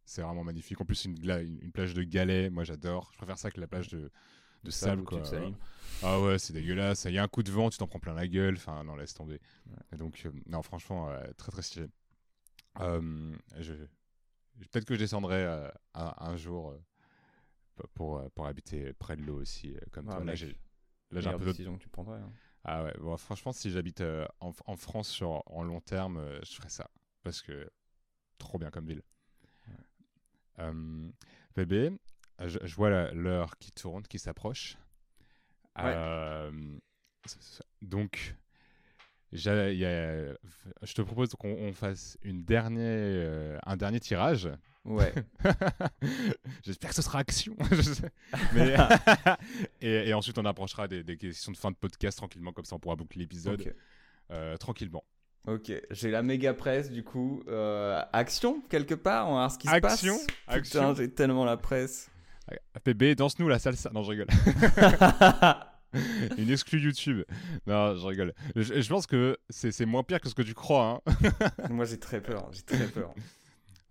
c'est 0.04 0.22
vraiment 0.22 0.44
magnifique. 0.44 0.80
En 0.80 0.84
plus, 0.84 1.04
une, 1.04 1.16
une, 1.62 1.72
plage 1.72 1.94
de 1.94 2.02
galets, 2.02 2.50
moi 2.50 2.64
j'adore. 2.64 3.10
Je 3.12 3.18
préfère 3.18 3.38
ça 3.38 3.50
que 3.50 3.60
la 3.60 3.66
plage 3.66 3.88
de, 3.88 4.10
de 4.62 4.70
sable. 4.70 5.04
Quoi. 5.04 5.22
Ah 6.02 6.20
ouais, 6.20 6.38
c'est 6.38 6.52
dégueulasse. 6.52 7.04
Il 7.04 7.12
y 7.12 7.18
a 7.18 7.22
un 7.22 7.28
coup 7.28 7.42
de 7.42 7.50
vent, 7.50 7.70
tu 7.70 7.78
t'en 7.78 7.86
prends 7.86 8.00
plein 8.00 8.14
la 8.14 8.26
gueule. 8.26 8.54
Enfin, 8.56 8.84
non, 8.84 8.96
laisse 8.96 9.14
tomber. 9.14 9.40
donc, 9.96 10.26
non, 10.46 10.62
franchement, 10.62 11.14
très 11.36 11.52
très 11.52 11.62
stylé. 11.62 11.86
Peut-être 12.76 14.84
que 14.84 14.94
je 14.94 15.00
descendrai 15.00 15.70
un, 15.94 16.36
jour 16.36 16.74
pour, 17.92 18.22
pour 18.32 18.46
habiter 18.46 18.92
près 18.94 19.16
de 19.16 19.22
l'eau 19.22 19.40
aussi, 19.40 19.76
comme 19.90 20.06
toi. 20.06 20.24
Là, 20.24 20.34
j'ai 20.34 20.56
Là, 21.14 21.20
j'ai 21.20 21.28
un 21.28 21.38
peu 21.38 21.44
décision 21.44 21.76
que 21.76 21.82
tu 21.82 21.88
prendrais. 21.88 22.18
Hein. 22.18 22.32
Ah 22.64 22.82
ouais, 22.82 22.94
bon, 22.98 23.16
franchement, 23.16 23.52
si 23.52 23.70
j'habite 23.70 24.00
euh, 24.00 24.26
en, 24.40 24.76
France 24.76 25.08
sur, 25.08 25.42
en 25.46 25.62
long 25.62 25.80
terme, 25.80 26.16
euh, 26.16 26.40
je 26.42 26.54
ferais 26.54 26.70
ça. 26.70 26.90
Parce 27.22 27.40
que 27.42 27.70
trop 28.38 28.58
bien 28.58 28.70
comme 28.70 28.86
ville. 28.86 29.02
Euh, 30.60 31.10
bébé, 31.56 31.90
je, 32.38 32.74
vois 32.74 33.12
l'heure 33.12 33.58
qui 33.58 33.72
tourne, 33.72 34.02
qui 34.04 34.18
s'approche. 34.18 34.76
donc, 37.82 38.36
je 39.32 40.94
te 40.94 41.02
propose 41.02 41.34
qu'on 41.34 41.72
fasse 41.72 42.18
une 42.22 42.44
dernière, 42.44 43.60
un 43.66 43.76
dernier 43.76 44.00
tirage. 44.00 44.48
Ouais. 44.84 45.14
J'espère 46.62 46.90
que 46.90 46.96
ce 46.96 47.02
sera 47.02 47.20
action. 47.20 47.56
Mais... 48.54 48.76
et, 49.80 50.12
ensuite, 50.12 50.38
on 50.38 50.44
approchera 50.44 50.88
des, 50.88 51.16
questions 51.16 51.52
de 51.52 51.56
fin 51.56 51.70
de 51.70 51.76
podcast 51.76 52.18
tranquillement, 52.18 52.52
comme 52.52 52.64
ça 52.64 52.76
on 52.76 52.78
pourra 52.78 52.96
boucler 52.96 53.22
l'épisode 53.22 53.74
euh, 54.30 54.56
tranquillement. 54.56 55.04
Ok, 55.46 55.70
j'ai 55.90 56.10
la 56.10 56.22
méga 56.22 56.54
presse 56.54 56.90
du 56.90 57.04
coup. 57.04 57.42
Euh, 57.48 58.02
action 58.12 58.62
quelque 58.70 58.94
part, 58.94 59.28
on 59.28 59.34
va 59.34 59.40
voir 59.40 59.50
ce 59.50 59.58
qui 59.58 59.68
se 59.68 59.78
passe. 59.78 60.06
Action, 60.46 60.94
j'ai 60.94 61.10
tellement 61.10 61.44
la 61.44 61.56
presse. 61.56 62.10
PB, 62.82 63.14
danse-nous 63.14 63.48
la 63.48 63.58
salsa. 63.58 63.90
Non, 63.94 64.02
je 64.02 64.10
rigole. 64.10 64.26
Une 66.38 66.50
exclue 66.50 66.80
YouTube. 66.80 67.22
Non, 67.66 67.94
je 67.94 68.06
rigole. 68.06 68.34
Je, 68.56 68.88
pense 68.88 69.06
que 69.06 69.38
c'est 69.48 69.86
moins 69.86 70.02
pire 70.02 70.20
que 70.20 70.28
ce 70.28 70.34
que 70.34 70.42
tu 70.42 70.54
crois. 70.54 71.02
Hein. 71.06 71.70
Moi, 71.70 71.84
j'ai 71.84 71.98
très 71.98 72.20
peur. 72.20 72.50
J'ai 72.52 72.62
très 72.62 72.86
peur. 72.86 73.14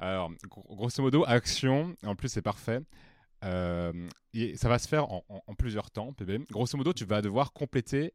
Alors, 0.04 0.30
grosso 0.68 1.02
modo, 1.02 1.24
action, 1.26 1.96
en 2.04 2.14
plus 2.14 2.28
c'est 2.28 2.42
parfait. 2.42 2.82
Euh, 3.46 3.94
et 4.34 4.58
ça 4.58 4.68
va 4.68 4.78
se 4.78 4.90
faire 4.90 5.10
en, 5.10 5.24
plusieurs 5.58 5.92
temps, 5.92 6.12
PB. 6.12 6.46
Grosso 6.52 6.78
modo, 6.78 6.92
tu 6.92 7.06
vas 7.06 7.22
devoir 7.22 7.54
compléter 7.54 8.14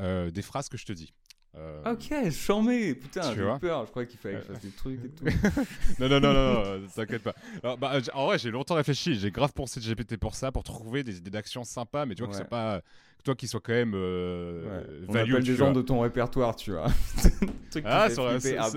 euh, 0.00 0.30
des 0.30 0.42
phrases 0.42 0.68
que 0.68 0.76
je 0.76 0.84
te 0.84 0.92
dis. 0.92 1.14
Euh... 1.56 1.94
Ok, 1.94 2.30
charmé 2.30 2.94
Putain, 2.94 3.34
j'ai 3.34 3.58
peur. 3.58 3.86
Je 3.86 3.90
crois 3.90 4.04
qu'il 4.04 4.18
fallait 4.18 4.36
que 4.36 4.42
je 4.42 4.52
fasse 4.52 4.60
des 4.60 4.70
trucs 4.70 5.02
et 5.02 5.08
tout. 5.08 5.24
non, 5.98 6.10
non, 6.10 6.20
non, 6.20 6.34
non, 6.34 6.86
t'inquiète 6.94 7.22
pas. 7.22 7.34
Alors, 7.62 7.78
bah, 7.78 7.98
en 8.12 8.26
vrai, 8.26 8.38
j'ai 8.38 8.50
longtemps 8.50 8.74
réfléchi. 8.74 9.14
J'ai 9.14 9.30
grave 9.30 9.54
pensé 9.54 9.80
de 9.80 9.94
GPT 9.94 10.18
pour 10.18 10.34
ça, 10.34 10.52
pour 10.52 10.62
trouver 10.62 11.04
des 11.04 11.16
idées 11.16 11.30
d'action 11.30 11.64
sympas, 11.64 12.04
mais 12.04 12.14
tu 12.14 12.22
vois 12.22 12.30
que 12.30 12.36
c'est 12.36 12.44
pas 12.44 12.82
toi 13.22 13.34
qui 13.34 13.48
sois 13.48 13.60
quand 13.60 13.72
même 13.72 13.92
euh, 13.94 14.82
ouais. 14.82 14.86
On 15.08 15.14
appelle 15.14 15.44
des 15.44 15.56
gens 15.56 15.72
de 15.72 15.82
ton 15.82 16.00
répertoire, 16.00 16.56
tu 16.56 16.72
vois. 16.72 16.86
ah, 17.84 18.10
ça 18.10 18.22
aurait, 18.22 18.40
ça, 18.40 18.68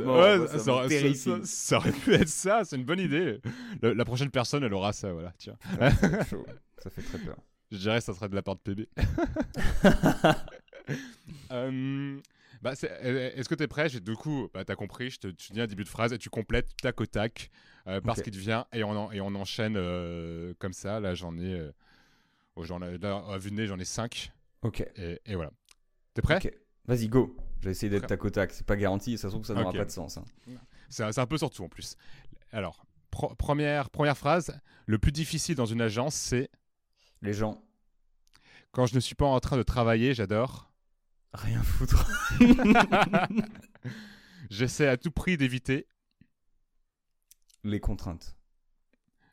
aurait 1.77 1.91
pu 1.91 2.13
être 2.13 2.27
ça, 2.27 2.63
c'est 2.63 2.75
une 2.75 2.85
bonne 2.85 2.99
idée. 2.99 3.39
la 3.81 4.05
prochaine 4.05 4.29
personne, 4.29 4.63
elle 4.63 4.73
aura 4.73 4.93
ça, 4.93 5.11
voilà, 5.11 5.33
tiens. 5.37 5.55
ça 5.79 6.89
fait 6.89 7.01
très 7.01 7.19
peur. 7.19 7.37
Je 7.73 7.79
dirais 7.79 7.97
que 7.97 8.03
ça 8.03 8.13
serait 8.13 8.29
de 8.29 8.35
la 8.35 8.43
part 8.43 8.55
de 8.55 8.61
PB. 8.61 8.87
euh, 11.51 12.19
bah, 12.61 12.73
Est-ce 12.73 13.49
que 13.49 13.55
tu 13.55 13.63
es 13.63 13.67
prêt 13.67 13.89
Du 13.89 14.15
coup, 14.15 14.47
bah, 14.53 14.63
tu 14.63 14.71
as 14.71 14.75
compris, 14.75 15.09
je 15.09 15.19
te, 15.19 15.27
dis 15.27 15.59
un 15.59 15.65
début 15.65 15.83
de 15.83 15.89
phrase 15.89 16.13
et 16.13 16.19
tu 16.19 16.29
complètes 16.29 16.69
tac 16.81 17.01
au 17.01 17.07
tac 17.07 17.49
euh, 17.87 17.99
parce 17.99 18.21
qu'il 18.21 18.31
devient 18.31 18.65
et 18.73 18.83
on, 18.83 19.11
et 19.11 19.21
on 19.21 19.33
enchaîne 19.33 19.73
euh, 19.75 20.53
comme 20.59 20.73
ça. 20.73 20.99
Là, 20.99 21.15
j'en 21.15 21.35
ai. 21.37 21.67
Oh, 22.55 22.63
j'en 22.63 22.81
ai 22.81 22.97
là, 22.97 23.23
à 23.29 23.37
vue 23.37 23.49
de 23.51 23.55
nez, 23.55 23.67
j'en 23.67 23.79
ai 23.79 23.85
5. 23.85 24.31
Ok. 24.61 24.81
Et, 24.95 25.19
et 25.25 25.35
voilà. 25.35 25.51
T'es 26.13 26.21
prêt? 26.21 26.39
Vas-y, 26.85 27.07
go. 27.07 27.35
Je 27.59 27.65
vais 27.65 27.71
essayer 27.71 27.89
d'être 27.89 28.07
tac 28.07 28.23
au 28.25 28.29
tac. 28.29 28.51
C'est 28.51 28.65
pas 28.65 28.75
garanti, 28.75 29.17
ça 29.17 29.23
se 29.23 29.27
trouve 29.29 29.41
que 29.41 29.47
ça 29.47 29.53
n'aura 29.53 29.71
pas 29.71 29.85
de 29.85 29.91
sens. 29.91 30.17
Hein. 30.17 30.25
C'est 30.89 31.17
un 31.17 31.25
peu 31.25 31.37
sur 31.37 31.49
tout 31.49 31.63
en 31.63 31.69
plus. 31.69 31.95
Alors, 32.51 32.85
première, 33.09 33.89
première 33.89 34.17
phrase. 34.17 34.59
Le 34.85 34.99
plus 34.99 35.11
difficile 35.11 35.55
dans 35.55 35.65
une 35.65 35.81
agence, 35.81 36.13
c'est? 36.13 36.49
Les 37.21 37.33
gens. 37.33 37.63
Quand 38.71 38.85
je 38.85 38.95
ne 38.95 38.99
suis 38.99 39.15
pas 39.15 39.25
en 39.25 39.39
train 39.39 39.55
de 39.55 39.63
travailler, 39.63 40.13
j'adore. 40.13 40.71
Rien 41.33 41.63
foutre. 41.63 42.05
J'essaie 44.49 44.87
à 44.87 44.97
tout 44.97 45.09
prix 45.11 45.37
d'éviter. 45.37 45.87
Les 47.63 47.79
contraintes. 47.79 48.35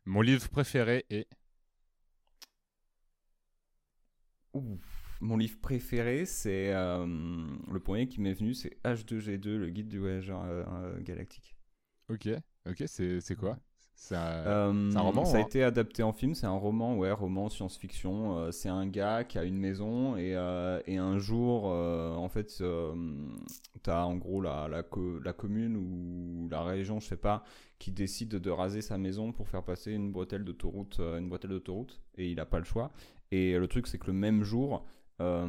Mon 0.04 0.22
livre 0.22 0.48
préféré 0.48 1.04
est. 1.10 1.26
Mon 5.20 5.36
livre 5.36 5.58
préféré, 5.60 6.24
c'est 6.24 6.72
euh, 6.72 7.06
le 7.70 7.80
premier 7.80 8.08
qui 8.08 8.22
m'est 8.22 8.32
venu, 8.32 8.54
c'est 8.54 8.78
H2G2, 8.84 9.56
le 9.56 9.68
guide 9.68 9.88
du 9.88 9.98
voyageur 9.98 10.42
euh, 10.44 10.64
euh, 10.66 11.00
galactique. 11.02 11.56
Ok, 12.08 12.28
ok, 12.66 12.84
c'est 12.86 13.36
quoi? 13.36 13.58
C'est 13.94 14.16
un, 14.16 14.72
roman 14.98 15.26
Ça 15.26 15.36
a 15.36 15.40
hein? 15.40 15.44
été 15.44 15.62
adapté 15.62 16.02
en 16.02 16.14
film, 16.14 16.34
c'est 16.34 16.46
un 16.46 16.56
roman, 16.56 16.96
ouais, 16.96 17.12
roman 17.12 17.50
science-fiction. 17.50 18.50
C'est 18.50 18.70
un 18.70 18.86
gars 18.86 19.24
qui 19.24 19.36
a 19.36 19.44
une 19.44 19.58
maison 19.58 20.16
et, 20.16 20.30
et 20.86 20.96
un 20.96 21.18
jour, 21.18 21.64
en 21.66 22.28
fait, 22.30 22.46
tu 22.56 23.90
as 23.90 24.06
en 24.06 24.16
gros 24.16 24.40
la, 24.40 24.68
la, 24.68 24.82
la, 25.22 25.32
commune 25.34 25.76
ou 25.76 26.48
la 26.50 26.62
région, 26.62 26.98
je 26.98 27.08
sais 27.08 27.18
pas, 27.18 27.44
qui 27.78 27.92
décide 27.92 28.30
de 28.30 28.50
raser 28.50 28.80
sa 28.80 28.96
maison 28.96 29.32
pour 29.32 29.48
faire 29.48 29.62
passer 29.62 29.92
une 29.92 30.10
bretelle 30.10 30.44
d'autoroute, 30.44 30.98
une 30.98 31.28
bretelle 31.28 31.50
d'autoroute 31.50 32.00
et 32.16 32.30
il 32.30 32.36
n'a 32.36 32.46
pas 32.46 32.58
le 32.58 32.64
choix. 32.64 32.90
Et 33.30 33.56
le 33.56 33.66
truc, 33.68 33.86
c'est 33.86 33.98
que 33.98 34.08
le 34.08 34.12
même 34.12 34.42
jour, 34.42 34.84
euh, 35.20 35.46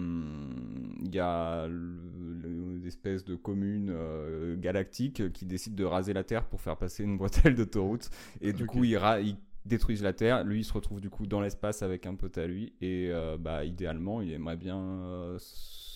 il 1.02 1.14
y 1.14 1.20
a 1.20 1.68
l'espèce 1.68 3.24
de 3.24 3.36
commune 3.36 3.90
euh, 3.90 4.56
galactique 4.58 5.32
qui 5.32 5.46
décide 5.46 5.76
de 5.76 5.86
raser 5.86 6.14
la 6.14 6.24
Terre 6.24 6.46
pour 6.46 6.62
faire 6.62 6.78
passer 6.78 7.04
une 7.04 7.18
bretelle 7.18 7.56
d'autoroute. 7.56 8.10
Et 8.42 8.54
du 8.54 8.66
coup, 8.66 8.84
ils, 8.84 9.00
il 9.24 9.38
détruisent 9.66 10.04
la 10.04 10.14
Terre. 10.14 10.44
Lui, 10.44 10.60
il 10.60 10.64
se 10.64 10.74
retrouve 10.74 11.02
du 11.02 11.10
coup 11.10 11.26
dans 11.26 11.42
l'espace 11.42 11.82
avec 11.82 12.06
un 12.06 12.16
pote 12.16 12.38
à 12.38 12.48
lui. 12.48 12.74
Et 12.82 13.10
euh, 13.12 13.38
bah, 13.38 13.64
idéalement, 13.66 14.22
il 14.22 14.32
aimerait 14.32 14.58
bien 14.58 15.38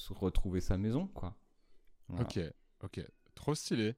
retrouver 0.10 0.62
sa 0.62 0.78
maison, 0.78 1.08
quoi. 1.08 1.36
Ok, 2.20 2.40
ok. 2.84 3.06
Trop 3.34 3.56
stylé. 3.56 3.96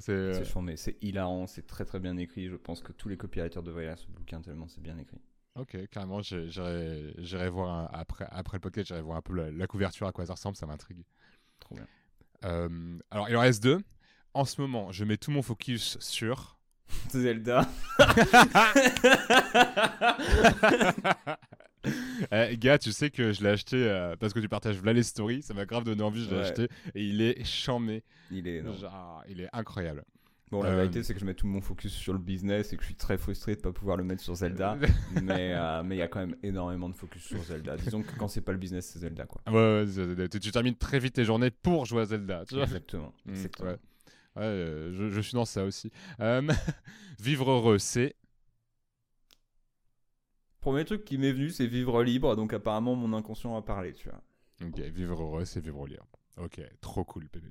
c'est 0.00 0.44
c'est 0.76 0.96
hilarant, 1.02 1.46
c'est 1.46 1.66
très 1.66 1.84
très 1.84 2.00
bien 2.00 2.16
écrit. 2.16 2.48
Je 2.48 2.56
pense 2.56 2.80
que 2.80 2.92
tous 2.92 3.08
les 3.08 3.16
copywriters 3.16 3.62
devraient 3.62 3.84
lire 3.84 3.98
ce 3.98 4.06
bouquin 4.08 4.40
tellement 4.40 4.66
c'est 4.66 4.82
bien 4.82 4.98
écrit. 4.98 5.20
Ok, 5.56 5.76
carrément, 5.90 6.20
j'irai 6.20 7.48
voir 7.48 7.88
après, 7.92 8.26
après 8.30 8.56
le 8.56 8.60
podcast, 8.60 8.88
j'irai 8.88 9.02
voir 9.02 9.18
un 9.18 9.22
peu 9.22 9.50
la, 9.50 9.66
couverture, 9.68 10.06
à 10.06 10.12
quoi 10.12 10.26
ça 10.26 10.34
ressemble, 10.34 10.56
ça 10.56 10.66
m'intrigue. 10.66 11.04
Trop 11.60 11.76
bien. 11.76 11.86
Euh, 12.44 12.98
alors, 13.10 13.28
il 13.28 13.36
en 13.36 13.40
reste 13.40 13.62
deux. 13.62 13.80
En 14.34 14.44
ce 14.44 14.60
moment, 14.60 14.90
je 14.90 15.04
mets 15.04 15.16
tout 15.16 15.30
mon 15.30 15.42
focus 15.42 15.96
sur. 16.00 16.58
Zelda. 17.10 17.68
Eh, 22.32 22.56
gars, 22.56 22.78
tu 22.78 22.92
sais 22.92 23.10
que 23.10 23.34
je 23.34 23.42
l'ai 23.42 23.50
acheté 23.50 23.76
euh, 23.76 24.16
parce 24.16 24.32
que 24.32 24.40
tu 24.40 24.48
partages 24.48 24.82
là 24.82 24.94
les 24.94 25.02
stories. 25.02 25.42
Ça 25.42 25.52
m'a 25.52 25.66
grave 25.66 25.84
donné 25.84 26.02
envie, 26.02 26.24
je 26.24 26.30
l'ai 26.30 26.40
acheté. 26.40 26.68
Et 26.94 27.04
il 27.04 27.20
est 27.20 27.44
charmé. 27.44 28.02
Il 28.30 28.48
est, 28.48 28.64
il 29.28 29.42
est 29.42 29.50
incroyable. 29.52 30.02
Bon, 30.54 30.62
la 30.62 30.76
vérité, 30.76 31.02
c'est 31.02 31.14
que 31.14 31.20
je 31.20 31.24
mets 31.24 31.34
tout 31.34 31.48
mon 31.48 31.60
focus 31.60 31.92
sur 31.92 32.12
le 32.12 32.18
business 32.20 32.72
et 32.72 32.76
que 32.76 32.82
je 32.82 32.86
suis 32.86 32.94
très 32.94 33.18
frustré 33.18 33.54
de 33.54 33.58
ne 33.58 33.62
pas 33.62 33.72
pouvoir 33.72 33.96
le 33.96 34.04
mettre 34.04 34.22
sur 34.22 34.36
Zelda. 34.36 34.78
mais 35.22 35.54
mais 35.82 35.96
il 35.96 35.98
y 35.98 36.02
a 36.02 36.08
quand 36.08 36.20
même 36.20 36.36
énormément 36.44 36.88
de 36.88 36.94
focus 36.94 37.22
sur 37.22 37.42
Zelda. 37.42 37.76
Disons 37.76 38.02
que 38.02 38.16
quand 38.16 38.28
c'est 38.28 38.40
pas 38.40 38.52
le 38.52 38.58
business, 38.58 38.86
c'est 38.86 39.00
Zelda. 39.00 39.26
Quoi. 39.26 39.42
Ouais, 39.48 39.84
ouais 39.84 40.28
tu, 40.28 40.52
termines 40.52 40.76
très 40.76 41.00
vite 41.00 41.14
tes 41.14 41.24
journées 41.24 41.50
pour 41.50 41.86
jouer 41.86 42.02
à 42.02 42.04
Zelda. 42.04 42.42
Exactement. 42.42 43.12
Mmh, 43.26 43.30
exactement. 43.30 43.70
ouais. 43.70 43.78
Euh, 44.36 44.92
je, 44.92 45.08
je, 45.10 45.20
suis 45.20 45.34
dans 45.34 45.44
ça 45.44 45.64
aussi. 45.64 45.90
Euh, 46.20 46.42
vivre 47.20 47.50
heureux, 47.50 47.78
c'est. 47.78 48.14
Premier 50.60 50.84
truc 50.84 51.04
qui 51.04 51.18
m'est 51.18 51.32
venu, 51.32 51.50
c'est 51.50 51.66
vivre 51.66 52.02
libre. 52.02 52.36
Donc 52.36 52.52
apparemment, 52.52 52.94
mon 52.94 53.12
inconscient 53.16 53.56
a 53.56 53.62
parlé, 53.62 53.92
tu 53.92 54.08
vois. 54.08 54.22
Ok, 54.66 54.78
vivre 54.78 55.20
heureux, 55.20 55.44
c'est 55.44 55.60
vivre 55.60 55.86
libre. 55.86 56.06
Ok, 56.36 56.60
trop 56.80 57.04
cool, 57.04 57.28
bébé. 57.32 57.48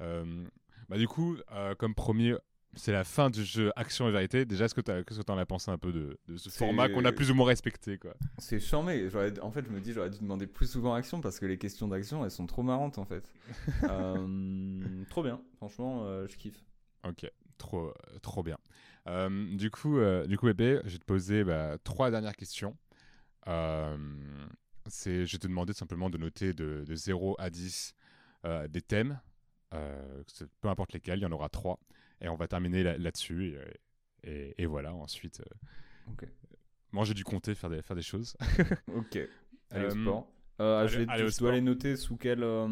Euh, 0.00 0.44
bah 0.88 0.98
du 0.98 1.08
coup, 1.08 1.36
comme 1.78 1.94
premier, 1.94 2.36
c'est 2.76 2.92
la 2.92 3.04
fin 3.04 3.30
du 3.30 3.44
jeu 3.44 3.72
Action 3.76 4.08
et 4.08 4.12
Vérité. 4.12 4.44
Déjà, 4.44 4.66
est-ce 4.66 4.74
que 4.74 4.80
tu 4.80 5.32
en 5.32 5.38
as 5.38 5.46
pensé 5.46 5.70
un 5.70 5.78
peu 5.78 5.92
de, 5.92 6.18
ce 6.36 6.50
format 6.50 6.88
qu'on 6.88 7.04
a 7.04 7.12
plus 7.12 7.30
ou 7.30 7.34
moins 7.34 7.46
respecté 7.46 7.98
quoi? 7.98 8.14
C'est 8.38 8.60
charmé. 8.60 9.08
En 9.42 9.50
fait, 9.50 9.64
je 9.64 9.70
me 9.70 9.80
dis, 9.80 9.92
j'aurais 9.92 10.10
dû 10.10 10.18
demander 10.18 10.46
plus 10.46 10.70
souvent 10.70 10.94
Action 10.94 11.20
parce 11.20 11.38
que 11.38 11.46
les 11.46 11.58
questions 11.58 11.88
d'action, 11.88 12.24
elles 12.24 12.30
sont 12.30 12.46
trop 12.46 12.62
marrantes 12.62 12.98
en 12.98 13.04
fait. 13.04 13.30
Euh, 13.84 15.04
trop 15.10 15.22
bien. 15.22 15.40
Franchement, 15.56 16.04
euh, 16.04 16.26
je 16.26 16.36
kiffe. 16.36 16.64
Ok, 17.06 17.30
trop, 17.58 17.88
euh, 17.88 18.18
trop 18.22 18.42
bien. 18.42 18.56
du 19.56 19.70
coup, 19.70 19.98
du 20.26 20.38
coup, 20.38 20.46
Bébé, 20.46 20.80
je 20.84 20.92
vais 20.92 20.98
te 20.98 21.04
poser 21.04 21.44
bah, 21.44 21.76
trois 21.84 22.10
dernières 22.10 22.36
questions. 22.36 22.76
c'est, 23.46 25.26
je 25.26 25.32
vais 25.32 25.38
te 25.38 25.46
demander 25.46 25.72
simplement 25.72 26.08
de 26.08 26.18
noter 26.18 26.52
de, 26.54 26.84
de 26.86 26.94
0 26.94 27.36
à 27.38 27.50
10 27.50 27.94
des 28.68 28.80
thèmes. 28.80 29.20
Peu 30.60 30.68
importe 30.68 30.92
lesquels, 30.92 31.18
il 31.18 31.22
y 31.22 31.26
en 31.26 31.32
aura 31.32 31.48
trois. 31.48 31.78
Et 32.20 32.28
on 32.28 32.36
va 32.36 32.48
terminer 32.48 32.82
là-dessus. 32.82 33.56
et, 34.22 34.62
et, 34.62 34.66
voilà, 34.66 34.94
ensuite, 34.94 35.40
euh, 35.40 36.26
moi 36.92 37.04
j'ai 37.04 37.14
dû 37.14 37.24
compter, 37.24 37.54
faire 37.54 37.70
des, 37.70 37.82
faire 37.82 37.96
des 37.96 38.02
choses. 38.02 38.36
ok. 38.94 39.18
Allez 39.70 39.86
au 39.86 39.88
euh, 39.88 40.02
sport. 40.02 40.28
Euh, 40.60 40.86
je, 40.86 40.98
vais, 40.98 41.06
dois 41.38 41.52
les 41.52 41.60
noter 41.60 41.96
sous 41.96 42.16
quel 42.16 42.42
euh, 42.44 42.66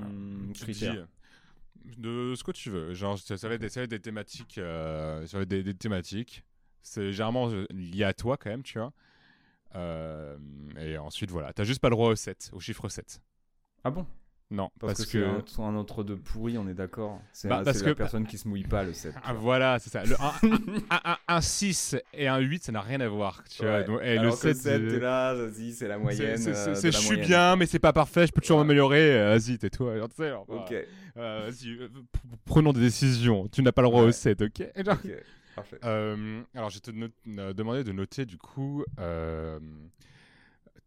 ah, 0.00 0.52
critère 0.54 1.06
De 1.98 2.34
ce 2.34 2.42
que 2.42 2.52
tu 2.52 2.70
veux. 2.70 2.94
Genre, 2.94 3.18
ça, 3.18 3.36
va 3.46 3.54
être 3.54 3.60
des, 3.60 3.68
ça 3.68 3.80
va 3.80 3.84
être 3.84 3.90
des 3.90 4.00
thématiques. 4.00 4.54
ça 4.54 4.62
va 5.32 5.42
être 5.42 5.48
des, 5.48 5.62
des 5.62 5.74
thématiques. 5.74 6.44
C'est 6.82 7.02
légèrement 7.02 7.48
lié 7.70 8.04
à 8.04 8.14
toi 8.14 8.38
quand 8.38 8.48
même, 8.48 8.62
tu 8.62 8.78
vois. 8.78 8.92
et 10.78 10.96
ensuite, 10.96 11.30
voilà. 11.30 11.52
T'as 11.52 11.64
juste 11.64 11.80
pas 11.80 11.90
le 11.90 11.94
droit 11.96 12.10
au 12.10 12.16
7, 12.16 12.50
au 12.54 12.60
chiffre 12.60 12.88
7. 12.88 13.20
Ah 13.84 13.90
bon? 13.90 14.06
Non, 14.52 14.68
parce, 14.80 15.06
que, 15.06 15.18
que... 15.18 15.42
c'est 15.46 15.62
un, 15.62 15.76
autre 15.76 16.02
de 16.02 16.16
pourri, 16.16 16.58
on 16.58 16.66
est 16.66 16.74
d'accord. 16.74 17.20
C'est 17.32 17.46
bah, 17.46 17.62
la 17.64 17.72
que... 17.72 17.92
personne 17.92 18.26
qui 18.26 18.36
se 18.36 18.48
mouille 18.48 18.64
pas 18.64 18.82
le 18.82 18.92
7. 18.92 19.14
Ah, 19.22 19.32
voilà, 19.32 19.78
c'est 19.78 19.90
ça. 19.90 20.02
Le, 20.02 20.16
un, 20.90 21.16
un, 21.28 21.40
6 21.40 21.96
et 22.14 22.26
un 22.26 22.38
8, 22.38 22.64
ça 22.64 22.72
n'a 22.72 22.80
rien 22.80 23.00
à 23.00 23.06
voir. 23.06 23.44
Tu 23.48 23.62
vois. 23.64 23.84
Donc, 23.84 24.00
et 24.02 24.18
Alors 24.18 24.24
le 24.24 24.30
7, 24.32 24.56
7 24.56 24.88
t'es 24.88 24.98
là, 24.98 25.34
vas-y, 25.34 25.72
c'est 25.72 25.86
la 25.86 25.98
moyenne. 25.98 26.36
C'est, 26.36 26.50
euh, 26.50 26.74
je 26.74 26.90
suis 26.90 27.18
bien, 27.18 27.54
mais 27.54 27.66
c'est 27.66 27.78
pas 27.78 27.92
parfait, 27.92 28.26
je 28.26 28.32
peux 28.32 28.40
toujours 28.40 28.58
m'améliorer. 28.58 29.20
Euh, 29.20 29.38
vas-y, 29.38 29.56
tais-toi. 29.56 29.96
Genre, 29.98 30.44
ok. 30.48 30.74
Euh, 31.16 31.48
vas-y, 31.48 31.78
prenons 32.44 32.72
des 32.72 32.80
décisions. 32.80 33.46
Tu 33.46 33.62
n'as 33.62 33.72
pas 33.72 33.82
le 33.82 33.88
droit 33.88 34.02
au 34.02 34.10
7, 34.10 34.42
ok? 34.42 34.62
Ok, 34.78 35.08
parfait. 35.54 35.78
alors, 35.84 36.70
je 36.70 36.80
te 36.80 36.90
demander 36.90 37.84
de 37.84 37.92
noter, 37.92 38.26
du 38.26 38.36
coup, 38.36 38.84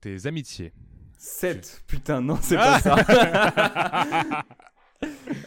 tes 0.02 0.28
amitiés. 0.28 0.74
7 1.24 1.84
Putain, 1.88 2.22
non, 2.22 2.38
c'est 2.42 2.58
pas 2.58 2.80
ça. 2.80 2.96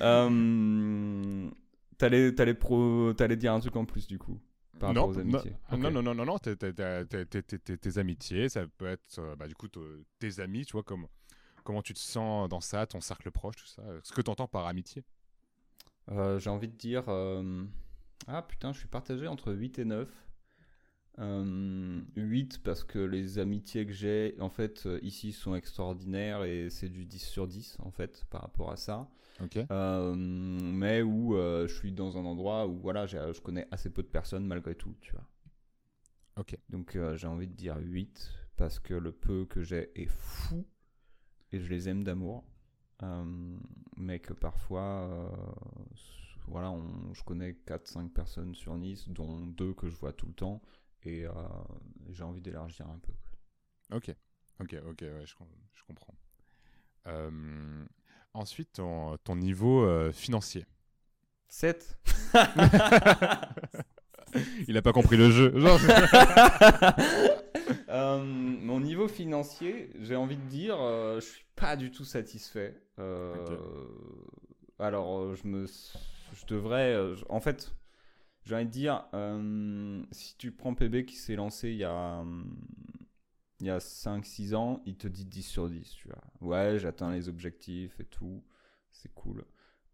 euh, 0.00 1.50
T'allais 1.98 3.36
dire 3.36 3.52
un 3.52 3.60
truc 3.60 3.76
en 3.76 3.84
plus, 3.84 4.06
du 4.06 4.18
coup 4.18 4.40
par 4.78 4.92
non, 4.92 5.06
aux 5.06 5.18
amitiés. 5.18 5.52
Non, 5.72 5.90
non, 5.90 6.02
non, 6.02 6.14
non, 6.14 6.24
non, 6.24 6.38
tes 6.38 7.98
amitiés, 7.98 8.48
ça 8.48 8.66
peut 8.76 8.86
être, 8.86 9.18
euh, 9.18 9.36
bah, 9.36 9.48
du 9.48 9.54
coup, 9.54 9.68
tes 10.18 10.40
amis, 10.40 10.64
tu 10.66 10.72
vois, 10.72 10.82
comment, 10.82 11.10
comment 11.64 11.82
tu 11.82 11.94
te 11.94 11.98
sens 11.98 12.48
dans 12.48 12.60
ça, 12.60 12.86
ton 12.86 13.00
cercle 13.00 13.30
proche, 13.30 13.56
tout 13.56 13.66
ça. 13.66 13.82
Ce 14.02 14.12
que 14.12 14.20
tu 14.20 14.30
entends 14.30 14.48
par 14.48 14.66
amitié 14.66 15.04
euh, 16.10 16.38
J'ai 16.38 16.50
envie 16.50 16.68
de 16.68 16.76
dire. 16.76 17.04
Euh, 17.08 17.64
ah 18.28 18.42
putain, 18.42 18.72
je 18.72 18.78
suis 18.78 18.88
partagé 18.88 19.26
entre 19.26 19.52
8 19.52 19.78
et 19.78 19.84
9. 19.84 20.08
8 21.18 21.22
euh, 21.22 22.58
parce 22.62 22.84
que 22.84 22.98
les 22.98 23.38
amitiés 23.38 23.86
que 23.86 23.92
j'ai 23.92 24.36
en 24.38 24.50
fait 24.50 24.84
euh, 24.84 24.98
ici 25.02 25.32
sont 25.32 25.54
extraordinaires 25.54 26.44
et 26.44 26.68
c'est 26.68 26.90
du 26.90 27.06
10 27.06 27.18
sur 27.18 27.46
10 27.46 27.78
en 27.80 27.90
fait 27.90 28.24
par 28.28 28.42
rapport 28.42 28.70
à 28.70 28.76
ça. 28.76 29.08
Euh, 29.70 30.14
mais 30.16 31.02
où 31.02 31.34
je 31.34 31.72
suis 31.72 31.92
dans 31.92 32.16
un 32.16 32.24
endroit 32.24 32.66
où 32.66 32.78
voilà, 32.78 33.06
je 33.06 33.40
connais 33.40 33.66
assez 33.70 33.90
peu 33.90 34.02
de 34.02 34.08
personnes 34.08 34.46
malgré 34.46 34.74
tout, 34.74 34.94
tu 35.00 35.12
vois. 35.12 35.26
Ok. 36.38 36.56
Donc 36.68 36.98
j'ai 37.14 37.26
envie 37.26 37.48
de 37.48 37.54
dire 37.54 37.76
8 37.78 38.30
parce 38.56 38.78
que 38.78 38.94
le 38.94 39.12
peu 39.12 39.46
que 39.46 39.62
j'ai 39.62 39.90
est 39.94 40.08
fou 40.08 40.66
et 41.52 41.60
je 41.60 41.68
les 41.68 41.88
aime 41.88 42.04
d'amour. 42.04 42.44
mais 43.96 44.20
que 44.20 44.32
parfois 44.34 45.32
voilà, 46.48 46.74
je 47.12 47.22
connais 47.24 47.56
4-5 47.66 48.10
personnes 48.10 48.54
sur 48.54 48.76
Nice, 48.76 49.08
dont 49.08 49.46
deux 49.46 49.74
que 49.74 49.88
je 49.88 49.96
vois 49.96 50.12
tout 50.12 50.26
le 50.26 50.34
temps 50.34 50.62
et 51.06 51.24
euh, 51.24 51.32
j'ai 52.10 52.24
envie 52.24 52.40
d'élargir 52.40 52.86
un 52.88 52.98
peu. 52.98 53.12
Ok, 53.94 54.14
ok, 54.60 54.76
ok, 54.88 55.00
ouais, 55.02 55.24
je, 55.24 55.34
je 55.74 55.84
comprends. 55.84 56.14
Euh, 57.06 57.84
ensuite, 58.34 58.72
ton, 58.74 59.16
ton 59.18 59.36
niveau 59.36 59.84
euh, 59.84 60.10
financier. 60.12 60.66
7 61.48 61.98
Il 64.66 64.74
n'a 64.74 64.82
pas 64.82 64.92
compris 64.92 65.16
le 65.16 65.30
jeu. 65.30 65.50
mon 67.88 68.80
niveau 68.80 69.08
financier, 69.08 69.90
j'ai 70.00 70.16
envie 70.16 70.36
de 70.36 70.46
dire, 70.46 70.76
je 70.76 71.20
suis 71.20 71.46
pas 71.54 71.76
du 71.76 71.90
tout 71.90 72.04
satisfait. 72.04 72.74
Alors, 74.78 75.34
je 75.34 75.46
me, 75.46 75.66
je 75.66 76.46
devrais, 76.48 76.98
en 77.30 77.40
fait, 77.40 77.72
j'ai 78.46 78.54
envie 78.54 78.64
de 78.64 78.70
dire, 78.70 79.04
euh, 79.12 80.02
si 80.12 80.36
tu 80.38 80.52
prends 80.52 80.74
PB 80.74 81.04
qui 81.04 81.16
s'est 81.16 81.34
lancé 81.36 81.70
il 81.70 81.78
y 81.78 81.84
a, 81.84 82.24
il 83.60 83.66
y 83.66 83.70
a 83.70 83.80
5-6 83.80 84.54
ans, 84.54 84.82
il 84.86 84.96
te 84.96 85.08
dit 85.08 85.24
10 85.24 85.42
sur 85.42 85.68
10. 85.68 85.90
Tu 85.90 86.08
vois. 86.08 86.22
Ouais, 86.40 86.78
j'atteins 86.78 87.10
les 87.12 87.28
objectifs 87.28 87.98
et 88.00 88.04
tout. 88.04 88.42
C'est 88.92 89.12
cool. 89.14 89.44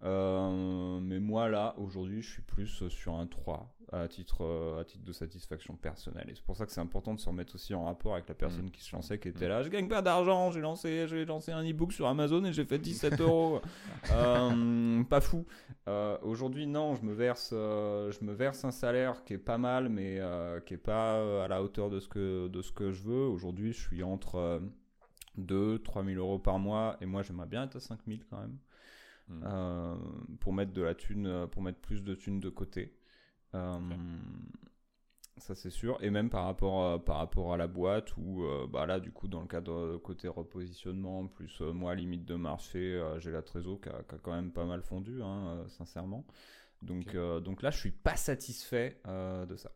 Euh, 0.04 0.98
mais 1.00 1.20
moi, 1.20 1.48
là, 1.48 1.74
aujourd'hui, 1.78 2.22
je 2.22 2.30
suis 2.30 2.42
plus 2.42 2.88
sur 2.88 3.14
un 3.14 3.26
3 3.26 3.76
à 3.92 4.08
titre, 4.08 4.42
euh, 4.42 4.80
à 4.80 4.84
titre 4.84 5.04
de 5.04 5.12
satisfaction 5.12 5.76
personnelle. 5.76 6.28
Et 6.28 6.34
c'est 6.34 6.44
pour 6.44 6.56
ça 6.56 6.66
que 6.66 6.72
c'est 6.72 6.80
important 6.80 7.14
de 7.14 7.20
se 7.20 7.28
remettre 7.28 7.54
aussi 7.54 7.74
en 7.74 7.84
rapport 7.84 8.14
avec 8.14 8.26
la 8.28 8.34
personne 8.34 8.66
mmh. 8.66 8.70
qui 8.70 8.82
se 8.82 8.96
lançait, 8.96 9.18
qui 9.18 9.28
était 9.28 9.46
mmh. 9.46 9.50
là. 9.50 9.62
Je 9.62 9.68
gagne 9.68 9.88
pas 9.88 10.02
d'argent, 10.02 10.50
j'ai 10.50 10.60
lancé, 10.60 11.06
j'ai 11.06 11.24
lancé 11.24 11.52
un 11.52 11.62
e-book 11.62 11.92
sur 11.92 12.06
Amazon 12.08 12.44
et 12.44 12.52
j'ai 12.52 12.64
fait 12.64 12.78
17 12.78 13.20
euros. 13.20 13.60
Euh, 14.12 15.04
pas 15.04 15.20
fou. 15.20 15.44
aujourd'hui, 16.22 16.66
non, 16.66 16.96
je 16.96 17.02
me, 17.02 17.12
verse, 17.12 17.50
je 17.50 18.24
me 18.24 18.32
verse 18.32 18.64
un 18.64 18.72
salaire 18.72 19.24
qui 19.24 19.34
est 19.34 19.38
pas 19.38 19.58
mal, 19.58 19.88
mais 19.88 20.20
qui 20.66 20.74
est 20.74 20.78
pas 20.78 21.44
à 21.44 21.48
la 21.48 21.62
hauteur 21.62 21.90
de 21.90 22.00
ce 22.00 22.08
que, 22.08 22.48
de 22.48 22.62
ce 22.62 22.72
que 22.72 22.90
je 22.90 23.02
veux. 23.02 23.26
Aujourd'hui, 23.26 23.72
je 23.72 23.80
suis 23.80 24.02
entre 24.02 24.62
2 25.36 25.78
3 25.78 26.04
000 26.04 26.16
euros 26.16 26.38
par 26.38 26.58
mois 26.58 26.96
et 27.00 27.06
moi, 27.06 27.22
j'aimerais 27.22 27.46
bien 27.46 27.64
être 27.64 27.76
à 27.76 27.80
5 27.80 28.00
000 28.06 28.20
quand 28.30 28.38
même. 28.38 28.58
Hmm. 29.28 29.42
Euh, 29.44 29.96
pour 30.40 30.52
mettre 30.52 30.72
de 30.72 30.82
la 30.82 30.94
thune, 30.94 31.26
euh, 31.26 31.46
pour 31.46 31.62
mettre 31.62 31.80
plus 31.80 32.02
de 32.02 32.14
thunes 32.14 32.40
de 32.40 32.48
côté. 32.48 32.96
Euh, 33.54 33.78
ça 35.38 35.54
c'est 35.54 35.70
sûr. 35.70 36.02
Et 36.02 36.10
même 36.10 36.30
par 36.30 36.44
rapport, 36.44 37.02
par 37.04 37.16
rapport 37.18 37.52
à 37.52 37.56
la 37.56 37.66
boîte, 37.66 38.16
où 38.16 38.44
bah 38.68 38.86
là, 38.86 39.00
du 39.00 39.10
coup, 39.10 39.28
dans 39.28 39.40
le 39.40 39.46
cadre 39.46 39.96
côté 39.98 40.28
repositionnement, 40.28 41.26
plus 41.26 41.60
moi, 41.60 41.94
limite 41.94 42.24
de 42.24 42.34
marché, 42.34 43.02
j'ai 43.18 43.30
la 43.30 43.42
trésor 43.42 43.80
qui 43.80 43.88
a, 43.88 44.02
quand 44.22 44.32
même 44.32 44.52
pas 44.52 44.64
mal 44.64 44.82
fondu, 44.82 45.22
hein, 45.22 45.64
sincèrement. 45.68 46.26
Donc, 46.82 47.16
donc 47.16 47.62
là, 47.62 47.70
je 47.70 47.78
suis 47.78 47.90
pas 47.90 48.16
satisfait 48.16 49.00
de 49.06 49.56
ça. 49.56 49.72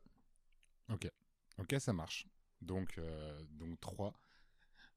Ok, 0.92 1.08
ok, 1.58 1.76
ça 1.78 1.92
marche. 1.92 2.28
Donc, 2.60 3.00
donc 3.58 3.80
3, 3.80 4.12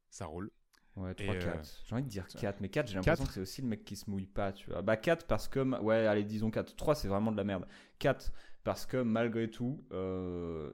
ça 0.09 0.25
roule. 0.25 0.51
Ouais, 0.95 1.13
3, 1.13 1.35
4. 1.35 1.47
Euh, 1.47 1.61
j'ai 1.85 1.95
envie 1.95 2.03
de 2.03 2.09
dire 2.09 2.27
4, 2.27 2.61
mais 2.61 2.69
4, 2.69 2.87
j'ai 2.87 2.95
l'impression 2.95 3.25
que 3.25 3.31
c'est 3.31 3.41
aussi 3.41 3.61
le 3.61 3.67
mec 3.67 3.85
qui 3.85 3.95
se 3.95 4.09
mouille 4.09 4.25
pas, 4.25 4.51
tu 4.51 4.69
vois. 4.69 4.81
Bah 4.81 4.97
4 4.97 5.27
parce 5.27 5.47
que, 5.47 5.59
ouais, 5.81 6.07
allez, 6.07 6.23
disons 6.23 6.51
4. 6.51 6.75
3, 6.75 6.95
c'est 6.95 7.07
vraiment 7.07 7.31
de 7.31 7.37
la 7.37 7.43
merde. 7.43 7.65
4 7.99 8.31
parce 8.63 8.85
que 8.85 8.97
malgré 8.97 9.49
tout, 9.49 9.85
euh, 9.93 10.71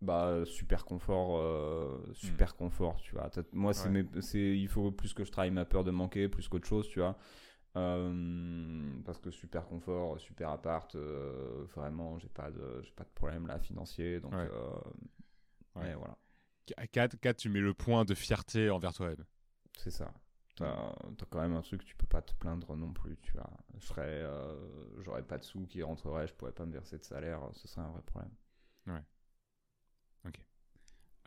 bah 0.00 0.44
super 0.44 0.84
confort, 0.84 1.38
euh, 1.38 1.98
super 2.14 2.52
hmm. 2.52 2.58
confort, 2.58 3.00
tu 3.00 3.14
vois. 3.14 3.30
Moi, 3.52 3.74
c'est, 3.74 3.90
c'est, 4.20 4.56
il 4.56 4.68
faut 4.68 4.92
plus 4.92 5.12
que 5.12 5.24
je 5.24 5.32
travaille 5.32 5.50
ma 5.50 5.64
peur 5.64 5.82
de 5.82 5.90
manquer, 5.90 6.28
plus 6.28 6.46
qu'autre 6.48 6.68
chose, 6.68 6.88
tu 6.88 7.00
vois. 7.00 7.16
parce 7.74 9.18
que 9.18 9.30
super 9.30 9.66
confort, 9.66 10.20
super 10.20 10.50
appart, 10.50 10.94
vraiment, 11.74 12.18
j'ai 12.18 12.28
pas 12.28 12.50
de, 12.50 12.80
j'ai 12.82 12.92
pas 12.92 13.04
de 13.04 13.12
problème 13.14 13.46
là 13.48 13.58
financier, 13.58 14.20
donc 14.20 14.32
ouais. 14.34 15.94
voilà. 15.94 16.16
4, 16.92 17.18
4, 17.18 17.36
tu 17.36 17.48
mets 17.48 17.60
le 17.60 17.74
point 17.74 18.04
de 18.04 18.14
fierté 18.14 18.70
envers 18.70 18.92
toi-même. 18.92 19.24
C'est 19.78 19.90
ça. 19.90 20.12
T'as 20.56 20.66
as 20.90 21.26
quand 21.30 21.40
même 21.40 21.54
un 21.56 21.62
truc, 21.62 21.84
tu 21.86 21.96
peux 21.96 22.06
pas 22.06 22.20
te 22.20 22.34
plaindre 22.34 22.76
non 22.76 22.92
plus, 22.92 23.16
tu 23.22 23.32
vois. 23.32 23.48
Je 23.78 23.86
serais, 23.86 24.22
euh, 24.24 24.54
j'aurais 25.02 25.22
pas 25.22 25.38
de 25.38 25.44
sous 25.44 25.66
qui 25.66 25.82
rentreraient, 25.82 26.26
je 26.26 26.34
pourrais 26.34 26.52
pas 26.52 26.66
me 26.66 26.72
verser 26.72 26.98
de 26.98 27.04
salaire, 27.04 27.40
ce 27.54 27.66
serait 27.68 27.82
un 27.82 27.90
vrai 27.90 28.02
problème. 28.02 28.32
Ouais. 28.88 29.02
Ok. 30.26 30.40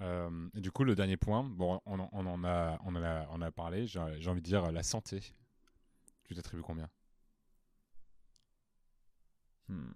Euh, 0.01 0.49
et 0.55 0.61
du 0.61 0.71
coup, 0.71 0.83
le 0.85 0.95
dernier 0.95 1.17
point, 1.17 1.43
bon, 1.43 1.81
on, 1.85 1.99
on 2.11 2.25
en 2.27 2.43
a, 2.45 2.79
on 2.85 2.95
en 2.95 3.03
a, 3.03 3.27
on 3.31 3.41
a 3.41 3.51
parlé. 3.51 3.87
J'ai 3.87 3.99
envie 3.99 4.41
de 4.41 4.45
dire 4.47 4.71
la 4.71 4.83
santé. 4.83 5.21
Tu 6.25 6.35
t'attribues 6.35 6.63
combien? 6.63 6.89
Hmm. 9.67 9.91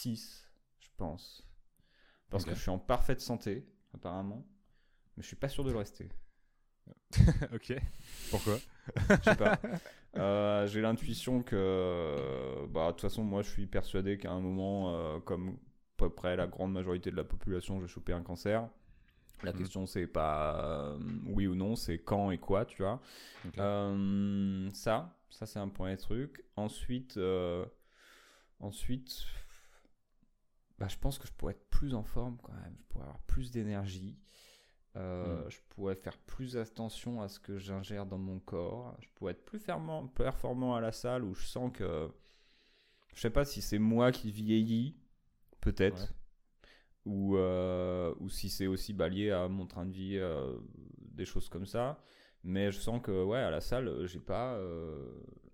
6, 0.00 0.48
je 0.78 0.88
pense. 0.96 1.46
Parce 2.30 2.44
que 2.44 2.54
je 2.54 2.60
suis 2.60 2.70
en 2.70 2.78
parfaite 2.78 3.20
santé, 3.20 3.66
apparemment. 3.92 4.46
Mais 5.16 5.22
je 5.22 5.26
suis 5.26 5.36
pas 5.36 5.48
sûr 5.48 5.64
de 5.64 5.70
le 5.70 5.78
rester. 5.78 6.08
ok. 7.52 7.74
Pourquoi? 8.30 8.56
Je 8.96 9.22
sais 9.24 9.36
pas. 9.36 9.58
Euh, 10.16 10.66
j'ai 10.66 10.80
l'intuition 10.80 11.40
que, 11.40 12.66
bah, 12.66 12.86
de 12.86 12.90
toute 12.90 13.02
façon, 13.02 13.22
moi, 13.22 13.42
je 13.42 13.48
suis 13.48 13.68
persuadé 13.68 14.18
qu'à 14.18 14.32
un 14.32 14.40
moment, 14.40 14.92
euh, 14.92 15.20
comme 15.20 15.50
à 15.50 15.52
peu 15.98 16.10
près 16.10 16.34
la 16.34 16.48
grande 16.48 16.72
majorité 16.72 17.12
de 17.12 17.16
la 17.16 17.22
population, 17.22 17.76
je 17.76 17.82
vais 17.82 17.88
choper 17.88 18.12
un 18.12 18.22
cancer. 18.22 18.68
La 19.44 19.52
mhm. 19.52 19.58
question, 19.58 19.86
c'est 19.86 20.08
pas 20.08 20.64
euh, 20.64 20.98
oui 21.26 21.46
ou 21.46 21.54
non, 21.54 21.76
c'est 21.76 21.98
quand 22.00 22.32
et 22.32 22.38
quoi, 22.38 22.64
tu 22.64 22.82
vois. 22.82 23.00
ça, 23.54 25.16
ça, 25.30 25.46
c'est 25.46 25.60
un 25.60 25.68
point 25.68 25.92
de 25.92 26.00
truc. 26.00 26.44
Ensuite, 26.56 27.16
ensuite, 28.58 29.26
bah, 30.80 30.88
je 30.88 30.96
pense 30.96 31.18
que 31.18 31.28
je 31.28 31.32
pourrais 31.34 31.52
être 31.52 31.68
plus 31.68 31.94
en 31.94 32.02
forme 32.02 32.38
quand 32.42 32.54
même. 32.54 32.74
Je 32.78 32.84
pourrais 32.88 33.04
avoir 33.04 33.20
plus 33.20 33.50
d'énergie. 33.50 34.18
Euh, 34.96 35.44
hmm. 35.44 35.50
Je 35.50 35.58
pourrais 35.68 35.94
faire 35.94 36.16
plus 36.18 36.56
attention 36.56 37.20
à 37.20 37.28
ce 37.28 37.38
que 37.38 37.58
j'ingère 37.58 38.06
dans 38.06 38.18
mon 38.18 38.40
corps. 38.40 38.96
Je 39.00 39.08
pourrais 39.14 39.32
être 39.32 39.44
plus 39.44 39.60
performant 39.60 40.74
à 40.74 40.80
la 40.80 40.90
salle 40.90 41.22
où 41.22 41.34
je 41.34 41.44
sens 41.44 41.70
que. 41.72 42.10
Je 43.14 43.20
sais 43.20 43.30
pas 43.30 43.44
si 43.44 43.60
c'est 43.60 43.78
moi 43.78 44.10
qui 44.10 44.32
vieillis, 44.32 44.96
peut-être. 45.60 46.14
Ou, 47.04 47.36
euh, 47.36 48.14
ou 48.20 48.28
si 48.28 48.48
c'est 48.48 48.66
aussi 48.66 48.92
lié 48.92 49.30
à 49.30 49.48
mon 49.48 49.66
train 49.66 49.84
de 49.84 49.92
vie, 49.92 50.16
euh, 50.16 50.58
des 50.98 51.24
choses 51.24 51.48
comme 51.48 51.66
ça. 51.66 52.02
Mais 52.42 52.72
je 52.72 52.78
sens 52.78 53.02
que, 53.02 53.24
ouais, 53.24 53.38
à 53.38 53.50
la 53.50 53.60
salle, 53.60 54.06
j'ai 54.06 54.20
pas, 54.20 54.58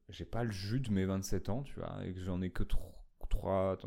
j'ai 0.09 0.25
pas 0.25 0.45
le 0.45 0.53
jus 0.53 0.81
de 0.81 0.91
mes 0.91 1.05
27 1.05 1.49
ans, 1.49 1.63
tu 1.63 1.75
vois, 1.81 2.05
et 2.05 2.13
que 2.13 2.21
j'en 2.21 2.41
ai 2.43 2.51
que 2.51 2.63
trop 2.63 2.96
3, 3.37 3.79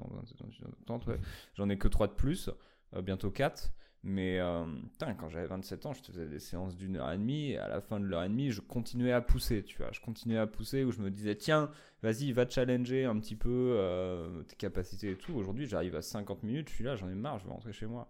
j'en 1.56 1.70
ai 1.70 1.78
que 1.78 1.88
3 1.88 2.08
de 2.08 2.14
plus, 2.14 2.50
euh, 2.96 3.02
bientôt 3.02 3.32
4. 3.32 3.72
Mais 4.02 4.40
euh, 4.40 4.66
quand 5.00 5.28
j'avais 5.28 5.48
27 5.48 5.86
ans, 5.86 5.94
je 5.94 6.02
faisais 6.02 6.26
des 6.26 6.40
séances 6.40 6.78
d'une 6.78 6.96
heure 6.96 7.12
et 7.12 7.18
demie, 7.18 7.58
à 7.58 7.68
la 7.68 7.82
fin 7.82 8.00
de 8.00 8.06
l'heure 8.06 8.24
et 8.24 8.30
demie, 8.30 8.50
je 8.50 8.62
continuais 8.62 9.12
à 9.12 9.20
pousser, 9.20 9.62
tu 9.64 9.78
vois. 9.78 9.92
Je 9.92 10.00
continuais 10.00 10.38
à 10.38 10.48
pousser 10.48 10.86
où 10.86 10.92
je 10.92 11.02
me 11.02 11.12
disais, 11.12 11.36
tiens, 11.36 11.70
vas-y, 12.02 12.32
va 12.32 12.48
challenger 12.48 13.04
un 13.04 13.20
petit 13.20 13.36
peu 13.36 13.74
euh, 13.78 14.42
tes 14.44 14.56
capacités 14.56 15.12
et 15.12 15.18
tout. 15.18 15.34
Aujourd'hui, 15.34 15.66
j'arrive 15.66 15.96
à 15.96 16.02
50 16.02 16.44
minutes, 16.44 16.70
je 16.70 16.76
suis 16.76 16.84
là, 16.86 16.96
j'en 16.96 17.10
ai 17.10 17.16
marre, 17.16 17.40
je 17.40 17.46
vais 17.46 17.52
rentrer 17.52 17.74
chez 17.74 17.88
moi. 17.88 18.08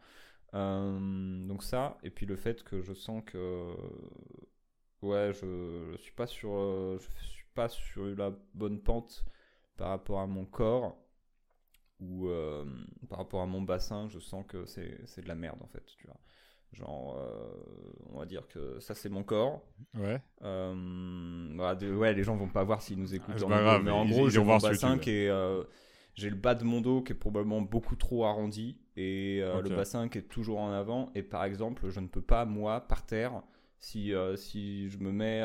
donc 0.54 1.64
ça, 1.64 1.98
et 2.04 2.12
puis 2.12 2.28
le 2.28 2.36
fait 2.36 2.64
que 2.64 2.84
je 2.84 2.94
sens 2.94 3.24
que, 3.26 3.74
ouais, 5.02 5.32
je, 5.34 5.94
je 5.94 5.98
suis 5.98 6.14
pas 6.14 6.28
sur, 6.28 6.52
je 7.00 7.26
suis 7.26 7.46
pas 7.56 7.68
sur 7.68 8.06
la 8.16 8.32
bonne 8.54 8.80
pente 8.80 9.26
par 9.76 9.90
rapport 9.90 10.20
à 10.20 10.28
mon 10.28 10.46
corps 10.46 10.98
où 12.00 12.28
euh, 12.28 12.66
par 13.10 13.20
rapport 13.20 13.42
à 13.42 13.46
mon 13.46 13.62
bassin, 13.62 14.08
je 14.10 14.20
sens 14.20 14.46
que 14.48 14.66
c'est 14.66 15.22
de 15.22 15.28
la 15.28 15.36
merde 15.36 15.60
en 15.62 15.68
fait, 15.68 15.84
tu 15.98 16.08
vois. 16.08 16.18
Genre, 16.72 17.18
euh, 17.18 17.52
on 18.14 18.20
va 18.20 18.26
dire 18.26 18.48
que 18.48 18.80
ça 18.80 18.94
c'est 18.94 19.10
mon 19.10 19.24
corps. 19.24 19.62
Ouais. 19.96 20.22
Euh, 20.44 21.56
bah, 21.58 21.76
ouais, 21.76 22.14
les 22.14 22.24
gens 22.24 22.36
vont 22.36 22.48
pas 22.48 22.64
voir 22.64 22.82
s'ils 22.82 23.00
nous 23.00 23.16
écoutent. 23.16 23.36
Ah, 23.38 23.62
grave, 23.62 23.84
mais 23.84 23.92
en 23.92 24.06
gros, 24.06 24.30
j'ai 24.30 24.44
mon 24.44 24.58
bassin 24.58 24.98
qui 24.98 25.12
est, 25.12 25.32
j'ai 26.16 26.30
le 26.30 26.36
bas 26.36 26.56
de 26.56 26.64
mon 26.64 26.82
dos 26.82 27.02
qui 27.02 27.14
est 27.14 27.16
probablement 27.16 27.62
beaucoup 27.62 27.96
trop 27.96 28.26
arrondi 28.26 28.78
et 28.96 29.42
le 29.42 29.70
bassin 29.76 30.10
qui 30.10 30.20
est 30.20 30.30
toujours 30.30 30.60
en 30.60 30.72
avant. 30.72 31.12
Et 31.16 31.24
par 31.24 31.44
exemple, 31.44 31.90
je 31.90 32.00
ne 32.00 32.08
peux 32.08 32.22
pas 32.22 32.46
moi 32.46 32.82
par 32.82 33.06
terre 33.06 33.42
si, 33.80 34.14
si 34.36 34.90
je 34.90 35.00
me 35.00 35.12
mets 35.12 35.44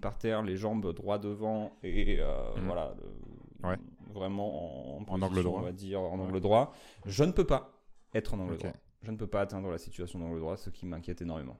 par 0.00 0.16
terre, 0.16 0.42
les 0.42 0.56
jambes 0.56 0.94
droit 0.94 1.18
devant 1.18 1.76
et 1.82 2.16
mhm. 2.16 2.64
voilà, 2.64 2.94
ouais 3.64 3.76
vraiment 4.12 4.98
en, 4.98 5.04
en 5.08 5.22
angle 5.22 5.42
droit. 5.42 5.60
on 5.60 5.64
va 5.64 5.72
dire, 5.72 6.00
en 6.00 6.18
angle 6.18 6.40
droit. 6.40 6.74
Je 7.06 7.24
ne 7.24 7.32
peux 7.32 7.46
pas 7.46 7.72
être 8.14 8.34
en 8.34 8.40
angle 8.40 8.58
droit. 8.58 8.72
Je 9.02 9.10
ne 9.10 9.16
peux 9.16 9.26
pas 9.26 9.40
atteindre 9.40 9.70
la 9.70 9.78
situation 9.78 10.18
d'angle 10.20 10.38
droit, 10.38 10.56
ce 10.56 10.70
qui 10.70 10.86
m'inquiète 10.86 11.22
énormément. 11.22 11.58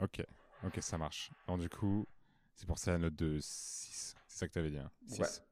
Ok, 0.00 0.24
ok, 0.64 0.78
ça 0.80 0.96
marche. 0.98 1.32
Alors 1.46 1.58
du 1.58 1.68
coup, 1.68 2.06
c'est 2.54 2.66
pour 2.66 2.78
ça 2.78 2.92
la 2.92 2.98
note 2.98 3.16
de 3.16 3.38
6. 3.40 4.14
C'est 4.28 4.38
ça 4.38 4.46
que 4.48 4.52
tu 4.52 4.58
avais 4.58 4.70
dit, 4.70 4.78
6. 5.06 5.22
Hein 5.22 5.44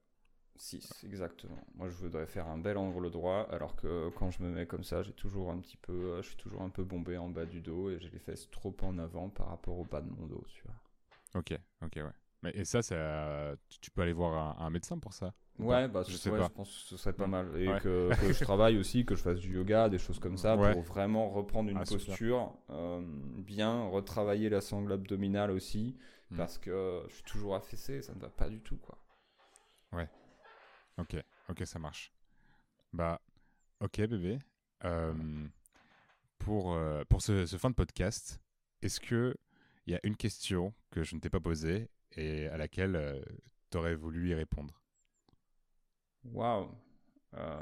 6, 0.57 1.05
exactement. 1.05 1.59
Moi, 1.75 1.89
je 1.89 1.95
voudrais 1.95 2.27
faire 2.27 2.47
un 2.47 2.59
bel 2.59 2.77
angle 2.77 3.11
droit, 3.11 3.47
alors 3.51 3.77
que 3.77 4.11
quand 4.11 4.31
je 4.31 4.43
me 4.43 4.51
mets 4.51 4.67
comme 4.67 4.85
ça, 4.85 5.03
j'ai 5.03 5.15
toujours 5.15 5.51
un 5.51 5.59
petit 5.59 5.79
peu, 5.79 5.93
euh, 5.93 6.23
je 6.23 6.29
suis 6.29 6.37
toujours 6.37 6.61
un 6.61 6.69
peu 6.69 6.85
bombé 6.85 7.17
en 7.17 7.31
bas 7.31 7.47
du 7.47 7.63
dos 7.63 7.89
et 7.91 7.99
j'ai 7.99 8.11
les 8.11 8.19
fesses 8.19 8.51
trop 8.51 8.77
en 8.83 8.99
avant 8.99 9.31
par 9.31 9.49
rapport 9.49 9.79
au 9.79 9.85
bas 9.85 10.03
de 10.03 10.11
mon 10.11 10.27
dos, 10.27 10.45
tu 10.49 10.63
vois. 10.65 11.41
Ok, 11.41 11.59
ok, 11.83 11.93
ouais. 11.97 12.13
Mais, 12.43 12.51
et 12.55 12.65
ça, 12.65 12.83
ça, 12.83 13.55
tu 13.81 13.91
peux 13.91 14.03
aller 14.03 14.13
voir 14.13 14.61
un 14.61 14.71
médecin 14.71 14.99
pour 14.99 15.15
ça? 15.15 15.33
Ouais, 15.63 15.89
bah, 15.89 16.03
je, 16.07 16.17
sais 16.17 16.31
pas. 16.31 16.45
je 16.45 16.49
pense 16.49 16.69
que 16.69 16.89
ce 16.89 16.97
serait 16.97 17.13
pas 17.13 17.27
mal. 17.27 17.51
Et 17.61 17.67
que, 17.81 18.11
je 18.23 18.45
travaille 18.45 18.79
aussi, 18.79 19.05
que 19.05 19.15
je 19.15 19.23
fasse 19.23 19.39
du 19.39 19.55
yoga, 19.55 19.89
des 19.89 19.99
choses 19.99 20.19
comme 20.19 20.37
ça, 20.37 20.57
pour 20.57 20.83
vraiment 20.83 21.31
reprendre 21.31 21.71
une 21.71 21.79
ah, 21.79 21.85
posture, 21.85 22.55
euh, 22.71 23.01
bien 23.39 23.85
retravailler 23.89 24.49
la 24.49 24.61
sangle 24.61 24.93
abdominale 24.93 25.51
aussi, 25.51 25.97
hmm. 26.31 26.37
parce 26.37 26.59
que 26.59 27.03
je 27.09 27.15
suis 27.15 27.25
toujours 27.25 27.55
affaissé, 27.55 28.03
ça 28.03 28.15
ne 28.15 28.21
va 28.21 28.29
pas 28.29 28.49
du 28.49 28.61
tout, 28.61 28.77
quoi. 28.77 28.99
Ouais. 29.93 30.09
Ok, 30.99 31.17
ok, 31.49 31.67
ça 31.67 31.79
marche. 31.79 32.13
Bah, 32.93 33.21
ok, 33.81 33.99
bébé. 33.99 34.39
Euh, 34.85 35.13
pour, 36.39 36.75
euh, 36.75 37.03
pour 37.09 37.23
ce, 37.23 37.45
ce, 37.47 37.57
fin 37.57 37.71
de 37.71 37.75
podcast, 37.75 38.41
est-ce 38.83 38.99
que 38.99 39.35
il 39.87 39.93
y 39.93 39.97
a 39.97 40.01
une 40.05 40.17
question 40.17 40.73
que 40.91 41.03
je 41.03 41.15
ne 41.15 41.21
t'ai 41.21 41.29
pas 41.29 41.41
posée 41.41 41.91
et 42.13 42.47
à 42.49 42.57
laquelle 42.57 43.23
tu 43.71 43.79
aurais 43.79 43.95
voulu 43.95 44.31
y 44.31 44.35
répondre? 44.35 44.80
Waouh. 46.25 46.69
Euh, 47.35 47.61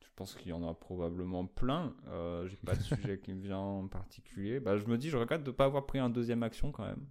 je 0.00 0.08
pense 0.16 0.34
qu'il 0.34 0.48
y 0.48 0.52
en 0.52 0.68
a 0.68 0.74
probablement 0.74 1.46
plein. 1.46 1.94
Euh, 2.08 2.46
J'ai 2.48 2.56
pas 2.56 2.74
de 2.74 2.82
sujet 2.82 3.18
qui 3.20 3.32
me 3.32 3.40
vient 3.42 3.58
en 3.58 3.88
particulier. 3.88 4.60
Bah, 4.60 4.76
je 4.76 4.84
me 4.86 4.98
dis, 4.98 5.10
je 5.10 5.16
regrette 5.16 5.42
de 5.44 5.50
ne 5.50 5.56
pas 5.56 5.64
avoir 5.66 5.86
pris 5.86 5.98
un 5.98 6.10
deuxième 6.10 6.42
action 6.42 6.72
quand 6.72 6.84
même. 6.86 7.06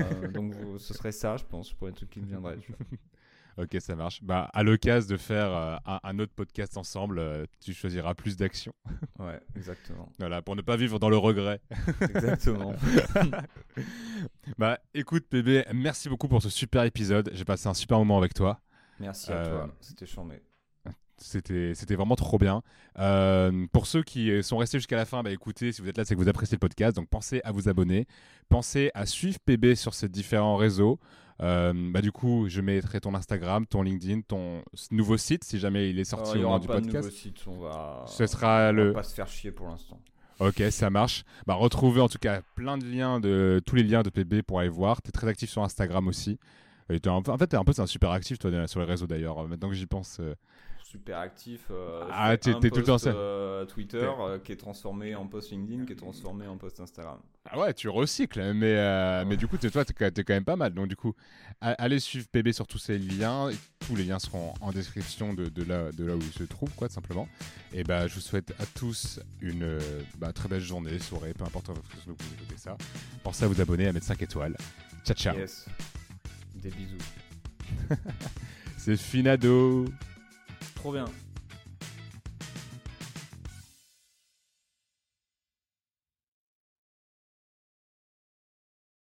euh, 0.00 0.28
donc 0.28 0.52
ce 0.78 0.94
serait 0.94 1.12
ça, 1.12 1.36
je 1.36 1.44
pense, 1.44 1.72
pour 1.72 1.86
un 1.88 1.92
truc 1.92 2.10
qui 2.10 2.20
me 2.20 2.26
viendrait. 2.26 2.58
ok, 3.56 3.76
ça 3.80 3.94
marche. 3.94 4.22
Bah, 4.22 4.50
à 4.52 4.62
l'occasion 4.62 5.08
de 5.08 5.16
faire 5.16 5.52
euh, 5.52 5.76
un, 6.02 6.18
autre 6.18 6.32
podcast 6.34 6.76
ensemble, 6.76 7.18
euh, 7.18 7.46
tu 7.60 7.72
choisiras 7.72 8.14
plus 8.14 8.36
d'actions. 8.36 8.74
ouais, 9.18 9.40
exactement. 9.56 10.10
Voilà, 10.18 10.42
pour 10.42 10.56
ne 10.56 10.62
pas 10.62 10.76
vivre 10.76 10.98
dans 10.98 11.08
le 11.08 11.16
regret. 11.16 11.60
exactement. 12.00 12.74
bah, 14.58 14.78
écoute, 14.94 15.26
bébé, 15.30 15.64
merci 15.72 16.08
beaucoup 16.08 16.28
pour 16.28 16.42
ce 16.42 16.50
super 16.50 16.84
épisode. 16.84 17.30
J'ai 17.32 17.44
passé 17.44 17.68
un 17.68 17.74
super 17.74 17.98
moment 17.98 18.18
avec 18.18 18.34
toi. 18.34 18.60
Merci 19.00 19.32
à 19.32 19.44
toi, 19.44 19.64
euh, 19.64 19.66
c'était 19.80 20.06
charmé. 20.06 20.40
C'était, 21.16 21.74
c'était 21.74 21.94
vraiment 21.94 22.16
trop 22.16 22.38
bien. 22.38 22.62
pour 23.72 23.86
ceux 23.86 24.02
qui 24.02 24.42
sont 24.42 24.56
restés 24.56 24.78
jusqu'à 24.78 24.96
la 24.96 25.04
fin, 25.04 25.22
bah 25.22 25.30
écoutez, 25.30 25.70
si 25.70 25.80
vous 25.80 25.88
êtes 25.88 25.96
là, 25.96 26.04
c'est 26.04 26.16
que 26.16 26.20
vous 26.20 26.28
appréciez 26.28 26.56
le 26.56 26.60
podcast. 26.60 26.96
Donc 26.96 27.08
pensez 27.08 27.40
à 27.44 27.52
vous 27.52 27.68
abonner. 27.68 28.06
Pensez 28.48 28.90
à 28.94 29.06
suivre 29.06 29.38
PB 29.46 29.76
sur 29.76 29.94
ces 29.94 30.08
différents 30.08 30.56
réseaux. 30.56 30.98
Euh, 31.42 31.72
bah, 31.74 32.00
du 32.00 32.12
coup, 32.12 32.46
je 32.48 32.60
mettrai 32.60 33.00
ton 33.00 33.14
Instagram, 33.14 33.66
ton 33.66 33.82
LinkedIn, 33.82 34.20
ton 34.22 34.62
nouveau 34.90 35.16
site 35.16 35.44
si 35.44 35.58
jamais 35.58 35.90
il 35.90 35.98
est 35.98 36.04
sorti 36.04 36.38
au 36.38 36.42
moment 36.42 36.58
du 36.58 36.68
podcast. 36.68 37.08
Il 37.10 37.12
site, 37.12 37.44
on 37.46 37.58
va. 37.58 38.04
Ce 38.06 38.26
sera 38.26 38.68
on 38.68 38.72
le. 38.72 38.88
Va 38.88 38.94
pas 38.94 39.02
se 39.02 39.14
faire 39.14 39.28
chier 39.28 39.50
pour 39.50 39.68
l'instant. 39.68 40.00
Ok, 40.40 40.62
ça 40.70 40.90
marche. 40.90 41.24
Bah, 41.46 41.54
retrouvez 41.54 42.00
en 42.00 42.08
tout 42.08 42.18
cas 42.18 42.42
plein 42.54 42.78
de 42.78 42.84
liens, 42.84 43.20
de 43.20 43.62
tous 43.64 43.76
les 43.76 43.84
liens 43.84 44.02
de 44.02 44.10
PB 44.10 44.42
pour 44.42 44.60
aller 44.60 44.68
voir. 44.68 45.00
Tu 45.02 45.08
es 45.08 45.12
très 45.12 45.28
actif 45.28 45.50
sur 45.50 45.62
Instagram 45.62 46.08
aussi. 46.08 46.38
Et 46.90 47.00
en 47.08 47.22
fait, 47.38 47.54
es 47.54 47.56
un 47.56 47.64
peu 47.64 47.72
un 47.78 47.86
super 47.86 48.10
actif 48.10 48.38
toi, 48.38 48.66
sur 48.66 48.80
les 48.80 48.86
réseaux 48.86 49.06
d'ailleurs. 49.06 49.48
Maintenant 49.48 49.68
que 49.70 49.74
j'y 49.74 49.86
pense, 49.86 50.18
euh, 50.20 50.34
super 50.94 51.18
actif. 51.18 51.66
Euh, 51.72 52.06
ah, 52.08 52.36
t'es 52.36 52.52
tout 52.52 52.76
le 52.76 52.84
temps 52.84 52.96
euh, 53.06 53.64
Twitter 53.64 54.08
euh, 54.20 54.38
qui 54.38 54.52
est 54.52 54.56
transformé 54.56 55.16
en 55.16 55.26
post 55.26 55.50
LinkedIn, 55.50 55.86
qui 55.86 55.92
est 55.92 55.96
transformé 55.96 56.46
en 56.46 56.56
post 56.56 56.78
Instagram. 56.78 57.18
Ah 57.50 57.58
ouais, 57.58 57.74
tu 57.74 57.88
recycles, 57.88 58.52
mais, 58.54 59.24
mais 59.24 59.36
du 59.36 59.48
coup, 59.48 59.58
toi, 59.58 59.84
t'es 59.84 60.24
quand 60.24 60.34
même 60.34 60.44
pas 60.44 60.56
mal. 60.56 60.72
Donc, 60.72 60.86
du 60.86 60.94
coup, 60.94 61.14
allez 61.60 61.98
suivre 61.98 62.28
PB 62.28 62.52
sur 62.52 62.68
tous 62.68 62.78
ces 62.78 62.96
liens. 62.96 63.50
tous 63.84 63.96
les 63.96 64.04
liens 64.04 64.20
seront 64.20 64.54
en 64.60 64.70
description 64.70 65.34
de, 65.34 65.50
là, 65.64 65.90
de 65.90 66.04
là 66.04 66.14
où 66.14 66.20
ils 66.20 66.32
se 66.32 66.44
trouvent, 66.44 66.74
quoi, 66.76 66.88
tout 66.88 66.94
simplement. 66.94 67.28
Et 67.72 67.82
bah, 67.82 68.06
je 68.06 68.14
vous 68.14 68.20
souhaite 68.20 68.54
à 68.60 68.66
tous 68.66 69.18
une 69.40 69.78
bah, 70.16 70.32
très 70.32 70.48
belle 70.48 70.60
journée, 70.60 70.98
soirée, 71.00 71.34
peu 71.34 71.44
importe 71.44 71.68
votre 71.68 71.82
vous 72.06 72.12
écoutez 72.12 72.56
ça. 72.56 72.76
Pensez 73.24 73.44
à 73.44 73.48
vous 73.48 73.60
abonner, 73.60 73.88
à 73.88 73.92
mettre 73.92 74.06
5 74.06 74.22
étoiles. 74.22 74.56
Ciao, 75.04 75.16
ciao. 75.16 75.36
Yes. 75.36 75.66
Des 76.54 76.70
bisous. 76.70 76.96
C'est 78.78 78.96
finado. 78.96 79.86
Trop 80.84 80.92
bien. 80.92 81.23